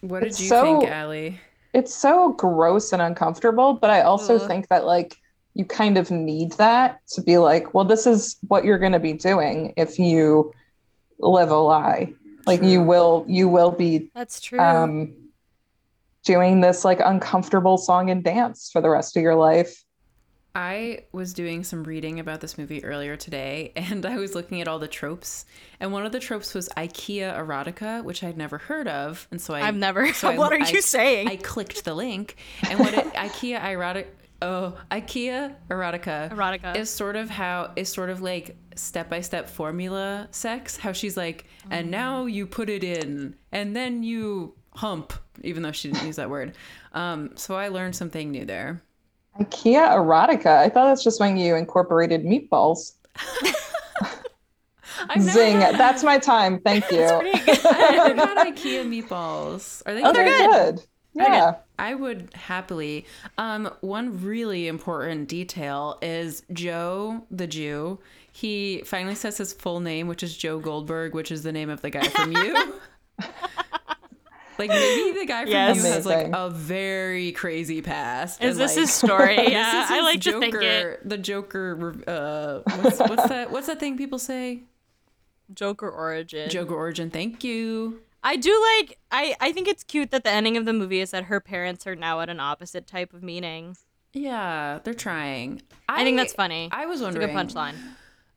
What 0.00 0.20
did 0.20 0.28
It's 0.30 0.40
you 0.40 0.48
so- 0.48 0.80
think, 0.80 0.90
Allie? 0.90 1.40
it's 1.72 1.92
so 1.94 2.32
gross 2.34 2.92
and 2.92 3.02
uncomfortable, 3.02 3.74
but 3.74 3.90
I 3.90 4.02
also 4.02 4.36
Ugh. 4.36 4.46
think 4.46 4.68
that 4.68 4.84
like 4.86 5.16
you 5.54 5.64
kind 5.64 5.96
of 5.98 6.10
need 6.10 6.52
that 6.52 7.00
to 7.08 7.22
be 7.22 7.38
like, 7.38 7.74
well, 7.74 7.84
this 7.84 8.06
is 8.06 8.36
what 8.48 8.64
you're 8.64 8.78
going 8.78 8.92
to 8.92 8.98
be 9.00 9.12
doing 9.12 9.72
if 9.76 9.98
you 9.98 10.52
live 11.20 11.50
a 11.50 11.56
lie. 11.56 12.12
Like 12.46 12.62
you 12.62 12.82
will, 12.82 13.24
you 13.28 13.48
will 13.48 13.70
be 13.70 14.10
That's 14.14 14.40
true. 14.40 14.58
um, 14.58 15.14
doing 16.24 16.60
this 16.60 16.84
like 16.84 17.00
uncomfortable 17.00 17.78
song 17.78 18.10
and 18.10 18.22
dance 18.24 18.70
for 18.72 18.80
the 18.80 18.88
rest 18.90 19.16
of 19.16 19.22
your 19.22 19.34
life. 19.34 19.82
I 20.56 21.00
was 21.10 21.34
doing 21.34 21.64
some 21.64 21.82
reading 21.82 22.20
about 22.20 22.40
this 22.40 22.56
movie 22.56 22.84
earlier 22.84 23.16
today, 23.16 23.72
and 23.76 24.06
I 24.06 24.18
was 24.18 24.34
looking 24.36 24.60
at 24.60 24.68
all 24.68 24.78
the 24.78 24.86
tropes. 24.86 25.44
And 25.80 25.92
one 25.92 26.06
of 26.06 26.12
the 26.12 26.20
tropes 26.20 26.54
was 26.54 26.68
IKEA 26.76 27.36
erotica, 27.36 28.04
which 28.04 28.22
I'd 28.22 28.36
never 28.36 28.58
heard 28.58 28.86
of. 28.86 29.26
And 29.32 29.40
so 29.40 29.54
I, 29.54 29.62
I've 29.66 29.74
never. 29.74 30.12
so 30.12 30.28
I- 30.30 30.38
what 30.38 30.52
are 30.52 30.60
I- 30.62 30.68
you 30.68 30.80
saying? 30.80 31.28
I 31.28 31.36
clicked 31.36 31.84
the 31.84 31.94
link, 31.94 32.36
and 32.70 32.78
what 32.78 32.94
it, 32.94 33.04
IKEA 33.14 33.62
erotic, 33.64 34.06
oh, 34.42 34.76
IKEA 34.90 35.54
erotica 35.70 36.30
Erotica. 36.30 36.76
is 36.76 36.90
sort 36.90 37.16
of 37.16 37.30
how 37.30 37.72
is 37.76 37.88
sort 37.88 38.10
of 38.10 38.20
like 38.22 38.56
step 38.76 39.08
by 39.10 39.20
step 39.20 39.48
formula 39.48 40.28
sex. 40.30 40.76
How 40.76 40.92
she's 40.92 41.16
like, 41.16 41.46
and 41.70 41.90
now 41.90 42.26
you 42.26 42.46
put 42.46 42.68
it 42.68 42.84
in, 42.84 43.34
and 43.52 43.74
then 43.74 44.02
you 44.02 44.54
hump, 44.74 45.12
even 45.42 45.62
though 45.62 45.72
she 45.72 45.90
didn't 45.90 46.06
use 46.06 46.16
that 46.16 46.28
word. 46.30 46.54
Um, 46.92 47.30
so 47.36 47.54
I 47.56 47.68
learned 47.68 47.94
something 47.96 48.30
new 48.30 48.44
there. 48.44 48.82
IKEA 49.40 49.88
erotica. 49.96 50.58
I 50.58 50.68
thought 50.68 50.86
that's 50.88 51.02
just 51.04 51.18
when 51.20 51.36
you 51.36 51.56
incorporated 51.56 52.24
meatballs. 52.24 52.92
I've 55.08 55.22
Zing. 55.22 55.60
had- 55.60 55.76
That's 55.76 56.02
my 56.04 56.18
time. 56.18 56.60
Thank 56.60 56.90
you. 56.90 57.04
I've 57.04 57.26
had 57.26 58.36
IKEA 58.54 58.84
meatballs. 58.86 59.82
Are 59.86 59.94
they 59.94 60.02
Oh, 60.02 60.12
good? 60.12 60.16
they're 60.16 60.24
good. 60.48 60.82
They're 61.14 61.26
good. 61.26 61.32
Yeah. 61.32 61.54
I 61.78 61.94
would 61.94 62.30
happily. 62.34 63.06
Um, 63.38 63.70
one 63.80 64.22
really 64.22 64.68
important 64.68 65.28
detail 65.28 65.98
is 66.02 66.42
Joe 66.52 67.26
the 67.30 67.46
Jew. 67.46 67.98
He 68.32 68.82
finally 68.84 69.14
says 69.14 69.38
his 69.38 69.52
full 69.52 69.80
name, 69.80 70.08
which 70.08 70.22
is 70.22 70.36
Joe 70.36 70.58
Goldberg, 70.58 71.14
which 71.14 71.30
is 71.30 71.42
the 71.42 71.52
name 71.52 71.70
of 71.70 71.82
the 71.82 71.90
guy 71.90 72.08
from 72.08 72.32
you. 72.32 72.74
like 74.58 74.70
maybe 74.70 75.18
the 75.18 75.26
guy 75.26 75.42
from 75.42 75.52
Yes. 75.52 75.76
you 75.76 75.82
has 75.84 76.06
like 76.06 76.30
a 76.32 76.50
very 76.50 77.32
crazy 77.32 77.82
past. 77.82 78.42
Is 78.42 78.52
and, 78.52 78.60
this 78.60 78.76
like, 78.76 78.80
his 78.80 78.92
story? 78.92 79.36
this 79.36 79.50
yeah, 79.50 79.84
is 79.84 79.90
I 79.90 79.94
his 79.96 80.04
like 80.04 80.20
to 80.20 80.30
Joker, 80.30 80.40
think 80.40 80.54
it. 80.62 81.08
The 81.08 81.18
Joker. 81.18 81.94
Uh, 82.06 82.60
what's, 82.80 82.98
what's 82.98 83.28
that? 83.28 83.50
What's 83.50 83.66
that 83.66 83.80
thing 83.80 83.96
people 83.96 84.18
say? 84.18 84.62
Joker 85.52 85.90
origin. 85.90 86.48
Joker 86.50 86.74
origin. 86.74 87.10
Thank 87.10 87.44
you. 87.44 88.00
I 88.24 88.36
do 88.36 88.50
like. 88.78 88.98
I 89.12 89.36
I 89.40 89.52
think 89.52 89.68
it's 89.68 89.84
cute 89.84 90.10
that 90.10 90.24
the 90.24 90.30
ending 90.30 90.56
of 90.56 90.64
the 90.64 90.72
movie 90.72 91.00
is 91.00 91.10
that 91.12 91.24
her 91.24 91.40
parents 91.40 91.86
are 91.86 91.94
now 91.94 92.20
at 92.20 92.30
an 92.30 92.40
opposite 92.40 92.86
type 92.86 93.12
of 93.12 93.22
meaning. 93.22 93.76
Yeah, 94.14 94.78
they're 94.82 94.94
trying. 94.94 95.60
I, 95.88 96.04
think 96.04 96.16
that's 96.16 96.32
funny. 96.32 96.68
I 96.72 96.86
was 96.86 97.00
It's 97.00 97.02
a 97.02 97.04
wondering. 97.06 97.26
good 97.28 97.36
punchline. 97.36 97.74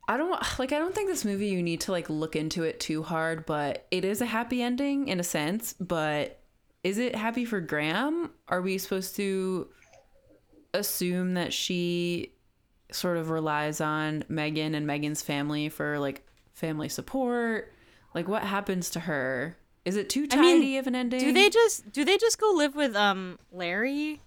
I 0.08 0.18
don't 0.18 0.32
like. 0.60 0.72
I 0.72 0.80
don't 0.80 0.94
think 0.94 1.08
this 1.10 1.24
movie 1.24 1.48
you 1.48 1.62
need 1.64 1.82
to 1.82 1.92
like 1.92 2.10
look 2.10 2.36
into 2.36 2.64
it 2.64 2.80
too 2.80 3.04
hard, 3.04 3.46
but 3.46 3.88
it 3.92 4.04
is 4.04 4.22
a 4.22 4.26
happy 4.26 4.62
ending 4.62 5.08
in 5.08 5.20
a 5.20 5.24
sense. 5.24 5.74
But 5.80 6.40
is 6.84 6.98
it 6.98 7.16
happy 7.16 7.46
for 7.46 7.60
Graham? 7.62 8.32
Are 8.48 8.62
we 8.62 8.78
supposed 8.78 9.16
to 9.18 9.68
assume 10.74 11.34
that 11.36 11.54
she 11.54 12.34
sort 12.92 13.18
of 13.18 13.30
relies 13.30 13.82
on 13.82 14.24
Megan 14.30 14.76
and 14.76 14.88
Megan's 14.88 15.22
family 15.22 15.70
for 15.70 16.00
like 16.00 16.26
family 16.54 16.90
support? 16.90 17.74
Like, 18.16 18.28
what 18.28 18.44
happens 18.44 18.90
to 18.92 19.02
her? 19.02 19.58
Is 19.88 19.96
it 19.96 20.10
too 20.10 20.28
I 20.30 20.36
tidy 20.36 20.60
mean, 20.60 20.80
of 20.80 20.88
an 20.88 20.96
ending? 20.96 21.22
Do 21.22 21.32
they 21.32 21.50
just 21.50 21.94
do 21.94 22.04
they 22.04 22.18
just 22.18 22.38
go 22.38 22.52
live 22.54 22.76
with 22.76 22.94
um 22.94 23.40
Larry? 23.54 24.20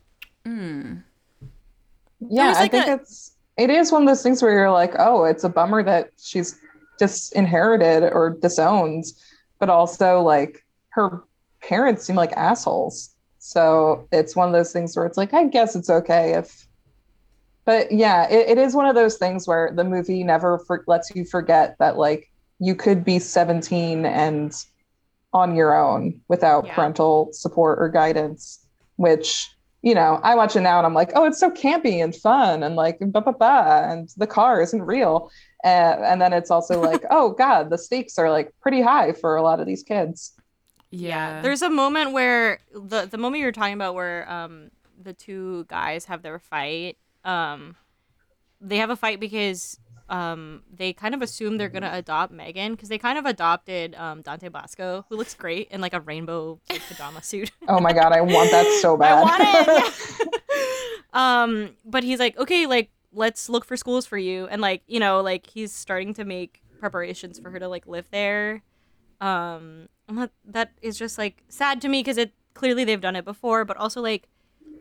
Yeah, 0.46 0.94
was 2.48 2.56
I 2.56 2.66
think 2.66 2.86
a- 2.86 2.94
it's 2.94 3.32
it 3.58 3.68
is 3.68 3.92
one 3.92 4.00
of 4.00 4.08
those 4.08 4.22
things 4.22 4.42
where 4.42 4.52
you're 4.52 4.70
like, 4.70 4.94
oh, 4.98 5.24
it's 5.24 5.44
a 5.44 5.50
bummer 5.50 5.82
that 5.82 6.12
she's 6.18 6.58
just 6.98 7.34
inherited 7.34 8.10
or 8.10 8.30
disowned, 8.30 9.04
but 9.58 9.68
also 9.68 10.22
like 10.22 10.64
her 10.90 11.24
parents 11.60 12.06
seem 12.06 12.16
like 12.16 12.32
assholes. 12.32 13.14
So 13.38 14.08
it's 14.12 14.34
one 14.34 14.48
of 14.48 14.54
those 14.54 14.72
things 14.72 14.96
where 14.96 15.04
it's 15.04 15.18
like, 15.18 15.34
I 15.34 15.44
guess 15.44 15.76
it's 15.76 15.90
okay 15.90 16.38
if. 16.38 16.66
But 17.66 17.92
yeah, 17.92 18.26
it, 18.30 18.48
it 18.48 18.58
is 18.58 18.74
one 18.74 18.86
of 18.86 18.94
those 18.94 19.18
things 19.18 19.46
where 19.46 19.72
the 19.74 19.84
movie 19.84 20.24
never 20.24 20.58
for, 20.60 20.84
lets 20.86 21.14
you 21.14 21.26
forget 21.26 21.76
that 21.80 21.98
like 21.98 22.30
you 22.60 22.74
could 22.74 23.04
be 23.04 23.18
17 23.18 24.06
and 24.06 24.54
on 25.32 25.54
your 25.54 25.74
own 25.74 26.20
without 26.28 26.66
Yeah. 26.66 26.74
parental 26.74 27.28
support 27.32 27.78
or 27.80 27.88
guidance, 27.88 28.60
which 28.96 29.48
you 29.82 29.94
know, 29.94 30.20
I 30.22 30.34
watch 30.34 30.56
it 30.56 30.60
now 30.60 30.76
and 30.76 30.86
I'm 30.86 30.92
like, 30.92 31.12
oh, 31.14 31.24
it's 31.24 31.40
so 31.40 31.50
campy 31.50 32.04
and 32.04 32.14
fun 32.14 32.62
and 32.62 32.76
like, 32.76 32.98
ba 33.00 33.22
ba 33.22 33.32
ba, 33.32 33.86
and 33.88 34.10
the 34.18 34.26
car 34.26 34.60
isn't 34.60 34.82
real. 34.82 35.30
Uh, 35.64 35.96
and 36.04 36.20
then 36.20 36.34
it's 36.34 36.50
also 36.50 36.78
like, 36.90 37.02
oh 37.10 37.30
God, 37.30 37.70
the 37.70 37.78
stakes 37.78 38.18
are 38.18 38.28
like 38.30 38.52
pretty 38.60 38.82
high 38.82 39.12
for 39.12 39.36
a 39.36 39.42
lot 39.42 39.58
of 39.58 39.66
these 39.66 39.82
kids. 39.82 40.34
Yeah. 40.90 41.40
There's 41.40 41.62
a 41.62 41.70
moment 41.70 42.12
where 42.12 42.58
the 42.74 43.06
the 43.06 43.16
moment 43.16 43.40
you're 43.42 43.52
talking 43.52 43.72
about 43.72 43.94
where 43.94 44.30
um 44.30 44.70
the 45.02 45.14
two 45.14 45.64
guys 45.68 46.04
have 46.06 46.20
their 46.20 46.38
fight. 46.38 46.98
Um, 47.24 47.74
they 48.60 48.76
have 48.76 48.90
a 48.90 48.96
fight 48.96 49.18
because 49.18 49.78
um 50.10 50.62
they 50.76 50.92
kind 50.92 51.14
of 51.14 51.22
assume 51.22 51.56
they're 51.56 51.68
gonna 51.68 51.90
adopt 51.92 52.32
Megan 52.32 52.72
because 52.72 52.88
they 52.88 52.98
kind 52.98 53.16
of 53.16 53.24
adopted 53.24 53.94
um 53.94 54.22
Dante 54.22 54.48
Basco 54.48 55.06
who 55.08 55.16
looks 55.16 55.34
great 55.34 55.68
in 55.70 55.80
like 55.80 55.94
a 55.94 56.00
rainbow 56.00 56.60
like, 56.68 56.82
pajama 56.88 57.22
suit. 57.22 57.50
Oh 57.68 57.78
my 57.78 57.92
God, 57.92 58.12
I 58.12 58.20
want 58.20 58.50
that 58.50 58.66
so 58.82 58.96
bad. 58.98 59.24
It. 59.40 60.34
um, 61.12 61.76
but 61.84 62.02
he's 62.02 62.18
like, 62.18 62.36
okay, 62.36 62.66
like 62.66 62.90
let's 63.12 63.48
look 63.48 63.64
for 63.64 63.76
schools 63.76 64.06
for 64.06 64.18
you, 64.18 64.48
and 64.48 64.60
like 64.60 64.82
you 64.88 64.98
know, 64.98 65.20
like 65.20 65.48
he's 65.48 65.72
starting 65.72 66.12
to 66.14 66.24
make 66.24 66.62
preparations 66.80 67.38
for 67.38 67.50
her 67.50 67.60
to 67.60 67.68
like 67.68 67.86
live 67.86 68.08
there. 68.10 68.62
Um, 69.20 69.88
I'm 70.08 70.28
that 70.44 70.72
is 70.82 70.98
just 70.98 71.16
like 71.16 71.44
sad 71.48 71.80
to 71.82 71.88
me 71.88 72.00
because 72.00 72.18
it 72.18 72.32
clearly 72.54 72.84
they've 72.84 73.00
done 73.00 73.14
it 73.14 73.24
before, 73.24 73.64
but 73.64 73.76
also 73.76 74.00
like, 74.00 74.28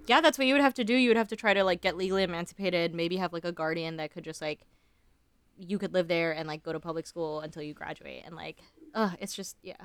yeah, 0.07 0.21
that's 0.21 0.39
what 0.39 0.47
you 0.47 0.53
would 0.55 0.63
have 0.63 0.73
to 0.75 0.83
do. 0.83 0.95
You 0.95 1.09
would 1.09 1.17
have 1.17 1.27
to 1.27 1.35
try 1.35 1.53
to 1.53 1.63
like 1.63 1.81
get 1.81 1.95
legally 1.95 2.23
emancipated, 2.23 2.95
maybe 2.95 3.17
have 3.17 3.33
like 3.33 3.45
a 3.45 3.51
guardian 3.51 3.97
that 3.97 4.11
could 4.11 4.23
just 4.23 4.41
like 4.41 4.61
you 5.59 5.77
could 5.79 5.93
live 5.93 6.07
there 6.07 6.31
and 6.31 6.47
like 6.47 6.63
go 6.63 6.73
to 6.73 6.79
public 6.79 7.07
school 7.07 7.41
until 7.41 7.61
you 7.63 7.73
graduate, 7.73 8.23
and 8.25 8.35
like, 8.35 8.59
uh, 8.95 9.11
it's 9.19 9.35
just 9.35 9.57
yeah. 9.61 9.75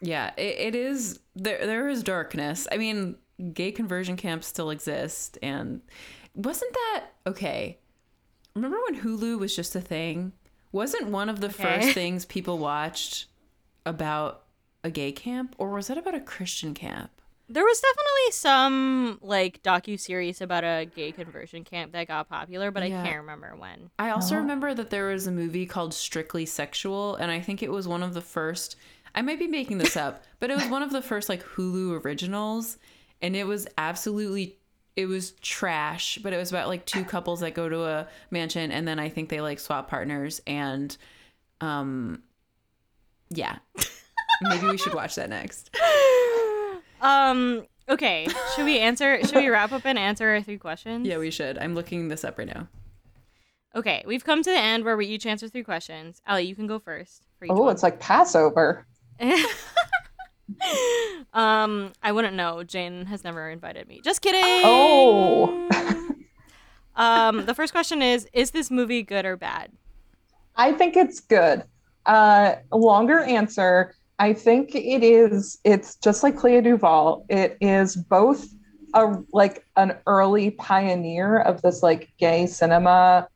Yeah, 0.00 0.32
it, 0.36 0.58
it 0.58 0.74
is. 0.74 1.20
There, 1.34 1.64
there 1.66 1.88
is 1.88 2.02
darkness. 2.02 2.68
I 2.70 2.76
mean, 2.78 3.16
gay 3.52 3.72
conversion 3.72 4.16
camps 4.16 4.46
still 4.46 4.70
exist, 4.70 5.38
and 5.42 5.80
wasn't 6.34 6.72
that 6.72 7.04
okay? 7.26 7.78
Remember 8.54 8.78
when 8.88 9.00
Hulu 9.02 9.38
was 9.38 9.54
just 9.54 9.74
a 9.76 9.80
thing? 9.80 10.32
Wasn't 10.72 11.08
one 11.08 11.28
of 11.28 11.40
the 11.40 11.48
Okay. 11.48 11.80
first 11.80 11.88
things 11.94 12.24
people 12.24 12.58
watched 12.58 13.26
about 13.86 14.44
a 14.84 14.90
gay 14.90 15.12
camp, 15.12 15.54
or 15.58 15.70
was 15.70 15.88
that 15.88 15.98
about 15.98 16.14
a 16.14 16.20
Christian 16.20 16.74
camp? 16.74 17.10
There 17.50 17.64
was 17.64 17.80
definitely 17.80 18.32
some 18.32 19.18
like 19.22 19.62
docu 19.62 19.98
series 19.98 20.40
about 20.42 20.64
a 20.64 20.84
gay 20.94 21.12
conversion 21.12 21.64
camp 21.64 21.92
that 21.92 22.06
got 22.08 22.28
popular, 22.28 22.70
but 22.70 22.86
Yeah. 22.88 23.00
I 23.00 23.06
can't 23.06 23.20
remember 23.20 23.54
when. 23.56 23.90
I 23.98 24.10
also 24.10 24.34
Oh. 24.34 24.38
remember 24.38 24.74
that 24.74 24.90
there 24.90 25.06
was 25.06 25.26
a 25.26 25.32
movie 25.32 25.64
called 25.64 25.94
Strictly 25.94 26.44
Sexual, 26.44 27.16
and 27.16 27.30
I 27.30 27.40
think 27.40 27.62
it 27.62 27.70
was 27.70 27.88
one 27.88 28.02
of 28.02 28.12
the 28.12 28.20
first. 28.20 28.76
I 29.14 29.22
might 29.22 29.38
be 29.38 29.46
making 29.46 29.78
this 29.78 29.96
up, 29.96 30.24
but 30.40 30.50
it 30.50 30.56
was 30.56 30.66
one 30.68 30.82
of 30.82 30.92
the 30.92 31.00
first 31.00 31.28
like 31.30 31.42
Hulu 31.42 32.04
originals, 32.04 32.76
and 33.22 33.34
it 33.34 33.46
was 33.46 33.66
absolutely 33.78 34.58
it 34.94 35.06
was 35.06 35.30
trash. 35.40 36.18
But 36.22 36.32
it 36.32 36.36
was 36.36 36.50
about 36.50 36.68
like 36.68 36.84
two 36.84 37.04
couples 37.04 37.40
that 37.40 37.54
go 37.54 37.68
to 37.68 37.84
a 37.84 38.08
mansion, 38.30 38.70
and 38.70 38.86
then 38.86 38.98
I 38.98 39.08
think 39.08 39.30
they 39.30 39.40
like 39.40 39.58
swap 39.58 39.88
partners, 39.88 40.42
and 40.46 40.94
um, 41.62 42.22
yeah, 43.30 43.58
maybe 44.42 44.66
we 44.66 44.76
should 44.76 44.92
watch 44.94 45.14
that 45.14 45.30
next. 45.30 45.70
Um. 47.00 47.66
Okay. 47.88 48.28
Should 48.54 48.64
we 48.66 48.78
answer? 48.80 49.22
should 49.24 49.36
we 49.36 49.48
wrap 49.50 49.72
up 49.72 49.82
and 49.86 49.98
answer 49.98 50.28
our 50.28 50.42
three 50.42 50.58
questions? 50.58 51.06
Yeah, 51.06 51.18
we 51.18 51.30
should. 51.30 51.56
I'm 51.58 51.74
looking 51.74 52.08
this 52.08 52.22
up 52.24 52.38
right 52.38 52.46
now. 52.46 52.68
Okay. 53.74 54.02
We've 54.06 54.24
come 54.24 54.42
to 54.42 54.50
the 54.50 54.58
end 54.58 54.84
where 54.84 54.96
we 54.96 55.06
each 55.06 55.24
answer 55.26 55.48
three 55.48 55.62
questions. 55.62 56.20
Allie, 56.26 56.44
you 56.44 56.54
can 56.54 56.66
go 56.66 56.78
first. 56.78 57.22
For 57.38 57.46
each 57.46 57.50
Oh, 57.50 57.62
one. 57.62 57.72
it's 57.72 57.82
like 57.82 57.98
Passover. 58.00 58.86
um, 61.32 61.92
I 62.02 62.12
wouldn't 62.12 62.34
know. 62.34 62.62
Jane 62.64 63.06
has 63.06 63.24
never 63.24 63.48
invited 63.48 63.88
me. 63.88 64.00
Just 64.02 64.22
kidding. 64.22 64.42
Oh. 64.64 65.68
um, 66.96 67.46
the 67.46 67.54
first 67.54 67.72
question 67.72 68.02
is: 68.02 68.28
Is 68.32 68.50
this 68.50 68.70
movie 68.70 69.02
good 69.02 69.24
or 69.24 69.36
bad? 69.36 69.72
I 70.56 70.72
think 70.72 70.96
it's 70.96 71.20
good. 71.20 71.64
Uh, 72.06 72.56
longer 72.72 73.20
answer. 73.20 73.94
I 74.18 74.32
think 74.32 74.74
it 74.74 75.02
is. 75.04 75.58
It's 75.64 75.96
just 75.96 76.22
like 76.22 76.36
Clea 76.36 76.60
DuVall. 76.60 77.24
It 77.28 77.56
is 77.60 77.96
both 77.96 78.48
a 78.94 79.16
like 79.32 79.64
an 79.76 79.96
early 80.06 80.50
pioneer 80.50 81.38
of 81.40 81.62
this 81.62 81.82
like 81.82 82.10
gay 82.18 82.46
cinema 82.46 83.28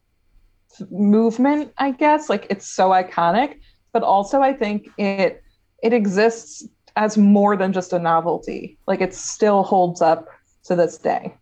movement. 0.91 1.73
I 1.79 1.93
guess 1.93 2.29
like 2.29 2.47
it's 2.51 2.67
so 2.67 2.91
iconic, 2.91 3.61
but 3.93 4.03
also 4.03 4.41
I 4.41 4.53
think 4.53 4.89
it 4.99 5.43
it 5.83 5.93
exists 5.93 6.67
as 6.97 7.17
more 7.17 7.57
than 7.57 7.73
just 7.73 7.93
a 7.93 7.99
novelty. 7.99 8.79
Like 8.87 9.01
it 9.01 9.15
still 9.15 9.63
holds 9.63 10.03
up 10.03 10.27
to 10.65 10.75
this 10.75 10.99
day, 10.99 11.35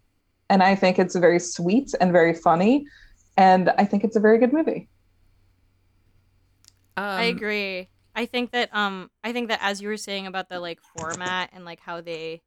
and 0.50 0.62
I 0.62 0.74
think 0.74 0.98
it's 0.98 1.16
very 1.16 1.40
sweet 1.40 1.94
and 2.00 2.12
very 2.12 2.34
funny, 2.34 2.84
and 3.38 3.70
I 3.78 3.86
think 3.86 4.04
it's 4.04 4.16
a 4.16 4.20
very 4.20 4.38
good 4.38 4.52
movie. 4.52 4.88
Um, 6.96 7.04
I 7.04 7.24
agree. 7.24 7.88
I 8.14 8.26
think 8.26 8.50
that 8.52 8.74
um 8.74 9.10
I 9.22 9.32
think 9.32 9.48
that 9.48 9.60
as 9.62 9.80
you 9.80 9.88
were 9.88 9.96
saying 9.96 10.26
about 10.26 10.48
the 10.48 10.60
like 10.60 10.80
format 10.80 11.50
and 11.52 11.64
like 11.64 11.80
how 11.80 12.00
they 12.00 12.42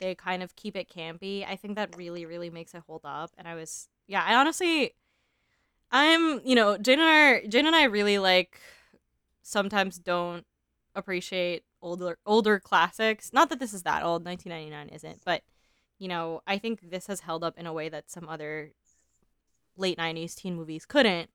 they 0.00 0.14
kind 0.14 0.42
of 0.42 0.54
keep 0.56 0.76
it 0.76 0.88
campy, 0.88 1.46
I 1.46 1.56
think 1.56 1.76
that 1.76 1.96
really 1.96 2.26
really 2.26 2.50
makes 2.50 2.74
it 2.74 2.82
hold 2.86 3.02
up. 3.04 3.30
And 3.38 3.48
I 3.48 3.54
was 3.54 3.88
yeah, 4.06 4.24
I 4.24 4.34
honestly 4.34 4.94
I'm 5.90 6.40
you 6.44 6.54
know 6.54 6.76
Jane 6.78 7.00
and 7.00 7.08
I 7.08 7.46
Jane 7.46 7.66
and 7.66 7.76
I 7.76 7.84
really 7.84 8.18
like 8.18 8.60
sometimes 9.42 9.98
don't 9.98 10.44
appreciate 10.94 11.64
older 11.82 12.18
older 12.26 12.58
classics. 12.60 13.32
Not 13.32 13.48
that 13.50 13.60
this 13.60 13.74
is 13.74 13.82
that 13.84 14.02
old, 14.02 14.24
1999 14.24 14.94
isn't, 14.94 15.22
but 15.24 15.42
you 15.98 16.08
know 16.08 16.42
I 16.46 16.58
think 16.58 16.90
this 16.90 17.06
has 17.06 17.20
held 17.20 17.44
up 17.44 17.58
in 17.58 17.66
a 17.66 17.72
way 17.72 17.88
that 17.88 18.10
some 18.10 18.28
other 18.28 18.72
late 19.76 19.98
90s 19.98 20.34
teen 20.34 20.56
movies 20.56 20.86
couldn't 20.86 21.30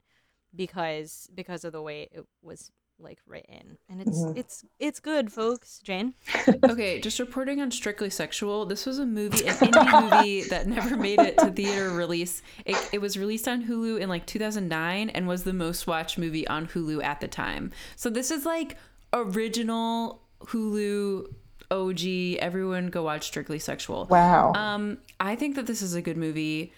because 0.56 1.30
because 1.34 1.64
of 1.64 1.72
the 1.72 1.82
way 1.82 2.10
it 2.12 2.26
was 2.42 2.72
like 3.02 3.20
written 3.28 3.78
and 3.90 4.02
it's 4.02 4.18
Mhm. 4.20 4.38
it's 4.38 4.64
it's 4.80 5.00
good 5.00 5.32
folks 5.32 5.80
jane 5.84 6.14
okay, 6.70 7.00
just 7.02 7.20
reporting 7.20 7.60
on 7.62 7.72
Strictly 7.72 8.10
Sexual. 8.10 8.66
This 8.66 8.86
was 8.86 9.00
a 9.00 9.06
movie, 9.06 9.48
an 9.48 9.56
indie 9.60 10.02
movie 10.12 10.44
that 10.44 10.68
never 10.68 10.96
made 10.96 11.20
it 11.20 11.38
to 11.40 11.52
theater 11.52 11.90
release. 11.92 12.42
It, 12.66 12.78
it 12.94 13.02
was 13.02 13.18
released 13.18 13.48
on 13.48 13.64
Hulu 13.64 14.00
in 14.00 14.10
like 14.10 14.26
2009 14.26 15.10
and 15.10 15.28
was 15.28 15.44
the 15.44 15.54
most 15.54 15.88
watched 15.88 16.18
movie 16.18 16.48
on 16.48 16.68
Hulu 16.68 17.04
at 17.04 17.20
the 17.22 17.28
time. 17.28 17.72
So 17.96 18.10
this 18.10 18.32
is 18.32 18.46
like 18.46 18.78
original 19.14 20.22
Hulu 20.46 21.34
OG. 21.70 22.38
Everyone 22.40 22.88
go 22.90 23.04
watch 23.04 23.28
Strictly 23.28 23.60
Sexual. 23.60 24.08
Wow. 24.10 24.54
Um, 24.54 24.98
I 25.20 25.36
think 25.36 25.56
that 25.56 25.68
this 25.68 25.82
is 25.82 25.94
a 25.96 26.02
good 26.02 26.18
movie. 26.18 26.74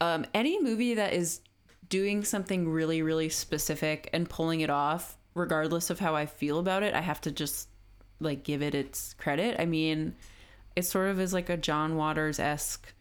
Um, 0.00 0.26
any 0.34 0.60
movie 0.62 0.94
that 0.94 1.12
is 1.12 1.40
doing 1.88 2.24
something 2.24 2.68
really, 2.68 3.02
really 3.02 3.28
specific 3.28 4.10
and 4.12 4.28
pulling 4.28 4.60
it 4.60 4.70
off, 4.70 5.16
regardless 5.36 5.90
of 5.90 6.00
how 6.00 6.16
I 6.16 6.26
feel 6.26 6.58
about 6.58 6.82
it, 6.82 6.94
I 6.94 7.00
have 7.00 7.20
to 7.22 7.30
just 7.30 7.68
like 8.18 8.42
give 8.42 8.62
it 8.62 8.74
its 8.74 9.14
credit. 9.14 9.56
I 9.60 9.66
mean, 9.66 10.16
it 10.74 10.82
sort 10.86 11.08
of 11.10 11.20
is 11.20 11.32
like 11.32 11.50
a 11.50 11.56
John 11.56 11.94
Waters 11.96 12.40
esque, 12.40 12.92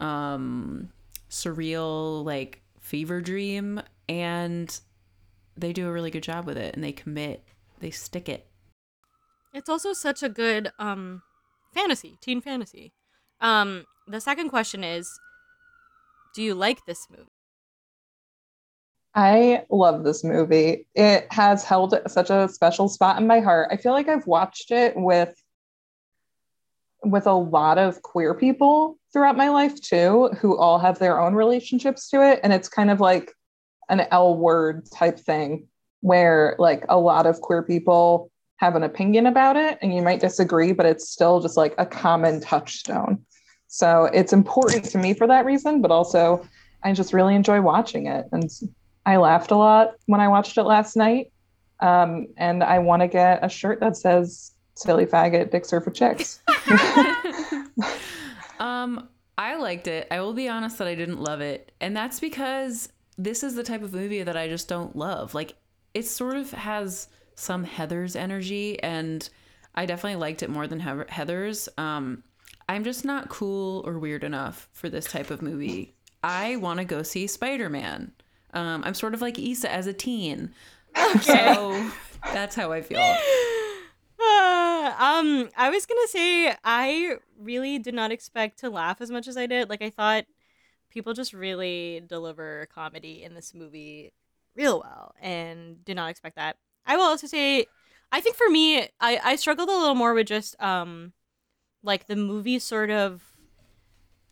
um, 0.00 0.90
surreal 1.28 2.24
like 2.24 2.62
fever 2.80 3.20
dream, 3.20 3.82
and 4.08 4.80
they 5.56 5.72
do 5.72 5.88
a 5.88 5.92
really 5.92 6.10
good 6.10 6.22
job 6.22 6.46
with 6.46 6.56
it, 6.56 6.74
and 6.74 6.82
they 6.84 6.92
commit, 6.92 7.42
they 7.80 7.90
stick 7.90 8.28
it. 8.28 8.46
it's 9.52 9.68
also 9.68 9.92
such 9.92 10.22
a 10.22 10.28
good 10.28 10.70
um 10.78 11.22
fantasy 11.72 12.16
teen 12.20 12.40
fantasy 12.40 12.92
um 13.40 13.84
the 14.08 14.20
second 14.20 14.48
question 14.48 14.82
is 14.84 15.08
do 16.34 16.42
you 16.42 16.54
like 16.54 16.84
this 16.86 17.06
movie 17.10 17.33
I 19.14 19.64
love 19.70 20.02
this 20.02 20.24
movie. 20.24 20.86
It 20.94 21.26
has 21.30 21.62
held 21.62 21.94
such 22.08 22.30
a 22.30 22.48
special 22.48 22.88
spot 22.88 23.20
in 23.20 23.26
my 23.26 23.40
heart. 23.40 23.68
I 23.70 23.76
feel 23.76 23.92
like 23.92 24.08
I've 24.08 24.26
watched 24.26 24.70
it 24.70 24.94
with 24.96 25.34
with 27.04 27.26
a 27.26 27.32
lot 27.32 27.78
of 27.78 28.00
queer 28.02 28.34
people 28.34 28.98
throughout 29.12 29.36
my 29.36 29.50
life 29.50 29.80
too, 29.80 30.30
who 30.40 30.56
all 30.56 30.78
have 30.78 30.98
their 30.98 31.20
own 31.20 31.34
relationships 31.34 32.08
to 32.08 32.26
it. 32.26 32.40
And 32.42 32.52
it's 32.52 32.68
kind 32.68 32.90
of 32.90 33.00
like 33.00 33.32
an 33.88 34.06
L 34.10 34.36
word 34.36 34.88
type 34.90 35.18
thing 35.18 35.68
where 36.00 36.56
like 36.58 36.84
a 36.88 36.98
lot 36.98 37.26
of 37.26 37.40
queer 37.40 37.62
people 37.62 38.30
have 38.56 38.74
an 38.74 38.82
opinion 38.82 39.26
about 39.26 39.56
it 39.56 39.78
and 39.82 39.94
you 39.94 40.00
might 40.00 40.20
disagree, 40.20 40.72
but 40.72 40.86
it's 40.86 41.08
still 41.08 41.40
just 41.40 41.56
like 41.56 41.74
a 41.78 41.86
common 41.86 42.40
touchstone. 42.40 43.24
So 43.68 44.04
it's 44.06 44.32
important 44.32 44.84
to 44.86 44.98
me 44.98 45.14
for 45.14 45.26
that 45.26 45.44
reason, 45.44 45.82
but 45.82 45.90
also 45.90 46.46
I 46.82 46.92
just 46.92 47.12
really 47.12 47.34
enjoy 47.34 47.60
watching 47.60 48.06
it. 48.06 48.26
And 48.32 48.50
I 49.06 49.16
laughed 49.16 49.50
a 49.50 49.56
lot 49.56 49.94
when 50.06 50.20
I 50.20 50.28
watched 50.28 50.58
it 50.58 50.64
last 50.64 50.96
night. 50.96 51.30
Um, 51.80 52.28
and 52.36 52.62
I 52.62 52.78
want 52.78 53.02
to 53.02 53.08
get 53.08 53.44
a 53.44 53.48
shirt 53.48 53.80
that 53.80 53.96
says 53.96 54.52
silly 54.74 55.06
faggot 55.06 55.50
dicks 55.50 55.72
are 55.72 55.80
for 55.80 55.90
chicks. 55.90 56.40
um, 58.58 59.08
I 59.36 59.56
liked 59.56 59.88
it. 59.88 60.06
I 60.10 60.20
will 60.20 60.32
be 60.32 60.48
honest 60.48 60.78
that 60.78 60.88
I 60.88 60.94
didn't 60.94 61.20
love 61.20 61.40
it, 61.40 61.72
and 61.80 61.96
that's 61.96 62.20
because 62.20 62.88
this 63.18 63.42
is 63.42 63.54
the 63.54 63.62
type 63.62 63.82
of 63.82 63.92
movie 63.92 64.22
that 64.22 64.36
I 64.36 64.48
just 64.48 64.68
don't 64.68 64.96
love. 64.96 65.34
Like 65.34 65.54
it 65.92 66.06
sort 66.06 66.36
of 66.36 66.52
has 66.52 67.08
some 67.34 67.64
Heather's 67.64 68.16
energy, 68.16 68.80
and 68.82 69.28
I 69.74 69.86
definitely 69.86 70.20
liked 70.20 70.42
it 70.42 70.50
more 70.50 70.66
than 70.66 70.80
Heather's. 70.80 71.68
Um, 71.76 72.22
I'm 72.68 72.84
just 72.84 73.04
not 73.04 73.28
cool 73.28 73.82
or 73.86 73.98
weird 73.98 74.24
enough 74.24 74.68
for 74.72 74.88
this 74.88 75.06
type 75.06 75.30
of 75.30 75.42
movie. 75.42 75.94
I 76.22 76.56
want 76.56 76.78
to 76.78 76.84
go 76.84 77.02
see 77.02 77.26
Spider 77.26 77.68
Man. 77.68 78.12
Um, 78.54 78.82
I'm 78.84 78.94
sort 78.94 79.14
of 79.14 79.20
like 79.20 79.38
Issa 79.38 79.70
as 79.70 79.86
a 79.86 79.92
teen, 79.92 80.54
so 81.20 81.90
that's 82.32 82.54
how 82.54 82.72
I 82.72 82.82
feel. 82.82 82.98
Uh, 84.20 84.94
um 84.98 85.50
i 85.56 85.68
was 85.70 85.84
gonna 85.86 86.06
say 86.08 86.54
i 86.64 87.16
really 87.38 87.78
did 87.78 87.94
not 87.94 88.10
expect 88.12 88.58
to 88.58 88.70
laugh 88.70 89.00
as 89.00 89.10
much 89.10 89.28
as 89.28 89.36
i 89.36 89.46
did. 89.46 89.68
Like 89.68 89.82
i 89.82 89.90
thought 89.90 90.24
people 90.90 91.12
just 91.12 91.32
really 91.34 92.02
deliver 92.06 92.66
comedy 92.72 93.22
in 93.22 93.34
this 93.34 93.52
movie 93.52 94.12
real 94.54 94.80
well 94.80 95.14
and 95.20 95.84
did 95.84 95.96
not 95.96 96.10
expect 96.10 96.36
that. 96.36 96.56
I 96.86 96.96
will 96.96 97.04
also 97.04 97.26
say 97.26 97.66
i 98.12 98.20
think 98.20 98.36
for 98.36 98.48
me 98.48 98.88
i 99.00 99.20
i 99.24 99.36
struggled 99.36 99.68
a 99.68 99.72
little 99.76 99.94
more 99.96 100.14
with 100.14 100.28
just 100.28 100.54
um 100.62 101.12
like 101.82 102.06
the 102.06 102.16
movie 102.16 102.58
sort 102.58 102.90
of 102.90 103.22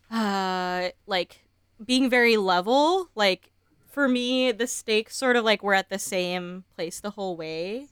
uh 0.09 0.89
like 1.05 1.41
being 1.83 2.09
very 2.09 2.37
level 2.37 3.09
like 3.15 3.52
for 3.93 4.07
me 4.07 4.51
the 4.51 4.67
stakes 4.67 5.15
sort 5.15 5.35
of 5.35 5.45
like 5.45 5.63
were 5.63 5.73
at 5.73 5.89
the 5.89 5.99
same 5.99 6.63
place 6.75 6.99
the 6.99 7.11
whole 7.11 7.37
way. 7.37 7.87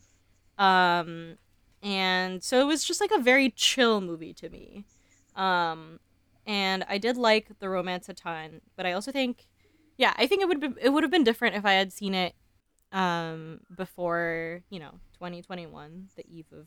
Um 0.57 1.37
and 1.83 2.43
so 2.43 2.59
it 2.59 2.65
was 2.65 2.83
just 2.83 3.01
like 3.01 3.11
a 3.11 3.19
very 3.21 3.49
chill 3.51 4.01
movie 4.01 4.33
to 4.35 4.49
me. 4.49 4.83
Um 5.35 5.99
and 6.47 6.83
i 6.89 6.97
did 6.97 7.17
like 7.17 7.47
the 7.59 7.69
romance 7.69 8.09
a 8.09 8.13
ton 8.15 8.61
but 8.75 8.83
i 8.87 8.91
also 8.93 9.11
think 9.11 9.45
yeah 9.97 10.11
i 10.17 10.25
think 10.25 10.41
it 10.41 10.47
would 10.47 10.59
be, 10.59 10.69
it 10.81 10.89
would 10.89 11.03
have 11.03 11.11
been 11.11 11.23
different 11.23 11.55
if 11.55 11.65
i 11.65 11.73
had 11.73 11.93
seen 11.93 12.15
it 12.15 12.33
um 12.91 13.59
before 13.77 14.63
you 14.71 14.79
know 14.79 14.89
2021 15.13 16.07
the 16.15 16.25
eve 16.27 16.47
of 16.51 16.65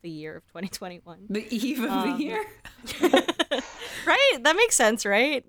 the 0.00 0.08
year 0.08 0.36
of 0.38 0.46
2021 0.46 1.26
The 1.28 1.46
eve 1.54 1.80
of 1.84 1.90
Um, 1.90 2.16
the 2.16 2.24
year. 2.24 2.42
right? 4.06 4.38
That 4.42 4.56
makes 4.56 4.74
sense 4.74 5.04
right? 5.06 5.44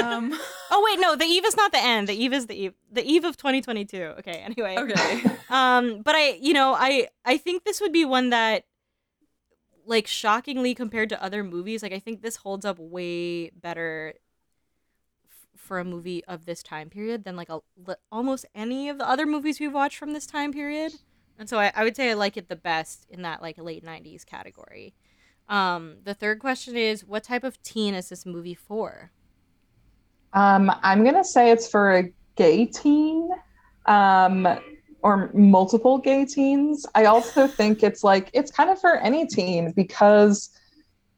Um, 0.00 0.32
oh 0.70 0.82
wait 0.84 1.00
no 1.00 1.16
the 1.16 1.24
eve 1.24 1.44
is 1.44 1.56
not 1.56 1.72
the 1.72 1.82
end. 1.82 2.08
The 2.08 2.14
eve 2.14 2.32
is 2.32 2.46
the 2.46 2.54
eve 2.54 2.74
the 2.90 3.04
eve 3.04 3.24
of 3.24 3.36
2022 3.36 4.02
okay 4.18 4.42
anyway. 4.44 4.76
Okay. 4.78 5.22
um 5.50 6.02
but 6.02 6.14
i 6.14 6.38
you 6.40 6.52
know 6.52 6.74
i 6.78 7.08
i 7.24 7.36
think 7.36 7.64
this 7.64 7.80
would 7.80 7.92
be 7.92 8.04
one 8.04 8.30
that 8.30 8.64
like 9.84 10.06
shockingly 10.06 10.74
compared 10.74 11.08
to 11.08 11.22
other 11.22 11.42
movies 11.42 11.82
like 11.82 11.92
i 11.92 11.98
think 11.98 12.22
this 12.22 12.36
holds 12.36 12.64
up 12.64 12.78
way 12.78 13.50
better 13.50 14.14
f- 15.28 15.60
for 15.60 15.78
a 15.78 15.84
movie 15.84 16.24
of 16.26 16.46
this 16.46 16.62
time 16.62 16.88
period 16.88 17.24
than 17.24 17.36
like 17.36 17.48
a, 17.48 17.60
almost 18.10 18.46
any 18.54 18.88
of 18.88 18.98
the 18.98 19.08
other 19.08 19.26
movies 19.26 19.58
we've 19.58 19.72
watched 19.72 19.98
from 19.98 20.12
this 20.12 20.26
time 20.26 20.52
period. 20.52 20.92
And 21.38 21.48
so 21.48 21.58
I, 21.58 21.72
I 21.74 21.82
would 21.82 21.96
say 21.96 22.10
i 22.10 22.14
like 22.14 22.36
it 22.36 22.48
the 22.48 22.56
best 22.56 23.06
in 23.08 23.22
that 23.22 23.42
like 23.42 23.58
late 23.58 23.84
90s 23.84 24.24
category 24.24 24.94
um 25.48 25.96
the 26.04 26.14
third 26.14 26.38
question 26.38 26.76
is 26.76 27.04
what 27.04 27.24
type 27.24 27.44
of 27.44 27.60
teen 27.62 27.94
is 27.94 28.08
this 28.08 28.24
movie 28.26 28.54
for 28.54 29.10
Um, 30.32 30.70
I'm 30.82 31.04
gonna 31.04 31.24
say 31.24 31.50
it's 31.50 31.68
for 31.68 31.92
a 31.96 32.12
gay 32.36 32.66
teen, 32.66 33.28
um, 33.86 34.48
or 35.02 35.30
multiple 35.34 35.98
gay 35.98 36.24
teens. 36.24 36.86
I 36.94 37.04
also 37.06 37.46
think 37.46 37.82
it's 37.82 38.02
like 38.04 38.30
it's 38.32 38.50
kind 38.50 38.70
of 38.70 38.80
for 38.80 38.96
any 38.98 39.26
teen 39.26 39.72
because 39.72 40.50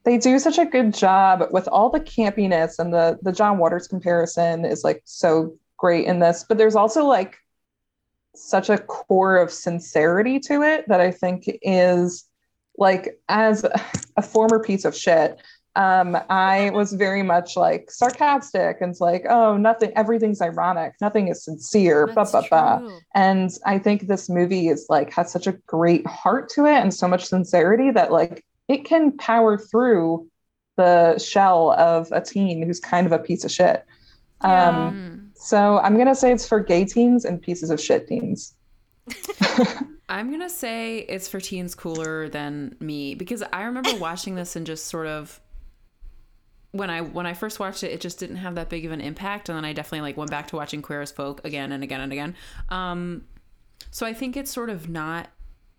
they 0.04 0.18
do 0.18 0.38
such 0.38 0.58
a 0.58 0.66
good 0.66 0.92
job 0.94 1.44
with 1.50 1.68
all 1.68 1.90
the 1.90 2.00
campiness 2.00 2.78
and 2.78 2.92
the 2.92 3.18
the 3.22 3.32
John 3.32 3.58
Waters 3.58 3.88
comparison 3.88 4.64
is 4.64 4.84
like 4.84 5.02
so 5.04 5.56
great 5.76 6.06
in 6.06 6.18
this. 6.20 6.44
But 6.48 6.58
there's 6.58 6.76
also 6.76 7.04
like 7.06 7.36
such 8.34 8.68
a 8.70 8.78
core 8.78 9.36
of 9.36 9.50
sincerity 9.52 10.40
to 10.40 10.62
it 10.62 10.86
that 10.88 11.00
I 11.00 11.10
think 11.10 11.44
is 11.62 12.24
like 12.76 13.20
as 13.28 13.64
a 14.16 14.22
former 14.22 14.58
piece 14.58 14.84
of 14.84 14.96
shit 14.96 15.40
um, 15.76 16.16
I 16.30 16.70
was 16.70 16.92
very 16.92 17.22
much 17.22 17.56
like 17.56 17.90
sarcastic 17.90 18.80
and 18.80 18.90
it's 18.90 19.00
like, 19.00 19.24
oh, 19.28 19.56
nothing, 19.56 19.92
everything's 19.96 20.40
ironic, 20.40 20.94
nothing 21.00 21.28
is 21.28 21.44
sincere, 21.44 22.06
blah, 22.06 22.30
blah, 22.30 22.46
blah. 22.48 22.88
And 23.14 23.50
I 23.66 23.78
think 23.78 24.06
this 24.06 24.28
movie 24.28 24.68
is 24.68 24.86
like 24.88 25.12
has 25.14 25.32
such 25.32 25.48
a 25.48 25.52
great 25.66 26.06
heart 26.06 26.48
to 26.50 26.66
it 26.66 26.76
and 26.76 26.94
so 26.94 27.08
much 27.08 27.24
sincerity 27.24 27.90
that 27.90 28.12
like 28.12 28.44
it 28.68 28.84
can 28.84 29.16
power 29.16 29.58
through 29.58 30.28
the 30.76 31.18
shell 31.18 31.72
of 31.72 32.10
a 32.12 32.20
teen 32.20 32.62
who's 32.64 32.80
kind 32.80 33.06
of 33.06 33.12
a 33.12 33.18
piece 33.18 33.44
of 33.44 33.50
shit. 33.50 33.84
Yeah. 34.42 34.68
Um, 34.68 35.30
so 35.34 35.78
I'm 35.78 35.98
gonna 35.98 36.14
say 36.14 36.32
it's 36.32 36.46
for 36.46 36.60
gay 36.60 36.84
teens 36.84 37.24
and 37.24 37.42
pieces 37.42 37.70
of 37.70 37.80
shit 37.80 38.06
teens. 38.06 38.54
I'm 40.08 40.30
gonna 40.30 40.50
say 40.50 40.98
it's 40.98 41.28
for 41.28 41.40
teens 41.40 41.74
cooler 41.74 42.28
than 42.28 42.76
me 42.80 43.14
because 43.14 43.42
I 43.52 43.64
remember 43.64 43.94
watching 43.98 44.34
this 44.34 44.56
and 44.56 44.66
just 44.66 44.86
sort 44.86 45.06
of 45.06 45.40
when 46.74 46.90
I 46.90 47.02
when 47.02 47.24
I 47.24 47.34
first 47.34 47.60
watched 47.60 47.84
it, 47.84 47.92
it 47.92 48.00
just 48.00 48.18
didn't 48.18 48.36
have 48.36 48.56
that 48.56 48.68
big 48.68 48.84
of 48.84 48.90
an 48.90 49.00
impact, 49.00 49.48
and 49.48 49.56
then 49.56 49.64
I 49.64 49.72
definitely 49.72 50.00
like 50.00 50.16
went 50.16 50.30
back 50.30 50.48
to 50.48 50.56
watching 50.56 50.82
Queer 50.82 51.02
as 51.02 51.12
Folk 51.12 51.44
again 51.44 51.70
and 51.70 51.84
again 51.84 52.00
and 52.00 52.12
again. 52.12 52.34
Um, 52.68 53.24
so 53.92 54.04
I 54.04 54.12
think 54.12 54.36
it's 54.36 54.50
sort 54.50 54.70
of 54.70 54.88
not, 54.88 55.28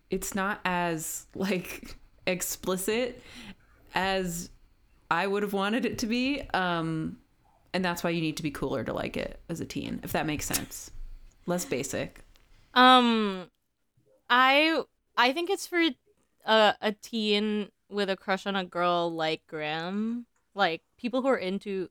it's 0.08 0.34
not 0.34 0.60
as 0.64 1.26
like 1.34 1.96
explicit 2.26 3.22
as 3.94 4.48
I 5.10 5.26
would 5.26 5.42
have 5.42 5.52
wanted 5.52 5.84
it 5.84 5.98
to 5.98 6.06
be, 6.06 6.40
um, 6.54 7.18
and 7.74 7.84
that's 7.84 8.02
why 8.02 8.08
you 8.08 8.22
need 8.22 8.38
to 8.38 8.42
be 8.42 8.50
cooler 8.50 8.82
to 8.82 8.94
like 8.94 9.18
it 9.18 9.38
as 9.50 9.60
a 9.60 9.66
teen, 9.66 10.00
if 10.02 10.12
that 10.12 10.24
makes 10.24 10.46
sense. 10.46 10.90
Less 11.44 11.66
basic. 11.66 12.24
Um, 12.76 13.50
I 14.30 14.82
I 15.16 15.32
think 15.32 15.50
it's 15.50 15.66
for 15.66 15.80
a, 16.44 16.74
a 16.80 16.92
teen 16.92 17.70
with 17.88 18.10
a 18.10 18.16
crush 18.16 18.46
on 18.46 18.54
a 18.54 18.64
girl 18.64 19.10
like 19.10 19.46
Graham 19.46 20.26
like 20.54 20.82
people 20.96 21.22
who 21.22 21.28
are 21.28 21.36
into 21.36 21.88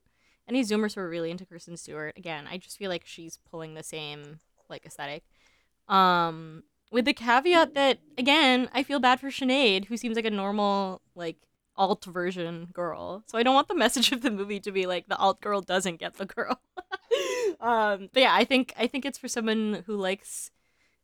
any 0.48 0.62
Zoomers 0.62 0.94
who 0.94 1.00
are 1.00 1.08
really 1.08 1.30
into 1.30 1.46
Kristen 1.46 1.76
Stewart. 1.76 2.14
Again, 2.16 2.46
I 2.50 2.56
just 2.56 2.78
feel 2.78 2.90
like 2.90 3.02
she's 3.04 3.38
pulling 3.50 3.74
the 3.74 3.82
same 3.82 4.40
like 4.68 4.86
aesthetic. 4.86 5.24
Um, 5.88 6.64
with 6.90 7.04
the 7.04 7.12
caveat 7.14 7.74
that 7.74 7.98
again, 8.16 8.68
I 8.72 8.82
feel 8.82 9.00
bad 9.00 9.20
for 9.20 9.28
Sinead, 9.28 9.86
who 9.86 9.96
seems 9.96 10.16
like 10.16 10.24
a 10.24 10.30
normal 10.30 11.00
like 11.14 11.36
alt 11.76 12.04
version 12.04 12.68
girl. 12.72 13.22
So 13.26 13.38
I 13.38 13.42
don't 13.42 13.54
want 13.54 13.68
the 13.68 13.74
message 13.84 14.12
of 14.12 14.22
the 14.22 14.30
movie 14.30 14.60
to 14.60 14.70
be 14.72 14.86
like 14.86 15.08
the 15.08 15.16
alt 15.16 15.40
girl 15.40 15.60
doesn't 15.60 16.00
get 16.00 16.14
the 16.14 16.26
girl. 16.26 16.60
um, 17.60 18.08
but 18.12 18.22
yeah, 18.22 18.34
I 18.34 18.44
think 18.44 18.72
I 18.78 18.86
think 18.86 19.04
it's 19.04 19.18
for 19.18 19.28
someone 19.28 19.84
who 19.86 19.96
likes 19.96 20.50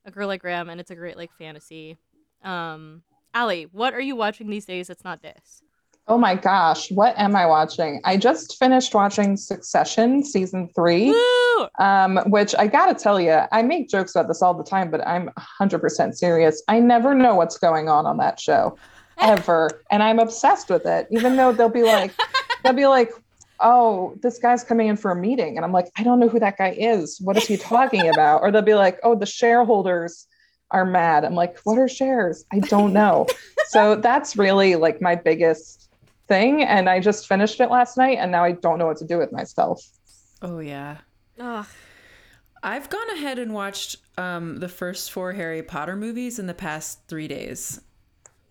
a 0.04 0.10
girl 0.10 0.28
like 0.28 0.42
Graham, 0.42 0.68
and 0.68 0.80
it's 0.80 0.90
a 0.90 0.96
great 0.96 1.16
like 1.16 1.32
fantasy. 1.38 1.96
Um, 2.42 3.02
Allie, 3.34 3.68
what 3.72 3.94
are 3.94 4.00
you 4.00 4.16
watching 4.16 4.50
these 4.50 4.66
days? 4.66 4.88
That's 4.88 5.04
not 5.04 5.22
this. 5.22 5.62
Oh 6.08 6.18
my 6.18 6.34
gosh, 6.34 6.90
what 6.90 7.16
am 7.16 7.36
I 7.36 7.46
watching? 7.46 8.00
I 8.04 8.16
just 8.16 8.58
finished 8.58 8.92
watching 8.92 9.36
Succession 9.36 10.24
season 10.24 10.68
three, 10.74 11.14
um, 11.78 12.18
which 12.26 12.56
I 12.58 12.66
gotta 12.66 12.92
tell 12.94 13.20
you, 13.20 13.38
I 13.52 13.62
make 13.62 13.88
jokes 13.88 14.16
about 14.16 14.26
this 14.26 14.42
all 14.42 14.52
the 14.52 14.64
time, 14.64 14.90
but 14.90 15.06
I'm 15.06 15.30
100% 15.60 16.14
serious. 16.14 16.62
I 16.66 16.80
never 16.80 17.14
know 17.14 17.36
what's 17.36 17.56
going 17.56 17.88
on 17.88 18.06
on 18.06 18.16
that 18.16 18.40
show 18.40 18.76
ever. 19.18 19.70
and 19.92 20.02
I'm 20.02 20.18
obsessed 20.18 20.70
with 20.70 20.86
it, 20.86 21.06
even 21.12 21.36
though 21.36 21.52
they'll 21.52 21.68
be 21.68 21.84
like, 21.84 22.12
they'll 22.64 22.72
be 22.72 22.86
like, 22.86 23.12
oh, 23.62 24.14
this 24.22 24.39
guy's 24.39 24.64
coming 24.64 24.89
in 24.89 24.97
for 24.97 25.10
a 25.10 25.16
meeting. 25.16 25.56
And 25.56 25.64
I'm 25.64 25.72
like, 25.72 25.90
I 25.97 26.02
don't 26.02 26.20
know 26.20 26.28
who 26.28 26.40
that 26.40 26.59
guy 26.59 26.74
is. 26.76 27.20
What 27.20 27.36
is 27.36 27.47
he 27.47 27.56
talking 27.56 28.09
about? 28.09 28.43
Or 28.43 28.51
they'll 28.51 28.62
be 28.62 28.74
like, 28.74 28.98
oh, 29.02 29.14
the 29.14 29.26
shareholders 29.26 30.26
are 30.70 30.84
mad. 30.84 31.24
I'm 31.24 31.34
like, 31.34 31.59
what 31.64 31.78
are 31.78 31.89
shares? 31.89 32.44
I 32.52 32.59
don't 32.60 32.93
know. 32.93 33.26
so 33.68 33.97
that's 33.97 34.36
really 34.36 34.76
like 34.76 35.01
my 35.01 35.14
biggest 35.14 35.90
thing 36.28 36.62
and 36.62 36.89
I 36.89 37.01
just 37.01 37.26
finished 37.26 37.60
it 37.60 37.70
last 37.70 37.97
night 37.97 38.18
and 38.18 38.32
now 38.32 38.44
I 38.44 38.52
don't 38.52 38.78
know 38.78 38.86
what 38.86 38.97
to 38.98 39.06
do 39.06 39.18
with 39.18 39.32
myself. 39.32 39.82
Oh 40.40 40.59
yeah. 40.60 40.98
Ugh. 41.39 41.66
I've 42.62 42.89
gone 42.89 43.10
ahead 43.10 43.39
and 43.39 43.52
watched 43.52 43.97
um, 44.16 44.59
the 44.59 44.68
first 44.68 45.10
four 45.10 45.32
Harry 45.32 45.62
Potter 45.62 45.97
movies 45.97 46.39
in 46.39 46.47
the 46.47 46.55
past 46.55 47.01
three 47.09 47.26
days. 47.26 47.80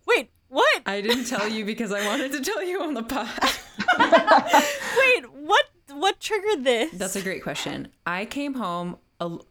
Wait, 0.06 0.30
what? 0.48 0.82
I 0.84 1.00
didn't 1.00 1.24
tell 1.24 1.48
you 1.48 1.64
because 1.64 1.92
I 1.92 2.06
wanted 2.06 2.32
to 2.32 2.40
tell 2.42 2.62
you 2.62 2.82
on 2.82 2.94
the 2.94 3.02
pod. 3.02 3.28
Wait, 4.98 5.24
what? 5.32 5.66
What 5.92 6.20
triggered 6.20 6.64
this? 6.64 6.92
That's 6.92 7.16
a 7.16 7.22
great 7.22 7.42
question. 7.42 7.88
I 8.06 8.24
came 8.24 8.54
home 8.54 8.96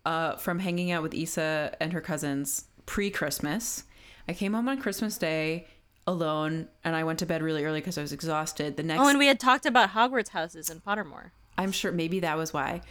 uh, 0.05 0.35
from 0.37 0.59
hanging 0.59 0.91
out 0.91 1.03
with 1.03 1.13
Issa 1.13 1.75
and 1.79 1.93
her 1.93 2.01
cousins 2.01 2.65
pre-Christmas. 2.85 3.83
I 4.27 4.33
came 4.33 4.53
home 4.53 4.67
on 4.67 4.79
Christmas 4.81 5.17
Day 5.17 5.67
alone 6.07 6.67
and 6.83 6.95
I 6.95 7.03
went 7.03 7.19
to 7.19 7.25
bed 7.25 7.41
really 7.41 7.63
early 7.63 7.79
because 7.79 7.97
I 7.97 8.01
was 8.01 8.11
exhausted. 8.11 8.75
The 8.75 8.83
next 8.83 9.01
Oh, 9.01 9.07
and 9.07 9.19
we 9.19 9.27
had 9.27 9.39
talked 9.39 9.65
about 9.65 9.91
Hogwarts 9.91 10.29
houses 10.29 10.69
in 10.69 10.79
Pottermore. 10.79 11.31
I'm 11.57 11.71
sure 11.71 11.91
maybe 11.91 12.19
that 12.21 12.37
was 12.37 12.53
why. 12.53 12.81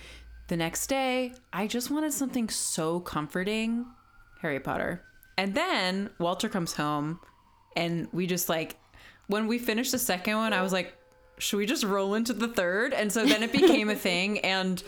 The 0.49 0.57
next 0.57 0.87
day, 0.87 1.35
I 1.53 1.67
just 1.67 1.91
wanted 1.91 2.13
something 2.13 2.49
so 2.49 3.01
comforting, 3.01 3.87
Harry 4.41 4.61
Potter. 4.61 5.03
And 5.37 5.55
then 5.55 6.11
Walter 6.19 6.49
comes 6.49 6.75
home 6.75 7.21
and 7.77 8.09
we 8.13 8.27
just 8.27 8.49
like 8.49 8.77
when 9.27 9.47
we 9.47 9.59
finished 9.59 9.93
the 9.93 9.99
second 9.99 10.37
one, 10.37 10.53
I 10.53 10.63
was 10.63 10.73
like, 10.73 10.95
should 11.41 11.57
we 11.57 11.67
just 11.67 11.85
roll 11.85 12.15
into 12.15 12.33
the 12.33 12.49
third? 12.49 12.93
And 12.93 13.13
so 13.13 13.25
then 13.25 13.43
it 13.43 13.53
became 13.53 13.91
a 13.91 13.97
thing 13.97 14.39
and 14.57 14.83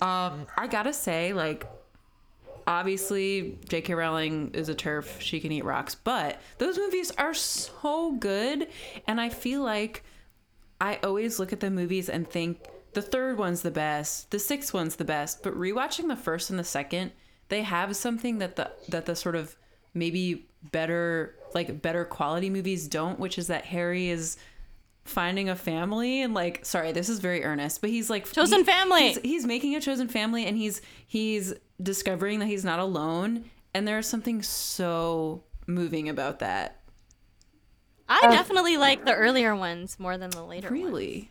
um 0.00 0.46
I 0.56 0.66
got 0.66 0.84
to 0.84 0.92
say 0.92 1.32
like 1.32 1.66
obviously 2.66 3.58
J.K. 3.68 3.94
Rowling 3.94 4.50
is 4.52 4.68
a 4.68 4.74
TERF; 4.74 5.20
She 5.20 5.40
can 5.40 5.50
eat 5.52 5.64
rocks, 5.64 5.94
but 5.94 6.40
those 6.58 6.76
movies 6.76 7.10
are 7.12 7.34
so 7.34 8.12
good, 8.12 8.68
and 9.06 9.20
I 9.20 9.30
feel 9.30 9.62
like 9.62 10.04
I 10.80 10.98
always 11.02 11.38
look 11.38 11.52
at 11.52 11.60
the 11.60 11.70
movies 11.70 12.08
and 12.08 12.28
think 12.28 12.60
the 12.92 13.02
third 13.02 13.38
one's 13.38 13.62
the 13.62 13.70
best, 13.70 14.30
the 14.30 14.38
sixth 14.38 14.72
one's 14.74 14.96
the 14.96 15.04
best, 15.04 15.42
but 15.42 15.54
rewatching 15.54 16.08
the 16.08 16.16
first 16.16 16.50
and 16.50 16.58
the 16.58 16.64
second, 16.64 17.12
they 17.48 17.62
have 17.62 17.96
something 17.96 18.38
that 18.38 18.56
the 18.56 18.70
that 18.88 19.06
the 19.06 19.16
sort 19.16 19.34
of 19.34 19.56
maybe 19.94 20.46
better 20.70 21.34
like 21.54 21.80
better 21.80 22.04
quality 22.04 22.50
movies 22.50 22.86
don't, 22.86 23.18
which 23.18 23.38
is 23.38 23.46
that 23.46 23.64
Harry 23.64 24.08
is 24.08 24.36
finding 25.08 25.48
a 25.48 25.56
family 25.56 26.22
and 26.22 26.34
like 26.34 26.64
sorry 26.64 26.92
this 26.92 27.08
is 27.08 27.18
very 27.18 27.44
earnest 27.44 27.80
but 27.80 27.90
he's 27.90 28.10
like 28.10 28.30
chosen 28.32 28.58
he, 28.58 28.64
family 28.64 29.08
he's, 29.08 29.18
he's, 29.18 29.46
making 29.46 29.74
a 29.74 29.80
chosen 29.80 30.08
family 30.08 30.44
and 30.46 30.56
he's 30.56 30.80
he's 31.06 31.54
discovering 31.82 32.38
that 32.38 32.46
he's 32.46 32.64
not 32.64 32.78
alone 32.78 33.44
and 33.74 33.86
there's 33.86 34.06
something 34.06 34.42
so 34.42 35.42
moving 35.66 36.08
about 36.08 36.38
that 36.40 36.80
i 38.08 38.20
uh, 38.24 38.30
definitely 38.30 38.76
like 38.76 39.04
the 39.04 39.14
earlier 39.14 39.54
ones 39.54 39.98
more 39.98 40.18
than 40.18 40.30
the 40.30 40.42
later 40.42 40.68
ones. 40.68 40.84
really 40.84 41.16
ones. 41.16 41.28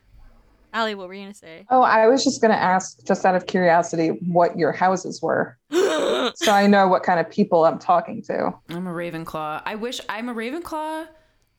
Allie, 0.73 0.95
what 0.95 1.07
were 1.07 1.13
you 1.13 1.23
gonna 1.23 1.33
say? 1.33 1.65
Oh, 1.69 1.81
I 1.81 2.07
was 2.07 2.23
just 2.23 2.41
gonna 2.41 2.53
ask, 2.53 3.03
just 3.05 3.25
out 3.25 3.35
of 3.35 3.47
curiosity, 3.47 4.09
what 4.27 4.57
your 4.57 4.71
houses 4.71 5.21
were, 5.21 5.57
so 5.71 6.51
I 6.51 6.67
know 6.67 6.87
what 6.87 7.03
kind 7.03 7.19
of 7.19 7.29
people 7.31 7.65
I'm 7.65 7.79
talking 7.79 8.21
to. 8.23 8.53
I'm 8.69 8.85
a 8.85 8.91
Ravenclaw. 8.91 9.63
I 9.65 9.75
wish 9.75 10.01
I'm 10.09 10.29
a 10.29 10.35
Ravenclaw, 10.35 11.07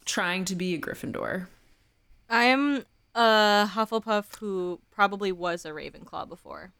trying 0.05 0.45
to 0.45 0.55
be 0.55 0.75
a 0.75 0.79
Gryffindor. 0.79 1.47
I'm 2.29 2.85
a 3.15 3.69
Hufflepuff 3.73 4.37
who 4.39 4.81
probably 4.91 5.33
was 5.33 5.65
a 5.65 5.71
Ravenclaw 5.71 6.29
before. 6.29 6.73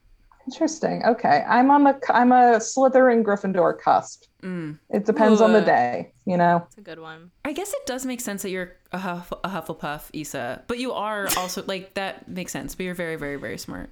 Interesting. 0.47 1.05
Okay, 1.05 1.45
I'm 1.47 1.71
on 1.71 1.85
the 1.85 2.01
I'm 2.09 2.33
a 2.33 2.57
Slytherin 2.57 3.23
Gryffindor 3.23 3.79
cusp. 3.79 4.25
Mm. 4.43 4.79
It 4.89 5.05
depends 5.05 5.41
Ooh. 5.41 5.45
on 5.45 5.53
the 5.53 5.61
day, 5.61 6.13
you 6.25 6.39
know. 6.39 6.63
It's 6.67 6.79
a 6.79 6.81
good 6.81 7.01
one. 7.01 7.31
I 7.45 7.53
guess 7.53 7.71
it 7.75 7.85
does 7.85 8.07
make 8.07 8.23
sense 8.23 8.43
that 8.43 8.51
you're 8.51 8.77
a, 8.93 8.99
Huff, 8.99 9.31
a 9.45 9.49
Hufflepuff, 9.51 10.09
Issa, 10.15 10.63
but 10.67 10.79
you 10.79 10.93
are 10.93 11.29
also 11.37 11.63
like 11.67 11.95
that 11.95 12.29
makes 12.29 12.53
sense. 12.53 12.75
But 12.75 12.85
you're 12.85 12.95
very, 12.95 13.17
very, 13.17 13.37
very 13.37 13.59
smart. 13.59 13.91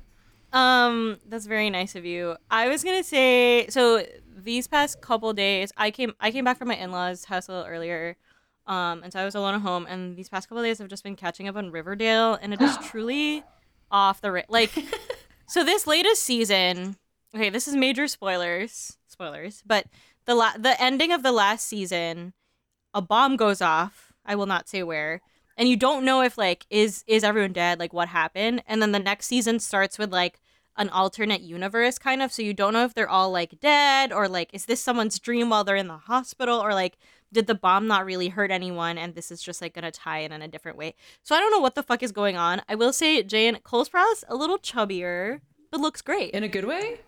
Um, 0.55 1.19
that's 1.29 1.45
very 1.45 1.69
nice 1.69 1.95
of 1.95 2.07
you. 2.07 2.37
I 2.51 2.69
was 2.69 2.83
gonna 2.83 3.05
say 3.05 3.67
so. 3.69 4.07
These 4.35 4.67
past 4.67 5.01
couple 5.03 5.33
days, 5.35 5.73
I 5.77 5.91
came 5.91 6.15
I 6.21 6.31
came 6.31 6.45
back 6.45 6.57
from 6.57 6.69
my 6.69 6.77
in 6.77 6.91
laws' 6.91 7.25
house 7.27 7.49
a 7.49 7.53
little 7.53 7.67
earlier, 7.67 8.17
um, 8.67 9.03
and 9.03 9.13
so 9.13 9.21
I 9.21 9.25
was 9.25 9.35
alone 9.35 9.55
at 9.55 9.61
home. 9.61 9.87
And 9.89 10.17
these 10.17 10.29
past 10.29 10.49
couple 10.49 10.63
days, 10.63 10.81
I've 10.81 10.89
just 10.89 11.05
been 11.05 11.17
catching 11.17 11.49
up 11.49 11.57
on 11.57 11.71
Riverdale, 11.71 12.39
and 12.41 12.53
it 12.53 12.61
is 12.61 12.77
truly 12.85 13.45
off 13.91 14.21
the 14.21 14.33
ra- 14.33 14.43
like. 14.49 14.73
so 15.49 15.65
this 15.65 15.87
latest 15.87 16.23
season, 16.23 16.97
okay, 17.35 17.51
this 17.51 17.69
is 17.69 17.77
major 17.77 18.09
spoilers, 18.09 18.99
spoilers, 19.07 19.63
but 19.67 19.87
the 20.25 20.35
la- 20.35 20.57
the 20.59 20.81
ending 20.83 21.13
of 21.13 21.23
the 21.23 21.33
last 21.33 21.67
season, 21.67 22.33
a 22.93 23.01
bomb 23.01 23.37
goes 23.37 23.63
off. 23.63 24.13
I 24.25 24.35
will 24.35 24.47
not 24.47 24.69
say 24.69 24.83
where, 24.83 25.23
and 25.57 25.69
you 25.69 25.77
don't 25.77 26.05
know 26.05 26.23
if 26.23 26.37
like 26.37 26.67
is 26.69 27.05
is 27.07 27.23
everyone 27.23 27.53
dead, 27.53 27.79
like 27.79 27.93
what 27.93 28.09
happened, 28.09 28.63
and 28.67 28.83
then 28.83 28.93
the 28.93 28.99
next 28.99 29.27
season 29.27 29.61
starts 29.61 29.99
with 29.99 30.13
like 30.13 30.41
an 30.79 30.89
alternate 30.91 31.41
universe 31.41 31.99
kind 31.99 32.23
of 32.23 32.31
so 32.31 32.43
you 32.43 32.53
don't 32.53 32.75
know 32.75 32.85
if 32.85 32.93
they're 32.93 33.09
all 33.09 33.31
like 33.31 33.59
dead 33.61 34.13
or 34.13 34.29
like 34.29 34.51
is 34.53 34.67
this 34.67 34.81
someone's 34.81 35.19
dream 35.19 35.49
while 35.49 35.65
they're 35.65 35.75
in 35.77 35.89
the 35.89 35.97
hospital 35.97 36.59
or 36.59 36.75
like 36.75 36.99
did 37.33 37.47
the 37.47 37.55
bomb 37.55 37.87
not 37.87 38.05
really 38.05 38.29
hurt 38.29 38.51
anyone 38.51 38.97
and 38.99 39.15
this 39.15 39.31
is 39.31 39.43
just 39.43 39.61
like 39.61 39.75
gonna 39.75 39.91
tie 39.91 40.19
in 40.21 40.33
in 40.33 40.43
a 40.43 40.49
different 40.49 40.79
way 40.79 40.95
so 41.23 41.35
i 41.35 41.39
don't 41.41 41.51
know 41.51 41.59
what 41.59 41.75
the 41.75 41.83
fuck 41.83 42.03
is 42.03 42.13
going 42.13 42.37
on 42.37 42.63
i 42.69 42.75
will 42.75 42.93
say 42.93 43.23
jane 43.23 43.59
cole 43.65 43.85
sprouse 43.85 44.23
a 44.29 44.35
little 44.37 44.59
chubbier 44.59 45.41
but 45.71 45.81
looks 45.81 46.01
great 46.03 46.31
in 46.33 46.43
a 46.45 46.49
good 46.49 46.65
way 46.65 47.01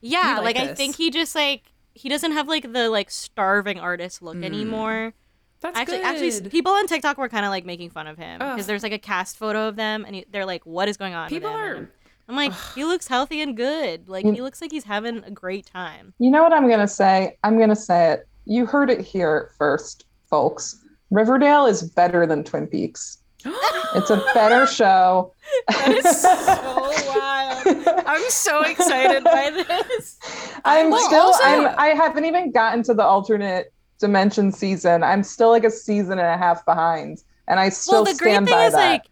yeah 0.00 0.38
like, 0.40 0.56
like 0.56 0.70
i 0.70 0.74
think 0.74 0.96
he 0.96 1.10
just 1.10 1.34
like 1.34 1.72
he 1.94 2.08
doesn't 2.08 2.32
have 2.32 2.48
like 2.48 2.72
the 2.72 2.88
like 2.88 3.10
starving 3.10 3.78
artist 3.78 4.22
look 4.22 4.36
Mm. 4.36 4.44
anymore. 4.44 5.12
That's 5.60 5.78
actually, 5.78 5.98
good. 5.98 6.06
actually, 6.06 6.50
people 6.50 6.72
on 6.72 6.88
TikTok 6.88 7.18
were 7.18 7.28
kind 7.28 7.44
of 7.44 7.50
like 7.50 7.64
making 7.64 7.90
fun 7.90 8.08
of 8.08 8.18
him 8.18 8.38
because 8.40 8.66
there's 8.66 8.82
like 8.82 8.90
a 8.92 8.98
cast 8.98 9.36
photo 9.36 9.68
of 9.68 9.76
them, 9.76 10.04
and 10.04 10.16
he, 10.16 10.24
they're 10.28 10.44
like, 10.46 10.66
"What 10.66 10.88
is 10.88 10.96
going 10.96 11.14
on?" 11.14 11.26
with 11.26 11.30
people 11.30 11.50
him?" 11.50 11.60
are. 11.60 11.90
I'm 12.28 12.34
like, 12.34 12.52
he 12.74 12.84
looks 12.84 13.06
healthy 13.06 13.40
and 13.42 13.56
good. 13.56 14.08
Like 14.08 14.24
Mm. 14.24 14.34
he 14.34 14.40
looks 14.42 14.60
like 14.60 14.72
he's 14.72 14.82
having 14.84 15.18
a 15.22 15.30
great 15.30 15.64
time. 15.66 16.14
You 16.18 16.30
know 16.32 16.42
what 16.42 16.52
I'm 16.52 16.68
gonna 16.68 16.88
say? 16.88 17.36
I'm 17.44 17.60
gonna 17.60 17.76
say 17.76 18.12
it. 18.14 18.26
You 18.44 18.66
heard 18.66 18.90
it 18.90 19.00
here 19.00 19.50
first, 19.58 20.04
folks. 20.28 20.78
Riverdale 21.10 21.66
is 21.66 21.82
better 21.82 22.26
than 22.26 22.44
Twin 22.44 22.66
Peaks. 22.66 23.18
It's 23.94 24.08
a 24.08 24.24
better 24.32 24.64
show. 24.66 25.34
That 25.68 25.90
is 25.90 26.22
so 26.22 27.12
wild. 27.14 28.04
I'm 28.06 28.30
so 28.30 28.62
excited 28.62 29.22
by 29.22 29.50
this. 29.68 30.18
I'm 30.64 30.90
Well, 30.90 31.06
still 31.06 31.20
also- 31.26 31.44
I'm 31.44 31.66
I 31.78 31.88
haven't 31.88 32.24
even 32.24 32.52
gotten 32.52 32.82
to 32.84 32.94
the 32.94 33.02
alternate 33.02 33.70
dimension 33.98 34.50
season. 34.50 35.02
I'm 35.02 35.22
still 35.22 35.50
like 35.50 35.64
a 35.64 35.70
season 35.70 36.12
and 36.12 36.20
a 36.28 36.38
half 36.38 36.64
behind. 36.64 37.22
And 37.48 37.60
I 37.60 37.68
still 37.68 38.02
well, 38.02 38.04
the 38.14 38.18
great 38.18 38.30
stand 38.32 38.46
thing 38.46 38.54
by 38.56 38.64
is 38.64 38.72
that. 38.72 38.78
like, 38.92 39.02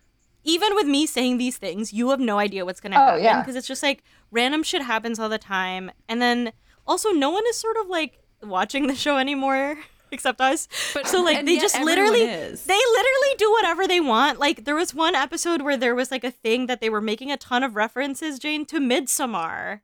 even 0.45 0.75
with 0.75 0.87
me 0.87 1.05
saying 1.05 1.37
these 1.37 1.59
things, 1.59 1.93
you 1.93 2.09
have 2.09 2.21
no 2.21 2.39
idea 2.39 2.65
what's 2.65 2.81
gonna 2.81 2.97
Oh, 2.97 3.05
happen 3.05 3.23
yeah. 3.25 3.43
because 3.43 3.57
it's 3.57 3.69
just 3.69 3.83
like 3.83 4.03
random 4.31 4.63
shit 4.63 4.81
happens 4.81 5.19
all 5.19 5.29
the 5.29 5.37
time, 5.37 5.91
and 6.09 6.23
then 6.23 6.53
also 6.87 7.11
no 7.11 7.29
one 7.29 7.45
is 7.51 7.57
sort 7.59 7.77
of 7.77 7.87
like 7.89 8.19
watching 8.43 8.87
the 8.87 8.95
show 8.95 9.19
anymore 9.19 9.79
except 10.13 10.41
us. 10.41 10.67
But 10.93 11.07
So 11.07 11.23
like 11.23 11.45
they 11.45 11.57
just 11.59 11.81
literally 11.81 12.23
is. 12.23 12.65
they 12.65 12.75
literally 12.93 13.35
do 13.39 13.51
whatever 13.53 13.87
they 13.87 14.01
want. 14.01 14.39
Like 14.41 14.65
there 14.65 14.75
was 14.75 14.95
one 14.95 15.15
episode 15.15 15.63
where 15.63 15.77
there 15.77 15.95
was 15.95 16.11
like 16.11 16.25
a 16.25 16.31
thing 16.31 16.67
that 16.67 16.81
they 16.81 16.91
were 16.91 17.01
making 17.01 17.31
a 17.31 17.37
ton 17.37 17.63
of 17.63 17.77
references, 17.77 18.39
Jane, 18.39 18.65
to 18.67 18.81
Midsommar. 18.81 19.81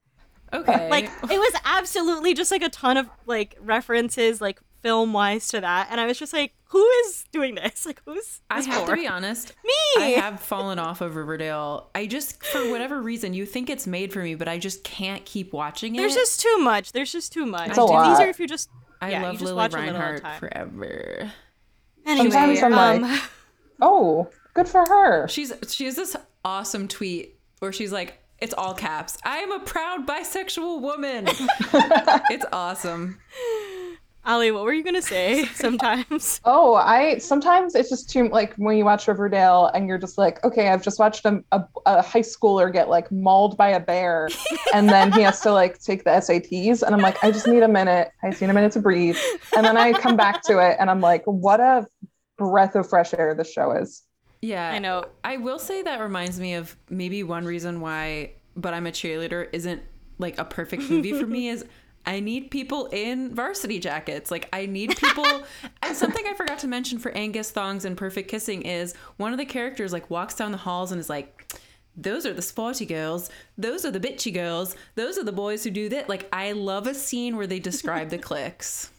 okay. 0.52 0.90
Like 0.90 1.10
it 1.30 1.38
was 1.38 1.52
absolutely 1.64 2.34
just 2.34 2.50
like 2.50 2.62
a 2.62 2.68
ton 2.68 2.96
of 2.96 3.08
like 3.26 3.56
references, 3.60 4.40
like 4.40 4.60
film 4.86 5.12
wise 5.12 5.48
to 5.48 5.60
that. 5.60 5.88
And 5.90 6.00
I 6.00 6.06
was 6.06 6.16
just 6.16 6.32
like, 6.32 6.52
who 6.68 6.86
is 7.04 7.24
doing 7.32 7.56
this? 7.56 7.84
Like 7.86 8.00
who's 8.04 8.40
I 8.50 8.62
have 8.62 8.84
for? 8.86 8.94
to 8.94 9.00
be 9.02 9.08
honest. 9.16 9.52
Me. 9.64 9.72
I 10.02 10.06
have 10.20 10.40
fallen 10.40 10.78
off 10.78 11.00
of 11.00 11.16
Riverdale. 11.16 11.90
I 11.94 12.06
just, 12.06 12.42
for 12.44 12.70
whatever 12.70 13.00
reason, 13.02 13.34
you 13.34 13.46
think 13.46 13.68
it's 13.68 13.86
made 13.86 14.12
for 14.12 14.22
me, 14.22 14.34
but 14.36 14.46
I 14.48 14.58
just 14.58 14.84
can't 14.84 15.24
keep 15.24 15.52
watching 15.52 15.94
it. 15.94 15.98
There's 15.98 16.14
just 16.14 16.40
too 16.40 16.58
much. 16.58 16.92
There's 16.92 17.10
just 17.10 17.32
too 17.32 17.46
much. 17.46 17.70
It's 17.70 17.78
a 17.78 17.84
lot. 17.84 18.12
easier 18.12 18.28
if 18.28 18.38
you 18.38 18.46
just 18.46 18.70
I 19.00 19.10
yeah, 19.10 19.22
love 19.22 19.40
Lili 19.40 19.54
watch 19.54 19.74
a 19.74 19.76
little 19.76 19.96
at 19.96 20.08
a 20.08 20.22
Reinhart 20.22 20.38
forever. 20.40 21.32
Anyway, 22.06 22.30
Sometimes 22.30 22.62
I'm 22.62 22.74
um, 22.74 23.02
like- 23.02 23.20
oh, 23.80 24.30
good 24.54 24.68
for 24.68 24.86
her. 24.86 25.26
She's 25.28 25.52
she 25.68 25.84
has 25.86 25.96
this 25.96 26.16
awesome 26.44 26.86
tweet 26.88 27.38
where 27.58 27.72
she's 27.72 27.92
like, 27.92 28.22
"It's 28.38 28.54
all 28.54 28.74
caps. 28.74 29.18
I 29.24 29.38
am 29.38 29.52
a 29.52 29.60
proud 29.60 30.06
bisexual 30.06 30.80
woman." 30.80 31.26
it's 32.30 32.44
awesome. 32.52 33.18
Allie, 34.26 34.50
what 34.50 34.64
were 34.64 34.72
you 34.72 34.82
gonna 34.82 35.00
say? 35.00 35.44
Sometimes. 35.54 36.40
Oh, 36.44 36.74
I 36.74 37.18
sometimes 37.18 37.76
it's 37.76 37.88
just 37.88 38.10
too 38.10 38.28
like 38.28 38.54
when 38.56 38.76
you 38.76 38.84
watch 38.84 39.06
Riverdale 39.06 39.70
and 39.72 39.86
you're 39.86 39.98
just 39.98 40.18
like, 40.18 40.42
okay, 40.44 40.68
I've 40.68 40.82
just 40.82 40.98
watched 40.98 41.24
a, 41.24 41.44
a, 41.52 41.64
a 41.86 42.02
high 42.02 42.22
schooler 42.22 42.72
get 42.72 42.88
like 42.88 43.10
mauled 43.12 43.56
by 43.56 43.68
a 43.68 43.78
bear, 43.78 44.28
and 44.74 44.88
then 44.88 45.12
he 45.12 45.22
has 45.22 45.40
to 45.42 45.52
like 45.52 45.80
take 45.80 46.02
the 46.02 46.10
SATs, 46.10 46.82
and 46.82 46.92
I'm 46.92 47.00
like, 47.00 47.22
I 47.22 47.30
just 47.30 47.46
need 47.46 47.62
a 47.62 47.68
minute. 47.68 48.10
I 48.24 48.30
just 48.30 48.42
need 48.42 48.50
a 48.50 48.54
minute 48.54 48.72
to 48.72 48.80
breathe, 48.80 49.16
and 49.56 49.64
then 49.64 49.76
I 49.76 49.92
come 49.92 50.16
back 50.16 50.42
to 50.46 50.58
it, 50.58 50.76
and 50.80 50.90
I'm 50.90 51.00
like, 51.00 51.22
what 51.26 51.60
a 51.60 51.86
breath 52.36 52.74
of 52.74 52.88
fresh 52.88 53.14
air 53.14 53.32
this 53.32 53.52
show 53.52 53.70
is. 53.70 54.02
Yeah, 54.42 54.68
I 54.68 54.80
know. 54.80 55.04
I 55.22 55.36
will 55.36 55.60
say 55.60 55.82
that 55.82 56.00
reminds 56.00 56.40
me 56.40 56.54
of 56.54 56.76
maybe 56.90 57.22
one 57.22 57.44
reason 57.44 57.80
why 57.80 58.32
"But 58.56 58.74
I'm 58.74 58.88
a 58.88 58.92
Cheerleader" 58.92 59.48
isn't 59.52 59.82
like 60.18 60.36
a 60.38 60.44
perfect 60.44 60.90
movie 60.90 61.12
for 61.12 61.26
me 61.26 61.48
is. 61.50 61.64
I 62.06 62.20
need 62.20 62.50
people 62.50 62.86
in 62.86 63.34
varsity 63.34 63.80
jackets. 63.80 64.30
Like 64.30 64.48
I 64.52 64.66
need 64.66 64.96
people. 64.96 65.24
and 65.82 65.96
something 65.96 66.24
I 66.26 66.34
forgot 66.34 66.58
to 66.60 66.68
mention 66.68 66.98
for 66.98 67.10
Angus 67.12 67.50
Thongs 67.50 67.84
and 67.84 67.96
Perfect 67.96 68.30
Kissing 68.30 68.62
is 68.62 68.94
one 69.16 69.32
of 69.32 69.38
the 69.38 69.44
characters 69.44 69.92
like 69.92 70.08
walks 70.08 70.34
down 70.34 70.52
the 70.52 70.58
halls 70.58 70.92
and 70.92 71.00
is 71.00 71.10
like, 71.10 71.52
"Those 71.96 72.24
are 72.24 72.32
the 72.32 72.42
sporty 72.42 72.86
girls. 72.86 73.28
Those 73.58 73.84
are 73.84 73.90
the 73.90 74.00
bitchy 74.00 74.32
girls. 74.32 74.76
Those 74.94 75.18
are 75.18 75.24
the 75.24 75.32
boys 75.32 75.64
who 75.64 75.70
do 75.70 75.88
that." 75.88 76.08
Like 76.08 76.28
I 76.32 76.52
love 76.52 76.86
a 76.86 76.94
scene 76.94 77.36
where 77.36 77.46
they 77.46 77.58
describe 77.58 78.10
the 78.10 78.18
cliques. 78.18 78.90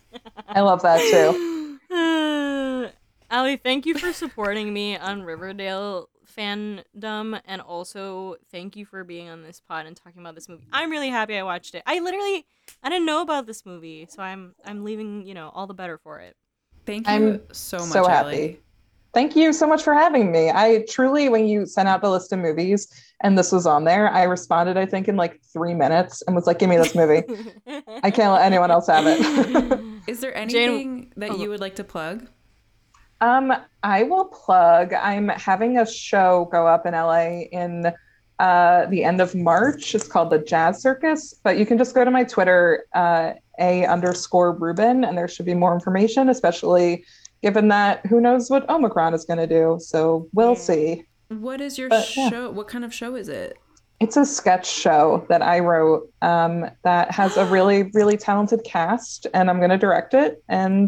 I 0.48 0.62
love 0.62 0.82
that 0.82 1.00
too. 1.00 1.54
Uh, 1.90 2.90
Allie, 3.32 3.56
thank 3.56 3.86
you 3.86 3.98
for 3.98 4.12
supporting 4.12 4.74
me 4.74 4.98
on 4.98 5.24
Riverdale 5.24 6.10
fandom, 6.38 7.42
and 7.46 7.62
also 7.62 8.36
thank 8.52 8.76
you 8.76 8.86
for 8.86 9.04
being 9.04 9.30
on 9.30 9.42
this 9.44 9.60
pod 9.60 9.86
and 9.86 9.96
talking 9.96 10.22
about 10.22 10.36
this 10.36 10.48
movie. 10.48 10.68
I'm 10.72 10.92
really 10.92 11.10
happy 11.10 11.38
I 11.38 11.44
watched 11.44 11.76
it. 11.76 11.84
I 11.86 12.00
literally 12.00 12.46
I 12.84 12.90
didn't 12.90 13.06
know 13.06 13.22
about 13.22 13.46
this 13.46 13.66
movie, 13.66 14.08
so 14.10 14.22
I'm 14.22 14.56
I'm 14.66 14.84
leaving 14.84 15.26
you 15.26 15.34
know 15.34 15.52
all 15.54 15.68
the 15.68 15.74
better 15.74 15.98
for 15.98 16.20
it. 16.20 16.36
Thank 16.86 17.08
you 17.08 17.14
I'm 17.14 17.42
so 17.52 17.80
much, 17.80 17.90
so 17.90 18.06
Ellie. 18.06 18.10
happy. 18.10 18.60
Thank 19.14 19.36
you 19.36 19.52
so 19.52 19.66
much 19.66 19.82
for 19.82 19.94
having 19.94 20.32
me. 20.32 20.52
I 20.52 20.86
truly, 20.88 21.28
when 21.28 21.48
you 21.48 21.66
sent 21.66 21.88
out 21.88 22.02
the 22.02 22.10
list 22.10 22.32
of 22.34 22.40
movies 22.40 22.88
and 23.24 23.36
this 23.36 23.52
was 23.52 23.66
on 23.66 23.84
there, 23.84 24.10
I 24.10 24.24
responded, 24.24 24.78
I 24.78 24.86
think, 24.86 25.08
in 25.08 25.16
like 25.16 25.42
three 25.42 25.74
minutes 25.74 26.22
and 26.28 26.36
was 26.36 26.46
like, 26.46 26.60
give 26.60 26.70
me 26.70 26.78
this 26.78 26.94
movie. 26.94 27.24
I 28.04 28.12
can't 28.12 28.32
let 28.32 28.44
anyone 28.44 28.70
else 28.70 28.86
have 28.88 29.06
it. 29.08 29.80
Is 30.08 30.20
there 30.20 30.34
Jane- 30.34 30.70
anything 30.70 31.14
that 31.18 31.32
oh. 31.32 31.38
you 31.38 31.50
would 31.50 31.60
like 31.60 31.76
to 31.78 31.84
plug? 31.84 32.28
Um, 33.22 33.54
I 33.84 34.04
will 34.04 34.26
plug, 34.26 34.94
I'm 34.94 35.30
having 35.30 35.78
a 35.78 35.86
show 35.86 36.50
go 36.52 36.68
up 36.68 36.86
in 36.86 36.94
LA 36.94 37.42
in 37.52 37.94
uh, 38.40 38.86
the 38.88 39.04
end 39.04 39.22
of 39.22 39.34
March. 39.34 39.96
It's 39.96 40.08
called 40.08 40.30
the 40.30 40.40
Jazz 40.40 40.82
Circus, 40.82 41.34
but 41.44 41.58
you 41.58 41.66
can 41.66 41.78
just 41.78 41.96
go 41.96 42.06
to 42.06 42.12
my 42.12 42.24
Twitter, 42.24 42.86
uh, 42.94 43.34
a 43.60 43.86
underscore 43.86 44.52
Rubin, 44.54 45.04
and 45.04 45.18
there 45.18 45.28
should 45.28 45.46
be 45.46 45.56
more 45.56 45.74
information, 45.74 46.30
especially 46.30 47.04
given 47.42 47.68
that 47.70 48.06
who 48.06 48.22
knows 48.22 48.50
what 48.50 48.70
Omicron 48.70 49.14
is 49.14 49.26
going 49.26 49.40
to 49.40 49.48
do. 49.48 49.78
So 49.82 50.28
we'll 50.34 50.56
see. 50.56 51.06
What 51.30 51.62
is 51.62 51.78
your 51.78 51.90
But, 51.90 52.16
yeah. 52.16 52.30
show? 52.30 52.50
What 52.52 52.68
kind 52.68 52.86
of 52.86 52.94
show 52.94 53.16
is 53.16 53.30
it? 53.30 53.58
It's 54.00 54.16
a 54.16 54.26
sketch 54.26 54.68
show 54.70 55.26
that 55.28 55.42
I 55.42 55.58
wrote 55.60 56.08
um, 56.22 56.70
that 56.84 57.10
has 57.10 57.36
a 57.36 57.46
really, 57.46 57.84
really 57.94 58.16
talented 58.16 58.64
cast, 58.64 59.26
and 59.34 59.50
I'm 59.50 59.58
going 59.58 59.72
to 59.72 59.78
direct 59.78 60.14
it, 60.14 60.44
and 60.48 60.88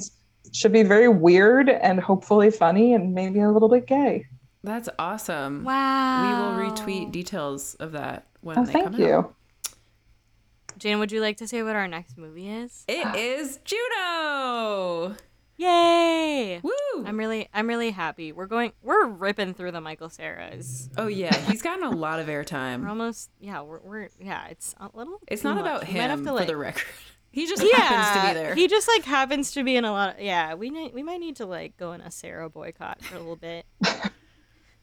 should 0.54 0.72
be 0.72 0.84
very 0.84 1.08
weird 1.08 1.70
and 1.70 2.00
hopefully 2.00 2.52
funny 2.52 2.94
and 2.94 3.14
maybe 3.14 3.40
a 3.40 3.52
little 3.52 3.70
bit 3.70 3.86
gay. 3.88 4.26
That's 4.64 4.90
awesome. 5.00 5.64
wow. 5.64 6.58
We 6.58 6.64
will 6.66 6.72
retweet 6.72 7.12
details 7.12 7.76
of 7.76 7.94
that 7.94 8.28
when 8.42 8.58
Oh, 8.60 8.66
they 8.66 8.74
thank 8.74 8.86
come 8.92 9.00
you. 9.00 9.14
out. 9.14 9.36
Jane, 10.78 11.00
would 11.00 11.12
you 11.12 11.20
like 11.22 11.38
to 11.38 11.48
say 11.48 11.62
what 11.64 11.76
our 11.76 11.88
next 11.88 12.18
movie 12.18 12.50
is? 12.50 12.86
It 12.88 13.16
is 13.16 13.60
Juno. 13.66 15.16
Yay! 15.58 16.62
Woo! 16.64 16.72
I'm 17.06 17.18
really 17.18 17.50
I'm 17.54 17.68
really 17.68 17.92
happy. 17.92 18.32
We're 18.32 18.46
going 18.46 18.72
we're 18.82 19.08
ripping 19.08 19.54
through 19.54 19.72
the 19.74 19.82
Michael 19.82 20.08
Ceras. 20.10 20.90
oh 20.98 21.08
yeah, 21.08 21.36
he's 21.50 21.62
gotten 21.62 21.84
a 21.84 21.90
lot 21.90 22.20
of 22.20 22.28
airtime. 22.28 22.82
We're 22.84 22.88
almost 22.90 23.30
yeah, 23.42 23.60
we're, 23.62 23.80
we're 23.82 24.10
yeah, 24.22 24.48
it's 24.48 24.74
a 24.80 24.90
little 24.94 25.20
It's 25.28 25.44
not 25.44 25.56
much. 25.58 25.66
about 25.66 25.88
We 25.90 25.96
might 25.96 26.02
have 26.10 26.20
him, 26.20 26.26
to, 26.26 26.30
for 26.32 26.36
like- 26.36 26.48
the 26.48 26.56
record. 26.56 26.84
He 27.32 27.48
just 27.48 27.64
yeah, 27.64 27.78
happens 27.78 28.22
to 28.22 28.28
be 28.28 28.34
there. 28.34 28.56
He 28.56 28.68
just 28.68 28.88
like 28.88 29.04
happens 29.04 29.52
to 29.52 29.64
be 29.64 29.76
in 29.76 29.86
a 29.86 29.92
lot 29.92 30.16
of 30.16 30.22
yeah, 30.22 30.56
we 30.56 30.70
need 30.70 30.94
we 30.94 31.04
might 31.04 31.20
need 31.20 31.36
to 31.38 31.46
like 31.46 31.78
go 31.78 31.94
in 31.94 32.02
a 32.02 32.12
Cera 32.12 32.50
boycott 32.50 33.04
for 33.04 33.16
a 33.16 33.20
little 33.20 33.36
bit. 33.36 33.66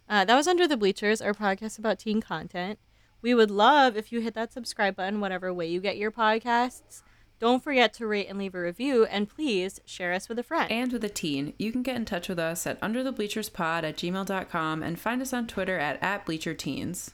uh, 0.08 0.24
that 0.24 0.34
was 0.34 0.46
Under 0.46 0.68
the 0.68 0.76
Bleachers, 0.76 1.20
our 1.20 1.34
podcast 1.34 1.78
about 1.78 1.98
teen 1.98 2.20
content. 2.20 2.78
We 3.20 3.34
would 3.34 3.50
love 3.50 3.96
if 3.96 4.12
you 4.12 4.20
hit 4.20 4.34
that 4.34 4.52
subscribe 4.52 4.94
button, 4.94 5.20
whatever 5.20 5.52
way 5.52 5.66
you 5.66 5.80
get 5.80 5.96
your 5.96 6.12
podcasts. 6.12 7.02
Don't 7.38 7.62
forget 7.62 7.92
to 7.94 8.06
rate 8.06 8.28
and 8.28 8.38
leave 8.38 8.54
a 8.54 8.60
review, 8.60 9.04
and 9.04 9.28
please 9.28 9.78
share 9.84 10.14
us 10.14 10.28
with 10.28 10.38
a 10.38 10.42
friend. 10.42 10.70
and 10.70 10.90
with 10.90 11.04
a 11.04 11.08
teen. 11.10 11.52
You 11.58 11.70
can 11.70 11.82
get 11.82 11.96
in 11.96 12.06
touch 12.06 12.28
with 12.28 12.38
us 12.38 12.66
at 12.66 12.80
underthebleacherspod 12.80 13.82
at 13.82 13.96
gmail.com 13.96 14.82
and 14.82 14.98
find 14.98 15.20
us 15.20 15.34
on 15.34 15.46
Twitter 15.46 15.78
at, 15.78 16.02
at 16.02 16.24
bleacherteens. 16.24 17.12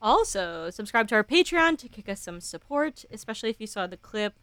Also, 0.00 0.70
subscribe 0.70 1.08
to 1.08 1.16
our 1.16 1.24
Patreon 1.24 1.78
to 1.78 1.88
kick 1.88 2.08
us 2.08 2.20
some 2.20 2.40
support, 2.40 3.04
especially 3.10 3.50
if 3.50 3.60
you 3.60 3.66
saw 3.66 3.88
the 3.88 3.96
clip 3.96 4.34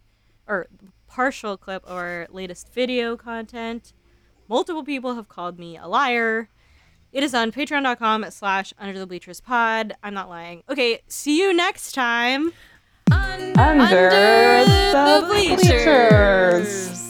or 0.47 0.67
partial 1.07 1.57
clip 1.57 1.83
of 1.85 1.91
our 1.97 2.27
latest 2.29 2.73
video 2.73 3.17
content. 3.17 3.93
Multiple 4.47 4.83
people 4.83 5.15
have 5.15 5.27
called 5.27 5.59
me 5.59 5.77
a 5.77 5.87
liar. 5.87 6.49
It 7.11 7.23
is 7.23 7.33
on 7.33 7.51
patreon.com 7.51 8.25
slash 8.29 8.73
under 8.77 8.99
the 8.99 9.07
bleachers 9.07 9.41
pod. 9.41 9.93
I'm 10.03 10.13
not 10.13 10.29
lying. 10.29 10.63
Okay, 10.69 11.01
see 11.07 11.39
you 11.39 11.53
next 11.53 11.93
time. 11.93 12.53
Under, 13.11 13.53
the, 14.93 15.25
bleachers. 15.27 17.06